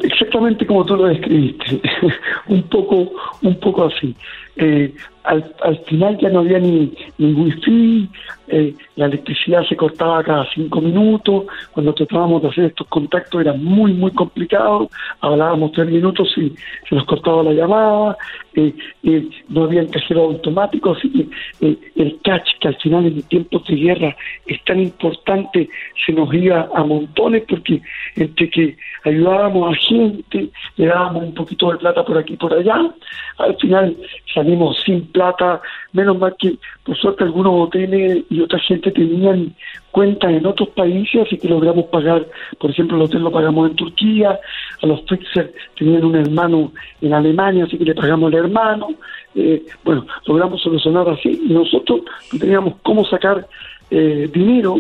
Exactamente 0.03 0.67
como 0.67 0.85
tú 0.87 0.97
lo 0.97 1.07
describiste, 1.07 1.81
un 2.49 2.63
poco, 2.65 3.13
un 3.43 3.61
poco 3.61 3.87
así. 3.87 4.15
Eh, 4.57 4.95
al, 5.31 5.55
al, 5.63 5.79
final 5.85 6.19
ya 6.19 6.29
no 6.29 6.41
había 6.41 6.59
ni, 6.59 6.93
ni 7.19 7.33
wifi, 7.33 8.09
eh, 8.49 8.75
la 8.97 9.07
electricidad 9.07 9.65
se 9.69 9.77
cortaba 9.77 10.25
cada 10.25 10.45
cinco 10.53 10.81
minutos, 10.81 11.45
cuando 11.71 11.95
tratábamos 11.95 12.43
de 12.43 12.49
hacer 12.49 12.65
estos 12.65 12.89
contactos 12.89 13.41
era 13.41 13.53
muy, 13.53 13.93
muy 13.93 14.11
complicado, 14.11 14.91
hablábamos 15.21 15.71
tres 15.71 15.89
minutos 15.89 16.37
y 16.37 16.53
se 16.89 16.97
nos 16.97 17.05
cortaba 17.05 17.45
la 17.45 17.53
llamada, 17.53 18.17
eh, 18.55 18.75
eh, 19.05 19.29
no 19.49 19.65
había 19.65 19.87
cajero 19.87 20.25
automático, 20.25 20.91
así 20.91 21.09
que 21.13 21.79
el 21.95 22.19
catch, 22.25 22.59
que 22.61 22.69
al 22.69 22.77
final 22.79 23.07
en 23.07 23.23
tiempos 23.23 23.65
de 23.69 23.77
guerra 23.77 24.17
es 24.47 24.61
tan 24.65 24.81
importante, 24.81 25.69
se 26.05 26.13
nos 26.13 26.35
iba 26.35 26.69
a 26.75 26.83
montones 26.83 27.45
porque 27.49 27.81
entre 28.17 28.51
que 28.51 28.77
ayudábamos 29.05 29.73
a 29.73 29.81
gente, 29.81 30.49
le 30.77 30.87
dábamos 30.87 31.23
un 31.23 31.35
poquito 31.35 31.71
de 31.71 31.79
plata 31.79 32.05
por 32.05 32.19
aquí 32.19 32.33
y 32.33 32.37
por 32.37 32.53
allá, 32.53 32.93
al 33.39 33.57
final 33.59 33.97
salimos 34.35 34.83
sin 34.85 35.07
plata, 35.21 35.61
menos 35.93 36.19
mal 36.19 36.35
que 36.39 36.57
por 36.85 36.97
suerte 36.97 37.25
algunos 37.25 37.53
hoteles 37.69 38.25
y 38.31 38.41
otra 38.41 38.59
gente 38.61 38.91
tenían 38.91 39.55
cuentas 39.91 40.31
en 40.31 40.47
otros 40.47 40.71
países, 40.71 41.27
así 41.27 41.37
que 41.37 41.49
logramos 41.49 41.87
pagar, 41.87 42.27
por 42.59 42.71
ejemplo, 42.71 42.97
el 42.97 43.03
hotel 43.03 43.23
lo 43.23 43.31
pagamos 43.31 43.71
en 43.71 43.77
Turquía, 43.77 44.39
a 44.83 44.87
los 44.87 45.03
fixers 45.07 45.51
tenían 45.77 46.05
un 46.05 46.17
hermano 46.17 46.73
en 47.03 47.13
Alemania, 47.13 47.65
así 47.65 47.77
que 47.77 47.85
le 47.85 47.95
pagamos 47.95 48.33
al 48.33 48.39
hermano, 48.39 48.89
eh, 49.35 49.63
bueno, 49.85 50.07
logramos 50.27 50.63
solucionar 50.63 51.09
así, 51.11 51.43
y 51.49 51.53
nosotros 51.53 52.01
no 52.33 52.39
teníamos 52.39 52.75
cómo 52.83 53.05
sacar 53.05 53.47
eh, 53.91 54.31
dinero, 54.33 54.77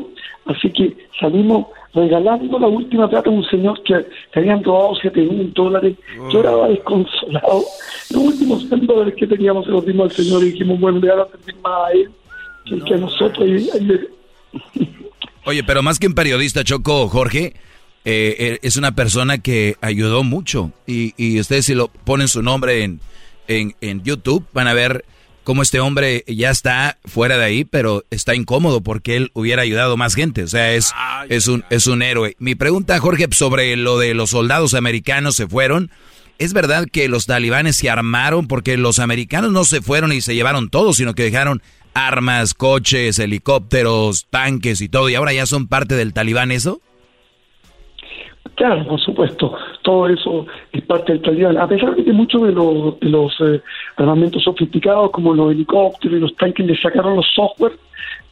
así 0.47 0.71
que 0.71 0.97
salimos 1.21 1.67
regalando 1.95 2.59
la 2.59 2.69
última 2.69 3.09
plata 3.09 3.29
a 3.29 3.33
un 3.33 3.45
señor 3.45 3.83
que, 3.83 4.07
habían 4.35 4.63
robado 4.63 4.95
7 5.01 5.21
mil 5.21 5.53
dólares. 5.53 5.97
Yo 6.31 6.39
oh. 6.39 6.43
estaba 6.43 6.69
desconsolado. 6.69 7.65
Los 8.11 8.23
últimos 8.23 8.69
100 8.69 8.87
dólares 8.87 9.15
que 9.17 9.27
teníamos 9.27 9.65
se 9.65 9.71
los 9.71 9.85
dimos 9.85 10.11
al 10.11 10.25
señor 10.25 10.43
y 10.43 10.53
dijimos, 10.53 10.81
bueno, 10.81 10.99
le 10.99 11.09
van 11.09 11.21
a 11.21 11.27
servir 11.27 11.57
más 11.63 11.89
a 11.89 11.93
él 11.93 12.11
que, 12.85 12.95
a 12.95 12.99
nosotros. 12.99 13.49
Oye, 15.47 15.65
pero 15.65 15.83
más 15.83 15.99
que 15.99 16.07
un 16.07 16.15
periodista, 16.15 16.65
Choco, 16.65 17.09
Jorge, 17.09 17.55
eh, 18.05 18.37
eh, 18.39 18.59
es 18.63 18.77
una 18.77 18.95
persona 18.95 19.39
que 19.39 19.77
ayudó 19.81 20.23
mucho. 20.23 20.73
Y, 20.87 21.15
y 21.17 21.41
ustedes 21.41 21.67
si 21.67 21.75
lo 21.75 21.89
ponen 21.89 22.29
su 22.29 22.43
nombre 22.43 22.85
en, 22.85 23.01
en, 23.49 23.75
en 23.81 24.03
YouTube, 24.03 24.47
van 24.53 24.69
a 24.69 24.75
ver 24.75 25.05
como 25.45 25.63
este 25.63 25.81
hombre 25.81 26.25
ya 26.27 26.51
está 26.51 26.99
fuera 27.05 27.39
de 27.39 27.45
ahí, 27.45 27.65
pero 27.65 28.05
está 28.11 28.35
incómodo 28.35 28.83
porque 28.83 29.17
él 29.17 29.31
hubiera 29.35 29.63
ayudado 29.63 29.97
más 29.97 30.15
gente. 30.15 30.45
O 30.45 30.49
sea, 30.49 30.73
es, 30.75 30.93
es, 31.29 31.49
un, 31.49 31.65
es 31.71 31.87
un 31.87 32.03
héroe. 32.03 32.37
Mi 32.39 32.55
pregunta, 32.55 32.99
Jorge, 32.99 33.27
sobre 33.33 33.77
lo 33.77 33.99
de 33.99 34.15
los 34.15 34.31
soldados 34.31 34.75
americanos 34.75 35.37
se 35.37 35.47
fueron. 35.47 35.91
¿Es 36.39 36.53
verdad 36.53 36.87
que 36.91 37.09
los 37.09 37.27
talibanes 37.27 37.77
se 37.77 37.91
armaron 37.91 38.49
porque 38.49 38.77
los 38.77 38.99
americanos 38.99 39.53
no 39.53 39.65
se 39.65 39.83
fueron 39.83 40.13
y 40.13 40.21
se 40.23 40.35
llevaron 40.35 40.71
todo, 40.71 40.95
sino 40.95 41.15
que 41.15 41.25
dejaron 41.25 41.63
armas, 41.93 42.55
coches, 42.55 43.19
helicópteros, 43.19 44.27
tanques 44.31 44.81
y 44.81 44.89
todo, 44.89 45.09
y 45.09 45.15
ahora 45.15 45.33
ya 45.33 45.47
son 45.47 45.67
parte 45.67 45.97
del 45.97 46.13
talibán 46.13 46.51
eso? 46.51 46.81
Claro, 48.55 48.87
por 48.87 49.01
supuesto, 49.01 49.55
todo 49.83 50.09
eso 50.09 50.47
es 50.73 50.83
parte 50.83 51.13
del 51.13 51.23
talibán. 51.23 51.57
A 51.57 51.67
pesar 51.67 51.95
de 51.95 52.05
que 52.05 52.13
muchos 52.13 52.43
de 52.43 52.53
los, 52.53 53.01
de 53.01 53.09
los 53.09 53.33
eh, 53.41 53.61
armamentos 53.97 54.43
sofisticados, 54.43 55.11
como 55.13 55.35
los 55.35 55.53
helicópteros 55.53 56.19
y 56.19 56.21
los 56.21 56.37
tanques, 56.37 56.67
le 56.67 56.77
sacaron 56.77 57.17
los 57.17 57.27
software, 57.35 57.73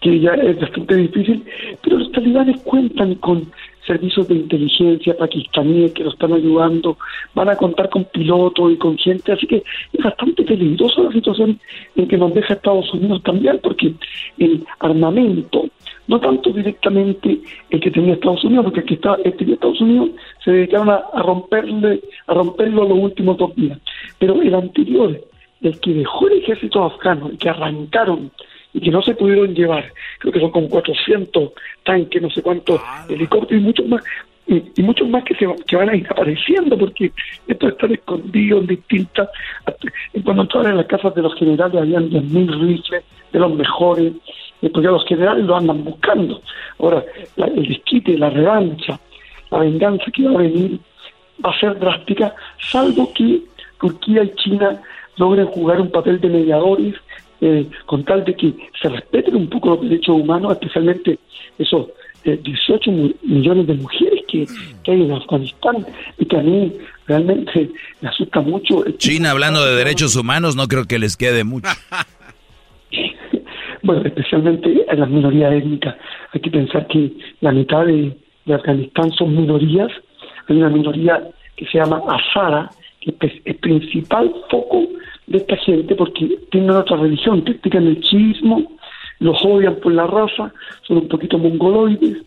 que 0.00 0.20
ya 0.20 0.32
es 0.32 0.60
bastante 0.60 0.96
difícil, 0.96 1.44
pero 1.82 1.98
los 1.98 2.12
talibanes 2.12 2.60
cuentan 2.62 3.14
con 3.16 3.50
servicios 3.88 4.28
de 4.28 4.36
inteligencia 4.36 5.16
pakistaníes 5.16 5.92
que 5.92 6.04
lo 6.04 6.10
están 6.10 6.32
ayudando, 6.32 6.96
van 7.34 7.48
a 7.48 7.56
contar 7.56 7.88
con 7.88 8.04
pilotos 8.04 8.72
y 8.72 8.76
con 8.76 8.96
gente, 8.98 9.32
así 9.32 9.46
que 9.46 9.64
es 9.92 10.04
bastante 10.04 10.44
peligrosa 10.44 11.02
la 11.02 11.12
situación 11.12 11.58
en 11.96 12.06
que 12.06 12.16
nos 12.16 12.32
deja 12.34 12.54
Estados 12.54 12.92
Unidos 12.94 13.22
cambiar, 13.24 13.60
porque 13.60 13.94
el 14.38 14.64
armamento 14.78 15.64
no 16.06 16.20
tanto 16.20 16.50
directamente 16.50 17.40
el 17.70 17.80
que 17.80 17.90
tenía 17.90 18.14
Estados 18.14 18.44
Unidos, 18.44 18.64
porque 18.64 18.80
el 18.80 18.86
que, 18.86 18.94
está, 18.94 19.16
el 19.24 19.32
tenía 19.34 19.54
Estados 19.54 19.80
Unidos 19.80 20.10
se 20.44 20.52
dedicaron 20.52 20.90
a, 20.90 21.02
romperle, 21.22 22.00
a 22.26 22.34
romperlo 22.34 22.88
los 22.88 22.98
últimos 22.98 23.36
dos 23.36 23.54
días. 23.56 23.78
Pero 24.18 24.40
el 24.40 24.54
anterior, 24.54 25.20
el 25.60 25.80
que 25.80 25.94
dejó 25.94 26.28
el 26.28 26.38
ejército 26.38 26.84
afgano, 26.84 27.28
el 27.28 27.38
que 27.38 27.50
arrancaron 27.50 28.30
y 28.72 28.80
que 28.80 28.90
no 28.90 29.02
se 29.02 29.14
pudieron 29.14 29.54
llevar, 29.54 29.92
creo 30.18 30.32
que 30.32 30.40
son 30.40 30.50
como 30.50 30.68
400 30.68 31.52
tanques, 31.84 32.22
no 32.22 32.30
sé 32.30 32.42
cuántos 32.42 32.80
helicópteros 33.08 33.62
y 33.62 33.64
muchos 33.64 33.86
más, 33.86 34.04
y, 34.46 34.82
muchos 34.82 35.08
más 35.08 35.24
que, 35.24 35.34
se, 35.34 35.46
que 35.66 35.76
van 35.76 35.90
a 35.90 35.96
ir 35.96 36.06
apareciendo 36.10 36.78
porque 36.78 37.12
estos 37.46 37.70
están 37.70 37.92
escondidos 37.92 38.62
en 38.62 38.66
distintas 38.66 39.28
cuando 40.24 40.42
entraban 40.42 40.70
en 40.70 40.76
las 40.78 40.86
casas 40.86 41.14
de 41.14 41.22
los 41.22 41.34
generales 41.34 41.80
habían 41.80 42.08
10.000 42.10 42.60
rifles 42.60 43.04
de 43.32 43.38
los 43.38 43.54
mejores 43.54 44.12
porque 44.60 44.88
los 44.88 45.04
generales 45.04 45.44
lo 45.44 45.56
andan 45.56 45.84
buscando. 45.84 46.42
Ahora, 46.78 47.04
el 47.36 47.68
desquite, 47.68 48.18
la 48.18 48.30
revancha, 48.30 48.98
la 49.50 49.58
venganza 49.58 50.04
que 50.12 50.24
va 50.24 50.32
a 50.32 50.42
venir 50.42 50.80
va 51.44 51.50
a 51.50 51.60
ser 51.60 51.78
drástica, 51.78 52.34
salvo 52.58 53.12
que 53.14 53.42
Turquía 53.80 54.24
y 54.24 54.34
China 54.34 54.82
logren 55.16 55.46
jugar 55.46 55.80
un 55.80 55.90
papel 55.90 56.20
de 56.20 56.28
mediadores 56.28 56.94
eh, 57.40 57.66
con 57.86 58.04
tal 58.04 58.24
de 58.24 58.34
que 58.34 58.52
se 58.80 58.88
respeten 58.88 59.36
un 59.36 59.48
poco 59.48 59.70
los 59.70 59.82
derechos 59.82 60.16
humanos, 60.20 60.52
especialmente 60.52 61.18
esos 61.58 61.88
18 62.24 62.90
eh, 62.90 63.14
millones 63.22 63.66
de 63.66 63.74
mujeres 63.74 64.24
que, 64.28 64.46
que, 64.82 64.90
hay 64.90 65.02
en 65.02 65.12
Afganistán 65.12 65.86
y 66.18 66.26
que 66.26 66.36
a 66.36 66.42
mí 66.42 66.72
realmente 67.06 67.70
me 68.00 68.08
asusta 68.08 68.40
mucho. 68.40 68.84
China 68.98 69.30
hablando 69.30 69.64
de 69.64 69.76
derechos 69.76 70.16
humanos 70.16 70.56
no 70.56 70.66
creo 70.66 70.84
que 70.86 70.98
les 70.98 71.16
quede 71.16 71.44
mucho. 71.44 71.68
bueno, 73.82 74.02
especialmente 74.04 74.84
en 74.88 75.00
las 75.00 75.08
minorías 75.08 75.52
étnicas. 75.52 75.96
Hay 76.32 76.40
que 76.40 76.50
pensar 76.50 76.86
que 76.88 77.12
la 77.40 77.52
mitad 77.52 77.86
de, 77.86 78.16
Afganistán 78.52 79.12
son 79.12 79.36
minorías. 79.36 79.90
Hay 80.48 80.56
una 80.56 80.70
minoría 80.70 81.22
que 81.56 81.66
se 81.66 81.78
llama 81.78 82.00
Azara, 82.08 82.70
que 83.00 83.14
es 83.26 83.32
el 83.44 83.56
principal 83.56 84.32
foco 84.50 84.88
de 85.28 85.38
esta 85.38 85.56
gente 85.56 85.94
porque 85.94 86.38
tienen 86.50 86.70
otra 86.70 86.96
religión, 86.96 87.42
practican 87.42 87.86
el 87.86 88.00
chiismo, 88.00 88.72
los 89.20 89.44
odian 89.44 89.76
por 89.76 89.92
la 89.92 90.06
raza, 90.06 90.52
son 90.86 90.98
un 90.98 91.08
poquito 91.08 91.38
mongoloides 91.38 92.18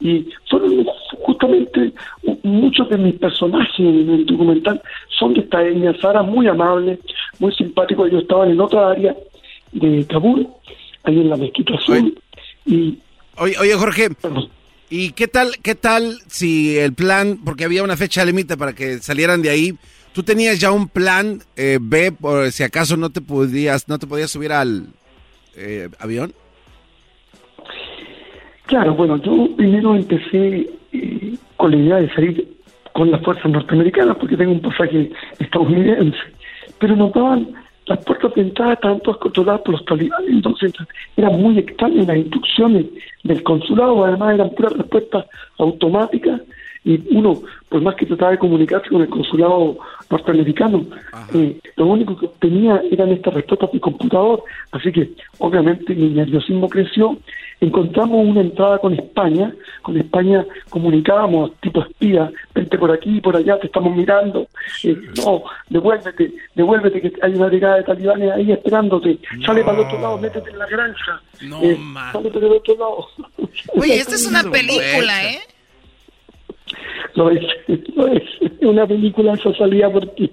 y 0.00 0.26
son 0.44 0.86
justamente 1.22 1.92
muchos 2.42 2.88
de 2.88 2.98
mis 2.98 3.14
personajes 3.14 3.78
en 3.78 4.10
el 4.10 4.26
documental 4.26 4.80
son 5.18 5.34
de 5.34 5.40
esta 5.40 5.66
etnia 5.66 5.90
Azara, 5.90 6.22
muy 6.22 6.46
amables, 6.46 6.98
muy 7.38 7.52
simpáticos, 7.54 8.08
ellos 8.08 8.22
estaban 8.22 8.50
en 8.50 8.60
otra 8.60 8.90
área 8.90 9.16
de 9.72 10.06
Kabul, 10.06 10.48
ahí 11.04 11.20
en 11.20 11.30
la 11.30 11.36
mezquita 11.36 11.74
azul. 11.74 12.16
Y, 12.64 12.98
oye, 13.36 13.56
oye, 13.58 13.74
Jorge, 13.74 14.08
¿y 14.90 15.12
qué 15.12 15.28
tal, 15.28 15.50
qué 15.62 15.74
tal 15.74 16.18
si 16.28 16.78
el 16.78 16.94
plan, 16.94 17.38
porque 17.44 17.64
había 17.64 17.82
una 17.82 17.96
fecha 17.96 18.24
límite 18.24 18.56
para 18.56 18.72
que 18.72 18.98
salieran 18.98 19.42
de 19.42 19.50
ahí, 19.50 19.74
tú 20.18 20.24
tenías 20.24 20.58
ya 20.58 20.72
un 20.72 20.88
plan 20.88 21.38
eh, 21.54 21.78
B 21.80 22.10
por 22.10 22.50
si 22.50 22.64
acaso 22.64 22.96
no 22.96 23.10
te 23.10 23.20
podías, 23.20 23.88
no 23.88 24.00
te 24.00 24.08
podías 24.08 24.28
subir 24.28 24.50
al 24.50 24.88
eh, 25.56 25.88
avión? 26.00 26.32
Claro, 28.66 28.96
bueno, 28.96 29.16
yo 29.22 29.54
primero 29.56 29.94
empecé 29.94 30.68
eh, 30.92 31.34
con 31.56 31.70
la 31.70 31.76
idea 31.76 31.96
de 31.98 32.12
salir 32.14 32.48
con 32.94 33.12
las 33.12 33.22
fuerzas 33.22 33.48
norteamericanas 33.48 34.16
porque 34.16 34.36
tengo 34.36 34.50
un 34.50 34.60
pasaje 34.60 35.08
estadounidense, 35.38 36.18
pero 36.80 36.96
notaban 36.96 37.54
las 37.86 38.04
puertas 38.04 38.34
de 38.34 38.40
entrada 38.42 38.72
estaban 38.72 38.98
todas 39.02 39.20
controladas 39.20 39.60
por 39.60 39.74
los 39.74 39.84
talibanes, 39.84 40.30
entonces 40.30 40.72
era 41.16 41.30
muy 41.30 41.60
extraño 41.60 42.02
las 42.02 42.16
instrucciones 42.16 42.86
del 43.22 43.40
consulado, 43.44 44.04
además 44.04 44.34
eran 44.34 44.50
puras 44.50 44.72
respuestas 44.72 45.26
automáticas 45.58 46.40
y 46.88 47.04
uno, 47.10 47.42
por 47.68 47.82
más 47.82 47.94
que 47.96 48.06
trataba 48.06 48.30
de 48.30 48.38
comunicarse 48.38 48.88
con 48.88 49.02
el 49.02 49.10
consulado 49.10 49.76
norteamericano, 50.08 50.86
eh, 51.34 51.60
lo 51.76 51.84
único 51.84 52.16
que 52.16 52.24
obtenía 52.24 52.80
eran 52.90 53.10
estas 53.12 53.34
respuestas 53.34 53.70
de 53.72 53.80
computador, 53.80 54.42
así 54.72 54.90
que 54.90 55.10
obviamente 55.36 55.94
mi 55.94 56.08
nerviosismo 56.08 56.66
creció. 56.66 57.18
Encontramos 57.60 58.26
una 58.26 58.40
entrada 58.40 58.78
con 58.78 58.94
España, 58.94 59.52
con 59.82 59.98
España 59.98 60.46
comunicábamos 60.70 61.52
tipo 61.60 61.82
espía, 61.82 62.32
vente 62.54 62.78
por 62.78 62.90
aquí, 62.90 63.20
por 63.20 63.36
allá, 63.36 63.58
te 63.58 63.66
estamos 63.66 63.94
mirando, 63.94 64.46
eh, 64.84 64.96
no, 65.18 65.42
devuélvete, 65.68 66.32
devuélvete 66.54 67.02
que 67.02 67.12
hay 67.20 67.34
una 67.34 67.48
brigada 67.48 67.76
de 67.76 67.82
talibanes 67.82 68.32
ahí 68.32 68.50
esperándote, 68.50 69.18
sale 69.44 69.62
para 69.62 69.76
el 69.78 69.84
otro 69.84 70.00
lado, 70.00 70.16
métete 70.16 70.48
en 70.50 70.58
la 70.58 70.66
granja, 70.66 71.20
no, 71.42 71.62
eh, 71.62 71.78
sale 72.12 72.30
para 72.30 72.46
el 72.46 72.52
otro 72.52 72.74
lado. 72.78 73.08
Oye, 73.76 73.96
esta 73.96 74.14
es 74.14 74.26
una 74.26 74.44
película, 74.50 75.24
¿eh? 75.30 75.40
Lo 77.14 77.30
es, 77.30 77.44
lo 77.94 78.06
es, 78.08 78.22
una 78.60 78.86
película 78.86 79.34
esa 79.34 79.52
salía 79.54 79.90
porque 79.90 80.30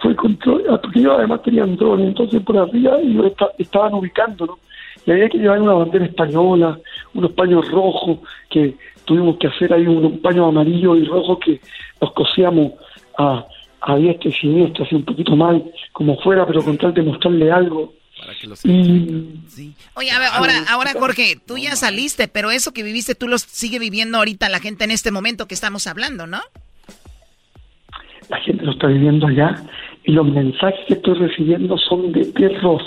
fue 0.00 0.14
control, 0.16 0.64
porque 0.82 1.00
yo 1.00 1.16
además 1.16 1.42
tenía 1.42 1.64
un 1.64 1.76
drone, 1.76 2.08
entonces 2.08 2.42
por 2.42 2.58
arriba 2.58 3.00
y 3.02 3.18
estaban 3.58 3.94
ubicando, 3.94 4.46
¿no? 4.46 4.58
y 5.06 5.10
había 5.10 5.28
que 5.28 5.38
llevar 5.38 5.60
una 5.60 5.74
bandera 5.74 6.06
española, 6.06 6.78
unos 7.14 7.32
paños 7.32 7.70
rojos, 7.70 8.18
que 8.48 8.74
tuvimos 9.04 9.36
que 9.36 9.48
hacer 9.48 9.72
ahí 9.72 9.86
un, 9.86 10.20
paño 10.20 10.46
amarillo 10.46 10.96
y 10.96 11.04
rojo 11.04 11.38
que 11.38 11.60
los 12.00 12.12
cosíamos 12.12 12.72
a, 13.18 13.44
a 13.82 13.96
diestra 13.96 14.30
y 14.30 14.32
siniestra, 14.32 14.84
así 14.84 14.94
un 14.94 15.04
poquito 15.04 15.36
mal, 15.36 15.62
como 15.92 16.16
fuera, 16.18 16.46
pero 16.46 16.62
con 16.62 16.78
tal 16.78 16.94
de 16.94 17.02
mostrarle 17.02 17.50
algo. 17.52 17.92
Para 18.24 18.38
que 18.38 18.46
lo 18.46 18.56
sí. 18.56 19.74
Oye, 19.94 20.10
a 20.10 20.18
ver, 20.18 20.28
ahora, 20.32 20.54
ahora 20.70 20.92
Jorge, 20.98 21.38
tú 21.46 21.58
ya 21.58 21.76
saliste, 21.76 22.26
pero 22.26 22.50
eso 22.50 22.72
que 22.72 22.82
viviste 22.82 23.14
tú 23.14 23.28
lo 23.28 23.36
sigue 23.36 23.78
viviendo 23.78 24.16
ahorita 24.16 24.48
la 24.48 24.60
gente 24.60 24.84
en 24.84 24.92
este 24.92 25.10
momento 25.10 25.46
que 25.46 25.54
estamos 25.54 25.86
hablando, 25.86 26.26
¿no? 26.26 26.40
La 28.30 28.40
gente 28.40 28.64
lo 28.64 28.72
está 28.72 28.86
viviendo 28.86 29.26
allá 29.26 29.62
y 30.04 30.12
los 30.12 30.26
mensajes 30.26 30.80
que 30.88 30.94
estoy 30.94 31.14
recibiendo 31.14 31.76
son 31.76 32.12
de 32.12 32.24
terror. 32.26 32.80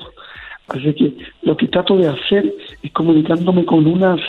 Así 0.69 0.93
que 0.93 1.13
lo 1.43 1.55
que 1.55 1.67
trato 1.67 1.95
de 1.97 2.07
hacer 2.07 2.53
es 2.81 2.91
comunicándome 2.91 3.63
con 3.65 3.85
unas 3.85 4.19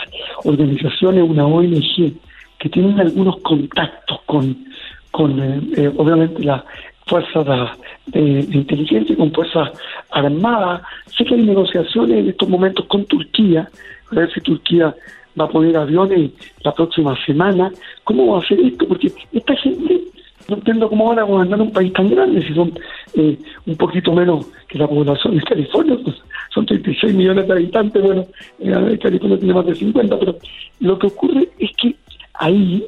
organizaciones, 0.43 1.23
una 1.23 1.45
ONG, 1.45 2.13
que 2.59 2.69
tienen 2.69 2.99
algunos 2.99 3.37
contactos 3.41 4.21
con, 4.27 4.65
con 5.11 5.41
eh, 5.41 5.61
eh, 5.75 5.91
obviamente, 5.97 6.43
las 6.43 6.63
fuerzas 7.09 7.77
de, 8.07 8.39
inteligencia 8.51 9.15
con 9.15 9.31
fuerzas 9.33 9.71
armadas. 10.11 10.81
Sé 11.17 11.25
que 11.25 11.35
hay 11.35 11.41
negociaciones 11.41 12.17
en 12.17 12.29
estos 12.29 12.47
momentos 12.47 12.85
con 12.85 13.05
Turquía, 13.05 13.67
a 14.11 14.15
ver 14.15 14.31
si 14.31 14.41
Turquía 14.41 14.95
va 15.39 15.45
a 15.45 15.49
poner 15.49 15.75
aviones 15.75 16.31
la 16.63 16.73
próxima 16.73 17.17
semana. 17.25 17.71
¿Cómo 18.03 18.31
va 18.31 18.39
a 18.39 18.41
hacer 18.41 18.59
esto? 18.59 18.87
Porque 18.87 19.11
esta 19.33 19.55
gente 19.57 20.01
no 20.47 20.55
entiendo 20.55 20.89
cómo 20.89 21.09
van 21.09 21.19
a 21.19 21.23
gobernar 21.23 21.61
un 21.61 21.71
país 21.71 21.93
tan 21.93 22.09
grande 22.09 22.41
si 22.41 22.53
son 22.53 22.73
eh, 23.13 23.37
un 23.65 23.75
poquito 23.75 24.13
menos 24.13 24.47
que 24.67 24.79
la 24.79 24.87
población 24.87 25.35
de 25.35 25.43
California, 25.43 25.97
pues 26.03 26.15
son 26.53 26.65
36 26.65 27.13
millones 27.13 27.47
de 27.47 27.53
habitantes, 27.53 28.01
bueno, 28.01 28.25
eh, 28.59 28.99
California 29.01 29.37
tiene 29.37 29.53
más 29.53 29.65
de 29.65 29.75
50, 29.75 30.19
pero 30.19 30.35
lo 30.79 30.97
que 30.97 31.07
ocurre 31.07 31.49
es 31.59 31.71
que 31.77 31.95
ahí, 32.33 32.83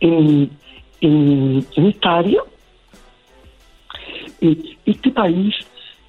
en, 0.00 0.50
en, 1.00 1.66
esta 1.74 2.18
área, 2.18 2.40
eh, 4.42 4.76
este 4.84 5.10
país, 5.10 5.54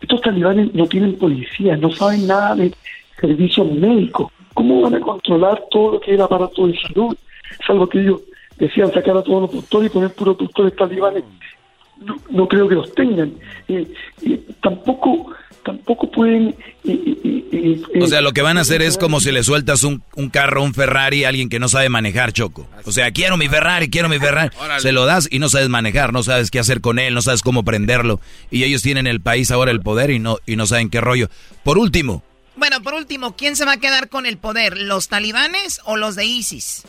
estos 0.01 0.21
talibanes 0.21 0.73
no 0.73 0.87
tienen 0.87 1.15
policía, 1.17 1.77
no 1.77 1.91
saben 1.91 2.27
nada 2.27 2.55
de 2.55 2.73
servicios 3.21 3.71
médicos. 3.71 4.31
¿Cómo 4.53 4.81
van 4.81 4.95
a 4.95 4.99
controlar 4.99 5.63
todo 5.71 5.93
lo 5.93 5.99
que 5.99 6.11
es 6.11 6.15
el 6.15 6.23
aparato 6.23 6.67
de 6.67 6.77
salud? 6.79 7.15
Salvo 7.65 7.87
que 7.87 8.01
ellos 8.01 8.21
decían 8.57 8.91
sacar 8.91 9.17
a 9.17 9.23
todos 9.23 9.43
los 9.43 9.53
doctores 9.53 9.89
y 9.89 9.93
poner 9.93 10.13
puros 10.13 10.37
doctores 10.37 10.75
talibanes. 10.75 11.23
No, 12.31 12.47
creo 12.47 12.67
que 12.67 12.75
los 12.75 12.93
tengan. 12.93 13.33
Eh, 13.67 13.87
tampoco 14.61 15.31
tampoco 15.63 16.09
pueden... 16.09 16.55
o 18.01 18.07
sea, 18.07 18.21
lo 18.21 18.31
que 18.33 18.41
van 18.41 18.57
a 18.57 18.61
hacer 18.61 18.81
es 18.81 18.97
como 18.97 19.19
si 19.19 19.31
le 19.31 19.43
sueltas 19.43 19.83
un, 19.83 20.03
un, 20.15 20.29
carro, 20.29 20.63
un 20.63 20.73
Ferrari 20.73 21.23
a 21.23 21.29
alguien 21.29 21.49
que 21.49 21.59
no 21.59 21.69
sabe 21.69 21.89
manejar, 21.89 22.33
Choco. 22.33 22.67
O 22.85 22.91
sea, 22.91 23.11
quiero 23.11 23.37
mi 23.37 23.47
Ferrari, 23.47 23.89
quiero 23.89 24.09
mi 24.09 24.19
Ferrari. 24.19 24.49
Se 24.79 24.91
lo 24.91 25.05
das 25.05 25.27
y 25.31 25.39
no 25.39 25.49
sabes 25.49 25.69
manejar, 25.69 26.13
no 26.13 26.23
sabes 26.23 26.51
qué 26.51 26.59
hacer 26.59 26.81
con 26.81 26.99
él, 26.99 27.13
no 27.13 27.21
sabes 27.21 27.41
cómo 27.41 27.63
prenderlo. 27.63 28.19
Y 28.51 28.63
ellos 28.63 28.81
tienen 28.81 29.07
el 29.07 29.21
país 29.21 29.51
ahora 29.51 29.71
el 29.71 29.81
poder 29.81 30.11
y 30.11 30.19
no, 30.19 30.37
y 30.45 30.55
no 30.55 30.65
saben 30.65 30.89
qué 30.89 31.01
rollo. 31.01 31.29
Por 31.63 31.77
último. 31.77 32.23
Bueno, 32.55 32.81
por 32.83 32.93
último, 32.93 33.35
¿quién 33.35 33.55
se 33.55 33.65
va 33.65 33.73
a 33.73 33.79
quedar 33.79 34.09
con 34.09 34.25
el 34.25 34.37
poder? 34.37 34.77
¿Los 34.77 35.07
talibanes 35.07 35.81
o 35.85 35.97
los 35.97 36.15
de 36.15 36.25
ISIS? 36.25 36.85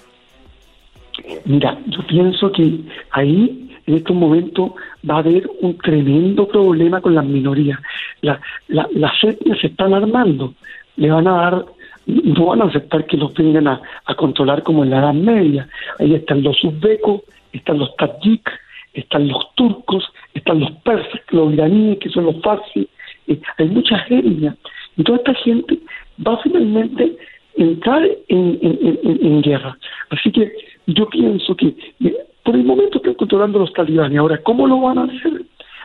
Mira, 1.47 1.79
yo 1.87 2.07
pienso 2.07 2.53
que 2.53 2.81
ahí 3.13 3.71
en 3.87 3.95
estos 3.95 4.17
momentos 4.17 4.73
va 5.09 5.17
a 5.17 5.19
haber 5.19 5.49
un 5.61 5.77
tremendo 5.79 6.47
problema 6.49 7.01
con 7.01 7.15
las 7.15 7.25
minorías. 7.25 7.79
La, 8.23 8.41
la, 8.69 8.89
las 8.93 9.13
etnias 9.23 9.59
se 9.61 9.69
están 9.69 9.95
armando, 9.95 10.55
le 10.97 11.11
van 11.11 11.27
a 11.27 11.33
dar, 11.33 11.65
no 12.07 12.47
van 12.47 12.63
a 12.63 12.67
aceptar 12.67 13.07
que 13.07 13.17
los 13.17 13.35
vengan 13.35 13.69
a, 13.69 13.81
controlar 14.17 14.63
como 14.63 14.85
en 14.85 14.91
la 14.91 14.99
Edad 14.99 15.15
Media. 15.15 15.69
Ahí 15.99 16.15
están 16.15 16.43
los 16.43 16.63
uzbecos, 16.65 17.23
están 17.53 17.79
los 17.79 17.95
tadjik, 17.97 18.49
están 18.93 19.29
los 19.29 19.55
turcos, 19.55 20.05
están 20.35 20.61
los 20.61 20.71
persas, 20.83 21.21
los 21.31 21.53
iraníes, 21.53 21.99
que 21.99 22.11
son 22.11 22.27
los 22.27 22.41
farsis, 22.43 22.87
eh, 23.27 23.41
hay 23.59 23.69
muchas 23.69 24.01
etnias. 24.11 24.57
Y 24.97 25.03
toda 25.03 25.19
esta 25.19 25.35
gente 25.35 25.79
va 26.25 26.39
finalmente 26.39 27.17
entrar 27.57 28.05
en, 28.29 28.59
en, 28.63 29.19
en 29.23 29.43
guerra. 29.43 29.77
Así 30.11 30.31
que 30.31 30.53
yo 30.87 31.09
pienso 31.09 31.57
que 31.57 31.75
eh, 32.05 32.17
por 32.45 32.55
el 32.55 32.65
momento 32.65 32.99
están 32.99 33.15
controlando 33.15 33.59
los 33.59 33.73
talibanes. 33.73 34.19
Ahora, 34.19 34.39
¿cómo 34.43 34.67
lo 34.67 34.81
van 34.81 34.99
a 34.99 35.05
hacer? 35.05 35.43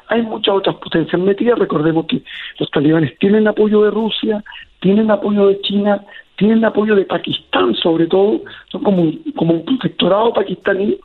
Hay 0.10 0.22
muchas 0.23 0.56
otras 0.56 0.76
potencias 0.76 1.19
metidas. 1.22 1.57
Recordemos 1.57 2.06
que 2.06 2.22
los 2.60 2.69
talibanes 2.69 3.18
tienen 3.19 3.48
apoyo 3.48 3.84
de 3.84 3.91
Rusia, 3.91 4.44
tienen 4.80 5.10
apoyo 5.10 5.48
de 5.48 5.61
China, 5.61 6.03
tienen 6.36 6.65
apoyo 6.65 6.95
de 6.95 7.06
Pakistán, 7.06 7.76
sobre 7.76 8.07
todo. 8.07 8.41
Son 8.72 8.84
como 8.84 9.02
un, 9.03 9.23
como 9.36 9.53
un 9.53 9.65
protectorado 9.65 10.34
pakistaní. 10.34 10.98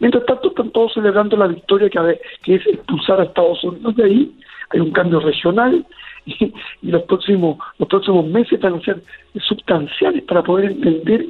Mientras 0.00 0.26
tanto, 0.26 0.48
están 0.48 0.70
todos 0.70 0.92
celebrando 0.92 1.36
la 1.36 1.46
victoria 1.46 1.88
que, 1.88 2.20
que 2.42 2.54
es 2.56 2.66
expulsar 2.66 3.20
a 3.20 3.24
Estados 3.24 3.62
Unidos 3.64 3.96
de 3.96 4.04
ahí. 4.04 4.32
Hay 4.70 4.80
un 4.80 4.90
cambio 4.90 5.20
regional 5.20 5.86
y, 6.26 6.52
los 6.82 7.02
próximos 7.04 7.58
los 7.78 7.88
próximos 7.88 8.26
meses 8.26 8.60
van 8.60 8.74
a 8.74 8.80
ser 8.80 9.02
sustanciales 9.40 10.22
para 10.24 10.42
poder 10.42 10.72
entender 10.72 11.26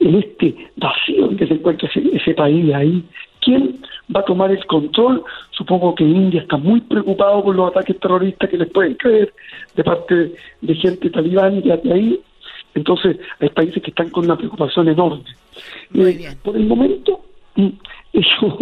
en 0.00 0.14
este 0.16 0.54
vacío 0.76 1.30
en 1.30 1.36
que 1.36 1.46
se 1.46 1.54
encuentra 1.54 1.88
ese, 1.94 2.34
país 2.34 2.66
de 2.66 2.74
ahí. 2.74 3.04
¿Quién 3.40 3.80
va 4.14 4.20
a 4.20 4.24
tomar 4.24 4.50
el 4.50 4.64
control? 4.66 5.24
Supongo 5.52 5.94
que 5.94 6.04
India 6.04 6.42
está 6.42 6.56
muy 6.56 6.80
preocupado 6.80 7.42
por 7.42 7.56
los 7.56 7.70
ataques 7.70 7.98
terroristas 7.98 8.50
que 8.50 8.58
les 8.58 8.70
pueden 8.70 8.94
caer 8.94 9.32
de 9.74 9.84
parte 9.84 10.32
de, 10.60 10.74
gente 10.74 11.10
talibán 11.10 11.60
de 11.62 11.92
ahí. 11.92 12.20
Entonces, 12.74 13.18
hay 13.40 13.48
países 13.50 13.82
que 13.82 13.90
están 13.90 14.10
con 14.10 14.24
una 14.24 14.36
preocupación 14.36 14.88
enorme. 14.88 15.24
Eh, 15.94 16.28
por 16.42 16.56
el 16.56 16.66
momento, 16.66 17.20
mm, 17.56 17.68
eso, 18.12 18.58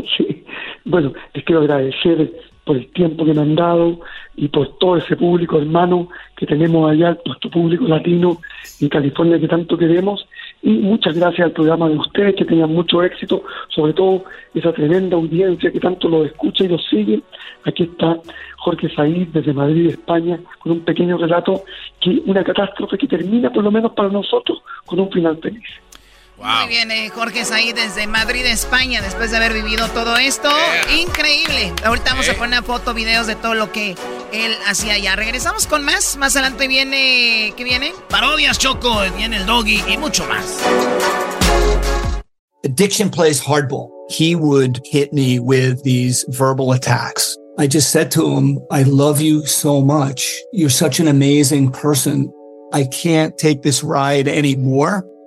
bueno, 0.85 1.13
les 1.35 1.45
quiero 1.45 1.63
agradecer 1.63 2.33
por 2.65 2.77
el 2.77 2.89
tiempo 2.89 3.25
que 3.25 3.33
me 3.33 3.43
han 3.43 3.55
dado 3.55 4.01
y 4.35 4.49
por 4.49 4.77
todo 4.79 4.97
ese 4.97 5.17
público 5.17 5.59
hermano 5.59 6.09
que 6.37 6.47
tenemos 6.47 6.91
allá, 6.91 7.17
nuestro 7.25 7.49
público 7.49 7.85
latino 7.87 8.39
en 8.81 8.89
California 8.89 9.39
que 9.39 9.47
tanto 9.47 9.79
queremos. 9.79 10.27
Y 10.63 10.79
muchas 10.79 11.17
gracias 11.17 11.47
al 11.47 11.53
programa 11.53 11.89
de 11.89 11.97
ustedes, 11.97 12.35
que 12.35 12.45
tengan 12.45 12.73
mucho 12.73 13.03
éxito, 13.03 13.43
sobre 13.69 13.93
todo 13.93 14.25
esa 14.55 14.73
tremenda 14.73 15.17
audiencia 15.17 15.71
que 15.71 15.79
tanto 15.79 16.09
lo 16.09 16.25
escucha 16.25 16.65
y 16.65 16.69
lo 16.69 16.79
sigue. 16.79 17.23
Aquí 17.65 17.85
está 17.85 18.19
Jorge 18.59 18.89
Said 18.89 19.29
desde 19.29 19.53
Madrid, 19.53 19.91
España, 19.91 20.41
con 20.59 20.73
un 20.73 20.81
pequeño 20.81 21.19
relato 21.19 21.63
que 22.01 22.23
una 22.27 22.43
catástrofe 22.43 22.99
que 22.99 23.07
termina, 23.07 23.53
por 23.53 23.63
lo 23.63 23.71
menos 23.71 23.93
para 23.93 24.09
nosotros, 24.09 24.63
con 24.85 24.99
un 24.99 25.11
final 25.11 25.37
feliz. 25.39 25.63
Muy 26.39 26.69
bien, 26.69 26.91
eh, 26.91 27.09
Jorge 27.09 27.43
ahí 27.53 27.73
desde 27.73 28.07
Madrid, 28.07 28.45
España, 28.45 29.01
después 29.01 29.31
de 29.31 29.39
haber 29.39 29.55
vivido 29.55 29.89
todo 29.89 30.17
esto. 30.19 30.51
Increíble. 30.95 31.73
Ahorita 31.83 32.11
vamos 32.11 32.29
a 32.29 32.35
poner 32.35 32.63
foto, 32.63 32.93
videos 32.93 33.27
de 33.27 33.37
todo 33.37 33.55
lo 33.55 33.73
que 33.73 33.95
él 34.33 34.53
hacía 34.67 34.95
allá. 34.95 35.17
Regresamos 35.17 35.67
con 35.67 35.83
más. 35.83 36.17
Más 36.17 36.37
adelante 36.37 36.69
viene. 36.69 37.55
¿Qué 37.57 37.65
viene? 37.65 37.93
Parodias, 38.11 38.59
Choco, 38.59 39.01
viene 39.17 39.39
el 39.39 39.47
doggy 39.47 39.83
y 39.89 39.97
mucho 39.97 40.27
más. 40.27 40.59
Addiction 42.65 43.11
plays 43.11 43.41
hardball. 43.41 43.91
He 44.11 44.37
would 44.37 44.81
hit 44.85 45.13
me 45.13 45.41
with 45.41 45.83
these 45.85 46.25
verbal 46.29 46.73
attacks. 46.73 47.37
I 47.59 47.67
just 47.67 47.91
said 47.91 48.11
to 48.11 48.37
him, 48.37 48.61
I 48.71 48.83
love 48.83 49.23
you 49.23 49.47
so 49.47 49.81
much. 49.81 50.43
You're 50.53 50.69
such 50.69 51.01
an 51.01 51.09
amazing 51.09 51.71
person. 51.71 52.31
I 52.75 52.85
can't 52.85 53.37
take 53.39 53.63
this 53.63 53.83
ride 53.83 54.29
anymore. 54.29 55.03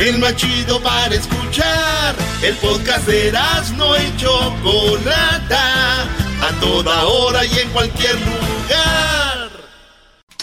El 0.00 0.18
más 0.18 0.34
chido 0.34 0.80
para 0.82 1.14
escuchar. 1.14 2.16
El 2.42 2.56
podcast 2.56 3.06
de 3.06 3.32
no 3.76 3.94
y 4.00 4.16
Chocolata. 4.16 6.04
A 6.40 6.52
toda 6.58 7.04
hora 7.04 7.44
y 7.44 7.58
en 7.58 7.68
cualquier 7.68 8.14
lugar. 8.14 9.50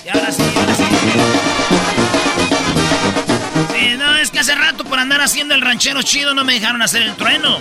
Y 0.05 0.09
ahora 0.09 0.31
sí, 0.31 0.43
ahora 0.55 0.75
sí. 0.75 0.84
Sí, 3.73 3.97
no, 3.97 4.15
es 4.17 4.29
que 4.29 4.39
hace 4.39 4.53
rato 4.53 4.84
por 4.84 4.99
andar 4.99 5.21
haciendo 5.21 5.55
el 5.55 5.61
ranchero 5.61 6.03
chido 6.03 6.35
no 6.35 6.45
me 6.45 6.53
dejaron 6.53 6.84
hacer 6.84 7.01
el 7.01 7.15
trueno. 7.15 7.57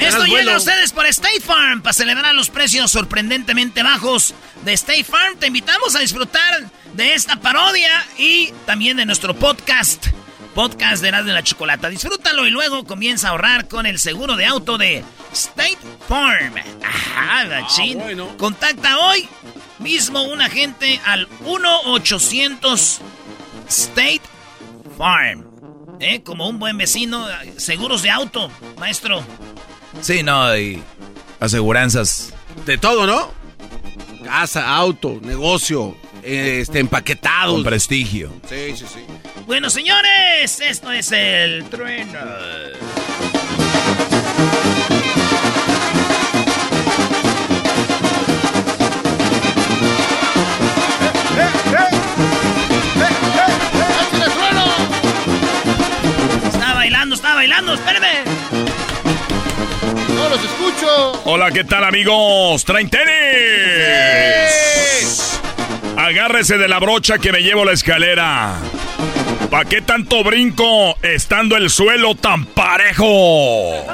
Esto 0.00 0.24
llega 0.24 0.54
a 0.54 0.56
ustedes 0.56 0.90
por 0.90 1.06
State 1.06 1.40
Farm 1.40 1.82
para 1.82 1.92
celebrar 1.92 2.34
los 2.34 2.50
precios 2.50 2.90
sorprendentemente 2.90 3.84
bajos 3.84 4.34
de 4.64 4.72
State 4.72 5.04
Farm. 5.04 5.36
Te 5.38 5.46
invitamos 5.46 5.94
a 5.94 6.00
disfrutar 6.00 6.68
de 6.94 7.14
esta 7.14 7.36
parodia 7.36 8.04
y 8.18 8.52
también 8.66 8.96
de 8.96 9.06
nuestro 9.06 9.34
podcast. 9.36 10.08
Podcast 10.54 11.02
de 11.02 11.08
Erasmo 11.08 11.28
de 11.28 11.34
la 11.34 11.42
Chocolata. 11.42 11.88
Disfrútalo 11.88 12.46
y 12.46 12.50
luego 12.50 12.84
comienza 12.84 13.28
a 13.28 13.30
ahorrar 13.30 13.68
con 13.68 13.86
el 13.86 13.98
seguro 13.98 14.36
de 14.36 14.44
auto 14.46 14.78
de 14.78 15.02
State 15.32 15.78
Farm. 16.08 16.54
Ajá, 16.84 17.44
machín. 17.48 18.00
Ah, 18.00 18.34
Contacta 18.36 18.98
hoy 18.98 19.28
mismo 19.78 20.22
un 20.22 20.40
agente 20.40 21.00
al 21.04 21.28
1-800 21.40 22.98
State 23.68 24.22
Farm. 24.96 25.46
¿Eh? 26.00 26.22
Como 26.22 26.48
un 26.48 26.58
buen 26.58 26.76
vecino, 26.76 27.26
seguros 27.56 28.02
de 28.02 28.10
auto, 28.10 28.50
maestro. 28.78 29.22
Sí, 30.00 30.22
no, 30.22 30.56
y 30.56 30.82
aseguranzas. 31.40 32.34
De 32.66 32.76
todo, 32.76 33.06
¿no? 33.06 33.32
Casa, 34.24 34.74
auto, 34.74 35.18
negocio, 35.22 35.96
este, 36.22 36.80
empaquetado. 36.80 37.54
Con 37.54 37.64
prestigio. 37.64 38.32
Sí, 38.48 38.76
sí, 38.76 38.84
sí. 38.92 39.00
Bueno, 39.46 39.70
señores, 39.70 40.60
esto 40.60 40.92
es 40.92 41.10
el 41.12 41.64
trueno. 41.64 42.18
Está 56.52 56.74
bailando, 56.74 57.14
está 57.16 57.34
bailando, 57.34 57.74
espérame. 57.74 58.24
No 60.14 60.28
los 60.28 60.44
escucho. 60.44 61.22
Hola, 61.24 61.50
¿qué 61.50 61.64
tal, 61.64 61.84
amigos? 61.84 62.64
¿Traen 62.64 62.88
tenis? 62.88 63.12
Agárrese 66.02 66.58
de 66.58 66.66
la 66.66 66.80
brocha 66.80 67.18
que 67.18 67.30
me 67.30 67.42
llevo 67.42 67.64
la 67.64 67.70
escalera. 67.70 68.58
¿Para 69.48 69.68
qué 69.68 69.82
tanto 69.82 70.24
brinco 70.24 70.96
estando 71.00 71.56
el 71.56 71.70
suelo 71.70 72.16
tan 72.16 72.44
parejo? 72.44 73.86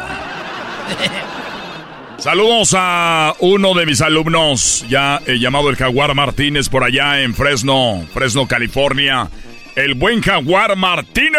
Saludos 2.16 2.74
a 2.74 3.34
uno 3.40 3.74
de 3.74 3.84
mis 3.84 4.00
alumnos, 4.00 4.86
ya 4.88 5.20
he 5.26 5.38
llamado 5.38 5.68
el 5.68 5.76
Jaguar 5.76 6.14
Martínez 6.14 6.70
por 6.70 6.82
allá 6.82 7.20
en 7.20 7.34
Fresno, 7.34 8.06
Fresno, 8.14 8.48
California. 8.48 9.28
El 9.76 9.92
buen 9.92 10.22
Jaguar 10.22 10.76
Martínez. 10.76 11.38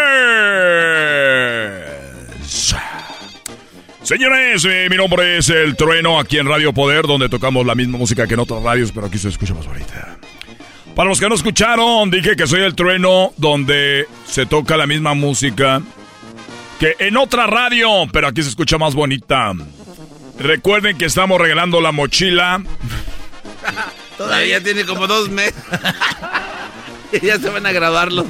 Señores, 4.03 4.65
eh, 4.65 4.87
mi 4.87 4.97
nombre 4.97 5.39
es 5.39 5.49
El 5.49 5.75
Trueno, 5.75 6.19
aquí 6.19 6.37
en 6.37 6.45
Radio 6.45 6.73
Poder, 6.73 7.07
donde 7.07 7.27
tocamos 7.27 7.65
la 7.65 7.73
misma 7.73 7.97
música 7.97 8.27
que 8.27 8.35
en 8.35 8.41
otras 8.41 8.61
radios, 8.61 8.91
pero 8.91 9.07
aquí 9.07 9.17
se 9.17 9.29
escucha 9.29 9.55
más 9.55 9.65
bonita. 9.65 10.18
Para 10.99 11.11
los 11.11 11.21
que 11.21 11.29
no 11.29 11.35
escucharon, 11.35 12.11
dije 12.11 12.35
que 12.35 12.45
soy 12.45 12.59
El 12.61 12.75
Trueno, 12.75 13.31
donde 13.37 14.05
se 14.27 14.45
toca 14.45 14.75
la 14.75 14.85
misma 14.85 15.13
música 15.13 15.81
que 16.77 16.97
en 16.99 17.15
otra 17.15 17.47
radio, 17.47 18.05
pero 18.11 18.27
aquí 18.27 18.43
se 18.43 18.49
escucha 18.49 18.77
más 18.77 18.95
bonita. 18.95 19.53
Recuerden 20.37 20.97
que 20.97 21.05
estamos 21.05 21.39
regalando 21.39 21.79
la 21.79 21.93
mochila. 21.93 22.61
Todavía 24.17 24.61
tiene 24.61 24.83
como 24.83 25.07
dos 25.07 25.29
meses. 25.29 25.55
ya 27.21 27.39
se 27.39 27.47
van 27.47 27.65
a 27.65 27.71
grabar 27.71 28.11
los 28.11 28.25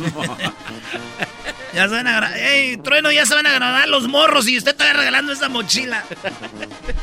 ya 1.73 1.89
se 1.89 1.95
van 1.95 2.05
a 2.05 2.37
¡Ey, 2.37 2.77
trueno! 2.77 3.11
Ya 3.11 3.25
se 3.25 3.33
van 3.33 3.47
a 3.47 3.51
grabar 3.51 3.89
los 3.89 4.07
morros 4.07 4.47
y 4.47 4.59
usted 4.59 4.73
está 4.73 4.93
regalando 4.93 5.33
esa 5.33 5.49
mochila. 5.49 6.05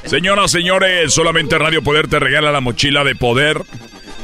Señoras, 0.05 0.52
señores, 0.52 1.12
solamente 1.12 1.59
Radio 1.59 1.82
Poder 1.82 2.06
te 2.06 2.20
regala 2.20 2.52
la 2.52 2.60
mochila 2.60 3.02
de 3.02 3.16
poder, 3.16 3.64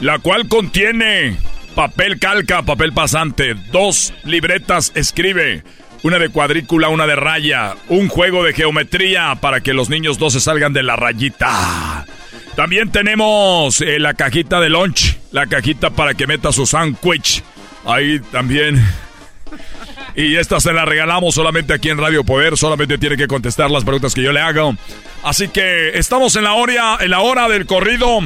la 0.02 0.18
cual 0.18 0.48
contiene 0.48 1.36
papel 1.76 2.18
calca, 2.18 2.62
papel 2.62 2.92
pasante, 2.92 3.54
dos 3.70 4.12
libretas 4.24 4.90
escribe, 4.96 5.62
una 6.02 6.18
de 6.18 6.28
cuadrícula, 6.28 6.88
una 6.88 7.06
de 7.06 7.14
raya, 7.14 7.76
un 7.88 8.08
juego 8.08 8.42
de 8.42 8.52
geometría 8.52 9.36
para 9.36 9.60
que 9.60 9.72
los 9.72 9.88
niños 9.88 10.18
no 10.18 10.28
se 10.28 10.40
salgan 10.40 10.72
de 10.72 10.82
la 10.82 10.96
rayita. 10.96 12.04
También 12.56 12.90
tenemos 12.90 13.80
eh, 13.80 14.00
la 14.00 14.14
cajita 14.14 14.58
de 14.58 14.70
lunch, 14.70 15.18
la 15.30 15.46
cajita 15.46 15.90
para 15.90 16.14
que 16.14 16.26
meta 16.26 16.50
su 16.50 16.66
sándwich. 16.66 17.44
Ahí 17.86 18.18
también 18.32 18.84
y 20.16 20.34
esta 20.36 20.58
se 20.58 20.72
la 20.72 20.84
regalamos 20.84 21.36
solamente 21.36 21.72
aquí 21.72 21.90
en 21.90 21.98
Radio 21.98 22.24
Poder. 22.24 22.58
Solamente 22.58 22.98
tiene 22.98 23.16
que 23.16 23.28
contestar 23.28 23.70
las 23.70 23.84
preguntas 23.84 24.14
que 24.14 24.22
yo 24.22 24.32
le 24.32 24.40
hago. 24.40 24.74
Así 25.22 25.46
que 25.48 25.96
estamos 25.96 26.34
en 26.34 26.42
la 26.42 26.54
hora, 26.54 26.98
en 27.00 27.10
la 27.10 27.20
hora 27.20 27.48
del 27.48 27.66
corrido. 27.66 28.20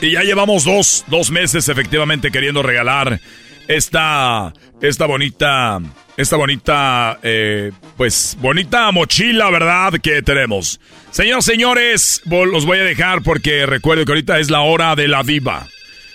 Y 0.00 0.12
ya 0.12 0.22
llevamos 0.22 0.64
dos, 0.64 1.04
dos 1.08 1.30
meses 1.30 1.68
efectivamente 1.68 2.30
queriendo 2.30 2.62
regalar 2.62 3.20
esta, 3.68 4.52
esta 4.80 5.06
bonita, 5.06 5.80
esta 6.16 6.36
bonita, 6.36 7.18
eh, 7.22 7.70
pues 7.96 8.36
bonita 8.40 8.90
mochila, 8.92 9.50
¿verdad? 9.50 9.92
Que 10.02 10.22
tenemos. 10.22 10.80
Señoras, 11.10 11.44
señores, 11.44 12.22
los 12.26 12.66
voy 12.66 12.78
a 12.78 12.84
dejar 12.84 13.22
porque 13.22 13.66
recuerdo 13.66 14.04
que 14.04 14.12
ahorita 14.12 14.38
es 14.38 14.50
la 14.50 14.60
hora 14.60 14.96
de 14.96 15.08
la 15.08 15.22
diva. 15.22 15.66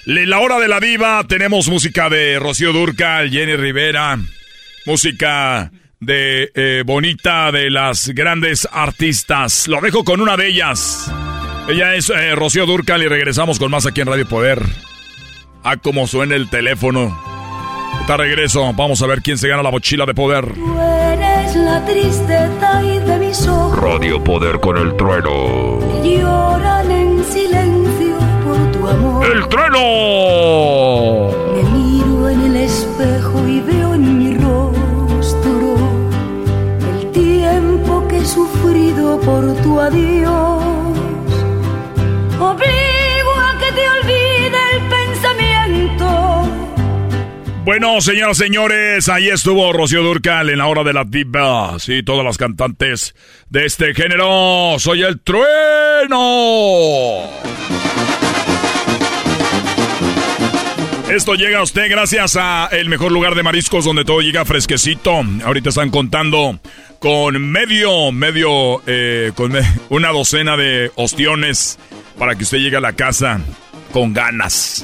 La 0.06 0.39
hora 0.39 0.60
de 0.60 0.68
la 0.68 0.80
diva, 0.80 1.23
tenemos 1.27 1.68
música 1.68 2.10
de 2.10 2.38
Rocío 2.39 2.73
Durcal, 2.73 3.31
Jenny 3.31 3.56
Rivera, 3.56 4.19
música 4.85 5.72
de 5.99 6.52
eh, 6.53 6.84
Bonita 6.85 7.52
de 7.52 7.69
las 7.72 8.10
grandes 8.10 8.68
artistas. 8.72 9.68
Lo 9.68 9.81
dejo 9.81 10.03
con 10.03 10.22
una 10.22 10.38
de 10.38 10.47
ellas. 10.47 11.11
Ella 11.67 11.95
es 11.95 12.11
eh, 12.11 12.35
Rocío 12.35 12.65
Durcal 12.65 13.01
y 13.01 13.07
regresamos 13.07 13.57
con 13.57 13.71
más 13.71 13.85
aquí 13.85 14.01
en 14.01 14.07
Radio 14.07 14.27
Poder. 14.27 14.61
Ah, 15.63 15.77
como 15.77 16.05
suena 16.05 16.35
el 16.35 16.49
teléfono. 16.49 17.17
Está 18.01 18.17
regreso. 18.17 18.71
Vamos 18.73 19.01
a 19.01 19.07
ver 19.07 19.21
quién 19.23 19.37
se 19.37 19.47
gana 19.47 19.63
la 19.63 19.71
mochila 19.71 20.05
de 20.05 20.13
poder. 20.13 20.45
eres 20.45 21.55
la 21.55 21.83
tristeza 21.85 22.83
y 22.83 22.99
de 22.99 23.17
mis 23.17 23.47
ojos. 23.47 23.79
Radio 23.79 24.23
Poder 24.23 24.59
con 24.59 24.77
el 24.77 24.95
trueno. 24.95 25.79
Lloran 26.03 26.91
en 26.91 27.23
silencio 27.23 28.17
por 28.43 28.71
tu 28.71 28.87
amor. 28.87 29.25
¡El 29.25 29.47
trueno! 29.47 31.31
Me 31.55 31.63
miro 31.79 32.29
en 32.29 32.41
el 32.41 32.55
espejo 32.57 33.47
y 33.47 33.59
veo 33.61 33.95
en 33.95 34.19
mi 34.19 34.35
sufrido 38.25 39.19
por 39.19 39.53
tu 39.61 39.79
adiós. 39.79 40.64
Obligo 42.51 43.34
a 43.35 43.57
que 43.59 43.72
te 43.72 43.89
olvide 43.89 44.57
el 44.73 44.81
pensamiento. 44.89 46.05
Bueno, 47.63 47.99
señoras 48.01 48.38
y 48.38 48.43
señores, 48.43 49.09
ahí 49.09 49.30
estuvo 49.30 49.73
Rocío 49.73 50.03
Durcal 50.03 50.51
en 50.51 50.59
la 50.59 50.67
hora 50.67 50.84
de 50.84 50.93
la 50.93 51.03
diva. 51.03 51.80
Sí, 51.80 52.03
todas 52.03 52.23
las 52.23 52.38
cantantes 52.38 53.15
de 53.49 53.65
este 53.65 53.95
género. 53.95 54.76
Soy 54.77 55.01
el 55.01 55.19
trueno. 55.22 56.15
Esto 61.10 61.36
llega 61.36 61.60
a 61.60 61.64
usted 61.64 61.88
gracias 61.88 62.36
a 62.36 62.68
el 62.72 62.90
mejor 62.90 63.11
lugar 63.11 63.36
de 63.36 63.44
mariscos 63.44 63.86
donde 63.86 64.03
todo 64.03 64.22
llega 64.22 64.44
fresquecito. 64.44 65.22
Ahorita 65.44 65.69
están 65.69 65.91
contando 65.91 66.60
con 66.98 67.40
medio, 67.52 68.11
medio, 68.11 68.82
eh, 68.88 69.32
con 69.36 69.53
una 69.90 70.10
docena 70.10 70.57
de 70.57 70.91
ostiones 70.95 71.77
para 72.18 72.36
que 72.36 72.44
usted 72.44 72.57
llegue 72.57 72.77
a 72.77 72.82
la 72.82 72.94
casa 72.94 73.40
con 73.94 74.14
ganas. 74.14 74.84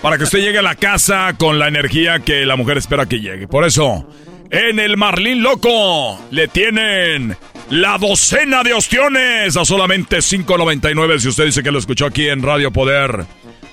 Para 0.00 0.16
que 0.16 0.24
usted 0.24 0.40
llegue 0.40 0.58
a 0.58 0.62
la 0.62 0.74
casa 0.74 1.34
con 1.36 1.58
la 1.58 1.68
energía 1.68 2.20
que 2.20 2.46
la 2.46 2.56
mujer 2.56 2.78
espera 2.78 3.04
que 3.04 3.20
llegue. 3.20 3.46
Por 3.46 3.66
eso, 3.66 4.08
en 4.50 4.80
el 4.80 4.96
Marlín 4.96 5.42
Loco 5.42 6.18
le 6.30 6.48
tienen 6.48 7.36
la 7.68 7.98
docena 7.98 8.62
de 8.62 8.72
ostiones 8.72 9.56
a 9.58 9.66
solamente 9.66 10.18
5.99 10.18 11.18
si 11.18 11.28
usted 11.28 11.44
dice 11.44 11.62
que 11.62 11.70
lo 11.70 11.78
escuchó 11.78 12.06
aquí 12.06 12.28
en 12.28 12.42
Radio 12.42 12.72
Poder 12.72 13.26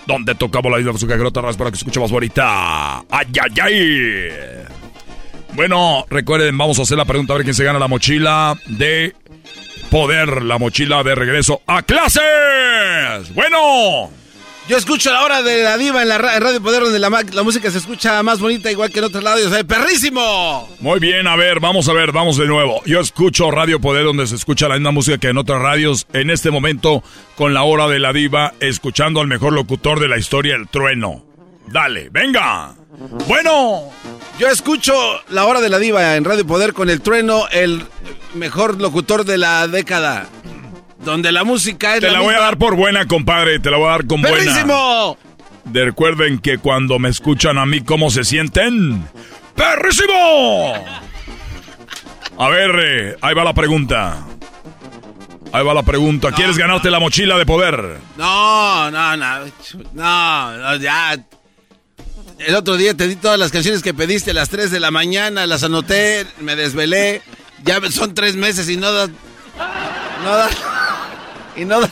donde 0.09 0.33
tocamos 0.33 0.71
la 0.71 0.79
isla 0.79 0.91
de 0.91 0.97
su 0.97 1.07
para 1.07 1.71
que 1.71 1.77
se 1.77 1.81
escuche 1.81 1.99
más 1.99 2.11
bonita. 2.11 2.99
¡Ay, 3.11 3.27
ay, 3.41 3.59
ay! 3.61 4.29
Bueno, 5.53 6.05
recuerden, 6.09 6.57
vamos 6.57 6.79
a 6.79 6.81
hacer 6.81 6.97
la 6.97 7.05
pregunta 7.05 7.33
a 7.33 7.37
ver 7.37 7.43
quién 7.43 7.53
se 7.53 7.63
gana 7.63 7.77
la 7.77 7.87
mochila 7.87 8.57
de 8.65 9.15
poder, 9.91 10.41
la 10.41 10.57
mochila 10.57 11.03
de 11.03 11.13
regreso 11.13 11.61
a 11.67 11.83
clases. 11.83 13.33
Bueno. 13.35 14.09
Yo 14.69 14.77
escucho 14.77 15.11
la 15.11 15.23
hora 15.23 15.41
de 15.41 15.63
la 15.63 15.79
diva 15.79 16.03
en 16.03 16.09
la 16.09 16.19
Radio 16.19 16.61
Poder, 16.61 16.83
donde 16.83 16.99
la, 16.99 17.09
música 17.43 17.71
se 17.71 17.79
escucha 17.79 18.21
más 18.21 18.39
bonita, 18.39 18.69
igual 18.71 18.91
que 18.91 18.99
en 18.99 19.05
otros 19.05 19.23
lados. 19.23 19.51
¡Ay, 19.51 19.63
perrísimo! 19.63 20.69
Muy 20.79 20.99
bien, 20.99 21.25
a 21.25 21.35
ver, 21.35 21.59
vamos 21.59 21.89
a 21.89 21.93
ver, 21.93 22.11
vamos 22.11 22.37
de 22.37 22.45
nuevo. 22.45 22.79
Yo 22.85 22.99
escucho 22.99 23.49
Radio 23.49 23.81
Poder, 23.81 24.03
donde 24.03 24.27
se 24.27 24.35
escucha 24.35 24.67
la 24.67 24.75
misma 24.75 24.91
música 24.91 25.17
que 25.17 25.29
en 25.29 25.39
otras 25.39 25.59
radios. 25.59 26.05
En 26.13 26.29
este 26.29 26.51
momento, 26.51 27.03
con 27.35 27.55
la 27.55 27.63
hora 27.63 27.87
de 27.87 27.97
la 27.97 28.13
diva, 28.13 28.53
escuchando 28.59 29.21
al 29.21 29.27
mejor 29.27 29.53
locutor 29.53 29.99
de 29.99 30.07
la 30.07 30.19
historia, 30.19 30.55
el 30.55 30.67
trueno. 30.67 31.25
Dale, 31.65 32.09
venga. 32.11 32.75
Bueno. 33.27 33.89
Yo 34.37 34.49
escucho 34.49 34.93
la 35.29 35.45
hora 35.45 35.61
de 35.61 35.69
la 35.69 35.79
diva 35.79 36.15
en 36.15 36.25
Radio 36.25 36.45
Poder 36.45 36.73
con 36.73 36.91
el 36.91 37.01
trueno, 37.01 37.47
el 37.51 37.81
mejor 38.35 38.79
locutor 38.79 39.25
de 39.25 39.39
la 39.39 39.67
década. 39.67 40.29
Donde 41.03 41.31
la 41.31 41.43
música 41.43 41.95
es 41.95 42.01
Te 42.01 42.11
la, 42.11 42.19
voy 42.19 42.35
a 42.35 42.39
dar 42.39 42.57
por 42.57 42.75
buena, 42.75 43.05
compadre. 43.07 43.59
Te 43.59 43.71
la 43.71 43.77
voy 43.77 43.87
a 43.87 43.91
dar 43.91 44.05
con 44.05 44.21
¡Perrísimo! 44.21 45.17
buena. 45.65 45.85
Recuerden 45.85 46.39
que 46.39 46.57
cuando 46.57 46.99
me 46.99 47.09
escuchan 47.09 47.57
a 47.57 47.65
mí, 47.65 47.81
¿cómo 47.81 48.09
se 48.09 48.23
sienten? 48.23 49.07
¡Perrísimo! 49.55 50.73
A 52.37 52.49
ver, 52.49 52.71
eh, 52.81 53.17
ahí 53.21 53.33
va 53.33 53.43
la 53.43 53.53
pregunta. 53.53 54.25
Ahí 55.51 55.63
va 55.63 55.73
la 55.73 55.83
pregunta. 55.83 56.31
¿Quieres 56.31 56.57
ganarte 56.57 56.89
la 56.89 56.99
mochila 56.99 57.37
de 57.37 57.45
poder? 57.45 57.97
No, 58.17 58.91
no, 58.91 59.17
no. 59.17 59.45
No, 59.93 60.75
ya. 60.77 61.17
El 62.39 62.55
otro 62.55 62.77
día 62.77 62.95
te 62.95 63.07
di 63.07 63.15
todas 63.15 63.37
las 63.37 63.51
canciones 63.51 63.81
que 63.81 63.93
pediste 63.93 64.31
a 64.31 64.33
las 64.33 64.49
3 64.49 64.71
de 64.71 64.79
la 64.79 64.91
mañana, 64.91 65.45
las 65.45 65.63
anoté, 65.63 66.25
me 66.39 66.55
desvelé. 66.55 67.21
Ya 67.65 67.81
son 67.91 68.13
tres 68.13 68.35
meses 68.35 68.69
y 68.69 68.77
no 68.77 68.91
da. 68.91 69.07
No 69.07 70.37
da. 70.37 70.49
Y 71.55 71.65
no 71.65 71.81
dan 71.81 71.91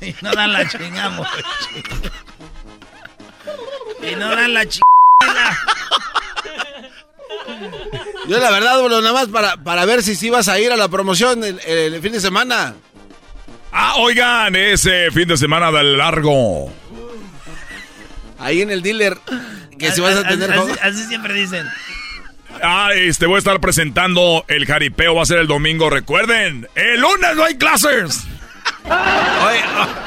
Y 0.00 0.14
no 0.22 0.32
dan 0.32 0.52
la 0.52 0.68
chingamos. 0.68 1.28
Y 4.02 4.14
no 4.14 4.34
dan 4.34 4.54
la 4.54 4.66
chingada. 4.66 5.58
Yo 8.28 8.38
la 8.38 8.50
verdad, 8.50 8.80
bueno, 8.80 9.00
nada 9.00 9.12
más 9.12 9.28
para, 9.28 9.56
para 9.56 9.84
ver 9.84 10.02
si 10.02 10.16
sí 10.16 10.30
vas 10.30 10.48
a 10.48 10.58
ir 10.58 10.72
a 10.72 10.76
la 10.76 10.88
promoción 10.88 11.44
el, 11.44 12.00
fin 12.02 12.12
de 12.12 12.20
semana. 12.20 12.74
Ah, 13.72 13.94
oigan, 13.98 14.56
ese 14.56 15.10
fin 15.12 15.28
de 15.28 15.36
semana 15.36 15.70
del 15.70 15.96
largo. 15.96 16.72
Ahí 18.38 18.62
en 18.62 18.70
el 18.70 18.82
dealer, 18.82 19.18
que 19.78 19.92
si 19.92 20.00
vas 20.00 20.16
a 20.16 20.24
tener... 20.24 20.50
así 20.82 21.04
siempre 21.04 21.34
dicen. 21.34 21.66
Ah, 22.62 22.90
este, 22.94 23.26
voy 23.26 23.36
a 23.36 23.38
estar 23.38 23.60
presentando 23.60 24.44
el 24.48 24.66
jaripeo, 24.66 25.14
va 25.14 25.22
a 25.22 25.26
ser 25.26 25.38
el 25.38 25.46
domingo, 25.46 25.90
recuerden, 25.90 26.68
el 26.74 27.00
lunes 27.00 27.36
no 27.36 27.44
hay 27.44 27.56
clases. 27.56 28.24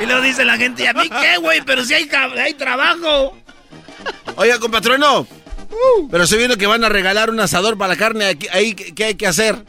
y 0.01 0.05
lo 0.05 0.21
dice 0.21 0.45
la 0.45 0.57
gente, 0.57 0.83
¿y 0.83 0.87
a 0.87 0.93
mí 0.93 1.09
qué, 1.09 1.37
güey? 1.37 1.61
Pero 1.61 1.83
si 1.85 1.93
hay, 1.93 2.09
hay 2.37 2.53
trabajo. 2.53 3.37
Oiga, 4.35 4.59
compatrono, 4.59 5.21
uh. 5.21 6.09
pero 6.09 6.25
se 6.25 6.37
viene 6.37 6.57
que 6.57 6.67
van 6.67 6.83
a 6.83 6.89
regalar 6.89 7.29
un 7.29 7.39
asador 7.39 7.77
para 7.77 7.93
la 7.93 7.99
carne, 7.99 8.37
ahí, 8.51 8.73
¿qué 8.73 9.05
hay 9.05 9.15
que 9.15 9.27
hacer? 9.27 9.63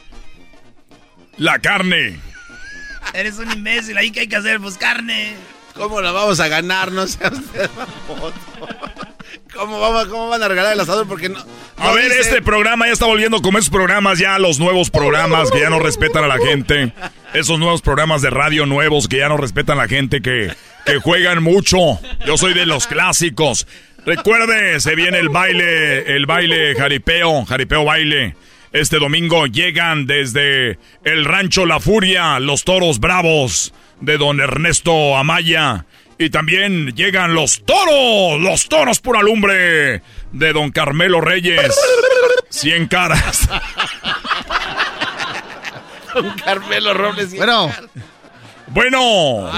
La 1.37 1.59
carne. 1.59 2.19
Eres 3.13 3.37
un 3.39 3.51
imbécil, 3.51 3.97
ahí 3.97 4.11
qué 4.11 4.21
hay 4.21 4.27
que 4.27 4.35
hacer, 4.37 4.59
pues 4.59 4.77
carne. 4.77 5.35
¿Cómo 5.73 6.01
la 6.01 6.11
vamos 6.11 6.39
a 6.39 6.47
ganar? 6.47 6.91
No 6.91 7.07
sea 7.07 7.29
usted 7.29 7.69
¿Cómo, 9.53 9.79
vamos, 9.79 10.05
¿Cómo 10.07 10.29
van 10.29 10.41
a 10.41 10.47
regalar 10.47 10.73
el 10.73 10.79
asador? 10.79 11.07
Porque 11.07 11.27
no. 11.27 11.39
a 11.77 11.91
ver, 11.91 12.11
este 12.11 12.41
programa 12.41 12.87
ya 12.87 12.93
está 12.93 13.05
volviendo 13.05 13.41
como 13.41 13.57
esos 13.57 13.69
programas, 13.69 14.17
ya 14.17 14.39
los 14.39 14.59
nuevos 14.59 14.89
programas 14.89 15.51
que 15.51 15.59
ya 15.59 15.69
no 15.69 15.79
respetan 15.79 16.23
a 16.23 16.27
la 16.27 16.37
gente. 16.37 16.93
Esos 17.33 17.59
nuevos 17.59 17.81
programas 17.81 18.21
de 18.21 18.29
radio 18.29 18.65
nuevos 18.65 19.07
que 19.07 19.17
ya 19.17 19.29
no 19.29 19.37
respetan 19.37 19.77
a 19.77 19.83
la 19.83 19.87
gente, 19.89 20.21
que, 20.21 20.53
que 20.85 20.99
juegan 20.99 21.43
mucho. 21.43 21.77
Yo 22.25 22.37
soy 22.37 22.53
de 22.53 22.65
los 22.65 22.87
clásicos. 22.87 23.67
Recuerde, 24.05 24.79
se 24.79 24.95
viene 24.95 25.19
el 25.19 25.29
baile, 25.29 26.15
el 26.15 26.25
baile 26.25 26.73
jaripeo, 26.75 27.45
jaripeo 27.45 27.85
baile. 27.85 28.35
Este 28.71 28.99
domingo 28.99 29.47
llegan 29.47 30.07
desde 30.07 30.79
el 31.03 31.25
rancho 31.25 31.65
La 31.65 31.81
Furia, 31.81 32.39
los 32.39 32.63
toros 32.63 32.99
bravos 32.99 33.73
de 33.99 34.17
don 34.17 34.39
Ernesto 34.39 35.17
Amaya. 35.17 35.85
Y 36.21 36.29
también 36.29 36.93
llegan 36.95 37.33
los 37.33 37.63
toros, 37.65 38.39
los 38.39 38.69
toros 38.69 38.99
por 38.99 39.17
alumbre 39.17 40.03
de 40.31 40.53
don 40.53 40.69
Carmelo 40.69 41.19
Reyes. 41.19 41.75
Cien 42.47 42.87
caras. 42.87 43.49
don 46.13 46.29
Carmelo 46.45 46.93
Robles. 46.93 47.35
Bueno. 47.35 47.71
Bueno. 48.67 49.49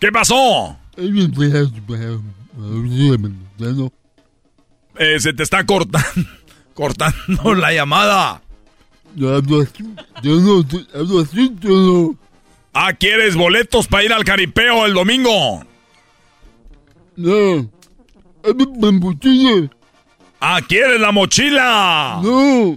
¿Qué 0.00 0.10
pasó? 0.10 0.76
Eh, 4.98 5.20
se 5.20 5.32
te 5.32 5.44
está 5.44 5.64
cortando, 5.64 6.28
cortando 6.74 7.54
la 7.54 7.72
llamada. 7.72 8.42
Ah, 12.74 12.92
¿quieres 12.92 13.36
boletos 13.36 13.86
para 13.86 14.02
ir 14.02 14.12
al 14.12 14.24
caripeo 14.24 14.84
el 14.84 14.94
domingo? 14.94 15.64
No. 17.16 17.70
Ah, 20.40 20.60
¿quieres 20.68 21.00
la 21.00 21.12
mochila? 21.12 22.20
No. 22.22 22.76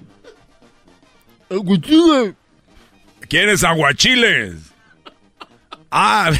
Aguachiles. 1.49 2.35
¿Quieres 3.27 3.63
aguachiles? 3.63 4.53
Ah, 5.89 6.31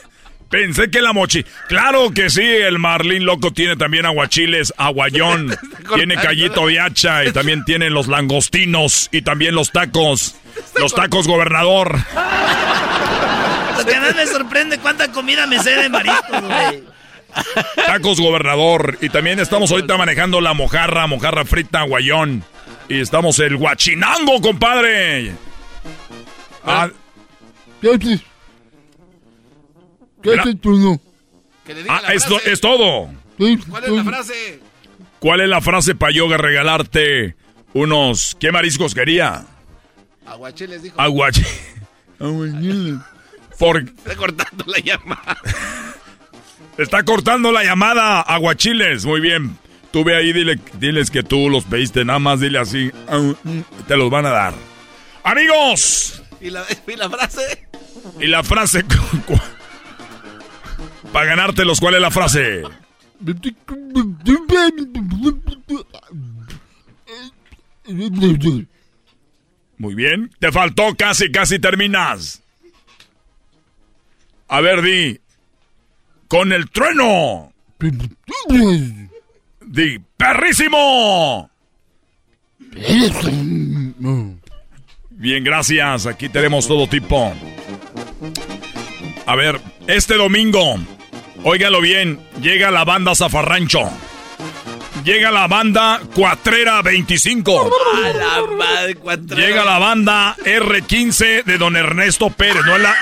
pensé 0.50 0.90
que 0.90 1.00
la 1.00 1.14
mochila. 1.14 1.48
Claro 1.68 2.10
que 2.12 2.28
sí, 2.28 2.42
el 2.42 2.78
Marlín 2.78 3.24
Loco 3.24 3.50
tiene 3.52 3.76
también 3.76 4.04
aguachiles, 4.04 4.74
aguayón, 4.76 5.56
tiene 5.94 6.16
callito 6.16 6.66
de 6.66 6.80
hacha 6.80 7.24
y 7.24 7.32
también 7.32 7.64
tiene 7.64 7.88
los 7.88 8.08
langostinos 8.08 9.08
y 9.10 9.22
también 9.22 9.54
los 9.54 9.72
tacos. 9.72 10.36
Los 10.78 10.94
tacos 10.94 11.26
gobernador. 11.26 11.98
Lo 13.78 13.84
que 13.84 14.00
más 14.00 14.16
me 14.16 14.26
sorprende 14.26 14.78
cuánta 14.78 15.10
comida 15.12 15.46
me 15.46 15.58
sé 15.62 15.70
de 15.76 15.88
mariscos, 15.88 16.42
güey. 16.42 16.84
Tacos 17.86 18.20
gobernador. 18.20 18.98
Y 19.00 19.08
también 19.08 19.38
estamos 19.40 19.70
ahorita 19.70 19.96
manejando 19.96 20.40
la 20.40 20.54
mojarra, 20.54 21.06
mojarra 21.06 21.44
frita, 21.44 21.82
guayón. 21.82 22.44
Y 22.88 23.00
estamos 23.00 23.38
el 23.38 23.56
guachinango, 23.56 24.40
compadre. 24.40 25.32
Ah. 26.64 26.88
¿Qué 27.80 27.90
haces? 27.90 28.20
¿Qué 30.22 30.34
haces 30.38 30.60
tú 30.60 30.76
no? 30.76 31.00
Ah, 31.88 32.12
es, 32.12 32.26
es, 32.46 32.60
todo. 32.60 33.10
¿Cuál 33.36 33.84
es 33.84 33.90
la 33.90 34.04
frase? 34.04 34.60
¿Cuál 35.18 35.40
es 35.40 35.48
la 35.48 35.60
frase 35.60 35.94
para 35.94 36.12
yo 36.12 36.28
regalarte 36.36 37.34
unos... 37.72 38.36
¿Qué 38.38 38.52
mariscos 38.52 38.94
quería? 38.94 39.44
Aguachiles, 40.26 40.82
dijo. 40.82 41.00
Aguachiles. 41.00 41.76
Aguachiles. 42.20 43.00
Está 43.52 44.16
cortando 44.16 44.64
la 44.66 44.78
llamada. 44.78 45.38
Está 46.78 47.02
cortando 47.04 47.52
la 47.52 47.64
llamada, 47.64 48.20
Aguachiles. 48.20 49.06
Muy 49.06 49.20
bien. 49.20 49.58
Tú 49.90 50.04
ve 50.04 50.14
ahí, 50.16 50.32
dile, 50.32 50.58
diles 50.78 51.10
que 51.10 51.22
tú 51.22 51.48
los 51.48 51.64
pediste, 51.64 52.04
nada 52.04 52.18
más 52.18 52.40
dile 52.40 52.58
así. 52.58 52.92
Te 53.88 53.96
los 53.96 54.10
van 54.10 54.26
a 54.26 54.30
dar. 54.30 54.54
Amigos. 55.24 56.22
¿Y 56.40 56.50
la, 56.50 56.64
frase? 57.08 57.66
Y 58.20 58.26
la 58.26 58.42
frase. 58.42 58.84
Para 61.12 61.26
ganártelos, 61.26 61.80
¿cuál 61.80 61.94
es 61.94 62.00
la 62.02 62.10
frase? 62.10 62.62
Muy 69.78 69.94
bien. 69.94 70.30
Te 70.38 70.52
faltó 70.52 70.94
casi, 70.96 71.30
casi 71.30 71.58
terminas. 71.58 72.42
A 74.48 74.60
ver, 74.60 74.82
di. 74.82 75.20
Con 76.28 76.52
el 76.52 76.70
trueno. 76.70 77.52
Di, 79.60 80.00
perrísimo. 80.16 81.50
Bien, 85.10 85.44
gracias. 85.44 86.06
Aquí 86.06 86.28
tenemos 86.28 86.66
todo 86.66 86.88
tipo. 86.88 87.32
A 89.26 89.34
ver, 89.34 89.60
este 89.88 90.14
domingo, 90.14 90.76
óigalo 91.42 91.80
bien, 91.80 92.20
llega 92.40 92.70
la 92.70 92.84
banda 92.84 93.14
Zafarrancho. 93.14 93.90
Llega 95.06 95.30
la 95.30 95.46
banda 95.46 96.00
Cuatrera 96.12 96.82
25. 96.82 97.70
Llega 99.36 99.64
la 99.64 99.78
banda 99.78 100.34
R15 100.44 101.44
de 101.44 101.58
don 101.58 101.76
Ernesto 101.76 102.30
Pérez. 102.30 102.64
No 102.66 102.74
es 102.74 102.82
la, 102.82 102.96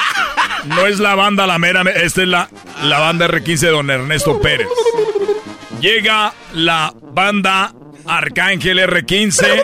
no 0.66 0.86
es 0.86 0.98
la 0.98 1.14
banda 1.14 1.46
La 1.46 1.58
Mera, 1.58 1.80
esta 1.80 2.20
es 2.20 2.28
la, 2.28 2.50
la 2.82 2.98
banda 2.98 3.26
R15 3.26 3.58
de 3.58 3.70
don 3.70 3.90
Ernesto 3.90 4.38
Pérez. 4.38 4.68
Llega 5.80 6.34
la 6.52 6.92
banda 7.00 7.72
Arcángel 8.04 8.80
R15 8.80 9.62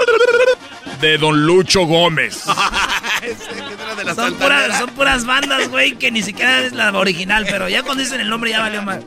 de 1.02 1.18
don 1.18 1.44
Lucho 1.44 1.82
Gómez. 1.82 2.44
Son 4.16 4.34
puras, 4.34 4.78
son 4.78 4.90
puras 4.90 5.26
bandas, 5.26 5.68
güey, 5.68 5.92
que 5.92 6.10
ni 6.10 6.22
siquiera 6.22 6.60
es 6.60 6.72
la 6.72 6.90
original, 6.90 7.46
pero 7.48 7.68
ya 7.68 7.82
cuando 7.82 8.02
dicen 8.02 8.18
el 8.18 8.30
nombre 8.30 8.50
ya 8.50 8.60
valió 8.60 8.80
mal. 8.80 9.04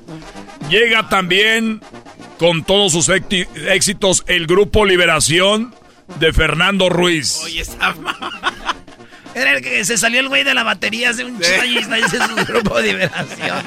Llega 0.69 1.09
también 1.09 1.81
con 2.43 2.65
todos 2.65 2.91
sus 2.91 3.07
éxitos 3.07 4.25
el 4.27 4.47
grupo 4.47 4.85
Liberación 4.85 5.73
de 6.19 6.33
Fernando 6.33 6.89
Ruiz. 6.89 7.39
Oye, 7.45 7.61
esa 7.61 7.95
Era 9.33 9.53
el 9.53 9.63
que 9.63 9.85
se 9.85 9.97
salió 9.97 10.19
el 10.19 10.27
güey 10.27 10.43
de 10.43 10.53
la 10.53 10.63
batería 10.63 11.11
hace 11.11 11.23
un 11.23 11.39
y 11.39 11.77
ese 11.77 12.17
es 12.17 12.23
su 12.23 12.45
grupo 12.45 12.81
de 12.81 12.91
liberación. 12.91 13.63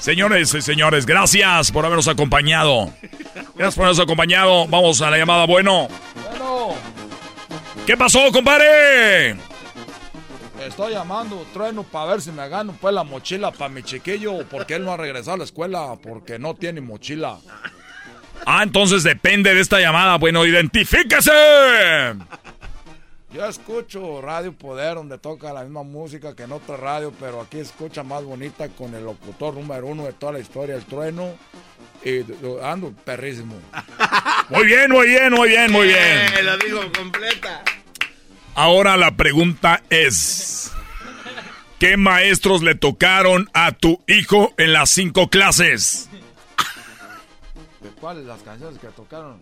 Señores 0.00 0.52
y 0.52 0.60
señores, 0.60 1.06
gracias 1.06 1.72
por 1.72 1.86
habernos 1.86 2.08
acompañado. 2.08 2.92
Gracias 3.54 3.74
por 3.74 3.86
habernos 3.86 4.00
acompañado. 4.00 4.66
Vamos 4.66 5.00
a 5.00 5.08
la 5.08 5.16
llamada. 5.16 5.46
Bueno. 5.46 5.88
¿Qué 7.86 7.96
pasó, 7.96 8.30
compadre? 8.32 9.34
Estoy 10.66 10.92
llamando, 10.92 11.44
trueno, 11.52 11.82
para 11.82 12.12
ver 12.12 12.20
si 12.20 12.30
me 12.30 12.48
gano 12.48 12.76
pues 12.80 12.94
la 12.94 13.04
mochila 13.04 13.50
para 13.50 13.68
mi 13.68 13.82
chiquillo, 13.82 14.46
porque 14.48 14.74
él 14.74 14.84
no 14.84 14.92
ha 14.92 14.96
regresado 14.96 15.34
a 15.34 15.38
la 15.38 15.44
escuela, 15.44 15.96
porque 16.02 16.38
no 16.38 16.54
tiene 16.54 16.80
mochila. 16.80 17.38
Ah, 18.46 18.62
entonces 18.62 19.02
depende 19.02 19.54
de 19.54 19.60
esta 19.60 19.80
llamada. 19.80 20.18
Bueno, 20.18 20.44
identifíquese. 20.46 21.32
Yo 23.32 23.46
escucho 23.46 24.20
Radio 24.20 24.52
Poder, 24.52 24.96
donde 24.96 25.18
toca 25.18 25.52
la 25.52 25.62
misma 25.62 25.82
música 25.82 26.36
que 26.36 26.42
en 26.42 26.52
otra 26.52 26.76
radio, 26.76 27.12
pero 27.18 27.40
aquí 27.40 27.58
escucha 27.58 28.02
más 28.02 28.22
bonita 28.24 28.68
con 28.68 28.94
el 28.94 29.04
locutor 29.04 29.54
número 29.54 29.86
uno 29.86 30.04
de 30.04 30.12
toda 30.12 30.32
la 30.32 30.38
historia, 30.38 30.74
el 30.74 30.84
trueno. 30.84 31.34
Y 32.04 32.24
ando 32.62 32.92
perrísimo. 33.04 33.54
Muy 34.50 34.66
bien, 34.66 34.90
muy 34.90 35.06
bien, 35.06 35.32
muy 35.32 35.48
bien, 35.48 35.72
muy 35.72 35.86
bien. 35.86 35.98
Eh, 36.36 36.42
lo 36.42 36.58
digo 36.58 36.80
completa. 36.94 37.62
Ahora 38.54 38.96
la 38.96 39.16
pregunta 39.16 39.82
es: 39.90 40.72
¿Qué 41.78 41.96
maestros 41.96 42.62
le 42.62 42.74
tocaron 42.74 43.48
a 43.54 43.72
tu 43.72 44.02
hijo 44.06 44.52
en 44.58 44.72
las 44.72 44.90
cinco 44.90 45.28
clases? 45.28 46.08
¿De 47.80 47.88
cuáles 47.90 48.24
las 48.26 48.42
canciones 48.42 48.78
que 48.78 48.88
tocaron? 48.88 49.40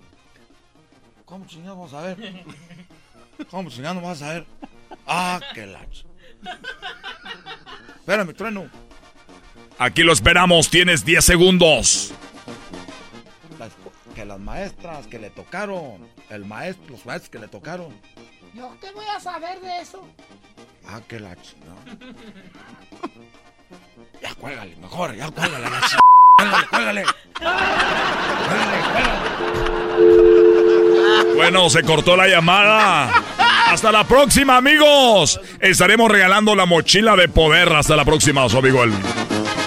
¿Cómo 1.24 1.46
chingados 1.46 1.76
vamos 1.78 1.94
a 1.94 2.00
ver? 2.02 2.44
¿Cómo 3.50 3.70
chingados 3.70 4.02
vamos 4.02 4.22
a 4.22 4.32
ver? 4.34 4.46
Ah, 5.06 5.40
qué 5.54 5.66
la... 5.66 5.80
ch- 5.86 6.04
Espérame, 8.00 8.34
trueno. 8.34 8.68
Aquí 9.78 10.02
lo 10.02 10.12
esperamos, 10.12 10.68
tienes 10.70 11.04
10 11.04 11.24
segundos. 11.24 12.12
Las- 13.58 13.70
que 14.14 14.24
las 14.24 14.40
maestras 14.40 15.06
que 15.06 15.18
le 15.18 15.30
tocaron, 15.30 16.06
el 16.30 16.44
maestro, 16.44 16.84
los 16.90 17.06
maestros 17.06 17.30
que 17.30 17.38
le 17.38 17.48
tocaron. 17.48 17.94
¿Yo 18.54 18.76
qué 18.80 18.90
voy 18.92 19.06
a 19.14 19.20
saber 19.20 19.60
de 19.60 19.80
eso? 19.80 20.06
Ah, 20.86 21.00
qué 21.08 21.20
la 21.20 21.36
chingada. 21.36 21.80
Ya 24.22 24.34
cuélgale, 24.34 24.76
mejor, 24.76 25.16
ya 25.16 25.30
cuélgale 25.30 25.70
la 25.70 25.80
ch... 25.80 25.96
Cuélgale, 26.36 26.66
cuélgale. 26.66 27.04
Bueno, 31.34 31.70
se 31.70 31.82
cortó 31.82 32.16
la 32.16 32.28
llamada. 32.28 33.10
Hasta 33.66 33.90
la 33.92 34.04
próxima, 34.04 34.58
amigos. 34.58 35.40
Estaremos 35.60 36.10
regalando 36.10 36.54
la 36.54 36.66
mochila 36.66 37.16
de 37.16 37.28
poder. 37.28 37.72
Hasta 37.72 37.96
la 37.96 38.04
próxima, 38.04 38.46
su 38.48 38.58
amigo 38.58 38.84
el 38.84 38.92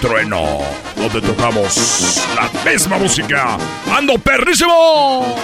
trueno. 0.00 0.60
Donde 0.94 1.20
tocamos 1.20 2.24
la 2.36 2.70
misma 2.70 2.98
música. 2.98 3.58
¡Ando 3.92 4.18
perrísimo! 4.18 5.34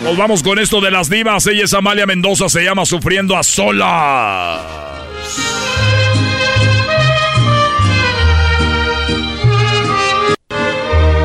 Nos 0.00 0.16
vamos 0.16 0.42
con 0.42 0.58
esto 0.58 0.80
de 0.80 0.90
las 0.90 1.08
divas. 1.08 1.46
Ella 1.46 1.64
es 1.64 1.74
Amalia 1.74 2.06
Mendoza. 2.06 2.48
Se 2.48 2.62
llama 2.62 2.84
Sufriendo 2.86 3.36
a 3.36 3.42
Solas. 3.42 4.60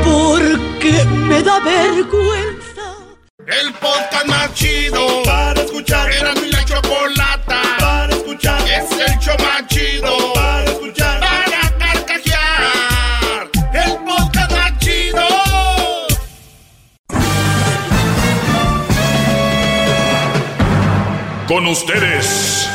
Porque 0.04 1.06
me 1.28 1.42
da 1.42 1.60
vergüenza. 1.60 2.96
El 3.48 3.74
podcast 3.74 4.26
más 4.28 4.54
chido 4.54 5.24
para 5.24 5.62
escuchar. 5.62 6.12
Era 6.12 6.34
mi 6.36 6.50
la 6.50 6.66
chocolata 6.66 7.62
para 7.80 8.14
escuchar. 8.14 8.62
Es 8.62 8.92
el 8.92 9.20
show 9.20 9.36
más 9.40 9.68
chido 9.68 10.43
Ustedes. 21.68 22.70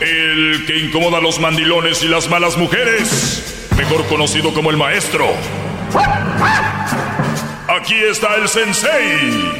El 0.00 0.64
que 0.66 0.78
incomoda 0.78 1.18
a 1.18 1.20
los 1.20 1.40
mandilones 1.40 2.02
y 2.02 2.08
las 2.08 2.28
malas 2.28 2.56
mujeres. 2.56 3.68
Mejor 3.76 4.04
conocido 4.06 4.52
como 4.52 4.70
el 4.70 4.76
maestro. 4.76 5.26
Aquí 7.68 7.94
está 8.10 8.36
el 8.36 8.48
sensei. 8.48 9.52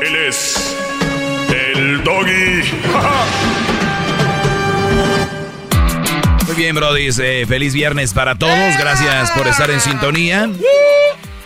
Él 0.00 0.16
es 0.28 0.76
el 1.50 2.02
doggy. 2.02 2.62
Muy 6.46 6.56
bien, 6.56 6.74
Brody. 6.74 7.08
eh, 7.20 7.46
feliz 7.46 7.74
viernes 7.74 8.12
para 8.12 8.34
todos. 8.36 8.76
Gracias 8.78 9.30
por 9.32 9.46
estar 9.46 9.70
en 9.70 9.80
sintonía. 9.80 10.50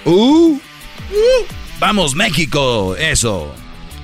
Uh, 0.04 0.58
vamos, 1.78 2.14
México. 2.14 2.96
Eso. 2.96 3.54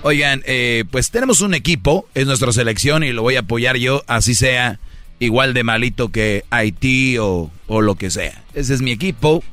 Oigan, 0.03 0.43
eh, 0.47 0.85
pues 0.90 1.11
tenemos 1.11 1.40
un 1.40 1.55
equipo. 1.55 2.09
Es 2.15 2.27
nuestra 2.27 2.53
selección 2.53 3.05
y 3.05 3.12
lo 3.12 3.23
voy 3.23 3.36
a 3.36 3.40
apoyar 3.40 3.77
yo, 3.77 4.03
así 4.07 4.35
sea 4.35 4.78
igual 5.19 5.55
de 5.55 5.62
malito 5.62 6.11
que 6.11 6.44
Haití 6.51 7.16
o, 7.19 7.51
o 7.69 7.81
lo 7.81 7.94
que 7.94 8.11
sea. 8.11 8.43
Ese 8.55 8.74
es 8.74 8.82
mi 8.82 8.90
equipo 8.90 9.44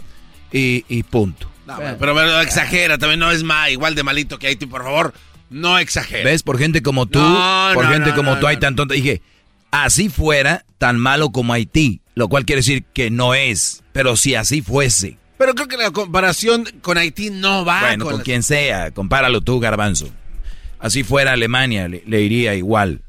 y, 0.52 0.84
y 0.90 1.04
punto. 1.04 1.50
No, 1.68 1.78
pero, 2.00 2.16
pero 2.16 2.42
exagera, 2.42 2.98
también 2.98 3.20
no 3.20 3.30
es 3.30 3.44
más 3.44 3.70
igual 3.70 3.94
de 3.94 4.02
malito 4.02 4.40
que 4.40 4.48
Haití, 4.48 4.66
por 4.66 4.84
favor. 4.84 5.14
No 5.52 5.78
exagera. 5.78 6.24
¿Ves? 6.24 6.42
Por 6.42 6.58
gente 6.58 6.82
como 6.82 7.06
tú, 7.06 7.20
No, 7.20 7.72
por 7.74 7.86
no, 7.86 7.92
gente 7.92 8.10
no, 8.10 8.16
como 8.16 8.40
tú 8.40 8.48
hay 8.48 8.58
tan 8.58 8.76
tonta. 8.76 8.96
Dije, 8.96 9.22
así 9.72 10.10
fuera, 10.10 10.66
tan 10.80 10.98
malo 10.98 11.30
como 11.30 11.54
Haití. 11.54 12.02
Lo 12.16 12.28
cual 12.28 12.46
quiere 12.46 12.60
decir 12.62 12.84
que 12.94 13.12
no 13.12 13.34
es. 13.36 13.84
Pero 13.94 14.16
si 14.16 14.36
así 14.36 14.62
fuese. 14.62 15.18
Pero 15.40 15.56
creo 15.56 15.70
que 15.70 15.78
la 15.78 15.92
comparación 15.92 16.66
con 16.82 16.98
Haití 16.98 17.30
no 17.30 17.64
va 17.64 17.80
bueno, 17.80 18.04
con 18.04 18.22
quien 18.24 18.44
sea, 18.44 18.92
compáralo 18.92 19.40
tú, 19.40 19.62
Garbanzo. 19.62 20.10
Así 20.80 21.06
fuera 21.06 21.32
Alemania, 21.32 21.88
le, 21.88 22.04
le 22.06 22.22
iría 22.22 22.56
igual. 22.56 23.00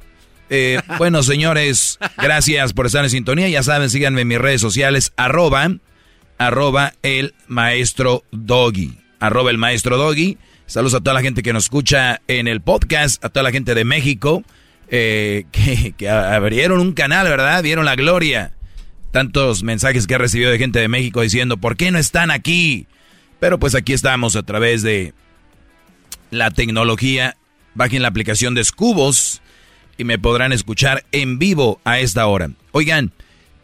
Eh, 0.48 0.80
bueno, 0.98 1.24
señores, 1.24 1.98
gracias 2.16 2.72
por 2.72 2.86
estar 2.86 3.02
en 3.02 3.10
sintonía. 3.10 3.48
Ya 3.48 3.64
saben, 3.64 3.90
síganme 3.90 4.20
en 4.20 4.28
mis 4.28 4.38
redes 4.38 4.60
sociales, 4.60 5.12
arroba, 5.16 5.72
arroba 6.38 6.94
el 7.02 7.34
maestro 7.48 8.22
Doggy. 8.30 8.96
Arroba 9.18 9.50
el 9.50 9.58
maestro 9.58 9.96
Doggy. 9.98 10.38
Saludos 10.66 10.94
a 10.94 11.00
toda 11.00 11.14
la 11.14 11.22
gente 11.22 11.42
que 11.42 11.52
nos 11.52 11.64
escucha 11.64 12.20
en 12.28 12.46
el 12.46 12.60
podcast, 12.60 13.24
a 13.24 13.30
toda 13.30 13.42
la 13.42 13.50
gente 13.50 13.74
de 13.74 13.84
México, 13.84 14.44
eh, 14.86 15.46
que, 15.50 15.94
que 15.96 16.08
abrieron 16.08 16.78
un 16.78 16.92
canal, 16.92 17.28
¿verdad? 17.28 17.60
Vieron 17.60 17.84
la 17.84 17.96
gloria. 17.96 18.52
Tantos 19.10 19.62
mensajes 19.62 20.06
que 20.06 20.14
he 20.14 20.18
recibido 20.18 20.50
de 20.50 20.58
gente 20.58 20.78
de 20.78 20.88
México 20.88 21.20
diciendo, 21.20 21.56
¿por 21.56 21.76
qué 21.76 21.90
no 21.90 21.98
están 21.98 22.30
aquí? 22.30 22.86
Pero 23.40 23.58
pues 23.58 23.74
aquí 23.74 23.92
estamos 23.92 24.36
a 24.36 24.44
través 24.44 24.82
de 24.82 25.14
la 26.30 26.50
tecnología. 26.50 27.36
Bajen 27.74 28.02
la 28.02 28.08
aplicación 28.08 28.54
de 28.54 28.64
Scubos 28.64 29.42
y 29.98 30.04
me 30.04 30.18
podrán 30.18 30.52
escuchar 30.52 31.04
en 31.12 31.38
vivo 31.38 31.80
a 31.84 31.98
esta 31.98 32.26
hora. 32.26 32.50
Oigan, 32.72 33.12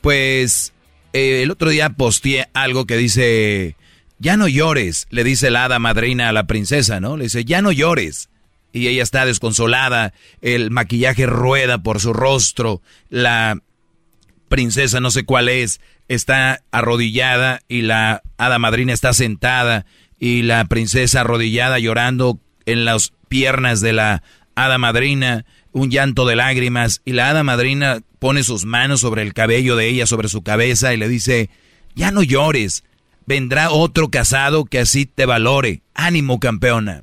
pues 0.01 0.73
eh, 1.13 1.43
el 1.43 1.51
otro 1.51 1.71
día 1.71 1.91
posteé 1.91 2.49
algo 2.53 2.87
que 2.87 2.97
dice, 2.97 3.77
ya 4.19 4.37
no 4.37 4.49
llores, 4.49 5.07
le 5.11 5.25
dice 5.25 5.51
la 5.51 5.65
hada 5.65 5.79
madrina 5.79 6.29
a 6.29 6.33
la 6.33 6.47
princesa, 6.47 7.01
¿no? 7.01 7.17
Le 7.17 7.25
dice, 7.25 7.45
ya 7.45 7.63
no 7.63 7.73
llores. 7.73 8.29
Y 8.73 8.89
ella 8.89 9.03
está 9.03 9.25
desconsolada, 9.25 10.13
el 10.43 10.71
maquillaje 10.71 11.25
rueda 11.25 11.79
por 11.79 12.01
su 12.01 12.13
rostro, 12.13 12.83
la 13.09 13.63
princesa, 14.49 15.01
no 15.01 15.11
sé 15.11 15.25
cuál 15.25 15.49
es, 15.49 15.81
está 16.09 16.63
arrodillada 16.71 17.61
y 17.69 17.83
la 17.83 18.23
hada 18.39 18.59
madrina 18.59 18.93
está 18.93 19.13
sentada 19.13 19.87
y 20.19 20.43
la 20.43 20.65
princesa 20.65 21.21
arrodillada 21.23 21.79
llorando 21.79 22.39
en 22.65 22.85
las 22.85 23.13
piernas 23.29 23.81
de 23.81 23.93
la 23.93 24.23
hada 24.55 24.79
madrina, 24.79 25.45
un 25.73 25.91
llanto 25.91 26.27
de 26.27 26.37
lágrimas 26.37 27.03
y 27.05 27.13
la 27.13 27.31
hada 27.31 27.45
madrina 27.45 28.01
pone 28.19 28.43
sus 28.43 28.65
manos 28.65 29.01
sobre 29.01 29.23
el 29.23 29.35
cabello 29.35 29.77
de 29.77 29.89
ella, 29.89 30.07
sobre 30.07 30.29
su 30.29 30.43
cabeza 30.43 30.95
y 30.95 30.97
le 30.97 31.09
dice, 31.09 31.51
ya 31.95 32.11
no 32.11 32.23
llores, 32.23 32.85
vendrá 33.27 33.71
otro 33.71 34.09
casado 34.09 34.65
que 34.65 34.79
así 34.81 35.07
te 35.07 35.27
valore. 35.27 35.83
Ánimo, 35.95 36.41
campeona. 36.41 37.03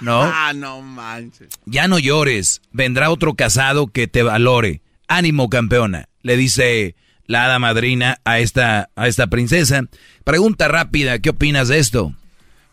¿No? 0.00 0.22
Ah, 0.34 0.52
no 0.54 0.82
manches. 0.82 1.48
Ya 1.64 1.88
no 1.88 1.98
llores, 1.98 2.60
vendrá 2.72 3.10
otro 3.10 3.34
casado 3.34 3.86
que 3.86 4.08
te 4.08 4.22
valore. 4.22 4.82
Ánimo, 5.08 5.48
campeona. 5.48 6.08
Le 6.26 6.36
dice 6.36 6.96
la 7.26 7.44
hada 7.44 7.60
madrina 7.60 8.18
a 8.24 8.40
esta, 8.40 8.90
a 8.96 9.06
esta 9.06 9.28
princesa. 9.28 9.82
Pregunta 10.24 10.66
rápida, 10.66 11.20
¿qué 11.20 11.30
opinas 11.30 11.68
de 11.68 11.78
esto? 11.78 12.14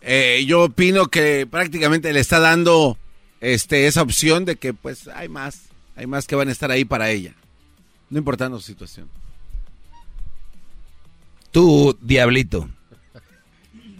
Eh, 0.02 0.44
yo 0.48 0.64
opino 0.64 1.06
que 1.06 1.46
prácticamente 1.46 2.12
le 2.14 2.20
está 2.20 2.40
dando 2.40 2.98
este, 3.42 3.86
esa 3.86 4.02
opción 4.02 4.44
de 4.44 4.56
que 4.56 4.74
pues 4.74 5.08
hay 5.08 5.30
más, 5.30 5.66
hay 5.96 6.08
más 6.08 6.26
que 6.26 6.36
van 6.36 6.50
a 6.50 6.52
estar 6.52 6.72
ahí 6.72 6.84
para 6.84 7.12
ella. 7.12 7.36
No 8.10 8.18
importando 8.18 8.60
su 8.60 8.66
situación. 8.66 9.08
Tú, 11.52 11.96
diablito. 12.02 12.68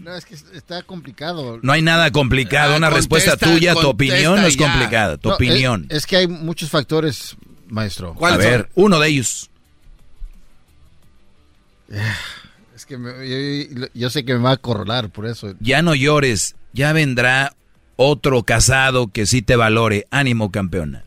No, 0.00 0.14
es 0.16 0.24
que 0.24 0.34
está 0.34 0.82
complicado. 0.82 1.60
No 1.62 1.72
hay 1.72 1.80
nada 1.80 2.10
complicado. 2.10 2.74
Ah, 2.74 2.76
Una 2.76 2.90
respuesta 2.90 3.36
tuya, 3.36 3.74
tu 3.74 3.86
opinión 3.88 4.40
no 4.40 4.46
es 4.48 4.56
complicada. 4.56 5.16
Tu 5.16 5.28
No, 5.28 5.36
opinión. 5.36 5.86
Es, 5.88 5.98
es 5.98 6.06
que 6.06 6.16
hay 6.16 6.26
muchos 6.26 6.68
factores, 6.70 7.36
maestro. 7.68 8.16
A 8.24 8.36
ver, 8.36 8.68
uno 8.74 8.98
de 8.98 9.08
ellos. 9.08 9.50
Es 12.74 12.86
que 12.86 12.98
me- 12.98 13.68
yo, 13.78 13.86
yo 13.94 14.10
sé 14.10 14.24
que 14.24 14.34
me 14.34 14.40
va 14.40 14.50
a 14.52 14.56
corrolar 14.56 15.08
por 15.10 15.26
eso. 15.26 15.54
Ya 15.60 15.80
no 15.80 15.94
llores, 15.94 16.56
ya 16.72 16.92
vendrá 16.92 17.54
otro 17.94 18.42
casado 18.42 19.06
que 19.12 19.26
sí 19.26 19.42
te 19.42 19.54
valore. 19.54 20.06
Ánimo, 20.10 20.50
campeona. 20.50 21.04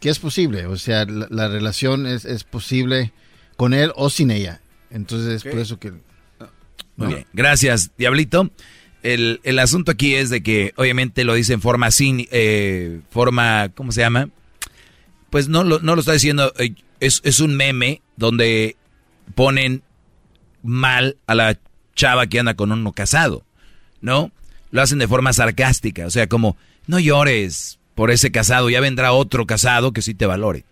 Que 0.00 0.08
es 0.08 0.18
posible, 0.18 0.66
o 0.66 0.76
sea, 0.76 1.04
la, 1.04 1.26
la 1.30 1.48
relación 1.48 2.06
es, 2.06 2.24
es 2.24 2.42
posible 2.44 3.12
con 3.56 3.72
él 3.74 3.92
o 3.94 4.10
sin 4.10 4.30
ella. 4.30 4.60
Entonces 4.90 5.44
es 5.44 5.50
por 5.50 5.60
eso 5.60 5.78
que... 5.78 5.92
Muy 6.96 7.06
bien, 7.08 7.26
gracias, 7.32 7.90
Diablito. 7.96 8.50
El, 9.02 9.40
el 9.44 9.58
asunto 9.58 9.92
aquí 9.92 10.14
es 10.14 10.30
de 10.30 10.42
que 10.42 10.72
obviamente 10.76 11.24
lo 11.24 11.34
dice 11.34 11.54
en 11.54 11.60
forma 11.60 11.90
sin, 11.90 12.26
eh, 12.30 13.00
forma, 13.10 13.70
¿cómo 13.74 13.92
se 13.92 14.02
llama? 14.02 14.28
Pues 15.30 15.48
no 15.48 15.64
lo, 15.64 15.78
no 15.80 15.94
lo 15.94 16.00
está 16.00 16.12
diciendo, 16.12 16.52
eh, 16.58 16.74
es, 17.00 17.20
es 17.24 17.40
un 17.40 17.56
meme 17.56 18.02
donde 18.16 18.76
ponen 19.34 19.82
mal 20.62 21.16
a 21.26 21.34
la 21.34 21.58
chava 21.94 22.26
que 22.26 22.40
anda 22.40 22.54
con 22.54 22.72
uno 22.72 22.92
casado, 22.92 23.44
¿no? 24.00 24.30
Lo 24.70 24.82
hacen 24.82 24.98
de 24.98 25.08
forma 25.08 25.32
sarcástica, 25.32 26.06
o 26.06 26.10
sea, 26.10 26.28
como, 26.28 26.56
no 26.86 26.98
llores 26.98 27.78
por 27.94 28.10
ese 28.10 28.30
casado, 28.30 28.70
ya 28.70 28.80
vendrá 28.80 29.12
otro 29.12 29.46
casado 29.46 29.92
que 29.92 30.02
sí 30.02 30.14
te 30.14 30.26
valore. 30.26 30.64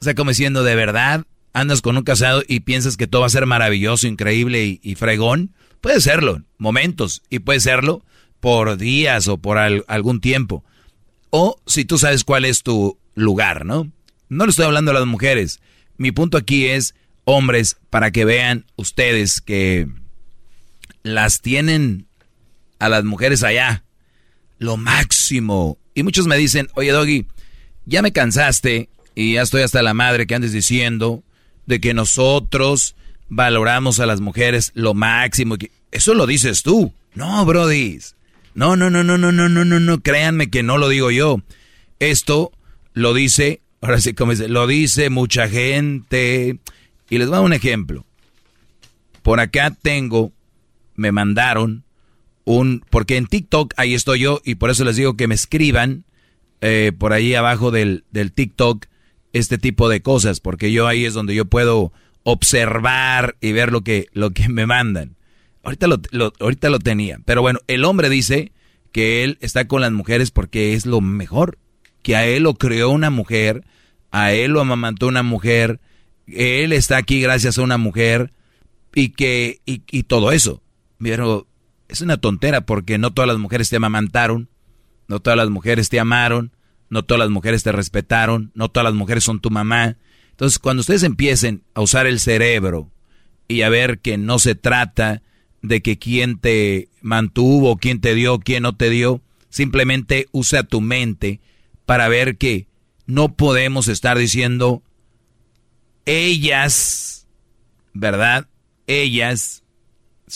O 0.00 0.04
sea, 0.04 0.14
como 0.14 0.30
diciendo, 0.30 0.64
de 0.64 0.74
verdad, 0.74 1.24
andas 1.52 1.80
con 1.80 1.96
un 1.96 2.04
casado 2.04 2.42
y 2.46 2.60
piensas 2.60 2.96
que 2.96 3.06
todo 3.06 3.22
va 3.22 3.26
a 3.26 3.30
ser 3.30 3.46
maravilloso, 3.46 4.06
increíble 4.06 4.64
y, 4.64 4.80
y 4.82 4.96
fregón. 4.96 5.52
Puede 5.84 6.00
serlo, 6.00 6.40
momentos, 6.56 7.20
y 7.28 7.40
puede 7.40 7.60
serlo 7.60 8.02
por 8.40 8.78
días 8.78 9.28
o 9.28 9.36
por 9.36 9.58
al- 9.58 9.84
algún 9.86 10.18
tiempo. 10.22 10.64
O 11.28 11.60
si 11.66 11.84
tú 11.84 11.98
sabes 11.98 12.24
cuál 12.24 12.46
es 12.46 12.62
tu 12.62 12.96
lugar, 13.14 13.66
¿no? 13.66 13.92
No 14.30 14.46
le 14.46 14.50
estoy 14.50 14.64
hablando 14.64 14.92
a 14.92 14.94
las 14.94 15.04
mujeres. 15.04 15.60
Mi 15.98 16.10
punto 16.10 16.38
aquí 16.38 16.64
es, 16.64 16.94
hombres, 17.24 17.76
para 17.90 18.12
que 18.12 18.24
vean 18.24 18.64
ustedes 18.76 19.42
que 19.42 19.86
las 21.02 21.42
tienen 21.42 22.06
a 22.78 22.88
las 22.88 23.04
mujeres 23.04 23.42
allá, 23.42 23.84
lo 24.58 24.78
máximo. 24.78 25.76
Y 25.94 26.02
muchos 26.02 26.26
me 26.26 26.38
dicen, 26.38 26.66
oye 26.76 26.92
Doggy, 26.92 27.26
ya 27.84 28.00
me 28.00 28.10
cansaste 28.14 28.88
y 29.14 29.34
ya 29.34 29.42
estoy 29.42 29.60
hasta 29.60 29.82
la 29.82 29.92
madre 29.92 30.26
que 30.26 30.34
andes 30.34 30.52
diciendo 30.52 31.22
de 31.66 31.78
que 31.78 31.92
nosotros 31.92 32.96
valoramos 33.34 33.98
a 33.98 34.06
las 34.06 34.20
mujeres 34.20 34.70
lo 34.74 34.94
máximo. 34.94 35.56
Eso 35.90 36.14
lo 36.14 36.26
dices 36.26 36.62
tú. 36.62 36.92
No, 37.14 37.44
brodis. 37.44 38.16
No, 38.54 38.76
no, 38.76 38.90
no, 38.90 39.02
no, 39.02 39.18
no, 39.18 39.32
no, 39.32 39.48
no, 39.48 39.64
no, 39.64 39.80
no. 39.80 40.00
Créanme 40.02 40.50
que 40.50 40.62
no 40.62 40.78
lo 40.78 40.88
digo 40.88 41.10
yo. 41.10 41.42
Esto 41.98 42.52
lo 42.92 43.12
dice, 43.12 43.60
ahora 43.80 44.00
sí, 44.00 44.14
como 44.14 44.32
dice, 44.32 44.48
lo 44.48 44.66
dice 44.66 45.10
mucha 45.10 45.48
gente. 45.48 46.58
Y 47.10 47.18
les 47.18 47.26
voy 47.26 47.34
a 47.34 47.38
dar 47.38 47.46
un 47.46 47.52
ejemplo. 47.52 48.06
Por 49.22 49.40
acá 49.40 49.70
tengo, 49.70 50.32
me 50.94 51.10
mandaron 51.10 51.84
un, 52.44 52.84
porque 52.88 53.16
en 53.16 53.26
TikTok 53.26 53.74
ahí 53.76 53.94
estoy 53.94 54.20
yo 54.20 54.40
y 54.44 54.56
por 54.56 54.70
eso 54.70 54.84
les 54.84 54.96
digo 54.96 55.16
que 55.16 55.26
me 55.26 55.34
escriban 55.34 56.04
eh, 56.60 56.92
por 56.96 57.12
ahí 57.12 57.34
abajo 57.34 57.70
del, 57.70 58.04
del 58.10 58.32
TikTok 58.32 58.86
este 59.32 59.58
tipo 59.58 59.88
de 59.88 60.02
cosas, 60.02 60.38
porque 60.40 60.70
yo 60.70 60.86
ahí 60.86 61.04
es 61.04 61.14
donde 61.14 61.34
yo 61.34 61.46
puedo 61.46 61.92
observar 62.24 63.36
y 63.40 63.52
ver 63.52 63.70
lo 63.72 63.82
que, 63.82 64.08
lo 64.12 64.30
que 64.30 64.48
me 64.48 64.66
mandan. 64.66 65.16
Ahorita 65.62 65.86
lo, 65.86 66.00
lo- 66.10 66.32
ahorita 66.40 66.68
lo 66.68 66.78
tenía, 66.78 67.20
pero 67.24 67.40
bueno, 67.40 67.60
el 67.68 67.84
hombre 67.84 68.10
dice 68.10 68.52
que 68.92 69.24
él 69.24 69.38
está 69.40 69.66
con 69.66 69.80
las 69.80 69.92
mujeres 69.92 70.30
porque 70.30 70.74
es 70.74 70.84
lo 70.84 71.00
mejor, 71.00 71.58
que 72.02 72.16
a 72.16 72.26
él 72.26 72.42
lo 72.42 72.54
creó 72.54 72.90
una 72.90 73.10
mujer, 73.10 73.64
a 74.10 74.32
él 74.32 74.50
lo 74.52 74.60
amamantó 74.60 75.06
una 75.06 75.22
mujer, 75.22 75.80
él 76.26 76.72
está 76.72 76.96
aquí 76.98 77.20
gracias 77.20 77.56
a 77.58 77.62
una 77.62 77.78
mujer 77.78 78.32
y 78.94 79.10
que 79.10 79.60
y, 79.66 79.82
y 79.90 80.02
todo 80.04 80.32
eso. 80.32 80.62
Pero 80.98 81.46
es 81.88 82.00
una 82.02 82.18
tontera 82.18 82.66
porque 82.66 82.98
no 82.98 83.12
todas 83.12 83.28
las 83.28 83.38
mujeres 83.38 83.68
te 83.70 83.76
amamantaron, 83.76 84.48
no 85.08 85.20
todas 85.20 85.36
las 85.36 85.50
mujeres 85.50 85.88
te 85.88 85.98
amaron, 85.98 86.52
no 86.90 87.04
todas 87.04 87.18
las 87.20 87.30
mujeres 87.30 87.62
te 87.62 87.72
respetaron, 87.72 88.52
no 88.54 88.68
todas 88.68 88.84
las 88.84 88.94
mujeres 88.94 89.24
son 89.24 89.40
tu 89.40 89.50
mamá. 89.50 89.96
Entonces, 90.34 90.58
cuando 90.58 90.80
ustedes 90.80 91.04
empiecen 91.04 91.62
a 91.74 91.80
usar 91.80 92.08
el 92.08 92.18
cerebro 92.18 92.90
y 93.46 93.62
a 93.62 93.68
ver 93.68 94.00
que 94.00 94.18
no 94.18 94.40
se 94.40 94.56
trata 94.56 95.22
de 95.62 95.80
que 95.80 95.96
quién 95.96 96.38
te 96.40 96.88
mantuvo, 97.02 97.76
quién 97.76 98.00
te 98.00 98.16
dio, 98.16 98.40
quién 98.40 98.64
no 98.64 98.74
te 98.74 98.90
dio, 98.90 99.22
simplemente 99.48 100.26
usa 100.32 100.64
tu 100.64 100.80
mente 100.80 101.40
para 101.86 102.08
ver 102.08 102.36
que 102.36 102.66
no 103.06 103.36
podemos 103.36 103.86
estar 103.86 104.18
diciendo 104.18 104.82
ellas, 106.04 107.28
¿verdad? 107.92 108.48
Ellas, 108.88 109.62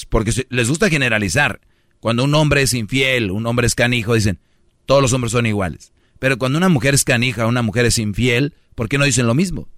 porque 0.08 0.46
les 0.48 0.68
gusta 0.68 0.90
generalizar. 0.90 1.60
Cuando 1.98 2.22
un 2.22 2.36
hombre 2.36 2.62
es 2.62 2.72
infiel, 2.72 3.32
un 3.32 3.46
hombre 3.46 3.66
es 3.66 3.74
canijo, 3.74 4.14
dicen, 4.14 4.38
todos 4.86 5.02
los 5.02 5.12
hombres 5.12 5.32
son 5.32 5.46
iguales. 5.46 5.92
Pero 6.20 6.38
cuando 6.38 6.56
una 6.56 6.68
mujer 6.68 6.94
es 6.94 7.02
canija, 7.02 7.48
una 7.48 7.62
mujer 7.62 7.84
es 7.84 7.98
infiel, 7.98 8.54
¿por 8.76 8.88
qué 8.88 8.96
no 8.96 9.04
dicen 9.04 9.26
lo 9.26 9.34
mismo? 9.34 9.68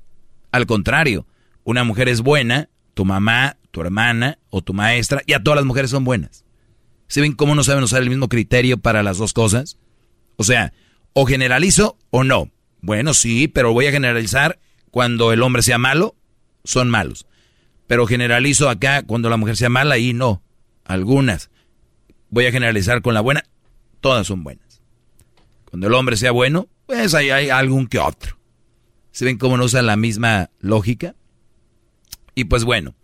Al 0.53 0.67
contrario, 0.67 1.27
una 1.65 1.85
mujer 1.85 2.09
es 2.09 2.21
buena, 2.21 2.69
tu 2.95 3.05
mamá, 3.05 3.57
tu 3.71 3.81
hermana 3.81 4.39
o 4.51 4.63
tu 4.63 4.73
maestra, 4.75 5.23
y 5.27 5.33
a 5.33 5.43
todas 5.43 5.57
las 5.57 5.67
mujeres 5.67 5.91
son 5.91 6.05
buenas. 6.05 6.45
¿Se 7.07 7.21
ven 7.21 7.33
cómo 7.33 7.55
no 7.55 7.65
saben 7.65 7.85
usar 7.85 8.03
el 8.03 8.09
mismo 8.09 8.29
criterio 8.29 8.79
para 8.79 9.03
las 9.03 9.19
dos 9.19 9.33
cosas? 9.33 9.79
O 10.37 10.45
sea, 10.45 10.73
o 11.13 11.27
generalizo 11.27 11.99
o 12.11 12.25
no. 12.25 12.51
Bueno, 12.81 13.15
sí, 13.15 13.49
pero 13.49 13.73
voy 13.73 13.87
a 13.87 13.93
generalizar 13.93 14.59
cuando 14.91 15.33
el 15.33 15.43
hombre 15.43 15.63
sea 15.63 15.79
malo, 15.79 16.15
son 16.65 16.89
malos. 16.89 17.27
Pero 17.87 18.07
generalizo 18.07 18.69
acá 18.69 19.03
cuando 19.03 19.29
la 19.29 19.37
mujer 19.37 19.57
sea 19.57 19.69
mala 19.69 19.99
y 19.99 20.13
no. 20.13 20.43
Algunas. 20.85 21.51
Voy 22.29 22.47
a 22.47 22.53
generalizar 22.53 23.03
con 23.03 23.15
la 23.15 23.21
buena, 23.21 23.45
todas 24.01 24.27
son 24.27 24.45
buenas. 24.45 24.83
Cuando 25.65 25.89
el 25.89 25.95
hombre 25.95 26.17
sea 26.17 26.31
bueno, 26.31 26.69
pues 26.87 27.15
ahí 27.15 27.31
hay 27.31 27.51
algún 27.51 27.87
que 27.87 27.99
otro. 27.99 28.40
¿Se 29.13 29.25
ven 29.25 29.39
cómo 29.39 29.57
no 29.57 29.65
usan 29.65 29.87
la 29.87 29.97
misma 29.97 30.51
lógica? 30.61 31.15
Y 32.35 32.45
pues 32.45 32.65
bueno, 32.65 32.95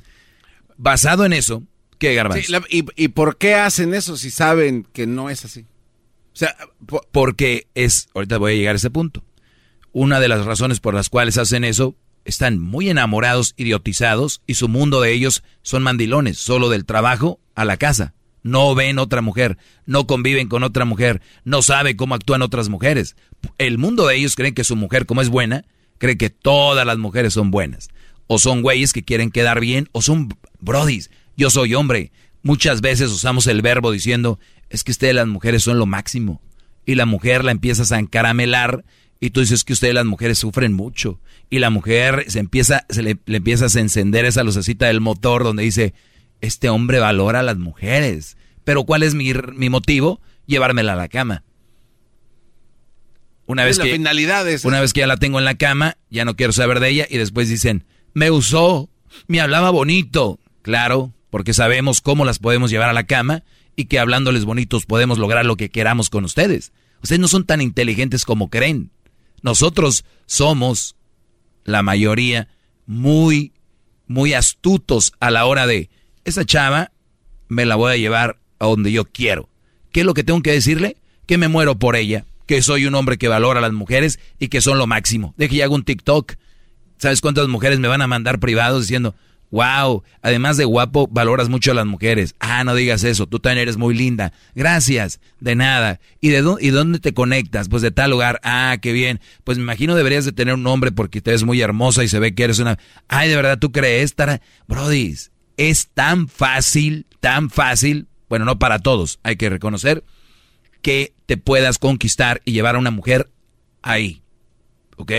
basado 0.76 1.24
en 1.24 1.32
eso, 1.32 1.62
¿qué 1.98 2.14
garbanzo? 2.14 2.44
Sí, 2.44 2.52
la- 2.52 2.62
y, 2.70 2.84
¿Y 2.96 3.08
por 3.08 3.36
qué 3.38 3.54
hacen 3.54 3.94
eso 3.94 4.16
si 4.16 4.30
saben 4.30 4.86
que 4.92 5.06
no 5.06 5.30
es 5.30 5.44
así? 5.44 5.60
O 5.62 6.38
sea, 6.38 6.54
porque 7.12 7.66
es, 7.74 8.08
ahorita 8.14 8.38
voy 8.38 8.52
a 8.52 8.56
llegar 8.56 8.74
a 8.74 8.76
ese 8.76 8.90
punto. 8.90 9.24
Una 9.92 10.20
de 10.20 10.28
las 10.28 10.44
razones 10.44 10.80
por 10.80 10.94
las 10.94 11.08
cuales 11.08 11.38
hacen 11.38 11.64
eso, 11.64 11.96
están 12.26 12.58
muy 12.58 12.90
enamorados, 12.90 13.54
idiotizados, 13.56 14.42
y 14.46 14.54
su 14.54 14.68
mundo 14.68 15.00
de 15.00 15.12
ellos 15.12 15.42
son 15.62 15.82
mandilones, 15.82 16.36
solo 16.38 16.68
del 16.68 16.84
trabajo 16.84 17.40
a 17.54 17.64
la 17.64 17.78
casa. 17.78 18.12
No 18.42 18.74
ven 18.74 18.98
otra 18.98 19.22
mujer, 19.22 19.56
no 19.86 20.06
conviven 20.06 20.48
con 20.48 20.62
otra 20.62 20.84
mujer, 20.84 21.20
no 21.44 21.62
sabe 21.62 21.96
cómo 21.96 22.14
actúan 22.14 22.42
otras 22.42 22.68
mujeres. 22.68 23.16
El 23.58 23.78
mundo 23.78 24.06
de 24.06 24.16
ellos 24.16 24.36
creen 24.36 24.54
que 24.54 24.62
su 24.64 24.76
mujer, 24.76 25.06
como 25.06 25.22
es 25.22 25.30
buena, 25.30 25.64
cree 25.98 26.16
que 26.16 26.30
todas 26.30 26.86
las 26.86 26.98
mujeres 26.98 27.34
son 27.34 27.50
buenas. 27.50 27.88
o 28.28 28.38
son 28.40 28.62
güeyes 28.62 28.92
que 28.92 29.04
quieren 29.04 29.30
quedar 29.30 29.60
bien, 29.60 29.88
o 29.92 30.02
son 30.02 30.28
brodis. 30.58 31.10
Yo 31.36 31.48
soy 31.48 31.74
hombre. 31.74 32.10
Muchas 32.42 32.80
veces 32.80 33.10
usamos 33.12 33.46
el 33.46 33.62
verbo 33.62 33.92
diciendo, 33.92 34.40
es 34.68 34.82
que 34.82 34.90
ustedes 34.90 35.14
las 35.14 35.28
mujeres 35.28 35.62
son 35.62 35.78
lo 35.78 35.86
máximo. 35.86 36.42
Y 36.84 36.96
la 36.96 37.06
mujer 37.06 37.44
la 37.44 37.52
empiezas 37.52 37.92
a 37.92 38.00
encaramelar 38.00 38.84
y 39.20 39.30
tú 39.30 39.40
dices 39.40 39.62
que 39.62 39.72
ustedes 39.72 39.94
las 39.94 40.06
mujeres 40.06 40.38
sufren 40.38 40.72
mucho. 40.72 41.20
Y 41.50 41.60
la 41.60 41.70
mujer 41.70 42.24
se 42.28 42.40
empieza, 42.40 42.84
se 42.88 43.02
le, 43.02 43.18
le 43.26 43.36
empiezas 43.36 43.76
a 43.76 43.80
encender 43.80 44.24
esa 44.24 44.42
lucecita 44.42 44.86
del 44.86 45.00
motor 45.00 45.44
donde 45.44 45.62
dice, 45.62 45.94
este 46.40 46.68
hombre 46.68 46.98
valora 46.98 47.40
a 47.40 47.44
las 47.44 47.58
mujeres. 47.58 48.36
Pero 48.64 48.84
¿cuál 48.84 49.04
es 49.04 49.14
mi, 49.14 49.32
mi 49.54 49.70
motivo? 49.70 50.20
Llevármela 50.46 50.94
a 50.94 50.96
la 50.96 51.08
cama. 51.08 51.44
Una 53.46 53.64
vez, 53.64 53.78
que, 53.78 53.94
una 54.64 54.80
vez 54.80 54.92
que 54.92 55.00
ya 55.00 55.06
la 55.06 55.18
tengo 55.18 55.38
en 55.38 55.44
la 55.44 55.54
cama, 55.54 55.96
ya 56.10 56.24
no 56.24 56.34
quiero 56.34 56.52
saber 56.52 56.80
de 56.80 56.88
ella 56.88 57.06
y 57.08 57.16
después 57.16 57.48
dicen, 57.48 57.84
me 58.12 58.30
usó, 58.30 58.90
me 59.28 59.40
hablaba 59.40 59.70
bonito. 59.70 60.40
Claro, 60.62 61.12
porque 61.30 61.54
sabemos 61.54 62.00
cómo 62.00 62.24
las 62.24 62.40
podemos 62.40 62.70
llevar 62.70 62.88
a 62.88 62.92
la 62.92 63.06
cama 63.06 63.44
y 63.76 63.84
que 63.84 64.00
hablándoles 64.00 64.44
bonitos 64.44 64.86
podemos 64.86 65.18
lograr 65.18 65.46
lo 65.46 65.56
que 65.56 65.70
queramos 65.70 66.10
con 66.10 66.24
ustedes. 66.24 66.72
Ustedes 67.02 67.20
no 67.20 67.28
son 67.28 67.44
tan 67.44 67.60
inteligentes 67.60 68.24
como 68.24 68.50
creen. 68.50 68.90
Nosotros 69.42 70.04
somos, 70.26 70.96
la 71.64 71.82
mayoría, 71.82 72.48
muy, 72.86 73.52
muy 74.08 74.32
astutos 74.32 75.12
a 75.20 75.30
la 75.30 75.46
hora 75.46 75.66
de, 75.66 75.88
esa 76.24 76.44
chava 76.44 76.90
me 77.48 77.64
la 77.64 77.76
voy 77.76 77.92
a 77.92 77.96
llevar 77.96 78.40
a 78.58 78.66
donde 78.66 78.90
yo 78.90 79.04
quiero. 79.04 79.48
¿Qué 79.92 80.00
es 80.00 80.06
lo 80.06 80.14
que 80.14 80.24
tengo 80.24 80.42
que 80.42 80.52
decirle? 80.52 80.96
Que 81.26 81.38
me 81.38 81.48
muero 81.48 81.78
por 81.78 81.96
ella, 81.96 82.24
que 82.46 82.62
soy 82.62 82.86
un 82.86 82.94
hombre 82.94 83.18
que 83.18 83.28
valora 83.28 83.58
a 83.58 83.62
las 83.62 83.72
mujeres 83.72 84.18
y 84.38 84.48
que 84.48 84.60
son 84.60 84.78
lo 84.78 84.86
máximo. 84.86 85.34
De 85.36 85.48
que 85.48 85.62
hago 85.62 85.74
un 85.74 85.84
TikTok. 85.84 86.34
¿Sabes 86.98 87.20
cuántas 87.20 87.48
mujeres 87.48 87.78
me 87.78 87.88
van 87.88 88.00
a 88.00 88.06
mandar 88.06 88.40
privados 88.40 88.82
diciendo, 88.82 89.14
wow, 89.50 90.02
además 90.22 90.56
de 90.56 90.64
guapo, 90.64 91.08
valoras 91.10 91.50
mucho 91.50 91.72
a 91.72 91.74
las 91.74 91.84
mujeres? 91.84 92.34
Ah, 92.40 92.64
no 92.64 92.74
digas 92.74 93.04
eso, 93.04 93.26
tú 93.26 93.38
también 93.38 93.62
eres 93.62 93.76
muy 93.76 93.94
linda. 93.94 94.32
Gracias, 94.54 95.20
de 95.40 95.56
nada. 95.56 96.00
¿Y 96.20 96.30
de 96.30 96.40
dónde, 96.40 96.96
y 96.96 97.00
te 97.00 97.12
conectas? 97.12 97.68
Pues 97.68 97.82
de 97.82 97.90
tal 97.90 98.12
lugar. 98.12 98.40
Ah, 98.42 98.78
qué 98.80 98.92
bien. 98.92 99.20
Pues 99.44 99.58
me 99.58 99.64
imagino 99.64 99.94
deberías 99.94 100.24
de 100.24 100.32
tener 100.32 100.54
un 100.54 100.62
nombre 100.62 100.90
porque 100.90 101.20
te 101.20 101.32
ves 101.32 101.44
muy 101.44 101.60
hermosa 101.60 102.02
y 102.02 102.08
se 102.08 102.18
ve 102.18 102.34
que 102.34 102.44
eres 102.44 102.60
una... 102.60 102.78
Ay, 103.08 103.28
de 103.28 103.36
verdad, 103.36 103.58
¿tú 103.58 103.72
crees? 103.72 104.14
Brody, 104.66 105.14
es 105.58 105.88
tan 105.88 106.28
fácil, 106.28 107.06
tan 107.20 107.50
fácil, 107.50 108.08
bueno, 108.28 108.44
no 108.44 108.58
para 108.58 108.78
todos, 108.78 109.20
hay 109.22 109.36
que 109.36 109.50
reconocer 109.50 110.04
que 110.82 111.15
te 111.26 111.36
puedas 111.36 111.78
conquistar 111.78 112.40
y 112.44 112.52
llevar 112.52 112.76
a 112.76 112.78
una 112.78 112.90
mujer 112.90 113.30
ahí. 113.82 114.22
¿Ok? 114.96 115.12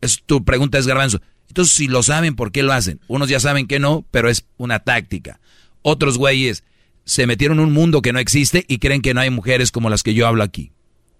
Es, 0.00 0.22
tu 0.24 0.44
pregunta 0.44 0.78
es 0.78 0.86
garbanzo. 0.86 1.20
Entonces, 1.48 1.74
si 1.74 1.88
lo 1.88 2.02
saben, 2.02 2.34
¿por 2.34 2.52
qué 2.52 2.62
lo 2.62 2.72
hacen? 2.72 3.00
Unos 3.06 3.28
ya 3.28 3.40
saben 3.40 3.66
que 3.66 3.78
no, 3.78 4.06
pero 4.10 4.28
es 4.28 4.46
una 4.56 4.80
táctica. 4.80 5.40
Otros 5.82 6.18
güeyes 6.18 6.64
se 7.04 7.26
metieron 7.26 7.58
en 7.58 7.66
un 7.66 7.72
mundo 7.72 8.02
que 8.02 8.12
no 8.12 8.18
existe 8.18 8.64
y 8.66 8.78
creen 8.78 9.02
que 9.02 9.14
no 9.14 9.20
hay 9.20 9.30
mujeres 9.30 9.70
como 9.70 9.90
las 9.90 10.02
que 10.02 10.14
yo 10.14 10.26
hablo 10.26 10.42
aquí. 10.42 10.72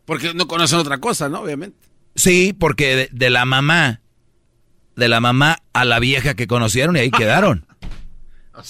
Porque 0.07 0.35
no 0.35 0.49
conocen 0.49 0.79
otra 0.79 0.99
cosa, 0.99 1.29
¿no? 1.29 1.41
Obviamente. 1.41 1.89
Sí, 2.15 2.53
porque 2.53 3.09
de 3.11 3.31
la 3.31 3.45
mamá, 3.45 4.01
de 4.97 5.09
la 5.09 5.21
mamá 5.21 5.59
a 5.73 5.85
la 5.85 5.99
vieja 5.99 6.35
que 6.35 6.47
conocieron 6.47 6.97
y 6.97 7.01
ahí 7.01 7.11
quedaron. 7.11 7.67
O 8.57 8.63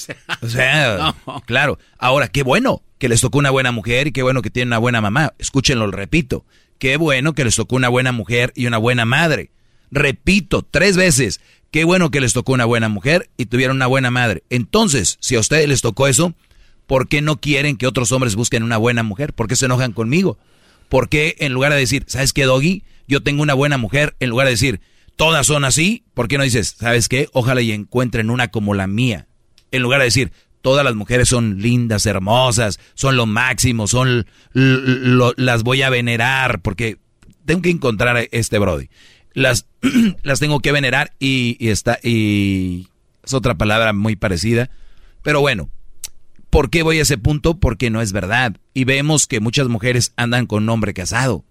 sea, 0.49 1.15
claro. 1.45 1.79
Ahora, 1.99 2.29
qué 2.29 2.43
bueno 2.43 2.83
que 3.05 3.11
les 3.11 3.21
tocó 3.21 3.37
una 3.37 3.51
buena 3.51 3.71
mujer 3.71 4.07
y 4.07 4.13
qué 4.13 4.23
bueno 4.23 4.41
que 4.41 4.49
tienen 4.49 4.71
una 4.71 4.79
buena 4.79 5.03
mamá. 5.03 5.35
Escúchenlo, 5.39 5.91
repito. 5.91 6.47
Qué 6.79 6.97
bueno 6.97 7.35
que 7.35 7.45
les 7.45 7.55
tocó 7.55 7.77
una 7.77 7.91
buena 7.91 8.13
mujer 8.13 8.51
y 8.57 8.65
una 8.65 8.79
buena 8.79 9.05
madre. 9.05 9.51
Repito, 9.91 10.63
tres 10.63 10.97
veces. 10.97 11.43
Qué 11.71 11.85
bueno 11.85 12.11
que 12.11 12.23
les 12.23 12.33
tocó 12.33 12.55
una 12.55 12.65
buena 12.65 12.89
mujer 12.89 13.29
y 13.37 13.45
tuvieron 13.45 13.77
una 13.77 13.89
buena 13.89 14.11
madre. 14.11 14.43
Entonces, 14.49 15.19
si 15.21 15.37
a 15.37 15.41
ustedes 15.41 15.69
les 15.69 15.83
tocó 15.83 16.09
eso, 16.09 16.33
¿por 16.87 17.07
qué 17.07 17.21
no 17.21 17.43
quieren 17.43 17.77
que 17.77 17.87
otros 17.87 18.11
hombres 18.11 18.37
busquen 18.37 18.63
una 18.63 18.79
buena 18.79 19.03
mujer? 19.03 19.35
¿Por 19.35 19.49
qué 19.49 19.57
se 19.57 19.67
enojan 19.67 19.93
conmigo? 19.93 20.39
¿Por 20.89 21.11
qué 21.11 21.37
en 21.41 21.53
lugar 21.53 21.75
de 21.75 21.81
decir, 21.81 22.05
¿sabes 22.07 22.33
qué, 22.33 22.45
Doggy? 22.45 22.85
Yo 23.07 23.23
tengo 23.23 23.43
una 23.43 23.53
buena 23.53 23.77
mujer, 23.77 24.17
en 24.19 24.31
lugar 24.31 24.47
de 24.47 24.53
decir, 24.53 24.81
todas 25.17 25.47
son 25.47 25.67
así, 25.67 26.05
¿por 26.15 26.27
qué 26.27 26.39
no 26.39 26.45
dices, 26.45 26.75
¿sabes 26.81 27.09
qué? 27.09 27.29
Ojalá 27.35 27.61
y 27.61 27.73
encuentren 27.73 28.31
una 28.31 28.49
como 28.49 28.73
la 28.73 28.87
mía 28.87 29.27
en 29.75 29.83
lugar 29.83 29.99
de 29.99 30.05
decir, 30.05 30.33
todas 30.65 30.83
las 30.83 30.95
mujeres 30.95 31.29
son 31.29 31.61
lindas, 31.61 32.07
hermosas, 32.07 32.81
son 32.95 33.19
lo 33.19 33.27
máximo, 33.27 33.87
son 33.87 34.27
las 34.55 35.63
voy 35.63 35.83
a 35.83 35.91
venerar, 35.91 36.63
porque 36.63 36.97
tengo 37.45 37.61
que 37.61 37.69
encontrar 37.69 38.17
a 38.17 38.23
este 38.23 38.59
Brody. 38.59 38.89
Las, 39.35 39.67
las 40.23 40.41
tengo 40.41 40.61
que 40.61 40.73
venerar 40.73 41.13
y, 41.19 41.59
está, 41.69 41.99
y 42.03 42.89
es 43.23 43.35
otra 43.35 43.57
palabra 43.57 43.93
muy 43.93 44.17
parecida. 44.17 44.71
Pero 45.23 45.43
bueno, 45.43 45.69
¿por 46.49 46.71
qué 46.71 46.83
voy 46.83 46.99
a 46.99 47.03
ese 47.03 47.19
punto? 47.19 47.61
Porque 47.61 47.91
no 47.91 48.01
es 48.01 48.13
verdad. 48.13 48.57
Y 48.73 48.85
vemos 48.85 49.27
que 49.27 49.41
muchas 49.41 49.69
mujeres 49.69 50.15
andan 50.17 50.47
con 50.47 50.63
un 50.63 50.71
hombre 50.71 50.95
casado. 50.95 51.45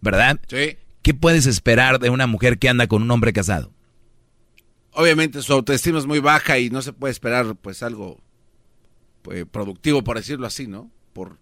¿Verdad? 0.00 0.38
Sí. 0.46 0.76
¿Qué 1.02 1.14
puedes 1.14 1.46
esperar 1.46 1.98
de 1.98 2.10
una 2.10 2.28
mujer 2.28 2.60
que 2.60 2.68
anda 2.68 2.86
con 2.86 3.02
un 3.02 3.10
hombre 3.10 3.32
casado? 3.32 3.72
Obviamente 4.96 5.42
su 5.42 5.52
autoestima 5.52 5.98
es 5.98 6.06
muy 6.06 6.18
baja 6.18 6.58
y 6.58 6.70
no 6.70 6.82
se 6.82 6.92
puede 6.92 7.12
esperar 7.12 7.54
pues 7.56 7.82
algo 7.82 8.20
pues, 9.22 9.44
productivo, 9.50 10.02
por 10.02 10.16
decirlo 10.16 10.46
así, 10.46 10.66
¿no? 10.66 10.90
Por 11.12 11.38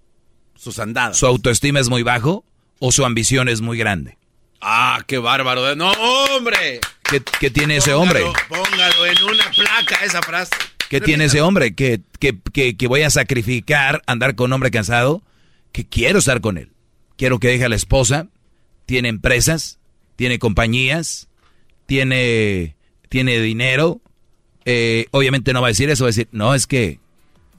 sus 0.54 0.78
andadas. 0.78 1.16
¿Su 1.16 1.26
autoestima 1.26 1.80
es 1.80 1.88
muy 1.88 2.02
bajo 2.02 2.44
o 2.80 2.92
su 2.92 3.04
ambición 3.04 3.48
es 3.48 3.60
muy 3.60 3.78
grande? 3.78 4.18
Ah, 4.60 5.02
qué 5.06 5.18
bárbaro. 5.18 5.74
No, 5.76 5.92
hombre. 5.92 6.80
¿Qué, 7.38 7.50
tiene 7.50 7.76
ese 7.76 7.94
hombre? 7.94 8.22
Póngalo 8.48 9.06
en 9.06 9.22
una 9.22 9.50
placa 9.50 10.04
esa 10.04 10.20
frase. 10.22 10.50
¿Qué 10.88 11.00
tiene 11.00 11.26
ese 11.26 11.40
hombre? 11.40 11.74
¿Que, 11.74 12.00
que, 12.18 12.76
que 12.76 12.86
voy 12.86 13.02
a 13.02 13.10
sacrificar 13.10 14.02
andar 14.06 14.34
con 14.34 14.46
un 14.46 14.54
hombre 14.54 14.70
cansado? 14.70 15.22
Que 15.70 15.86
quiero 15.86 16.18
estar 16.18 16.40
con 16.40 16.58
él. 16.58 16.72
Quiero 17.16 17.38
que 17.38 17.48
deje 17.48 17.64
a 17.64 17.68
la 17.68 17.76
esposa. 17.76 18.28
Tiene 18.86 19.08
empresas, 19.08 19.78
tiene 20.16 20.38
compañías, 20.38 21.28
tiene 21.86 22.73
tiene 23.14 23.38
dinero, 23.38 24.00
eh, 24.64 25.06
obviamente 25.12 25.52
no 25.52 25.60
va 25.60 25.68
a 25.68 25.70
decir 25.70 25.88
eso, 25.88 26.02
va 26.02 26.08
a 26.08 26.10
decir, 26.10 26.26
no, 26.32 26.52
es 26.52 26.66
que 26.66 26.98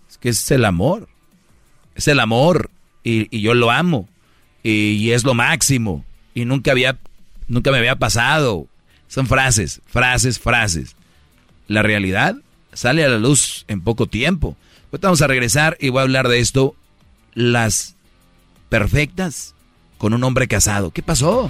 es, 0.10 0.18
que 0.18 0.28
es 0.28 0.52
el 0.52 0.66
amor, 0.66 1.08
es 1.96 2.10
el 2.10 2.20
amor 2.20 2.72
y, 3.06 3.40
yo 3.40 3.54
lo 3.54 3.72
amo 3.72 4.10
y, 4.64 5.12
es 5.12 5.24
lo 5.24 5.34
máximo 5.34 6.04
y 6.34 6.44
nunca 6.44 6.72
había, 6.72 6.98
nunca 7.48 7.72
me 7.72 7.78
había 7.78 7.96
pasado. 7.96 8.68
Son 9.08 9.28
frases, 9.28 9.82
frases, 9.86 10.40
frases. 10.40 10.98
La 11.70 11.84
realidad 11.84 12.36
sale 12.74 13.06
a 13.06 13.08
la 13.08 13.18
luz 13.18 13.64
en 13.70 13.80
poco 13.80 14.08
tiempo. 14.08 14.58
Ahorita 14.92 15.08
vamos 15.08 15.22
a 15.22 15.28
regresar 15.28 15.78
y 15.80 15.88
voy 15.88 16.00
a 16.00 16.04
hablar 16.04 16.28
de 16.28 16.40
esto, 16.40 16.76
las 17.34 17.96
perfectas 18.68 19.56
con 20.00 20.14
un 20.14 20.22
hombre 20.26 20.50
casado. 20.50 20.92
¿Qué 20.92 21.02
pasó? 21.02 21.50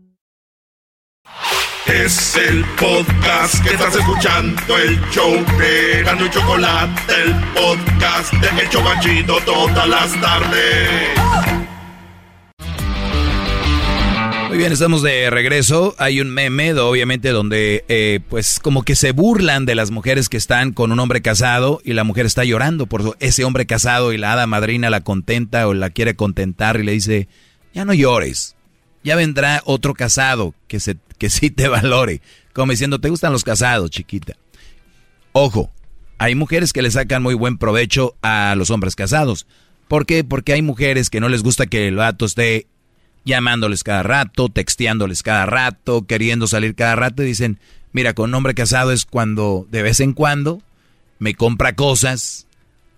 Es 1.87 2.35
el 2.35 2.63
podcast 2.79 3.63
que 3.63 3.71
estás 3.71 3.95
escuchando, 3.95 4.77
el 4.77 5.01
show 5.09 5.33
de 5.57 6.03
Gano 6.03 6.27
y 6.27 6.29
Chocolate, 6.29 7.13
el 7.23 7.35
podcast 7.55 8.33
de 8.33 8.63
Hecho 8.63 8.83
Banchito 8.83 9.37
todas 9.43 9.89
las 9.89 10.21
tardes. 10.21 11.09
Muy 14.49 14.57
bien, 14.57 14.71
estamos 14.71 15.01
de 15.01 15.31
regreso. 15.31 15.95
Hay 15.97 16.21
un 16.21 16.29
meme, 16.29 16.73
obviamente, 16.73 17.29
donde 17.29 17.83
eh, 17.87 18.19
pues 18.29 18.59
como 18.59 18.83
que 18.83 18.95
se 18.95 19.11
burlan 19.11 19.65
de 19.65 19.73
las 19.73 19.89
mujeres 19.89 20.29
que 20.29 20.37
están 20.37 20.73
con 20.73 20.91
un 20.91 20.99
hombre 20.99 21.21
casado 21.21 21.81
y 21.83 21.93
la 21.93 22.03
mujer 22.03 22.27
está 22.27 22.43
llorando 22.43 22.85
por 22.85 23.17
ese 23.19 23.43
hombre 23.43 23.65
casado 23.65 24.13
y 24.13 24.17
la 24.17 24.33
hada 24.33 24.45
madrina 24.45 24.91
la 24.91 25.01
contenta 25.01 25.67
o 25.67 25.73
la 25.73 25.89
quiere 25.89 26.15
contentar 26.15 26.79
y 26.79 26.83
le 26.83 26.91
dice, 26.91 27.27
ya 27.73 27.85
no 27.85 27.93
llores, 27.93 28.55
ya 29.03 29.15
vendrá 29.15 29.61
otro 29.65 29.93
casado 29.93 30.53
que, 30.67 30.79
se, 30.79 30.97
que 31.21 31.29
sí 31.29 31.51
te 31.51 31.67
valore. 31.67 32.19
Como 32.51 32.71
diciendo, 32.71 32.99
¿te 32.99 33.09
gustan 33.09 33.31
los 33.31 33.43
casados, 33.43 33.91
chiquita? 33.91 34.33
Ojo, 35.33 35.69
hay 36.17 36.33
mujeres 36.33 36.73
que 36.73 36.81
le 36.81 36.89
sacan 36.89 37.21
muy 37.21 37.35
buen 37.35 37.59
provecho 37.59 38.15
a 38.23 38.55
los 38.57 38.71
hombres 38.71 38.95
casados. 38.95 39.45
¿Por 39.87 40.07
qué? 40.07 40.23
Porque 40.23 40.53
hay 40.53 40.63
mujeres 40.63 41.11
que 41.11 41.19
no 41.19 41.29
les 41.29 41.43
gusta 41.43 41.67
que 41.67 41.87
el 41.87 41.95
vato 41.95 42.25
esté 42.25 42.65
llamándoles 43.23 43.83
cada 43.83 44.01
rato, 44.01 44.49
texteándoles 44.49 45.21
cada 45.21 45.45
rato, 45.45 46.07
queriendo 46.07 46.47
salir 46.47 46.73
cada 46.73 46.95
rato 46.95 47.21
y 47.21 47.27
dicen, 47.27 47.59
mira, 47.93 48.15
con 48.15 48.31
un 48.31 48.33
hombre 48.33 48.55
casado 48.55 48.91
es 48.91 49.05
cuando 49.05 49.67
de 49.69 49.83
vez 49.83 49.99
en 49.99 50.13
cuando 50.13 50.59
me 51.19 51.35
compra 51.35 51.75
cosas 51.75 52.47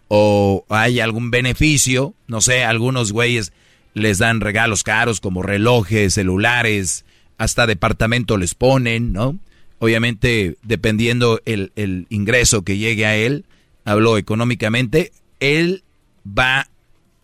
o 0.07 0.63
hay 0.69 1.01
algún 1.01 1.29
beneficio, 1.29 2.13
no 2.27 2.39
sé, 2.39 2.63
algunos 2.63 3.11
güeyes 3.11 3.51
les 3.93 4.19
dan 4.19 4.39
regalos 4.39 4.83
caros 4.83 5.19
como 5.19 5.43
relojes, 5.43 6.13
celulares, 6.13 7.03
hasta 7.37 7.67
departamento 7.67 8.37
les 8.37 8.55
ponen, 8.55 9.13
¿no? 9.13 9.37
Obviamente, 9.79 10.55
dependiendo 10.63 11.41
el, 11.45 11.71
el 11.75 12.07
ingreso 12.09 12.63
que 12.63 12.77
llegue 12.77 13.05
a 13.05 13.15
él, 13.15 13.45
habló 13.85 14.17
económicamente, 14.17 15.11
él 15.39 15.83
va 16.25 16.69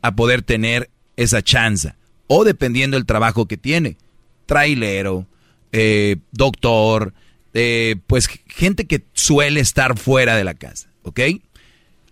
a 0.02 0.16
poder 0.16 0.42
tener 0.42 0.90
esa 1.16 1.42
chance. 1.42 1.94
O 2.28 2.44
dependiendo 2.44 2.98
del 2.98 3.06
trabajo 3.06 3.48
que 3.48 3.58
tiene. 3.58 3.98
Trailero, 4.46 5.26
eh, 5.72 6.18
doctor, 6.32 7.14
eh, 7.54 7.96
pues 8.08 8.28
gente 8.48 8.86
que 8.86 9.04
suele 9.14 9.60
estar 9.60 9.98
fuera 9.98 10.36
de 10.36 10.44
la 10.44 10.54
casa, 10.54 10.90
¿ok? 11.04 11.20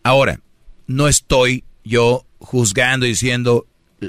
Ahora, 0.03 0.39
no 0.85 1.07
estoy 1.07 1.63
yo 1.83 2.25
juzgando 2.39 3.05
diciendo 3.05 3.65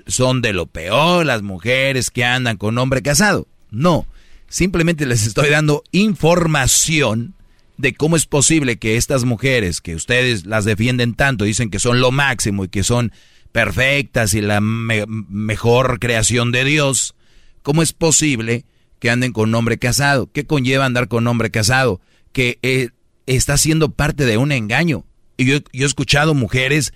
son 0.06 0.43
de 0.43 0.52
lo 0.52 0.66
peor 0.66 1.24
las 1.24 1.43
mujeres 1.43 2.10
que 2.10 2.24
andan 2.24 2.56
con 2.56 2.77
hombre 2.77 3.02
casado. 3.02 3.47
No, 3.70 4.07
simplemente 4.49 5.07
les 5.07 5.27
estoy 5.27 5.51
dando 5.51 5.85
información 5.93 7.35
de 7.77 7.95
cómo 7.95 8.16
es 8.16 8.27
posible 8.27 8.78
que 8.78 8.97
estas 8.97 9.24
mujeres 9.24 9.81
que 9.81 9.95
ustedes 9.95 10.47
las 10.47 10.65
defienden 10.65 11.15
tanto, 11.15 11.45
dicen 11.45 11.70
que 11.70 11.78
son 11.78 12.01
lo 12.01 12.11
máximo 12.11 12.65
y 12.65 12.69
que 12.69 12.82
son 12.82 13.12
perfectas 13.53 14.35
y 14.35 14.40
la 14.40 14.61
mejor 14.61 15.99
creación 16.01 16.53
de 16.53 16.65
Dios, 16.65 17.15
¿cómo 17.62 17.82
es 17.82 17.93
posible 17.93 18.65
que 18.99 19.11
anden 19.11 19.32
con 19.32 19.51
un 19.51 19.55
hombre 19.55 19.78
casado? 19.78 20.31
¿Qué 20.32 20.45
conlleva 20.45 20.85
andar 20.85 21.09
con 21.09 21.24
un 21.24 21.28
hombre 21.28 21.51
casado? 21.51 22.01
Que 22.32 22.59
eh, 22.62 22.90
está 23.27 23.57
siendo 23.57 23.90
parte 23.90 24.27
de 24.27 24.36
un 24.39 24.53
engaño. 24.53 25.05
Y 25.36 25.47
yo, 25.47 25.59
yo 25.73 25.85
he 25.85 25.86
escuchado 25.86 26.35
mujeres 26.35 26.93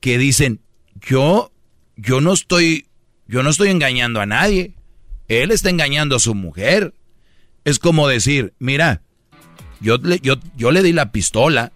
que 0.00 0.18
dicen, 0.18 0.60
yo, 1.00 1.52
yo 1.96 2.20
no 2.20 2.32
estoy, 2.32 2.86
yo 3.28 3.42
no 3.42 3.50
estoy 3.50 3.68
engañando 3.68 4.20
a 4.20 4.26
nadie. 4.26 4.75
Él 5.28 5.50
está 5.50 5.70
engañando 5.70 6.16
a 6.16 6.20
su 6.20 6.34
mujer. 6.34 6.94
Es 7.64 7.78
como 7.78 8.06
decir, 8.08 8.52
mira, 8.58 9.02
yo 9.80 9.96
le, 9.98 10.20
yo, 10.20 10.36
yo 10.56 10.70
le 10.70 10.82
di 10.82 10.92
la 10.92 11.10
pistola, 11.10 11.72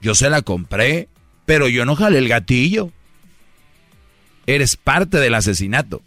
yo 0.00 0.14
se 0.14 0.30
la 0.30 0.42
compré, 0.42 1.08
pero 1.44 1.68
yo 1.68 1.84
no 1.84 1.96
jalé 1.96 2.18
el 2.18 2.28
gatillo. 2.28 2.90
Eres 4.46 4.76
parte 4.76 5.18
del 5.18 5.34
asesinato. 5.34 6.02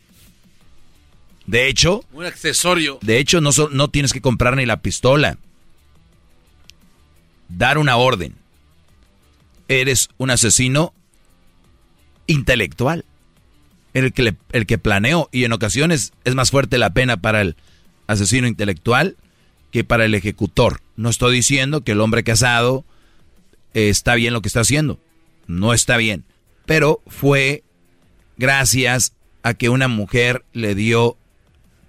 De 1.45 1.67
hecho, 1.67 2.03
un 2.11 2.25
accesorio. 2.25 2.99
De 3.01 3.19
hecho, 3.19 3.41
no, 3.41 3.51
no 3.71 3.89
tienes 3.89 4.11
que 4.11 4.21
comprar 4.21 4.55
ni 4.55 4.65
la 4.65 4.81
pistola. 4.81 5.37
Dar 7.47 7.77
una 7.77 7.95
orden. 7.95 8.35
Eres 9.69 10.09
un 10.17 10.29
asesino 10.29 10.93
intelectual. 12.27 13.05
El 14.05 14.13
que, 14.13 14.35
el 14.51 14.65
que 14.65 14.77
planeó. 14.77 15.29
Y 15.31 15.43
en 15.43 15.53
ocasiones 15.53 16.13
es 16.23 16.35
más 16.35 16.51
fuerte 16.51 16.77
la 16.77 16.91
pena 16.91 17.17
para 17.17 17.41
el 17.41 17.55
asesino 18.07 18.47
intelectual 18.47 19.17
que 19.71 19.83
para 19.83 20.05
el 20.05 20.15
ejecutor. 20.15 20.81
No 20.95 21.09
estoy 21.09 21.35
diciendo 21.35 21.83
que 21.83 21.93
el 21.93 22.01
hombre 22.01 22.23
casado 22.23 22.85
eh, 23.73 23.89
está 23.89 24.15
bien 24.15 24.33
lo 24.33 24.41
que 24.41 24.47
está 24.47 24.61
haciendo. 24.61 24.99
No 25.47 25.73
está 25.73 25.97
bien. 25.97 26.25
Pero 26.65 27.01
fue 27.07 27.63
gracias 28.37 29.13
a 29.43 29.53
que 29.53 29.69
una 29.69 29.87
mujer 29.87 30.43
le 30.53 30.75
dio 30.75 31.17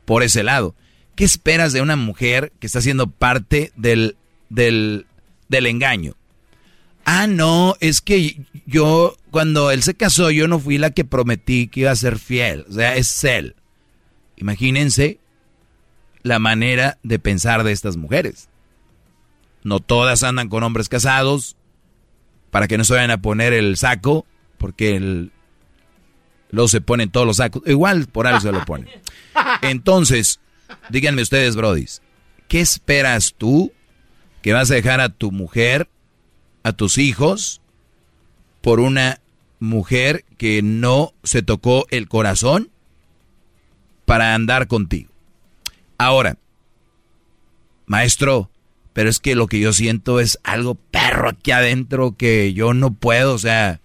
por 0.05 0.23
ese 0.23 0.43
lado. 0.43 0.75
¿Qué 1.15 1.25
esperas 1.25 1.73
de 1.73 1.83
una 1.83 1.97
mujer 1.97 2.53
que 2.61 2.67
está 2.67 2.81
siendo 2.81 3.09
parte 3.09 3.73
del, 3.77 4.17
del, 4.49 5.07
del 5.49 5.67
engaño? 5.67 6.15
Ah, 7.11 7.27
no, 7.27 7.75
es 7.81 8.03
que 8.03 8.39
yo, 8.67 9.17
cuando 9.31 9.71
él 9.71 9.83
se 9.83 9.95
casó, 9.95 10.31
yo 10.31 10.47
no 10.47 10.61
fui 10.61 10.77
la 10.77 10.91
que 10.91 11.07
prometí 11.07 11.69
que 11.69 11.81
iba 11.81 11.91
a 11.91 11.97
ser 11.97 12.19
fiel. 12.19 12.67
O 12.69 12.73
sea, 12.75 12.97
es 12.97 13.25
él. 13.25 13.57
Imagínense 14.37 15.19
la 16.23 16.39
manera 16.39 16.99
de 17.03 17.19
pensar 17.19 17.65
de 17.65 17.73
estas 17.73 17.97
mujeres. 17.97 18.51
No 19.65 19.81
todas 19.81 20.23
andan 20.23 20.51
con 20.51 20.63
hombres 20.63 20.91
casados 20.91 21.57
para 22.51 22.69
que 22.69 22.77
no 22.77 22.85
se 22.85 22.93
vayan 22.93 23.11
a 23.11 23.23
poner 23.23 23.55
el 23.55 23.79
saco, 23.79 24.27
porque 24.59 24.95
el, 24.95 25.33
luego 26.51 26.69
se 26.69 26.83
ponen 26.83 27.09
todos 27.09 27.27
los 27.27 27.39
sacos. 27.39 27.63
Igual 27.65 28.07
por 28.09 28.27
algo 28.27 28.41
se 28.41 28.53
lo 28.53 28.67
ponen. 28.67 28.91
Entonces, 29.63 30.41
díganme 30.91 31.23
ustedes, 31.23 31.57
brodis, 31.57 32.03
¿qué 32.49 32.61
esperas 32.61 33.35
tú 33.39 33.73
que 34.43 34.53
vas 34.53 34.71
a 34.71 34.75
dejar 34.75 35.01
a 35.01 35.09
tu 35.09 35.33
mujer, 35.33 35.89
a 36.69 36.73
tus 36.73 36.99
hijos, 36.99 37.61
por 38.61 38.81
una 38.81 39.21
mujer 39.61 40.25
que 40.37 40.63
no 40.63 41.13
se 41.25 41.43
tocó 41.43 41.87
el 41.91 42.09
corazón 42.09 42.71
para 44.05 44.35
andar 44.35 44.69
contigo? 44.69 45.11
Ahora, 45.99 46.39
maestro, 47.87 48.51
pero 48.93 49.11
es 49.11 49.19
que 49.19 49.35
lo 49.35 49.47
que 49.47 49.61
yo 49.61 49.73
siento 49.73 50.21
es 50.21 50.39
algo 50.45 50.75
perro 50.75 51.31
aquí 51.31 51.51
adentro 51.51 52.17
que 52.17 52.53
yo 52.53 52.75
no 52.75 52.93
puedo, 52.93 53.35
o 53.35 53.39
sea, 53.39 53.81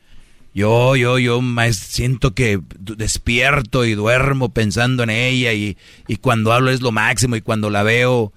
yo, 0.54 0.96
yo, 0.96 1.18
yo 1.18 1.42
siento 1.72 2.36
que 2.36 2.60
despierto 2.78 3.86
y 3.86 3.96
duermo 3.96 4.50
pensando 4.50 5.02
en 5.04 5.10
ella 5.10 5.54
y, 5.54 5.78
y, 6.08 6.18
cuando 6.18 6.54
hablo 6.54 6.70
es 6.70 6.82
lo 6.82 6.92
máximo 6.92 7.36
y 7.36 7.42
cuando 7.42 7.72
la 7.72 7.82
veo, 7.82 8.32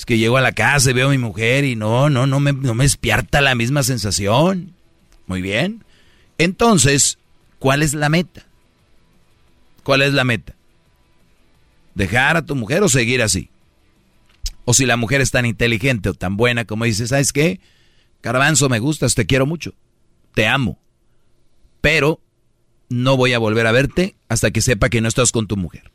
es 0.00 0.06
que 0.06 0.18
llego 0.18 0.36
a 0.36 0.42
la 0.42 0.52
casa 0.52 0.90
y 0.90 0.94
veo 0.94 1.08
a 1.08 1.12
mi 1.12 1.18
mujer 1.18 1.64
y 1.64 1.76
no, 1.76 2.10
no, 2.10 2.26
no 2.26 2.40
me, 2.40 2.52
no 2.52 2.74
me 2.74 2.84
despierta 2.84 3.40
la 3.40 3.54
misma 3.54 3.82
sensación. 3.82 4.74
Muy 5.26 5.42
bien. 5.42 5.84
Entonces, 6.38 7.18
¿cuál 7.58 7.82
es 7.82 7.94
la 7.94 8.08
meta? 8.08 8.46
¿Cuál 9.82 10.02
es 10.02 10.12
la 10.12 10.24
meta? 10.24 10.54
dejar 11.94 12.36
a 12.36 12.44
tu 12.46 12.56
mujer 12.56 12.82
o 12.82 12.88
seguir 12.88 13.22
así. 13.22 13.50
O 14.64 14.74
si 14.74 14.86
la 14.86 14.96
mujer 14.96 15.20
es 15.20 15.30
tan 15.30 15.46
inteligente 15.46 16.08
o 16.08 16.14
tan 16.14 16.36
buena 16.36 16.64
como 16.64 16.84
dices, 16.84 17.10
¿sabes 17.10 17.32
qué? 17.32 17.60
Garbanzo, 18.22 18.68
me 18.68 18.78
gustas, 18.78 19.14
te 19.14 19.26
quiero 19.26 19.46
mucho, 19.46 19.74
te 20.34 20.46
amo. 20.46 20.78
Pero 21.80 22.20
no 22.88 23.16
voy 23.16 23.32
a 23.32 23.38
volver 23.38 23.66
a 23.66 23.72
verte 23.72 24.16
hasta 24.28 24.50
que 24.50 24.60
sepa 24.60 24.88
que 24.88 25.00
no 25.00 25.08
estás 25.08 25.32
con 25.32 25.46
tu 25.46 25.56
mujer. 25.56 25.90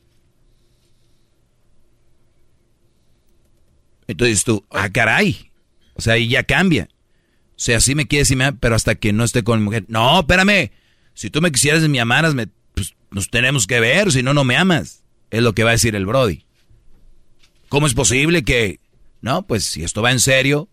Entonces 4.08 4.44
tú, 4.44 4.66
ah, 4.70 4.90
caray. 4.90 5.52
O 5.96 6.02
sea, 6.02 6.14
ahí 6.14 6.28
ya 6.28 6.44
cambia. 6.44 6.90
O 7.52 7.60
sea, 7.60 7.80
sí 7.80 7.96
me 7.96 8.08
quieres 8.08 8.30
y 8.32 8.36
me 8.36 8.52
pero 8.54 8.76
hasta 8.76 8.96
que 8.96 9.14
no 9.14 9.24
esté 9.24 9.44
con 9.44 9.60
mi 9.60 9.66
mujer. 9.66 9.86
No, 9.88 10.20
espérame. 10.20 10.72
Si 11.14 11.30
tú 11.30 11.42
me 11.42 11.52
quisieras 11.52 11.84
y 11.84 11.90
me 11.90 12.02
amaras, 12.02 12.36
me, 12.36 12.48
pues, 12.74 12.96
nos 13.12 13.30
tenemos 13.30 13.66
que 13.66 13.80
ver, 13.80 14.12
si 14.12 14.22
no, 14.22 14.34
no 14.34 14.44
me 14.44 14.58
amas. 14.58 15.04
Es 15.32 15.42
lo 15.42 15.56
que 15.56 15.64
va 15.64 15.70
a 15.70 15.74
decir 15.74 15.96
el 15.96 16.06
Brody. 16.06 16.46
¿Cómo 17.70 17.88
es 17.88 17.94
posible 17.94 18.44
que... 18.44 18.80
No, 19.22 19.48
pues 19.48 19.66
si 19.66 19.84
esto 19.84 20.02
va 20.02 20.12
en 20.12 20.20
serio, 20.20 20.70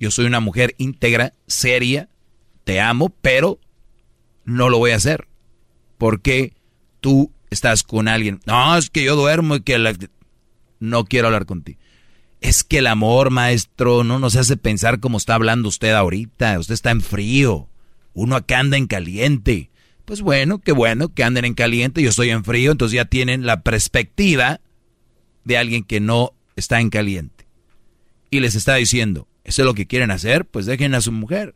yo 0.00 0.10
soy 0.10 0.24
una 0.24 0.40
mujer 0.40 0.74
íntegra, 0.78 1.34
seria, 1.46 2.08
te 2.64 2.80
amo, 2.80 3.14
pero 3.20 3.60
no 4.44 4.68
lo 4.68 4.78
voy 4.78 4.92
a 4.92 4.96
hacer. 4.96 5.28
Porque 5.98 6.54
tú 7.00 7.30
estás 7.50 7.82
con 7.82 8.08
alguien. 8.08 8.40
No, 8.46 8.76
es 8.76 8.90
que 8.90 9.04
yo 9.04 9.14
duermo 9.14 9.56
y 9.56 9.60
que 9.60 9.78
no 10.80 11.04
quiero 11.04 11.28
hablar 11.28 11.46
contigo. 11.46 11.78
Es 12.44 12.62
que 12.62 12.76
el 12.78 12.88
amor, 12.88 13.30
maestro, 13.30 14.04
no 14.04 14.18
nos 14.18 14.36
hace 14.36 14.58
pensar 14.58 15.00
como 15.00 15.16
está 15.16 15.34
hablando 15.34 15.66
usted 15.66 15.92
ahorita. 15.92 16.58
Usted 16.58 16.74
está 16.74 16.90
en 16.90 17.00
frío. 17.00 17.70
Uno 18.12 18.36
acá 18.36 18.58
anda 18.58 18.76
en 18.76 18.86
caliente. 18.86 19.70
Pues 20.04 20.20
bueno, 20.20 20.58
qué 20.58 20.72
bueno 20.72 21.08
que 21.08 21.24
anden 21.24 21.46
en 21.46 21.54
caliente, 21.54 22.02
yo 22.02 22.10
estoy 22.10 22.28
en 22.28 22.44
frío, 22.44 22.72
entonces 22.72 22.96
ya 22.96 23.06
tienen 23.06 23.46
la 23.46 23.62
perspectiva 23.62 24.60
de 25.44 25.56
alguien 25.56 25.84
que 25.84 26.00
no 26.00 26.34
está 26.54 26.82
en 26.82 26.90
caliente. 26.90 27.46
Y 28.28 28.40
les 28.40 28.56
está 28.56 28.74
diciendo, 28.74 29.26
¿eso 29.44 29.62
es 29.62 29.66
lo 29.66 29.72
que 29.72 29.86
quieren 29.86 30.10
hacer? 30.10 30.44
Pues 30.44 30.66
dejen 30.66 30.94
a 30.94 31.00
su 31.00 31.12
mujer. 31.12 31.54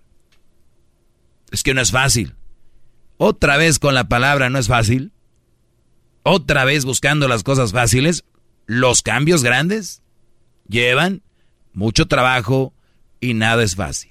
Es 1.50 1.62
que 1.62 1.74
no 1.74 1.82
es 1.82 1.90
fácil. 1.90 2.34
Otra 3.18 3.58
vez 3.58 3.78
con 3.78 3.94
la 3.94 4.08
palabra 4.08 4.48
no 4.48 4.58
es 4.58 4.68
fácil. 4.68 5.12
Otra 6.22 6.64
vez 6.64 6.86
buscando 6.86 7.28
las 7.28 7.42
cosas 7.42 7.72
fáciles. 7.72 8.24
Los 8.64 9.02
cambios 9.02 9.42
grandes 9.42 10.02
llevan 10.68 11.22
mucho 11.72 12.06
trabajo 12.06 12.72
y 13.20 13.34
nada 13.34 13.62
es 13.62 13.76
fácil. 13.76 14.10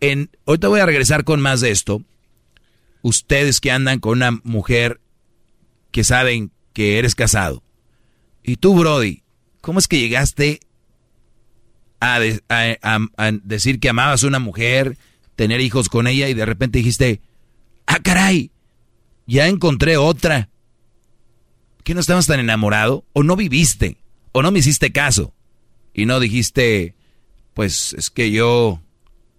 En, 0.00 0.30
ahorita 0.46 0.68
voy 0.68 0.80
a 0.80 0.86
regresar 0.86 1.24
con 1.24 1.40
más 1.40 1.60
de 1.60 1.70
esto 1.70 2.02
ustedes 3.02 3.60
que 3.60 3.70
andan 3.70 4.00
con 4.00 4.18
una 4.18 4.30
mujer 4.44 5.00
que 5.90 6.04
saben 6.04 6.50
que 6.72 6.98
eres 6.98 7.14
casado. 7.14 7.62
Y 8.42 8.56
tú, 8.56 8.74
Brody, 8.74 9.22
¿cómo 9.60 9.78
es 9.78 9.88
que 9.88 10.00
llegaste 10.00 10.60
a, 12.00 12.18
decir 13.42 13.80
que 13.80 13.88
amabas 13.88 14.24
a 14.24 14.26
una 14.26 14.38
mujer, 14.38 14.98
tener 15.36 15.60
hijos 15.60 15.88
con 15.88 16.06
ella 16.06 16.28
y 16.28 16.34
de 16.34 16.44
repente 16.44 16.78
dijiste, 16.78 17.20
ah, 17.86 17.98
caray, 18.02 18.50
ya 19.26 19.48
encontré 19.48 19.96
otra? 19.96 20.50
¿qué 21.84 21.94
no 21.94 22.00
estabas 22.00 22.26
tan 22.26 22.40
enamorado? 22.40 23.04
¿O 23.12 23.22
no 23.22 23.36
viviste? 23.36 23.98
¿O 24.36 24.42
no 24.42 24.50
me 24.50 24.58
hiciste 24.58 24.90
caso? 24.90 25.32
Y 25.92 26.06
no 26.06 26.18
dijiste, 26.18 26.96
pues 27.54 27.94
es 27.96 28.10
que 28.10 28.32
yo 28.32 28.82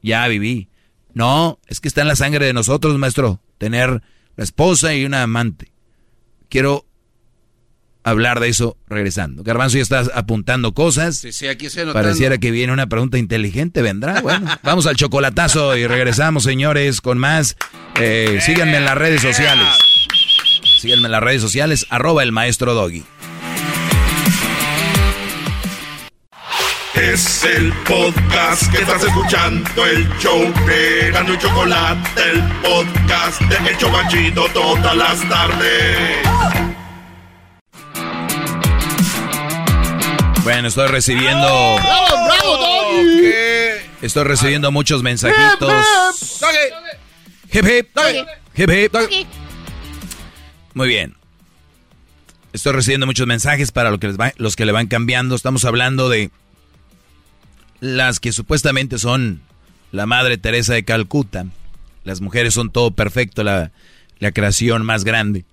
ya 0.01 0.25
viví. 0.29 0.69
No, 1.13 1.59
es 1.67 1.81
que 1.81 1.89
está 1.89 2.01
en 2.01 2.07
la 2.07 2.15
sangre 2.15 2.45
de 2.45 2.53
nosotros, 2.53 2.97
maestro, 2.97 3.41
tener 3.57 4.01
la 4.37 4.43
esposa 4.45 4.95
y 4.95 5.03
una 5.03 5.21
amante. 5.21 5.73
Quiero 6.47 6.85
hablar 8.03 8.39
de 8.39 8.47
eso 8.47 8.77
regresando. 8.87 9.43
Garbanzo 9.43 9.75
ya 9.75 9.83
estás 9.83 10.09
apuntando 10.13 10.73
cosas. 10.73 11.17
Sí, 11.17 11.33
sí, 11.33 11.47
aquí 11.47 11.65
anotando. 11.65 11.91
Pareciera 11.91 12.37
que 12.37 12.51
viene 12.51 12.71
una 12.71 12.87
pregunta 12.87 13.17
inteligente, 13.17 13.81
vendrá. 13.81 14.21
Bueno, 14.21 14.49
vamos 14.63 14.85
al 14.87 14.95
chocolatazo 14.95 15.75
y 15.75 15.87
regresamos, 15.87 16.43
señores, 16.43 17.01
con 17.01 17.17
más. 17.17 17.57
Eh, 17.99 18.39
síganme 18.39 18.77
en 18.77 18.85
las 18.85 18.97
redes 18.97 19.21
sociales. 19.21 19.67
Síganme 20.79 21.07
en 21.07 21.11
las 21.11 21.21
redes 21.21 21.41
sociales, 21.41 21.85
arroba 21.89 22.23
el 22.23 22.31
maestro 22.31 22.73
Doggy. 22.73 23.03
Es 26.95 27.43
el 27.43 27.73
podcast 27.87 28.71
que 28.71 28.81
estás 28.81 29.03
escuchando, 29.03 29.85
el 29.85 30.07
show 30.17 30.41
de 30.65 31.11
Gano 31.11 31.33
y 31.33 31.37
Chocolate, 31.37 32.21
el 32.31 32.41
podcast 32.61 33.41
de 33.41 33.69
El 33.69 33.77
Chobachito 33.77 34.45
todas 34.53 34.95
las 34.95 35.29
tardes. 35.29 35.97
Bueno, 40.43 40.67
estoy 40.69 40.87
recibiendo. 40.87 41.75
¡Bravo, 41.75 42.25
bravo, 42.27 42.57
Doggy! 42.57 43.31
Estoy 44.01 44.23
recibiendo 44.23 44.71
muchos 44.71 45.03
mensajitos. 45.03 45.73
Hip 47.51 47.65
hip. 47.65 47.97
Hip 48.55 48.69
hip. 48.69 48.95
Muy 50.73 50.87
bien. 50.87 51.15
Estoy 52.53 52.71
recibiendo 52.73 53.05
muchos 53.05 53.27
mensajes 53.27 53.71
para 53.71 53.89
lo 53.91 53.99
que 53.99 54.07
les 54.07 54.17
va- 54.19 54.33
los 54.37 54.55
que 54.55 54.65
le 54.65 54.71
van 54.71 54.87
cambiando. 54.87 55.35
Estamos 55.35 55.65
hablando 55.65 56.07
de 56.09 56.29
las 57.79 58.19
que 58.19 58.31
supuestamente 58.31 58.97
son 58.97 59.41
la 59.91 60.05
Madre 60.05 60.37
Teresa 60.37 60.73
de 60.73 60.83
Calcuta. 60.83 61.45
Las 62.03 62.21
mujeres 62.21 62.53
son 62.53 62.69
todo 62.69 62.91
perfecto, 62.91 63.43
la, 63.43 63.71
la 64.19 64.31
creación 64.31 64.85
más 64.85 65.03
grande. 65.03 65.45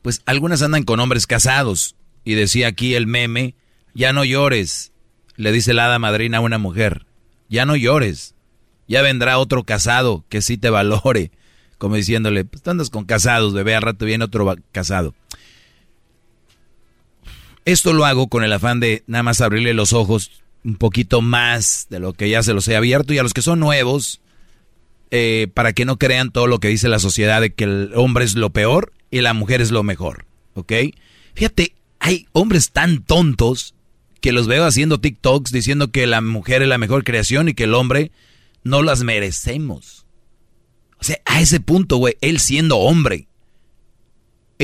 Pues 0.00 0.22
algunas 0.26 0.62
andan 0.62 0.84
con 0.84 1.00
hombres 1.00 1.26
casados. 1.26 1.94
Y 2.24 2.34
decía 2.34 2.68
aquí 2.68 2.94
el 2.94 3.06
meme, 3.06 3.54
ya 3.94 4.12
no 4.12 4.24
llores, 4.24 4.92
le 5.36 5.50
dice 5.50 5.74
la 5.74 5.86
hada 5.86 5.98
madrina 5.98 6.38
a 6.38 6.42
una 6.42 6.58
mujer. 6.58 7.04
Ya 7.48 7.66
no 7.66 7.76
llores. 7.76 8.34
Ya 8.88 9.02
vendrá 9.02 9.38
otro 9.38 9.64
casado 9.64 10.24
que 10.28 10.42
sí 10.42 10.56
te 10.56 10.70
valore. 10.70 11.30
Como 11.78 11.96
diciéndole, 11.96 12.44
pues 12.44 12.62
tú 12.62 12.70
andas 12.70 12.90
con 12.90 13.04
casados, 13.04 13.54
bebé, 13.54 13.74
al 13.74 13.82
rato 13.82 14.04
viene 14.04 14.24
otro 14.24 14.54
casado. 14.70 15.14
Esto 17.64 17.92
lo 17.92 18.04
hago 18.04 18.28
con 18.28 18.44
el 18.44 18.52
afán 18.52 18.80
de 18.80 19.04
nada 19.06 19.22
más 19.22 19.40
abrirle 19.40 19.74
los 19.74 19.92
ojos 19.92 20.42
un 20.64 20.76
poquito 20.76 21.22
más 21.22 21.86
de 21.90 22.00
lo 22.00 22.12
que 22.12 22.28
ya 22.28 22.42
se 22.42 22.54
los 22.54 22.66
he 22.68 22.76
abierto 22.76 23.12
y 23.12 23.18
a 23.18 23.22
los 23.22 23.34
que 23.34 23.42
son 23.42 23.60
nuevos, 23.60 24.20
eh, 25.10 25.48
para 25.52 25.72
que 25.72 25.84
no 25.84 25.98
crean 25.98 26.30
todo 26.30 26.46
lo 26.46 26.58
que 26.58 26.68
dice 26.68 26.88
la 26.88 26.98
sociedad 26.98 27.40
de 27.40 27.52
que 27.52 27.64
el 27.64 27.92
hombre 27.94 28.24
es 28.24 28.34
lo 28.34 28.50
peor 28.50 28.92
y 29.10 29.20
la 29.20 29.34
mujer 29.34 29.60
es 29.60 29.70
lo 29.70 29.82
mejor, 29.82 30.24
¿ok? 30.54 30.72
Fíjate, 31.34 31.74
hay 31.98 32.26
hombres 32.32 32.70
tan 32.70 33.02
tontos 33.02 33.74
que 34.20 34.32
los 34.32 34.46
veo 34.46 34.64
haciendo 34.64 35.00
TikToks 35.00 35.52
diciendo 35.52 35.90
que 35.90 36.06
la 36.06 36.20
mujer 36.20 36.62
es 36.62 36.68
la 36.68 36.78
mejor 36.78 37.04
creación 37.04 37.48
y 37.48 37.54
que 37.54 37.64
el 37.64 37.74
hombre 37.74 38.12
no 38.64 38.82
las 38.82 39.02
merecemos. 39.02 40.06
O 40.98 41.04
sea, 41.04 41.20
a 41.24 41.40
ese 41.40 41.58
punto, 41.60 41.96
güey, 41.96 42.16
él 42.20 42.38
siendo 42.38 42.78
hombre. 42.78 43.26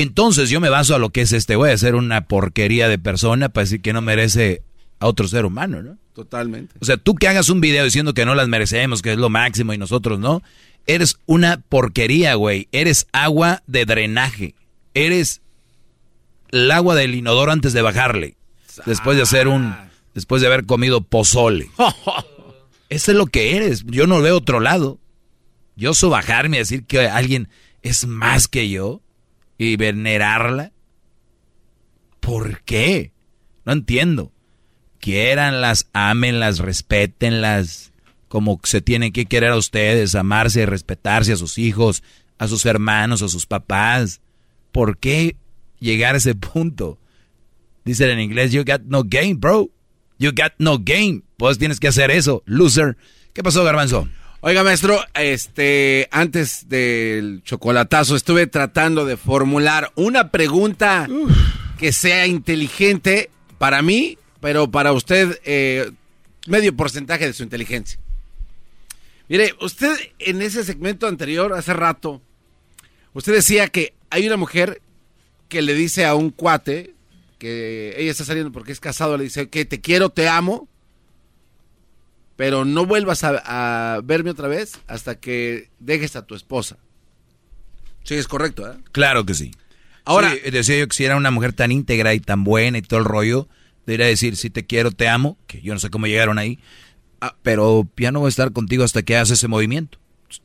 Entonces 0.01 0.49
yo 0.49 0.61
me 0.61 0.69
baso 0.69 0.95
a 0.95 0.97
lo 0.97 1.09
que 1.09 1.19
es 1.19 1.33
este 1.33 1.57
güey, 1.57 1.73
a 1.73 1.77
ser 1.77 1.95
una 1.95 2.21
porquería 2.21 2.87
de 2.87 2.97
persona 2.97 3.49
para 3.49 3.65
decir 3.65 3.81
que 3.81 3.91
no 3.91 4.01
merece 4.01 4.63
a 4.99 5.07
otro 5.07 5.27
ser 5.27 5.43
humano, 5.43 5.81
¿no? 5.81 5.97
Totalmente. 6.13 6.73
O 6.79 6.85
sea, 6.85 6.95
tú 6.95 7.15
que 7.15 7.27
hagas 7.27 7.49
un 7.49 7.59
video 7.59 7.83
diciendo 7.83 8.13
que 8.13 8.23
no 8.23 8.33
las 8.33 8.47
merecemos, 8.47 9.01
que 9.01 9.11
es 9.11 9.17
lo 9.17 9.29
máximo 9.29 9.73
y 9.73 9.77
nosotros 9.77 10.17
no, 10.17 10.41
eres 10.87 11.19
una 11.25 11.59
porquería, 11.67 12.35
güey. 12.35 12.69
Eres 12.71 13.07
agua 13.11 13.61
de 13.67 13.83
drenaje. 13.83 14.55
Eres 14.93 15.41
el 16.51 16.71
agua 16.71 16.95
del 16.95 17.13
inodoro 17.13 17.51
antes 17.51 17.73
de 17.73 17.81
bajarle. 17.81 18.37
Después 18.85 19.17
de 19.17 19.23
hacer 19.23 19.49
un, 19.49 19.75
después 20.15 20.41
de 20.41 20.47
haber 20.47 20.65
comido 20.65 21.01
pozole. 21.01 21.69
Eso 22.87 23.11
es 23.11 23.17
lo 23.17 23.25
que 23.25 23.57
eres. 23.57 23.83
Yo 23.85 24.07
no 24.07 24.21
veo 24.21 24.37
otro 24.37 24.61
lado. 24.61 24.97
Yo 25.75 25.93
su 25.93 26.09
bajarme 26.09 26.55
y 26.55 26.59
decir 26.59 26.85
que 26.85 27.01
alguien 27.01 27.49
es 27.81 28.07
más 28.07 28.47
que 28.47 28.69
yo 28.69 29.01
y 29.59 29.75
venerarla. 29.75 30.71
¿Por 32.19 32.63
qué? 32.63 33.11
No 33.65 33.73
entiendo. 33.73 34.31
Quiéranlas, 34.99 35.87
ámenlas, 35.93 36.57
respétenlas 36.57 37.89
como 38.29 38.59
se 38.63 38.81
tienen 38.81 39.11
que 39.11 39.25
querer 39.25 39.49
a 39.51 39.57
ustedes, 39.57 40.15
amarse 40.15 40.65
respetarse 40.65 41.33
a 41.33 41.37
sus 41.37 41.57
hijos, 41.57 42.03
a 42.37 42.47
sus 42.47 42.65
hermanos, 42.65 43.21
a 43.21 43.27
sus 43.27 43.45
papás. 43.45 44.21
¿Por 44.71 44.97
qué 44.97 45.35
llegar 45.79 46.15
a 46.15 46.19
ese 46.19 46.35
punto? 46.35 46.99
Dicen 47.83 48.09
en 48.11 48.19
inglés, 48.19 48.51
you 48.51 48.63
got 48.63 48.81
no 48.83 49.03
game, 49.03 49.35
bro. 49.35 49.69
You 50.19 50.31
got 50.31 50.53
no 50.59 50.77
game. 50.79 51.23
Pues 51.37 51.57
tienes 51.57 51.79
que 51.79 51.87
hacer 51.87 52.11
eso, 52.11 52.43
loser. 52.45 52.97
¿Qué 53.33 53.41
pasó, 53.41 53.63
Garbanzo? 53.63 54.07
Oiga, 54.41 54.63
maestro, 54.63 55.03
este, 55.15 56.07
antes 56.11 56.69
del 56.69 57.41
chocolatazo 57.43 58.15
estuve 58.15 58.47
tratando 58.47 59.03
de 59.03 59.17
formular 59.17 59.91
una 59.95 60.31
pregunta 60.31 61.09
que 61.77 61.91
sea 61.91 62.25
inteligente 62.25 63.31
para 63.57 63.81
mí, 63.81 64.17
pero 64.39 64.71
para 64.71 64.93
usted 64.93 65.41
eh, 65.43 65.91
medio 66.47 66.73
porcentaje 66.73 67.25
de 67.25 67.33
su 67.33 67.43
inteligencia. 67.43 67.99
Mire, 69.27 69.55
usted 69.59 69.93
en 70.19 70.41
ese 70.41 70.63
segmento 70.63 71.07
anterior, 71.07 71.51
hace 71.51 71.73
rato, 71.73 72.21
usted 73.11 73.33
decía 73.33 73.67
que 73.67 73.93
hay 74.09 74.25
una 74.25 74.37
mujer 74.37 74.81
que 75.49 75.61
le 75.61 75.73
dice 75.73 76.05
a 76.05 76.15
un 76.15 76.29
cuate 76.29 76.93
que 77.39 77.93
ella 77.97 78.11
está 78.11 78.23
saliendo 78.23 78.53
porque 78.53 78.71
es 78.71 78.79
casado, 78.79 79.17
le 79.17 79.25
dice 79.25 79.49
que 79.49 79.65
te 79.65 79.81
quiero, 79.81 80.11
te 80.11 80.29
amo, 80.29 80.68
pero 82.39 82.63
no 82.63 82.85
vuelvas 82.85 83.25
a, 83.25 83.95
a 83.97 83.99
verme 84.01 84.29
otra 84.31 84.47
vez 84.47 84.79
hasta 84.87 85.19
que 85.19 85.69
dejes 85.79 86.15
a 86.15 86.25
tu 86.25 86.35
esposa. 86.35 86.77
Sí, 88.05 88.15
es 88.15 88.29
correcto, 88.29 88.65
¿eh? 88.71 88.77
Claro 88.93 89.25
que 89.25 89.33
sí. 89.33 89.51
Ahora- 90.05 90.31
Sí, 90.31 90.49
decía 90.49 90.79
yo 90.79 90.87
que 90.87 90.95
si 90.95 91.03
era 91.03 91.17
una 91.17 91.31
mujer 91.31 91.51
tan 91.51 91.73
íntegra 91.73 92.13
y 92.13 92.21
tan 92.21 92.45
buena 92.45 92.77
y 92.77 92.81
todo 92.81 92.97
el 93.01 93.05
rollo, 93.05 93.49
debería 93.85 94.05
decir, 94.05 94.37
si 94.37 94.49
te 94.49 94.65
quiero, 94.65 94.91
te 94.91 95.09
amo, 95.09 95.37
que 95.47 95.61
yo 95.61 95.73
no 95.73 95.81
sé 95.81 95.89
cómo 95.89 96.07
llegaron 96.07 96.37
ahí, 96.39 96.59
ah, 97.19 97.35
pero 97.43 97.85
ya 97.97 98.13
no 98.13 98.21
voy 98.21 98.27
a 98.27 98.29
estar 98.29 98.53
contigo 98.53 98.85
hasta 98.85 99.01
que 99.01 99.17
hagas 99.17 99.31
ese 99.31 99.49
movimiento. 99.49 99.99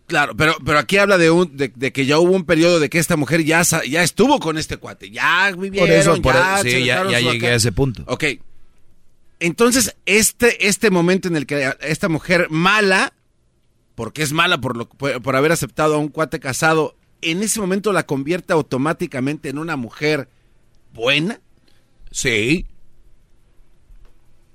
Claro, 0.09 0.35
pero, 0.37 0.57
pero 0.67 0.81
aquí 0.81 0.97
habla 0.97 1.17
de, 1.17 1.31
un, 1.31 1.57
de, 1.57 1.69
de 1.77 1.93
que 1.93 2.07
ya 2.07 2.19
hubo 2.19 2.33
un 2.33 2.45
periodo 2.45 2.81
de 2.81 2.91
que 2.91 2.99
esta 2.99 3.17
mujer 3.17 3.45
ya, 3.45 3.63
ya 3.89 4.03
estuvo 4.03 4.41
con 4.41 4.59
este 4.59 4.79
cuate, 4.79 5.13
ya 5.13 5.53
vivieron, 5.57 5.89
Por 5.89 5.97
eso, 5.97 6.23
por 6.23 6.35
ya, 6.35 6.55
eso, 6.57 6.63
sí, 6.65 6.85
ya, 6.85 7.05
llegué 7.21 7.47
acá. 7.47 7.53
a 7.53 7.55
ese 7.55 7.71
punto. 7.71 8.03
Ok. 8.09 8.25
Entonces, 9.41 9.97
este, 10.07 10.69
este 10.69 10.91
momento 10.91 11.29
en 11.29 11.37
el 11.37 11.47
que 11.47 11.75
esta 11.81 12.09
mujer 12.09 12.49
mala, 12.51 13.13
porque 13.95 14.23
es 14.23 14.33
mala 14.33 14.61
por, 14.61 14.77
lo, 14.77 14.89
por, 14.89 15.21
por 15.23 15.37
haber 15.37 15.53
aceptado 15.53 15.95
a 15.95 15.99
un 15.99 16.09
cuate 16.09 16.41
casado, 16.41 16.97
en 17.21 17.43
ese 17.43 17.61
momento 17.61 17.93
la 17.93 18.07
convierte 18.07 18.53
automáticamente 18.53 19.49
en 19.49 19.59
una 19.59 19.77
mujer 19.77 20.29
buena. 20.93 21.41
Sí. 22.11 22.67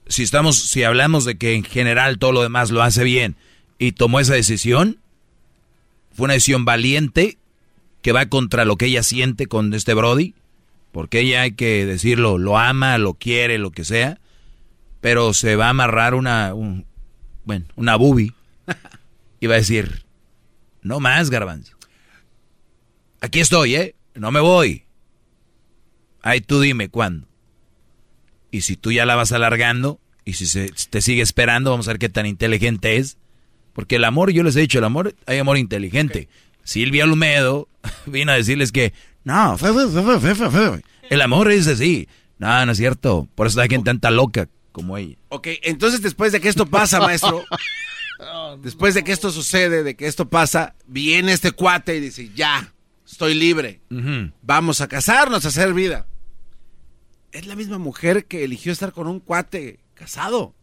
Si 0.08 0.24
estamos, 0.24 0.58
si 0.58 0.84
hablamos 0.84 1.26
de 1.26 1.38
que 1.38 1.54
en 1.54 1.64
general 1.64 2.18
todo 2.18 2.32
lo 2.32 2.42
demás 2.42 2.72
lo 2.72 2.82
hace 2.82 3.04
bien 3.04 3.36
y 3.78 3.92
tomó 3.92 4.20
esa 4.20 4.34
decisión, 4.34 5.00
fue 6.12 6.26
una 6.26 6.34
decisión 6.34 6.66
valiente 6.66 7.38
que 8.02 8.12
va 8.12 8.28
contra 8.28 8.66
lo 8.66 8.78
que 8.78 8.86
ella 8.86 9.04
siente 9.04 9.48
con 9.48 9.74
este 9.74 9.94
Brody, 9.94 10.34
porque 10.92 11.20
ella 11.20 11.42
hay 11.42 11.52
que 11.52 11.86
decirlo, 11.86 12.38
lo 12.38 12.58
ama, 12.58 12.98
lo 12.98 13.14
quiere, 13.14 13.58
lo 13.58 13.72
que 13.72 13.84
sea, 13.86 14.20
pero 15.02 15.34
se 15.34 15.56
va 15.56 15.68
a 15.68 15.70
amarrar 15.70 16.14
una, 16.14 16.54
un- 16.54 16.86
bueno, 17.46 17.66
una 17.76 17.96
boobie 17.96 18.34
y 19.40 19.48
va 19.48 19.56
a 19.56 19.60
decir, 19.60 20.06
no 20.82 21.00
más, 21.00 21.30
garbanzo. 21.30 21.76
Aquí 23.22 23.40
estoy, 23.40 23.76
¿eh? 23.76 23.96
No 24.16 24.32
me 24.32 24.40
voy. 24.40 24.84
Ay, 26.22 26.42
tú 26.42 26.60
dime 26.62 26.90
cuándo. 26.90 27.28
Y 28.52 28.62
si 28.62 28.76
tú 28.78 28.92
ya 28.92 29.06
la 29.06 29.16
vas 29.16 29.32
alargando, 29.32 30.00
y 30.26 30.34
si 30.34 30.46
se, 30.48 30.72
te 30.90 31.02
sigue 31.02 31.22
esperando, 31.22 31.72
vamos 31.72 31.88
a 31.88 31.92
ver 31.92 32.00
qué 32.00 32.10
tan 32.10 32.26
inteligente 32.26 32.98
es. 32.98 33.18
Porque 33.74 33.96
el 33.98 34.04
amor, 34.06 34.32
yo 34.32 34.44
les 34.44 34.56
he 34.56 34.62
dicho, 34.62 34.80
el 34.80 34.86
amor, 34.86 35.16
hay 35.26 35.38
amor 35.38 35.58
inteligente. 35.58 36.28
Silvia 36.64 37.06
Lumedo 37.06 37.68
vino 38.06 38.32
a 38.32 38.36
decirles 38.36 38.72
que, 38.72 38.94
no, 39.24 39.58
fe, 39.58 39.72
fe, 39.74 40.36
fe. 40.50 40.82
el 41.10 41.22
amor 41.22 41.52
es 41.52 41.68
así. 41.68 42.08
No, 42.38 42.66
no 42.66 42.72
es 42.72 42.78
cierto. 42.78 43.28
Por 43.36 43.48
eso 43.48 43.60
hay 43.62 43.70
gente 43.70 43.86
tanta 43.90 44.12
loca 44.12 44.48
como 44.72 44.98
ella. 44.98 45.16
Ok, 45.30 45.48
entonces 45.64 46.02
después 46.02 46.32
de 46.32 46.40
que 46.40 46.50
esto 46.50 46.66
pasa, 46.66 47.00
maestro, 47.00 47.44
después 48.62 48.94
de 48.94 49.04
que 49.04 49.12
esto 49.12 49.32
sucede, 49.32 49.84
de 49.84 49.96
que 49.96 50.08
esto 50.08 50.30
pasa, 50.30 50.76
viene 50.88 51.32
este 51.34 51.52
cuate 51.52 51.96
y 51.98 52.00
dice, 52.02 52.30
ya, 52.36 52.74
estoy 53.06 53.34
libre, 53.34 53.82
vamos 54.42 54.82
a 54.82 54.88
casarnos, 54.88 55.46
a 55.46 55.50
hacer 55.50 55.74
vida. 55.74 56.06
Es 57.32 57.46
la 57.46 57.56
misma 57.56 57.78
mujer 57.78 58.26
que 58.26 58.44
eligió 58.44 58.72
estar 58.72 58.92
con 58.92 59.08
un 59.08 59.20
cuate 59.20 59.80
casado 59.94 60.56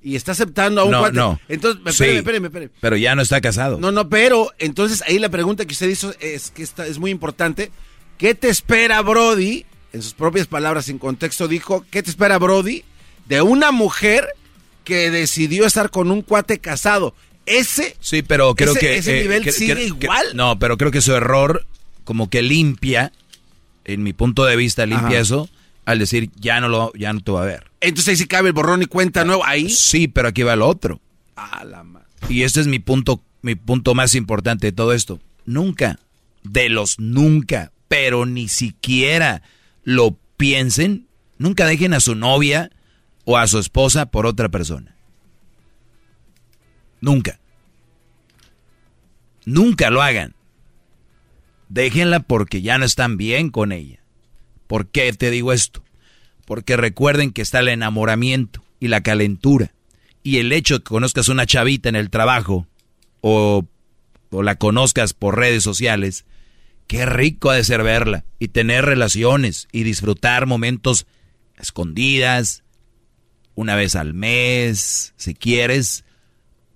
y 0.00 0.16
está 0.16 0.32
aceptando 0.32 0.80
a 0.80 0.84
un 0.84 0.90
No, 0.92 1.00
cuate. 1.00 1.16
no. 1.16 1.38
Entonces, 1.48 1.82
Sí. 1.94 2.04
espéreme, 2.04 2.18
espéreme, 2.18 2.46
espéreme. 2.46 2.72
Pero 2.80 2.96
ya 2.96 3.14
no 3.14 3.20
está 3.22 3.40
casado. 3.40 3.78
No, 3.78 3.92
no, 3.92 4.08
pero 4.08 4.50
entonces 4.58 5.02
ahí 5.06 5.18
la 5.18 5.28
pregunta 5.28 5.66
que 5.66 5.72
usted 5.72 5.88
hizo 5.88 6.14
es 6.20 6.50
que 6.50 6.62
esta 6.62 6.86
es 6.86 6.98
muy 6.98 7.10
importante. 7.10 7.70
¿Qué 8.16 8.34
te 8.34 8.48
espera 8.48 9.02
Brody? 9.02 9.66
En 9.92 10.02
sus 10.02 10.12
propias 10.14 10.46
palabras, 10.46 10.84
sin 10.86 10.98
contexto, 10.98 11.48
dijo, 11.48 11.84
¿qué 11.90 12.02
te 12.02 12.10
espera 12.10 12.38
Brody 12.38 12.84
de 13.28 13.42
una 13.42 13.70
mujer 13.72 14.26
que 14.84 15.10
decidió 15.10 15.66
estar 15.66 15.90
con 15.90 16.10
un 16.10 16.22
cuate 16.22 16.58
casado? 16.58 17.14
Ese, 17.46 17.96
Sí, 18.00 18.22
pero 18.22 18.54
creo 18.54 18.72
ese- 18.72 18.80
que... 18.80 18.96
ese 18.98 19.18
eh, 19.18 19.22
nivel 19.22 19.42
que- 19.42 19.52
sigue 19.52 19.74
que- 19.74 19.84
igual. 19.86 20.26
no, 20.34 20.58
pero 20.58 20.76
creo 20.76 20.90
que 20.90 21.00
su 21.00 21.14
error 21.14 21.66
como 22.04 22.28
que 22.30 22.42
limpia, 22.42 23.12
en 23.84 24.02
mi 24.02 24.12
punto 24.12 24.44
de 24.44 24.56
vista, 24.56 24.84
limpia 24.86 25.08
Ajá. 25.08 25.18
eso 25.20 25.48
al 25.86 25.98
decir, 25.98 26.30
ya 26.36 26.60
no, 26.60 26.68
lo, 26.68 26.92
ya 26.94 27.12
no 27.14 27.20
te 27.20 27.32
va 27.32 27.42
a 27.42 27.46
ver. 27.46 27.64
entonces 27.80 28.08
ahí 28.08 28.16
sí 28.16 28.26
cabe 28.26 28.48
el 28.48 28.52
borrón 28.52 28.82
y 28.82 28.86
cuenta 28.86 29.24
nuevo. 29.24 29.44
Ahí. 29.46 29.70
Sí, 29.70 30.08
pero 30.08 30.28
aquí 30.28 30.42
va 30.42 30.56
lo 30.56 30.68
otro. 30.68 31.00
La 31.64 31.84
ma- 31.84 32.02
Y 32.28 32.42
este 32.42 32.60
es 32.60 32.66
mi 32.66 32.78
punto, 32.78 33.22
mi 33.40 33.54
punto 33.54 33.94
más 33.94 34.14
importante 34.14 34.66
de 34.66 34.72
todo 34.72 34.92
esto. 34.92 35.18
Nunca, 35.46 35.98
de 36.42 36.68
los 36.68 36.98
nunca, 36.98 37.72
pero 37.88 38.26
ni 38.26 38.48
siquiera 38.48 39.40
lo 39.84 40.16
piensen, 40.36 41.06
nunca 41.38 41.64
dejen 41.66 41.94
a 41.94 42.00
su 42.00 42.14
novia 42.14 42.70
o 43.30 43.36
a 43.36 43.46
su 43.46 43.58
esposa 43.58 44.06
por 44.06 44.24
otra 44.24 44.48
persona. 44.48 44.96
Nunca. 47.02 47.38
Nunca 49.44 49.90
lo 49.90 50.00
hagan. 50.00 50.34
Déjenla 51.68 52.20
porque 52.20 52.62
ya 52.62 52.78
no 52.78 52.86
están 52.86 53.18
bien 53.18 53.50
con 53.50 53.70
ella. 53.70 54.00
¿Por 54.66 54.86
qué 54.86 55.12
te 55.12 55.30
digo 55.30 55.52
esto? 55.52 55.84
Porque 56.46 56.78
recuerden 56.78 57.30
que 57.30 57.42
está 57.42 57.58
el 57.58 57.68
enamoramiento 57.68 58.64
y 58.80 58.88
la 58.88 59.02
calentura. 59.02 59.74
Y 60.22 60.38
el 60.38 60.50
hecho 60.50 60.78
de 60.78 60.80
que 60.80 60.88
conozcas 60.88 61.28
una 61.28 61.44
chavita 61.44 61.90
en 61.90 61.96
el 61.96 62.08
trabajo 62.08 62.66
o, 63.20 63.66
o 64.30 64.42
la 64.42 64.54
conozcas 64.54 65.12
por 65.12 65.36
redes 65.36 65.62
sociales, 65.62 66.24
qué 66.86 67.04
rico 67.04 67.50
ha 67.50 67.56
de 67.56 67.64
ser 67.64 67.82
verla 67.82 68.24
y 68.38 68.48
tener 68.48 68.86
relaciones 68.86 69.68
y 69.70 69.82
disfrutar 69.82 70.46
momentos 70.46 71.06
escondidas, 71.58 72.64
una 73.58 73.74
vez 73.74 73.96
al 73.96 74.14
mes, 74.14 75.14
si 75.16 75.34
quieres, 75.34 76.04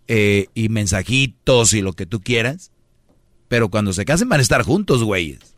eh, 0.09 0.47
y 0.53 0.69
mensajitos 0.69 1.75
y 1.75 1.81
lo 1.81 1.93
que 1.93 2.07
tú 2.07 2.21
quieras. 2.21 2.73
Pero 3.47 3.69
cuando 3.69 3.93
se 3.93 4.05
casen 4.05 4.29
van 4.29 4.41
a 4.41 4.43
estar 4.43 4.65
juntos, 4.65 5.05
güeyes. 5.05 5.55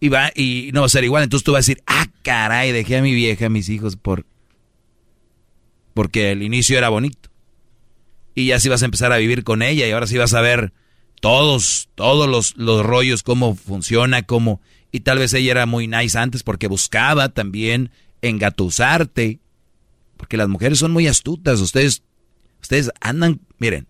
Y, 0.00 0.08
va, 0.08 0.32
y 0.34 0.70
no 0.72 0.80
va 0.80 0.86
a 0.86 0.88
ser 0.88 1.04
igual. 1.04 1.24
Entonces 1.24 1.44
tú 1.44 1.52
vas 1.52 1.58
a 1.58 1.66
decir, 1.66 1.82
ah, 1.86 2.06
caray, 2.22 2.72
dejé 2.72 2.96
a 2.96 3.02
mi 3.02 3.12
vieja, 3.12 3.46
a 3.46 3.50
mis 3.50 3.68
hijos 3.68 3.96
por... 3.96 4.24
Porque 5.92 6.32
el 6.32 6.42
inicio 6.42 6.78
era 6.78 6.88
bonito. 6.88 7.28
Y 8.34 8.46
ya 8.46 8.60
sí 8.60 8.70
vas 8.70 8.80
a 8.80 8.86
empezar 8.86 9.12
a 9.12 9.18
vivir 9.18 9.44
con 9.44 9.60
ella 9.60 9.86
y 9.86 9.90
ahora 9.90 10.06
sí 10.06 10.16
vas 10.16 10.32
a 10.32 10.40
ver 10.40 10.72
todos, 11.20 11.90
todos 11.94 12.26
los, 12.30 12.56
los 12.56 12.82
rollos, 12.82 13.22
cómo 13.22 13.56
funciona, 13.56 14.22
cómo... 14.22 14.62
Y 14.90 15.00
tal 15.00 15.18
vez 15.18 15.34
ella 15.34 15.50
era 15.50 15.66
muy 15.66 15.86
nice 15.86 16.16
antes 16.16 16.42
porque 16.42 16.66
buscaba 16.66 17.28
también 17.28 17.90
engatusarte. 18.22 19.40
Porque 20.18 20.36
las 20.36 20.48
mujeres 20.48 20.78
son 20.78 20.92
muy 20.92 21.06
astutas. 21.06 21.60
Ustedes, 21.60 22.02
ustedes 22.60 22.90
andan, 23.00 23.40
miren, 23.56 23.86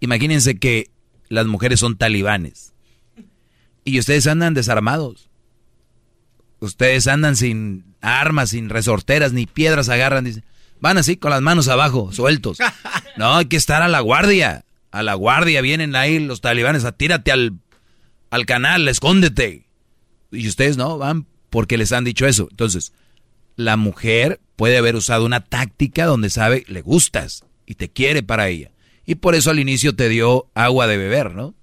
imagínense 0.00 0.58
que 0.58 0.90
las 1.28 1.46
mujeres 1.46 1.78
son 1.78 1.96
talibanes. 1.96 2.72
Y 3.84 4.00
ustedes 4.00 4.26
andan 4.26 4.54
desarmados. 4.54 5.30
Ustedes 6.58 7.06
andan 7.06 7.36
sin 7.36 7.84
armas, 8.00 8.50
sin 8.50 8.68
resorteras, 8.68 9.32
ni 9.32 9.46
piedras 9.46 9.88
agarran. 9.88 10.24
Dicen, 10.24 10.44
van 10.80 10.98
así 10.98 11.16
con 11.16 11.30
las 11.30 11.42
manos 11.42 11.68
abajo, 11.68 12.10
sueltos. 12.12 12.58
No, 13.18 13.36
hay 13.36 13.44
que 13.44 13.58
estar 13.58 13.82
a 13.82 13.88
la 13.88 14.00
guardia. 14.00 14.64
A 14.90 15.02
la 15.02 15.12
guardia 15.12 15.60
vienen 15.60 15.94
ahí 15.96 16.18
los 16.18 16.40
talibanes, 16.40 16.86
atírate 16.86 17.30
al, 17.30 17.58
al 18.30 18.46
canal, 18.46 18.88
escóndete. 18.88 19.66
Y 20.30 20.48
ustedes 20.48 20.78
no, 20.78 20.96
van 20.96 21.26
porque 21.50 21.76
les 21.76 21.92
han 21.92 22.04
dicho 22.04 22.26
eso. 22.26 22.48
Entonces, 22.50 22.94
la 23.56 23.76
mujer 23.76 24.40
puede 24.62 24.78
haber 24.78 24.94
usado 24.94 25.26
una 25.26 25.40
táctica 25.40 26.06
donde 26.06 26.30
sabe, 26.30 26.62
le 26.68 26.82
gustas 26.82 27.44
y 27.66 27.74
te 27.74 27.90
quiere 27.90 28.22
para 28.22 28.46
ella. 28.46 28.70
Y 29.04 29.16
por 29.16 29.34
eso 29.34 29.50
al 29.50 29.58
inicio 29.58 29.96
te 29.96 30.08
dio 30.08 30.52
agua 30.54 30.86
de 30.86 30.96
beber, 30.98 31.34
¿no? 31.34 31.56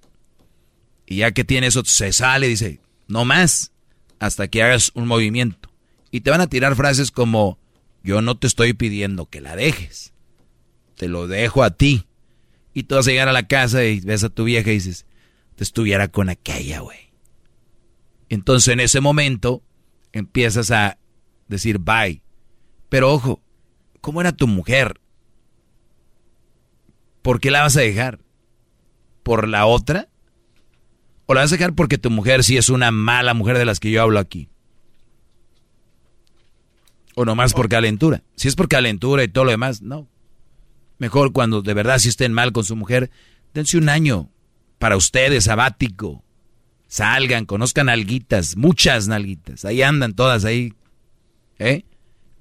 Y 1.06 1.16
ya 1.16 1.32
que 1.32 1.42
tiene 1.42 1.68
eso, 1.68 1.82
se 1.82 2.12
sale 2.12 2.46
y 2.46 2.50
dice, 2.50 2.80
no 3.08 3.24
más, 3.24 3.72
hasta 4.18 4.48
que 4.48 4.62
hagas 4.62 4.90
un 4.92 5.08
movimiento. 5.08 5.70
Y 6.10 6.20
te 6.20 6.30
van 6.30 6.42
a 6.42 6.46
tirar 6.48 6.76
frases 6.76 7.10
como, 7.10 7.58
yo 8.04 8.20
no 8.20 8.36
te 8.36 8.46
estoy 8.46 8.74
pidiendo 8.74 9.24
que 9.24 9.40
la 9.40 9.56
dejes, 9.56 10.12
te 10.94 11.08
lo 11.08 11.26
dejo 11.26 11.62
a 11.62 11.70
ti. 11.70 12.04
Y 12.74 12.82
tú 12.82 12.96
vas 12.96 13.08
a 13.08 13.12
llegar 13.12 13.28
a 13.28 13.32
la 13.32 13.46
casa 13.46 13.82
y 13.82 14.00
ves 14.00 14.24
a 14.24 14.28
tu 14.28 14.44
vieja 14.44 14.72
y 14.72 14.74
dices, 14.74 15.06
te 15.56 15.64
estuviera 15.64 16.08
con 16.08 16.28
aquella, 16.28 16.80
güey. 16.80 16.98
Entonces 18.28 18.74
en 18.74 18.80
ese 18.80 19.00
momento 19.00 19.62
empiezas 20.12 20.70
a 20.70 20.98
decir 21.48 21.78
bye. 21.78 22.20
Pero 22.90 23.10
ojo, 23.10 23.40
¿cómo 24.02 24.20
era 24.20 24.32
tu 24.32 24.46
mujer? 24.46 25.00
¿Por 27.22 27.40
qué 27.40 27.50
la 27.50 27.62
vas 27.62 27.76
a 27.76 27.80
dejar? 27.80 28.18
¿Por 29.22 29.48
la 29.48 29.64
otra? 29.64 30.08
¿O 31.26 31.34
la 31.34 31.42
vas 31.42 31.52
a 31.52 31.56
dejar 31.56 31.74
porque 31.74 31.96
tu 31.96 32.10
mujer 32.10 32.44
sí 32.44 32.56
es 32.56 32.68
una 32.68 32.90
mala 32.90 33.32
mujer 33.32 33.56
de 33.56 33.64
las 33.64 33.80
que 33.80 33.90
yo 33.90 34.02
hablo 34.02 34.18
aquí? 34.18 34.48
¿O 37.14 37.24
nomás 37.24 37.54
por 37.54 37.68
calentura? 37.68 38.24
Si 38.34 38.48
es 38.48 38.56
por 38.56 38.68
calentura 38.68 39.22
y 39.22 39.28
todo 39.28 39.44
lo 39.44 39.50
demás, 39.52 39.82
no. 39.82 40.08
Mejor 40.98 41.32
cuando 41.32 41.62
de 41.62 41.74
verdad 41.74 41.98
si 41.98 42.08
estén 42.08 42.32
mal 42.32 42.52
con 42.52 42.64
su 42.64 42.74
mujer, 42.74 43.10
dense 43.54 43.78
un 43.78 43.88
año 43.88 44.30
para 44.78 44.96
ustedes, 44.96 45.44
sabático. 45.44 46.24
Salgan, 46.88 47.46
conozcan 47.46 47.88
alguitas, 47.88 48.56
muchas 48.56 49.06
nalguitas. 49.06 49.64
Ahí 49.64 49.82
andan 49.82 50.14
todas 50.14 50.44
ahí. 50.44 50.74
¿Eh? 51.60 51.84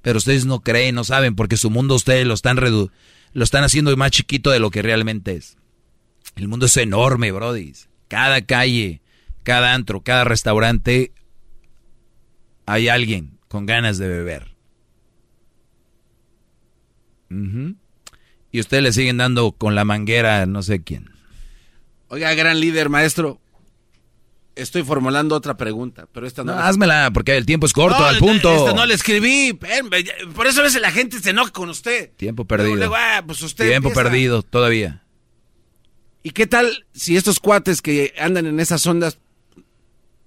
Pero 0.02 0.18
ustedes 0.18 0.45
no 0.45 0.61
creen, 0.61 0.95
no 0.95 1.03
saben, 1.03 1.36
porque 1.36 1.58
su 1.58 1.69
mundo 1.69 1.95
ustedes 1.95 2.26
lo 2.26 2.34
están 2.34 2.58
redu 2.58 2.92
lo 3.34 3.44
están 3.44 3.64
haciendo 3.64 3.95
más 3.95 4.11
chiquito 4.11 4.50
de 4.50 4.60
lo 4.60 4.72
que 4.72 4.82
realmente 4.82 5.36
es. 5.36 5.58
El 6.36 6.48
mundo 6.48 6.66
es 6.66 6.78
enorme, 6.78 7.32
Brody. 7.32 7.74
Cada 8.08 8.42
calle, 8.42 9.02
cada 9.44 9.74
antro, 9.74 10.02
cada 10.02 10.24
restaurante, 10.24 11.14
hay 12.66 12.88
alguien 12.88 13.40
con 13.48 13.66
ganas 13.66 13.98
de 13.98 14.08
beber. 14.08 14.56
Y 18.52 18.60
ustedes 18.60 18.84
le 18.84 18.94
siguen 18.94 19.18
dando 19.18 19.52
con 19.52 19.76
la 19.76 19.86
manguera 19.86 20.42
a 20.42 20.45
no 20.45 20.64
sé 20.64 20.84
quién. 20.84 21.11
Oiga, 22.08 22.34
gran 22.34 22.60
líder, 22.60 22.90
maestro. 22.90 23.40
Estoy 24.62 24.84
formulando 24.84 25.36
otra 25.36 25.56
pregunta, 25.58 26.08
pero 26.12 26.28
esta 26.28 26.44
no. 26.44 26.52
No, 26.54 26.60
la- 26.60 26.68
házmela, 26.68 27.12
porque 27.14 27.36
el 27.38 27.46
tiempo 27.46 27.66
es 27.66 27.74
corto, 27.74 28.00
No, 28.00 28.06
al 28.06 28.18
punto. 28.20 28.54
Esta 28.54 28.74
no 28.74 28.86
la 28.86 28.94
escribí. 28.94 29.58
Por 30.36 30.48
eso 30.48 30.60
a 30.62 30.64
veces 30.64 30.82
la 30.82 30.92
gente 30.92 31.20
se 31.20 31.30
enoja 31.32 31.52
con 31.52 31.70
usted. 31.70 32.12
Tiempo 32.18 32.46
perdido. 32.46 32.76
Luego, 32.76 32.96
ah, 32.98 33.24
pues 33.26 33.42
usted 33.42 33.68
Tiempo 33.68 33.90
empieza. 33.90 34.10
perdido, 34.10 34.42
todavía. 34.44 35.04
¿Y 36.24 36.32
qué 36.32 36.48
tal 36.48 36.86
si 36.94 37.16
estos 37.16 37.40
cuates 37.40 37.82
que 37.82 38.14
andan 38.20 38.46
en 38.46 38.60
esas 38.60 38.86
ondas 38.86 39.20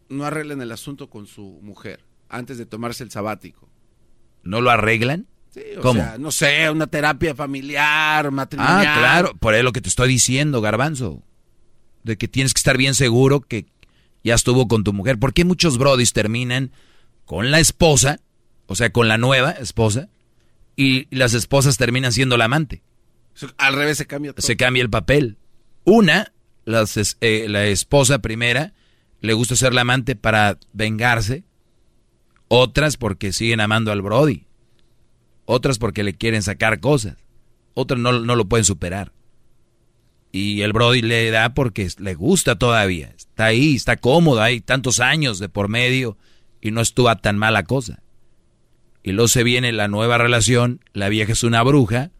no 0.08 0.24
arreglan 0.24 0.60
el 0.62 0.72
asunto 0.72 1.08
con 1.08 1.26
su 1.26 1.58
mujer 1.62 2.00
antes 2.28 2.58
de 2.58 2.66
tomarse 2.66 3.04
el 3.04 3.10
sabático? 3.10 3.68
¿No 4.42 4.60
lo 4.60 4.70
arreglan? 4.70 5.26
Sí, 5.54 5.60
o 5.76 5.82
¿Cómo? 5.82 6.00
sea, 6.00 6.16
no 6.18 6.32
sé, 6.32 6.70
una 6.70 6.86
terapia 6.86 7.34
familiar, 7.34 8.30
matrimonial. 8.30 8.86
Ah, 8.86 8.96
claro, 8.98 9.34
por 9.38 9.54
eso 9.54 9.62
lo 9.62 9.72
que 9.72 9.82
te 9.82 9.90
estoy 9.90 10.08
diciendo, 10.08 10.60
garbanzo. 10.62 11.22
De 12.04 12.16
que 12.16 12.26
tienes 12.26 12.52
que 12.54 12.58
estar 12.58 12.76
bien 12.78 12.94
seguro 12.94 13.40
que 13.42 13.66
ya 14.24 14.34
estuvo 14.34 14.68
con 14.68 14.84
tu 14.84 14.92
mujer. 14.92 15.18
¿Por 15.18 15.32
qué 15.32 15.44
muchos 15.44 15.78
brodis 15.78 16.12
terminan 16.12 16.72
con 17.24 17.50
la 17.50 17.60
esposa, 17.60 18.20
o 18.66 18.74
sea, 18.74 18.90
con 18.90 19.08
la 19.08 19.18
nueva 19.18 19.50
esposa, 19.52 20.08
y 20.76 21.14
las 21.14 21.34
esposas 21.34 21.76
terminan 21.76 22.12
siendo 22.12 22.36
la 22.36 22.46
amante? 22.46 22.82
Al 23.58 23.74
revés 23.74 23.98
se 23.98 24.06
cambia 24.06 24.32
todo. 24.32 24.46
Se 24.46 24.56
cambia 24.56 24.82
el 24.82 24.90
papel. 24.90 25.38
Una, 25.84 26.32
las 26.64 27.16
eh, 27.20 27.46
la 27.48 27.66
esposa 27.66 28.20
primera, 28.20 28.74
le 29.20 29.32
gusta 29.32 29.56
ser 29.56 29.74
la 29.74 29.82
amante 29.82 30.16
para 30.16 30.58
vengarse. 30.72 31.44
Otras 32.48 32.96
porque 32.96 33.32
siguen 33.32 33.60
amando 33.60 33.92
al 33.92 34.02
Brody. 34.02 34.46
Otras 35.44 35.78
porque 35.78 36.02
le 36.02 36.14
quieren 36.14 36.42
sacar 36.42 36.80
cosas. 36.80 37.16
Otras 37.74 37.98
no, 37.98 38.12
no 38.20 38.36
lo 38.36 38.44
pueden 38.46 38.64
superar. 38.64 39.12
Y 40.32 40.62
el 40.62 40.72
Brody 40.72 41.02
le 41.02 41.30
da 41.30 41.52
porque 41.52 41.88
le 41.98 42.14
gusta 42.14 42.56
todavía. 42.56 43.12
Está 43.14 43.46
ahí, 43.46 43.76
está 43.76 43.98
cómodo, 43.98 44.40
hay 44.40 44.62
tantos 44.62 44.98
años 44.98 45.38
de 45.38 45.50
por 45.50 45.68
medio 45.68 46.16
y 46.62 46.70
no 46.70 46.80
estuvo 46.80 47.14
tan 47.16 47.36
mala 47.36 47.64
cosa. 47.64 48.02
Y 49.02 49.12
luego 49.12 49.28
se 49.28 49.44
viene 49.44 49.72
la 49.72 49.88
nueva 49.88 50.16
relación, 50.16 50.80
la 50.94 51.10
vieja 51.10 51.32
es 51.32 51.42
una 51.42 51.62
bruja 51.62 52.12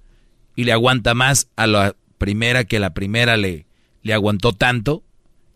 y 0.55 0.65
le 0.65 0.73
aguanta 0.73 1.15
más 1.15 1.49
a 1.57 1.67
la 1.67 1.97
primera 2.19 2.65
que 2.65 2.81
la 2.81 2.93
primera 2.93 3.39
le, 3.39 3.67
le 4.03 4.13
aguantó 4.13 4.53
tanto. 4.53 5.05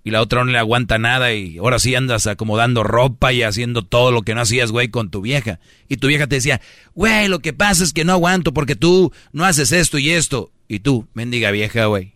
Y 0.03 0.13
la 0.13 0.23
otra 0.23 0.45
no 0.45 0.53
le 0.53 0.59
aguanta 0.59 0.99
nada 0.99 1.35
y 1.35 1.59
ahora 1.59 1.81
sí 1.81 1.97
andas 1.97 2.29
acomodando 2.29 2.85
ropa 2.85 3.33
y 3.33 3.43
haciendo 3.43 3.83
todo 3.83 4.13
lo 4.13 4.23
que 4.23 4.37
no 4.37 4.41
hacías, 4.41 4.71
güey, 4.71 4.89
con 4.89 5.11
tu 5.11 5.21
vieja. 5.21 5.59
Y 5.89 5.97
tu 5.97 6.07
vieja 6.07 6.29
te 6.29 6.37
decía, 6.37 6.61
güey, 6.95 7.27
lo 7.27 7.41
que 7.41 7.53
pasa 7.53 7.83
es 7.83 7.93
que 7.93 8.05
no 8.05 8.13
aguanto 8.13 8.55
porque 8.55 8.77
tú 8.77 9.13
no 9.33 9.45
haces 9.45 9.73
esto 9.73 9.99
y 9.99 10.11
esto. 10.11 10.53
Y 10.69 10.79
tú, 10.79 11.09
mendiga 11.13 11.51
vieja, 11.51 11.87
güey, 11.87 12.16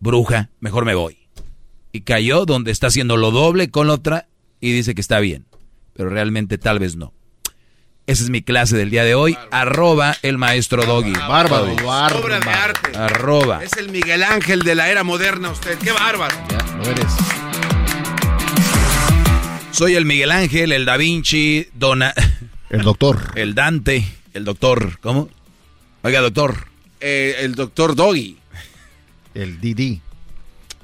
bruja, 0.00 0.50
mejor 0.60 0.84
me 0.84 0.94
voy. 0.94 1.18
Y 1.92 2.02
cayó 2.02 2.44
donde 2.44 2.70
está 2.70 2.88
haciendo 2.88 3.16
lo 3.16 3.30
doble 3.30 3.70
con 3.70 3.86
la 3.86 3.94
otra 3.94 4.28
y 4.60 4.72
dice 4.72 4.94
que 4.94 5.00
está 5.00 5.20
bien. 5.20 5.46
Pero 5.94 6.10
realmente 6.10 6.58
tal 6.58 6.78
vez 6.78 6.96
no. 6.96 7.12
Esa 8.06 8.22
es 8.22 8.30
mi 8.30 8.42
clase 8.42 8.76
del 8.76 8.90
día 8.90 9.02
de 9.02 9.14
hoy. 9.16 9.36
Arroba 9.50 10.16
el 10.22 10.38
maestro 10.38 10.84
Doggy. 10.84 11.12
Bárbaro, 11.12 11.74
bárbaro. 11.84 12.24
Obra 12.24 12.38
de 12.38 12.50
arte. 12.50 12.96
Arroba. 12.96 13.64
Es 13.64 13.72
el 13.78 13.90
Miguel 13.90 14.22
Ángel 14.22 14.60
de 14.60 14.76
la 14.76 14.88
era 14.88 15.02
moderna 15.02 15.50
usted. 15.50 15.76
¡Qué 15.78 15.90
bárbaro! 15.90 16.36
Ya, 16.48 16.76
lo 16.76 16.84
eres. 16.84 17.12
Soy 19.72 19.94
el 19.94 20.06
Miguel 20.06 20.30
Ángel, 20.30 20.72
el 20.72 20.84
Da 20.84 20.96
Vinci, 20.96 21.68
Dona... 21.74 22.14
El 22.70 22.82
doctor. 22.82 23.30
El 23.36 23.54
Dante, 23.54 24.04
el 24.34 24.44
doctor. 24.44 24.98
¿Cómo? 25.00 25.28
Oiga, 26.02 26.20
doctor. 26.20 26.66
Eh, 27.00 27.36
el 27.40 27.54
doctor 27.54 27.94
Doggy. 27.94 28.38
El 29.36 29.60
Didi. 29.60 30.00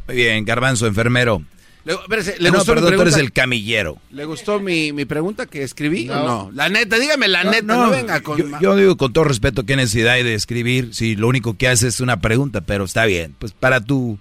Muy 0.06 0.16
bien, 0.16 0.44
Garbanzo, 0.44 0.86
enfermero. 0.86 1.42
Le, 1.84 1.94
espérese, 1.94 2.36
¿le 2.38 2.48
Ah, 2.48 2.52
no, 2.52 2.58
gustó 2.58 2.74
mi 2.74 2.80
perdón, 2.80 2.94
tú 2.96 3.02
eres 3.02 3.16
el 3.16 3.32
camillero. 3.32 3.98
¿Le 4.10 4.24
gustó 4.24 4.60
mi, 4.60 4.92
mi 4.92 5.04
pregunta 5.04 5.46
que 5.46 5.62
escribí 5.64 6.08
o 6.08 6.14
No. 6.14 6.24
no? 6.24 6.50
La 6.54 6.68
neta, 6.68 6.96
dígame 6.98 7.26
la 7.26 7.42
neta, 7.44 7.62
no, 7.62 7.90
venga 7.90 8.20
con... 8.20 8.38
yo, 8.38 8.60
yo 8.60 8.76
digo 8.76 8.96
con 8.96 9.12
todo 9.12 9.24
respeto 9.24 9.64
qué 9.64 9.74
necesidad 9.74 10.12
hay 10.14 10.22
de 10.22 10.34
escribir 10.34 10.94
si 10.94 11.16
lo 11.16 11.26
único 11.26 11.56
que 11.56 11.66
haces 11.66 11.94
es 11.94 12.00
una 12.00 12.20
pregunta, 12.20 12.60
pero 12.60 12.84
está 12.84 13.04
bien. 13.04 13.34
Pues 13.38 13.52
para 13.52 13.80
tu, 13.80 14.18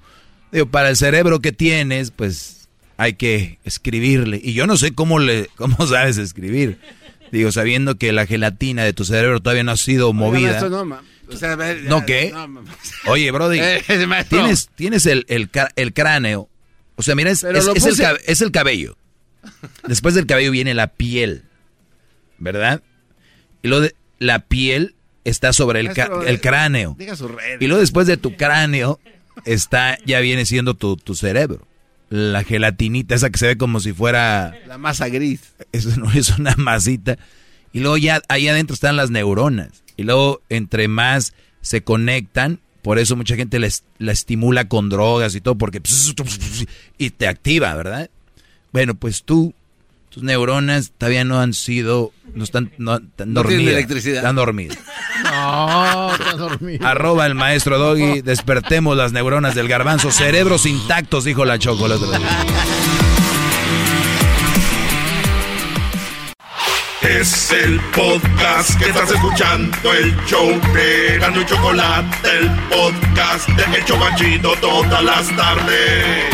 digo, 0.52 0.66
para 0.68 0.90
el 0.90 0.96
cerebro 0.98 1.40
que 1.40 1.52
tienes, 1.52 2.10
pues 2.10 2.68
hay 2.98 3.14
que 3.14 3.60
escribirle. 3.64 4.42
Y 4.44 4.54
yo 4.54 4.66
no 4.66 4.76
sé 4.78 4.94
cómo 4.94 5.20
le, 5.20 5.48
cómo 5.56 5.86
sabes 5.86 6.18
escribir. 6.18 6.80
Digo, 7.32 7.52
sabiendo 7.52 7.96
que 7.96 8.12
la 8.12 8.26
gelatina 8.26 8.84
de 8.84 8.94
tu 8.94 9.06
cerebro 9.06 9.40
todavía 9.40 9.64
no 9.64 9.72
ha 9.72 9.78
sido 9.78 10.14
movida. 10.14 10.48
maestro, 10.50 10.70
no, 10.70 10.84
ma- 10.86 11.04
o 11.34 11.38
sea, 11.38 11.54
a 11.54 11.56
ver, 11.56 11.84
¿No 11.84 12.06
qué? 12.06 12.32
no, 12.32 12.64
Oye, 13.08 13.32
Brody, 13.32 13.60
Eh, 13.60 13.84
tienes, 14.30 14.70
tienes 14.76 15.06
el, 15.06 15.26
el, 15.28 15.94
cráneo. 15.94 16.50
O 16.96 17.04
sea, 17.04 17.16
mira, 17.16 17.32
es, 17.32 17.44
es- 17.44 17.66
lo 17.66 17.74
es 17.74 17.86
el, 17.86 18.18
es 18.26 18.52
cabello. 18.52 18.98
Después 19.88 20.14
del 20.16 20.26
cabello 20.28 20.52
viene 20.52 20.74
la 20.74 20.88
piel. 20.88 21.44
¿Verdad? 22.38 22.82
Y 23.62 23.68
luego 23.68 23.84
de- 23.86 23.96
la 24.20 24.40
piel 24.40 24.96
está 25.24 25.54
sobre 25.54 25.80
el, 25.80 25.90
cráneo. 26.42 26.96
Diga 26.98 27.16
su 27.16 27.28
red. 27.28 27.60
Y 27.60 27.68
luego 27.68 27.82
después 27.82 28.08
de 28.08 28.18
tu 28.18 28.36
cráneo 28.36 29.00
está, 29.46 29.98
ya 30.06 30.20
viene 30.20 30.46
siendo 30.46 30.74
tu, 30.76 30.98
tu 30.98 31.16
cerebro. 31.16 31.68
La 32.10 32.44
gelatinita, 32.44 33.16
esa 33.16 33.30
que 33.30 33.38
se 33.40 33.48
ve 33.48 33.58
como 33.58 33.80
si 33.80 33.94
fuera... 33.94 34.54
La 34.68 34.78
masa 34.78 35.08
gris. 35.08 35.54
Eso 35.72 35.92
no 35.98 36.12
es 36.12 36.30
una 36.38 36.56
masita. 36.58 37.18
Y 37.74 37.80
luego 37.80 37.98
ya 37.98 38.22
ahí 38.28 38.48
adentro 38.48 38.74
están 38.74 38.98
las 38.98 39.12
neuronas. 39.12 39.84
Y 39.98 40.04
luego 40.04 40.42
entre 40.50 40.88
más 40.88 41.34
se 41.62 41.84
conectan, 41.84 42.60
por 42.82 42.98
eso 42.98 43.16
mucha 43.16 43.36
gente 43.36 43.60
les, 43.60 43.84
la 44.00 44.12
estimula 44.12 44.68
con 44.68 44.90
drogas 44.90 45.36
y 45.36 45.42
todo, 45.42 45.56
porque 45.56 45.82
y 46.98 47.10
te 47.12 47.28
activa, 47.28 47.74
¿verdad? 47.76 48.10
Bueno, 48.72 48.96
pues 48.96 49.24
tú, 49.24 49.54
tus 50.10 50.24
neuronas 50.24 50.92
todavía 50.98 51.24
no 51.24 51.40
han 51.40 51.54
sido, 51.54 52.12
no 52.34 52.44
están, 52.44 52.72
no, 52.78 52.96
están 52.96 53.34
No 53.34 53.42
tienen 53.44 53.58
dormidas. 53.66 53.74
electricidad. 53.74 54.18
Están 54.18 54.36
dormidas. 54.36 54.78
No, 55.24 56.12
está 56.14 56.32
dormido. 56.34 56.88
Arroba 56.88 57.26
el 57.28 57.36
maestro 57.36 57.78
Doggy, 57.78 58.22
despertemos 58.22 58.98
las 58.98 59.12
neuronas 59.12 59.54
del 59.56 59.68
garbanzo, 59.68 60.12
cerebros 60.12 60.66
intactos, 60.66 61.24
dijo 61.26 61.46
la 61.46 61.60
Choco 61.60 61.88
Es 67.02 67.52
el 67.52 67.80
podcast 67.96 68.78
que 68.78 68.90
estás 68.90 69.10
escuchando, 69.10 69.92
el 69.92 70.16
show 70.26 70.48
de 70.72 71.18
Gano 71.20 71.42
y 71.42 71.46
Chocolate, 71.46 72.30
el 72.38 72.50
podcast 72.70 73.48
de 73.50 73.78
El 73.78 73.86
Chobachito 73.86 74.54
todas 74.62 75.04
las 75.04 75.36
tardes. 75.36 76.26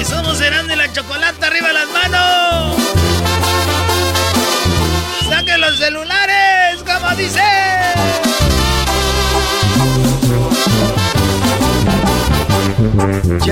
Y 0.00 0.04
somos 0.04 0.40
Erasmo 0.40 0.72
y 0.72 0.76
la 0.76 0.92
chocolate 0.92 1.46
arriba 1.46 1.72
las 1.72 1.88
manos. 1.90 2.76
Saquen 5.28 5.60
los 5.60 5.78
celulares, 5.78 6.82
como 6.84 7.14
dice. 7.14 7.47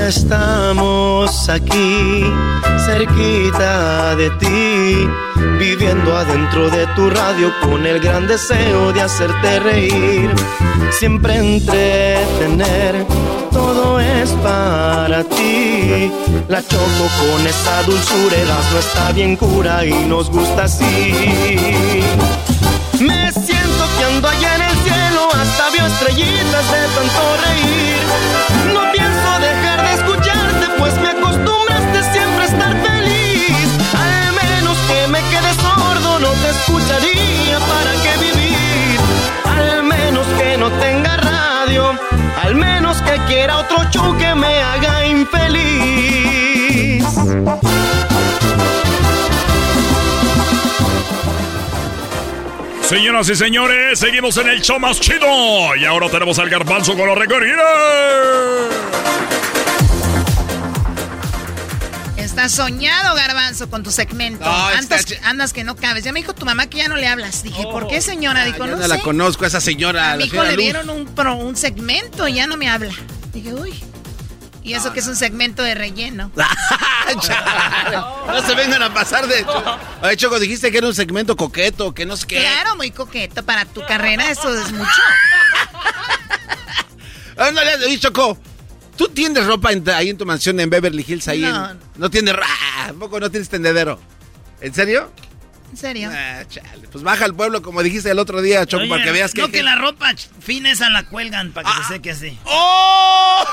Estamos 0.06 1.48
aquí, 1.48 2.22
cerquita 2.86 4.14
de 4.14 4.30
ti, 4.38 5.08
viviendo 5.58 6.16
adentro 6.16 6.70
de 6.70 6.86
tu 6.94 7.10
radio 7.10 7.52
con 7.60 7.84
el 7.84 7.98
gran 7.98 8.28
deseo 8.28 8.92
de 8.92 9.02
hacerte 9.02 9.58
reír, 9.58 10.32
siempre 10.92 11.38
entretener, 11.38 13.04
todo 13.50 13.98
es 13.98 14.30
para 14.44 15.24
ti. 15.24 16.12
La 16.48 16.62
choco 16.62 17.06
con 17.18 17.44
esa 17.44 17.82
dulzura, 17.82 18.60
no 18.72 18.78
está 18.78 19.10
bien 19.10 19.34
cura 19.34 19.84
y 19.84 19.92
nos 20.06 20.30
gusta 20.30 20.64
así. 20.64 22.04
Me 23.00 23.32
siento 23.32 23.84
que 23.98 24.04
ando 24.04 24.28
allá 24.28 24.54
en 24.54 24.62
el 24.62 24.76
cielo, 24.84 25.28
hasta 25.34 25.70
veo 25.70 25.86
estrellitas 25.86 26.70
de 26.70 26.86
tanto 26.94 27.22
reír. 27.44 28.05
Que 43.06 43.18
quiera 43.26 43.58
otro 43.58 43.78
show 43.90 44.16
que 44.18 44.34
me 44.34 44.60
haga 44.62 45.06
infeliz. 45.06 46.66
Señoras 52.82 53.28
y 53.28 53.34
señores, 53.34 53.98
seguimos 53.98 54.36
en 54.36 54.48
el 54.48 54.62
show 54.62 54.78
más 54.78 55.00
chido. 55.00 55.26
Y 55.76 55.84
ahora 55.84 56.08
tenemos 56.08 56.38
al 56.38 56.48
garbanzo 56.48 56.96
con 56.96 57.08
los 57.08 57.18
recorridos. 57.18 58.95
Soñado, 62.48 63.14
garbanzo, 63.14 63.68
con 63.70 63.82
tu 63.82 63.90
segmento. 63.90 64.44
No, 64.44 64.66
andas, 65.24 65.52
que 65.52 65.64
no 65.64 65.76
cabes. 65.76 66.04
Ya 66.04 66.12
me 66.12 66.20
dijo 66.20 66.34
tu 66.34 66.44
mamá 66.46 66.66
que 66.68 66.78
ya 66.78 66.88
no 66.88 66.96
le 66.96 67.06
hablas. 67.08 67.42
Dije, 67.42 67.62
¿por 67.64 67.88
qué, 67.88 68.00
señora? 68.00 68.44
Dijo, 68.44 68.66
no, 68.66 68.76
no 68.76 68.82
sé. 68.82 68.88
la 68.88 68.98
conozco, 69.00 69.44
esa 69.46 69.60
señora. 69.60 70.12
A 70.12 70.16
mi 70.16 70.24
hijo 70.24 70.42
le 70.42 70.56
dieron 70.56 70.90
un, 70.90 71.06
pro- 71.06 71.36
un 71.36 71.56
segmento 71.56 72.28
y 72.28 72.34
ya 72.34 72.46
no 72.46 72.56
me 72.56 72.68
habla. 72.68 72.92
Dije, 73.32 73.54
uy. 73.54 73.74
Y 74.62 74.74
eso 74.74 74.92
que 74.92 74.98
es 75.00 75.06
un 75.06 75.16
segmento 75.16 75.62
de 75.62 75.74
relleno. 75.74 76.30
No 78.26 78.42
se 78.44 78.54
vengan 78.56 78.82
a 78.82 78.92
pasar 78.92 79.28
de 79.28 79.38
hecho. 79.38 79.64
Oye, 80.02 80.16
Choco, 80.16 80.40
dijiste 80.40 80.72
que 80.72 80.78
era 80.78 80.88
un 80.88 80.94
segmento 80.94 81.36
coqueto, 81.36 81.94
que 81.94 82.04
no 82.04 82.16
sé 82.16 82.26
qué. 82.26 82.40
Claro, 82.40 82.74
muy 82.74 82.90
coqueto. 82.90 83.44
Para 83.44 83.64
tu 83.64 83.86
carrera 83.86 84.28
eso 84.28 84.52
es 84.60 84.72
mucho. 84.72 84.90
Ándale, 87.36 87.96
Choco. 88.00 88.36
¿Tú 88.96 89.08
tienes 89.08 89.44
ropa 89.46 89.72
en- 89.72 89.88
ahí 89.90 90.08
en 90.10 90.16
tu 90.18 90.24
mansión 90.26 90.58
en 90.60 90.70
Beverly 90.70 91.04
Hills? 91.06 91.28
Ahí 91.28 91.40
No. 91.40 91.70
en- 91.70 91.80
no 91.96 92.10
tienes... 92.10 92.34
¡Ah! 92.42 92.84
¿Tampoco 92.88 93.20
no 93.20 93.30
tienes 93.30 93.48
tendedero? 93.48 94.00
¿En 94.60 94.72
serio? 94.74 95.12
En 95.70 95.76
serio. 95.76 96.10
Ah, 96.12 96.44
chale. 96.48 96.88
Pues 96.90 97.02
baja 97.04 97.24
al 97.24 97.34
pueblo, 97.34 97.60
como 97.60 97.82
dijiste 97.82 98.10
el 98.10 98.18
otro 98.18 98.40
día, 98.40 98.64
Choco, 98.66 98.82
Oye, 98.82 98.90
para 98.90 99.04
que 99.04 99.10
veas 99.12 99.32
que... 99.34 99.42
No 99.42 99.50
que 99.50 99.62
la 99.62 99.76
ropa 99.76 100.12
fina 100.40 100.70
esa 100.70 100.88
la 100.90 101.04
cuelgan 101.06 101.52
para 101.52 101.68
que 101.70 101.82
se 101.82 101.88
seque 101.94 102.10
así. 102.12 102.38
¡Oh! 102.44 103.44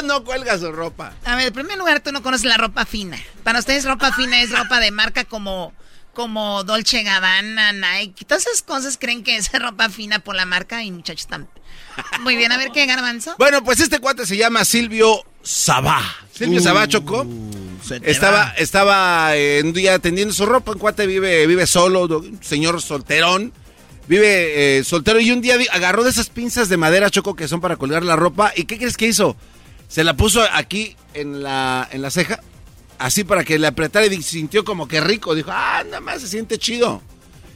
no 0.04 0.24
cuelga 0.24 0.56
su 0.58 0.72
ropa. 0.72 1.12
A 1.24 1.36
ver, 1.36 1.48
en 1.48 1.52
primer 1.52 1.76
lugar, 1.78 2.00
tú 2.00 2.12
no 2.12 2.22
conoces 2.22 2.46
la 2.46 2.56
ropa 2.56 2.86
fina. 2.86 3.18
Para 3.42 3.58
ustedes 3.58 3.84
ropa 3.84 4.12
fina 4.12 4.40
es 4.40 4.50
ropa 4.56 4.80
de 4.80 4.90
marca 4.90 5.24
como, 5.24 5.72
como 6.14 6.64
Dolce 6.64 7.02
Gabbana, 7.02 7.72
Nike. 7.72 8.24
Todas 8.24 8.46
esas 8.46 8.62
cosas 8.62 8.96
creen 8.98 9.22
que 9.24 9.36
es 9.36 9.50
ropa 9.52 9.88
fina 9.90 10.20
por 10.20 10.34
la 10.36 10.46
marca 10.46 10.82
y 10.82 10.90
muchachos 10.92 11.22
están... 11.22 11.48
Muy 12.20 12.36
bien, 12.36 12.52
a 12.52 12.56
ver 12.56 12.70
qué 12.72 12.86
garbanzo. 12.86 13.34
Bueno, 13.38 13.62
pues 13.64 13.80
este 13.80 13.98
cuate 13.98 14.26
se 14.26 14.36
llama 14.36 14.64
Silvio 14.64 15.22
Sabá. 15.42 16.02
Silvio 16.32 16.60
Uh, 16.60 16.62
Sabá, 16.64 16.88
Choco. 16.88 17.26
se 17.84 18.00
te 18.00 18.10
Estaba, 18.10 18.36
va. 18.38 18.54
estaba 18.58 19.36
eh, 19.36 19.60
un 19.64 19.72
día 19.72 19.98
tendiendo 19.98 20.34
su 20.34 20.44
ropa. 20.46 20.72
Un 20.72 20.78
cuate 20.78 21.06
vive, 21.06 21.46
vive 21.46 21.66
solo, 21.66 22.22
señor 22.40 22.80
solterón. 22.82 23.52
Vive 24.08 24.78
eh, 24.78 24.84
soltero 24.84 25.18
y 25.18 25.30
un 25.32 25.40
día 25.40 25.56
agarró 25.72 26.04
de 26.04 26.10
esas 26.10 26.28
pinzas 26.30 26.68
de 26.68 26.76
madera, 26.76 27.10
Choco, 27.10 27.34
que 27.34 27.48
son 27.48 27.60
para 27.60 27.76
colgar 27.76 28.04
la 28.04 28.14
ropa. 28.14 28.52
¿Y 28.54 28.64
qué 28.64 28.78
crees 28.78 28.96
que 28.96 29.06
hizo? 29.08 29.36
Se 29.88 30.04
la 30.04 30.14
puso 30.14 30.42
aquí 30.52 30.96
en 31.14 31.42
la, 31.42 31.88
en 31.90 32.02
la 32.02 32.10
ceja, 32.10 32.40
así 32.98 33.24
para 33.24 33.42
que 33.44 33.58
le 33.58 33.66
apretara 33.66 34.06
y 34.06 34.22
sintió 34.22 34.64
como 34.64 34.86
que 34.86 35.00
rico. 35.00 35.34
Dijo, 35.34 35.50
ah, 35.52 35.82
nada 35.84 36.00
más 36.00 36.20
se 36.20 36.28
siente 36.28 36.58
chido. 36.58 37.02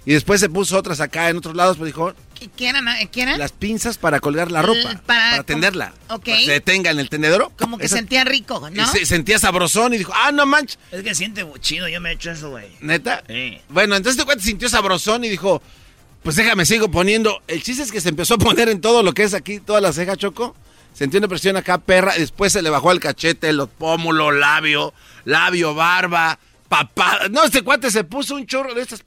Y 0.06 0.12
después 0.14 0.40
se 0.40 0.48
puso 0.48 0.78
otras 0.78 1.00
acá 1.00 1.28
en 1.28 1.36
otros 1.36 1.54
lados, 1.54 1.76
pues 1.76 1.88
dijo, 1.88 2.14
¿Qué 2.56 2.68
eran? 2.68 2.86
¿Qué 3.12 3.20
eran? 3.22 3.38
Las 3.38 3.52
pinzas 3.52 3.98
para 3.98 4.18
colgar 4.18 4.50
la 4.50 4.62
ropa, 4.62 4.98
para, 5.04 5.42
tenderla. 5.42 5.92
Ok. 6.08 6.24
Para 6.24 6.38
que 6.38 6.44
se 6.46 6.52
detenga 6.52 6.90
en 6.90 6.98
el 6.98 7.10
tendedero. 7.10 7.52
Como 7.58 7.76
que 7.76 7.84
Esa- 7.84 7.96
sentía 7.96 8.24
rico, 8.24 8.66
y 8.72 8.76
¿no? 8.76 8.86
se- 8.90 9.04
sentía 9.04 9.38
sabrosón 9.38 9.92
y 9.92 9.98
dijo, 9.98 10.12
ah, 10.16 10.32
no 10.32 10.46
manches. 10.46 10.78
Es 10.90 11.02
que 11.02 11.14
siente 11.14 11.46
chido, 11.60 11.86
yo 11.88 12.00
me 12.00 12.10
he 12.10 12.12
hecho 12.14 12.30
eso, 12.30 12.48
güey. 12.48 12.68
¿Neta? 12.80 13.22
Sí. 13.28 13.58
Bueno, 13.68 13.94
entonces 13.94 14.18
este 14.18 14.24
cuate 14.24 14.40
sintió 14.42 14.70
sabrosón 14.70 15.22
y 15.24 15.28
dijo, 15.28 15.60
pues 16.22 16.36
déjame, 16.36 16.64
sigo 16.64 16.90
poniendo. 16.90 17.42
El 17.46 17.62
chiste 17.62 17.82
es 17.82 17.92
que 17.92 18.00
se 18.00 18.08
empezó 18.08 18.34
a 18.34 18.38
poner 18.38 18.70
en 18.70 18.80
todo 18.80 19.02
lo 19.02 19.12
que 19.12 19.24
es 19.24 19.34
aquí, 19.34 19.60
toda 19.60 19.82
la 19.82 19.92
ceja, 19.92 20.16
Choco. 20.16 20.56
Sintió 20.94 21.18
una 21.18 21.28
presión 21.28 21.56
acá, 21.58 21.76
perra. 21.76 22.16
y 22.16 22.20
Después 22.20 22.52
se 22.54 22.62
le 22.62 22.70
bajó 22.70 22.88
al 22.90 23.00
cachete, 23.00 23.52
los 23.52 23.68
pómulos, 23.68 24.34
labio, 24.34 24.94
labio, 25.26 25.74
barba, 25.74 26.38
papá. 26.70 27.20
No, 27.30 27.44
este 27.44 27.60
cuate 27.62 27.90
se 27.90 28.02
puso 28.04 28.34
un 28.34 28.46
chorro 28.46 28.72
de 28.74 28.80
estas... 28.82 29.02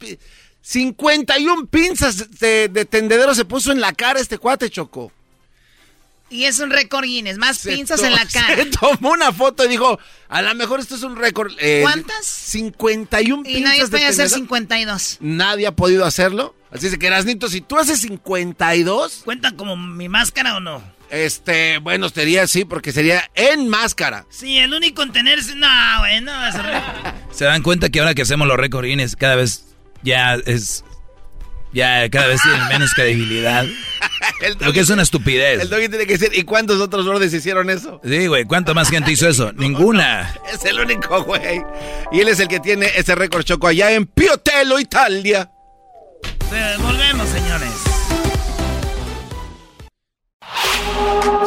pi- 0.63 0.79
51 0.79 1.67
pinzas 1.67 2.39
de, 2.39 2.69
de 2.69 2.85
tendedero 2.85 3.35
se 3.35 3.45
puso 3.45 3.71
en 3.71 3.81
la 3.81 3.93
cara 3.93 4.19
este 4.19 4.37
cuate, 4.37 4.69
Choco. 4.69 5.11
Y 6.29 6.45
es 6.45 6.57
un 6.59 6.71
récord 6.71 7.03
Guinness, 7.03 7.37
más 7.37 7.57
Se 7.59 7.75
pinzas 7.75 8.01
en 8.01 8.13
la 8.13 8.25
cara. 8.25 8.55
Se 8.55 8.65
tomó 8.65 9.11
una 9.11 9.31
foto 9.31 9.65
y 9.65 9.67
dijo, 9.67 9.99
a 10.29 10.41
lo 10.41 10.55
mejor 10.55 10.79
esto 10.79 10.95
es 10.95 11.03
un 11.03 11.15
récord. 11.15 11.51
eh, 11.59 11.81
¿Cuántas? 11.83 12.25
51 12.25 13.43
Y 13.45 13.53
pinzas 13.53 13.63
nadie 13.63 13.83
de 13.83 13.87
puede 13.89 14.05
hacer 14.05 14.29
tendedero. 14.29 14.35
52. 14.37 15.17
Nadie 15.19 15.67
ha 15.67 15.75
podido 15.75 16.05
hacerlo. 16.05 16.55
Así 16.71 16.87
es 16.87 16.97
que, 16.97 17.05
Erasnito, 17.05 17.49
si 17.49 17.61
tú 17.61 17.77
haces 17.77 17.99
52... 18.01 19.21
¿Cuentan 19.25 19.55
como 19.55 19.77
mi 19.77 20.09
máscara 20.09 20.55
o 20.57 20.59
no? 20.59 20.81
Este, 21.11 21.77
bueno, 21.77 22.09
sería 22.09 22.41
así, 22.43 22.65
porque 22.65 22.91
sería 22.91 23.29
en 23.35 23.67
máscara. 23.69 24.25
Sí, 24.31 24.57
el 24.57 24.73
único 24.73 25.03
en 25.03 25.11
tenerse... 25.11 25.53
No, 25.53 25.67
güey, 25.99 26.19
no. 26.21 26.31
Se 27.31 27.45
dan 27.45 27.61
cuenta 27.61 27.89
que 27.89 27.99
ahora 27.99 28.15
que 28.15 28.23
hacemos 28.23 28.47
los 28.47 28.57
récord 28.57 28.85
Guinness, 28.85 29.15
cada 29.15 29.35
vez 29.35 29.72
ya 30.03 30.35
es. 30.45 30.83
Ya 31.73 32.07
cada 32.11 32.27
vez 32.27 32.39
tienen 32.41 32.67
menos 32.67 32.91
credibilidad. 32.93 33.65
El 34.41 34.57
Lo 34.59 34.73
que 34.73 34.81
es 34.81 34.89
una 34.89 35.01
estupidez. 35.01 35.61
El 35.61 35.69
doggy 35.69 35.89
tiene 35.89 36.05
que 36.05 36.17
decir, 36.17 36.29
¿y 36.37 36.43
cuántos 36.43 36.79
otros 36.79 37.05
brothers 37.05 37.33
hicieron 37.33 37.69
eso? 37.69 37.99
Sí, 38.03 38.27
güey, 38.27 38.45
¿cuánta 38.45 38.73
más 38.73 38.89
gente 38.89 39.11
hizo 39.11 39.27
eso? 39.27 39.51
Ninguna. 39.55 40.35
Es 40.53 40.63
el 40.65 40.79
único, 40.79 41.23
güey. 41.23 41.63
Y 42.11 42.19
él 42.19 42.27
es 42.27 42.39
el 42.39 42.47
que 42.47 42.59
tiene 42.59 42.91
ese 42.95 43.15
récord 43.15 43.43
choco 43.43 43.67
allá 43.67 43.91
en 43.91 44.05
Piotelo, 44.05 44.79
Italia. 44.79 45.49
Eh, 46.53 46.75
volvemos, 46.79 47.27
señores. 47.29 47.71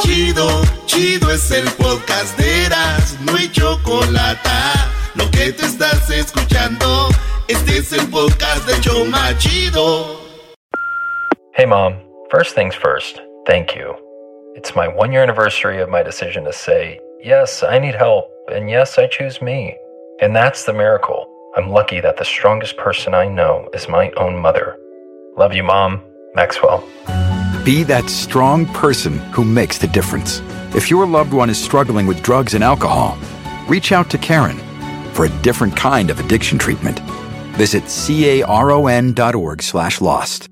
Chido, 0.02 0.62
chido 0.86 1.30
es 1.30 1.50
el 1.50 1.68
podcast 1.72 2.36
de 2.38 2.64
Eras, 2.64 3.16
no 3.20 3.36
hay 3.36 3.48
chocolate. 3.50 4.50
Lo 5.16 5.30
que 5.30 5.50
te 5.52 5.64
estás 5.64 6.10
escuchando, 6.10 7.08
este 7.48 7.78
es 7.78 7.92
el 7.92 8.06
podcast 8.10 8.66
de 8.68 8.78
Choma 8.82 9.36
Chido. 9.38 10.20
Hey, 11.54 11.64
Mom. 11.64 11.94
First 12.30 12.54
things 12.54 12.74
first, 12.74 13.22
thank 13.46 13.74
you. 13.74 13.94
It's 14.56 14.74
my 14.74 14.88
one 14.88 15.12
year 15.12 15.22
anniversary 15.22 15.80
of 15.80 15.88
my 15.88 16.02
decision 16.02 16.44
to 16.44 16.52
say, 16.52 17.00
yes, 17.22 17.62
I 17.62 17.78
need 17.78 17.94
help, 17.94 18.26
and 18.52 18.68
yes, 18.68 18.98
I 18.98 19.06
choose 19.06 19.40
me. 19.40 19.74
And 20.20 20.36
that's 20.36 20.64
the 20.64 20.74
miracle. 20.74 21.26
I'm 21.56 21.70
lucky 21.70 22.00
that 22.00 22.18
the 22.18 22.24
strongest 22.24 22.76
person 22.76 23.14
I 23.14 23.26
know 23.26 23.70
is 23.72 23.88
my 23.88 24.10
own 24.18 24.36
mother. 24.36 24.76
Love 25.38 25.54
you, 25.54 25.62
Mom. 25.62 26.02
Maxwell. 26.34 26.84
Be 27.64 27.84
that 27.84 28.10
strong 28.10 28.66
person 28.66 29.18
who 29.32 29.44
makes 29.44 29.78
the 29.78 29.86
difference. 29.86 30.42
If 30.74 30.90
your 30.90 31.06
loved 31.06 31.32
one 31.32 31.48
is 31.48 31.62
struggling 31.62 32.06
with 32.06 32.22
drugs 32.22 32.52
and 32.52 32.62
alcohol, 32.62 33.16
reach 33.66 33.92
out 33.92 34.10
to 34.10 34.18
Karen 34.18 34.60
for 35.16 35.24
a 35.24 35.42
different 35.42 35.76
kind 35.76 36.10
of 36.10 36.20
addiction 36.20 36.58
treatment. 36.58 37.00
Visit 37.56 37.84
caron.org 37.84 39.62
slash 39.62 40.00
lost. 40.00 40.48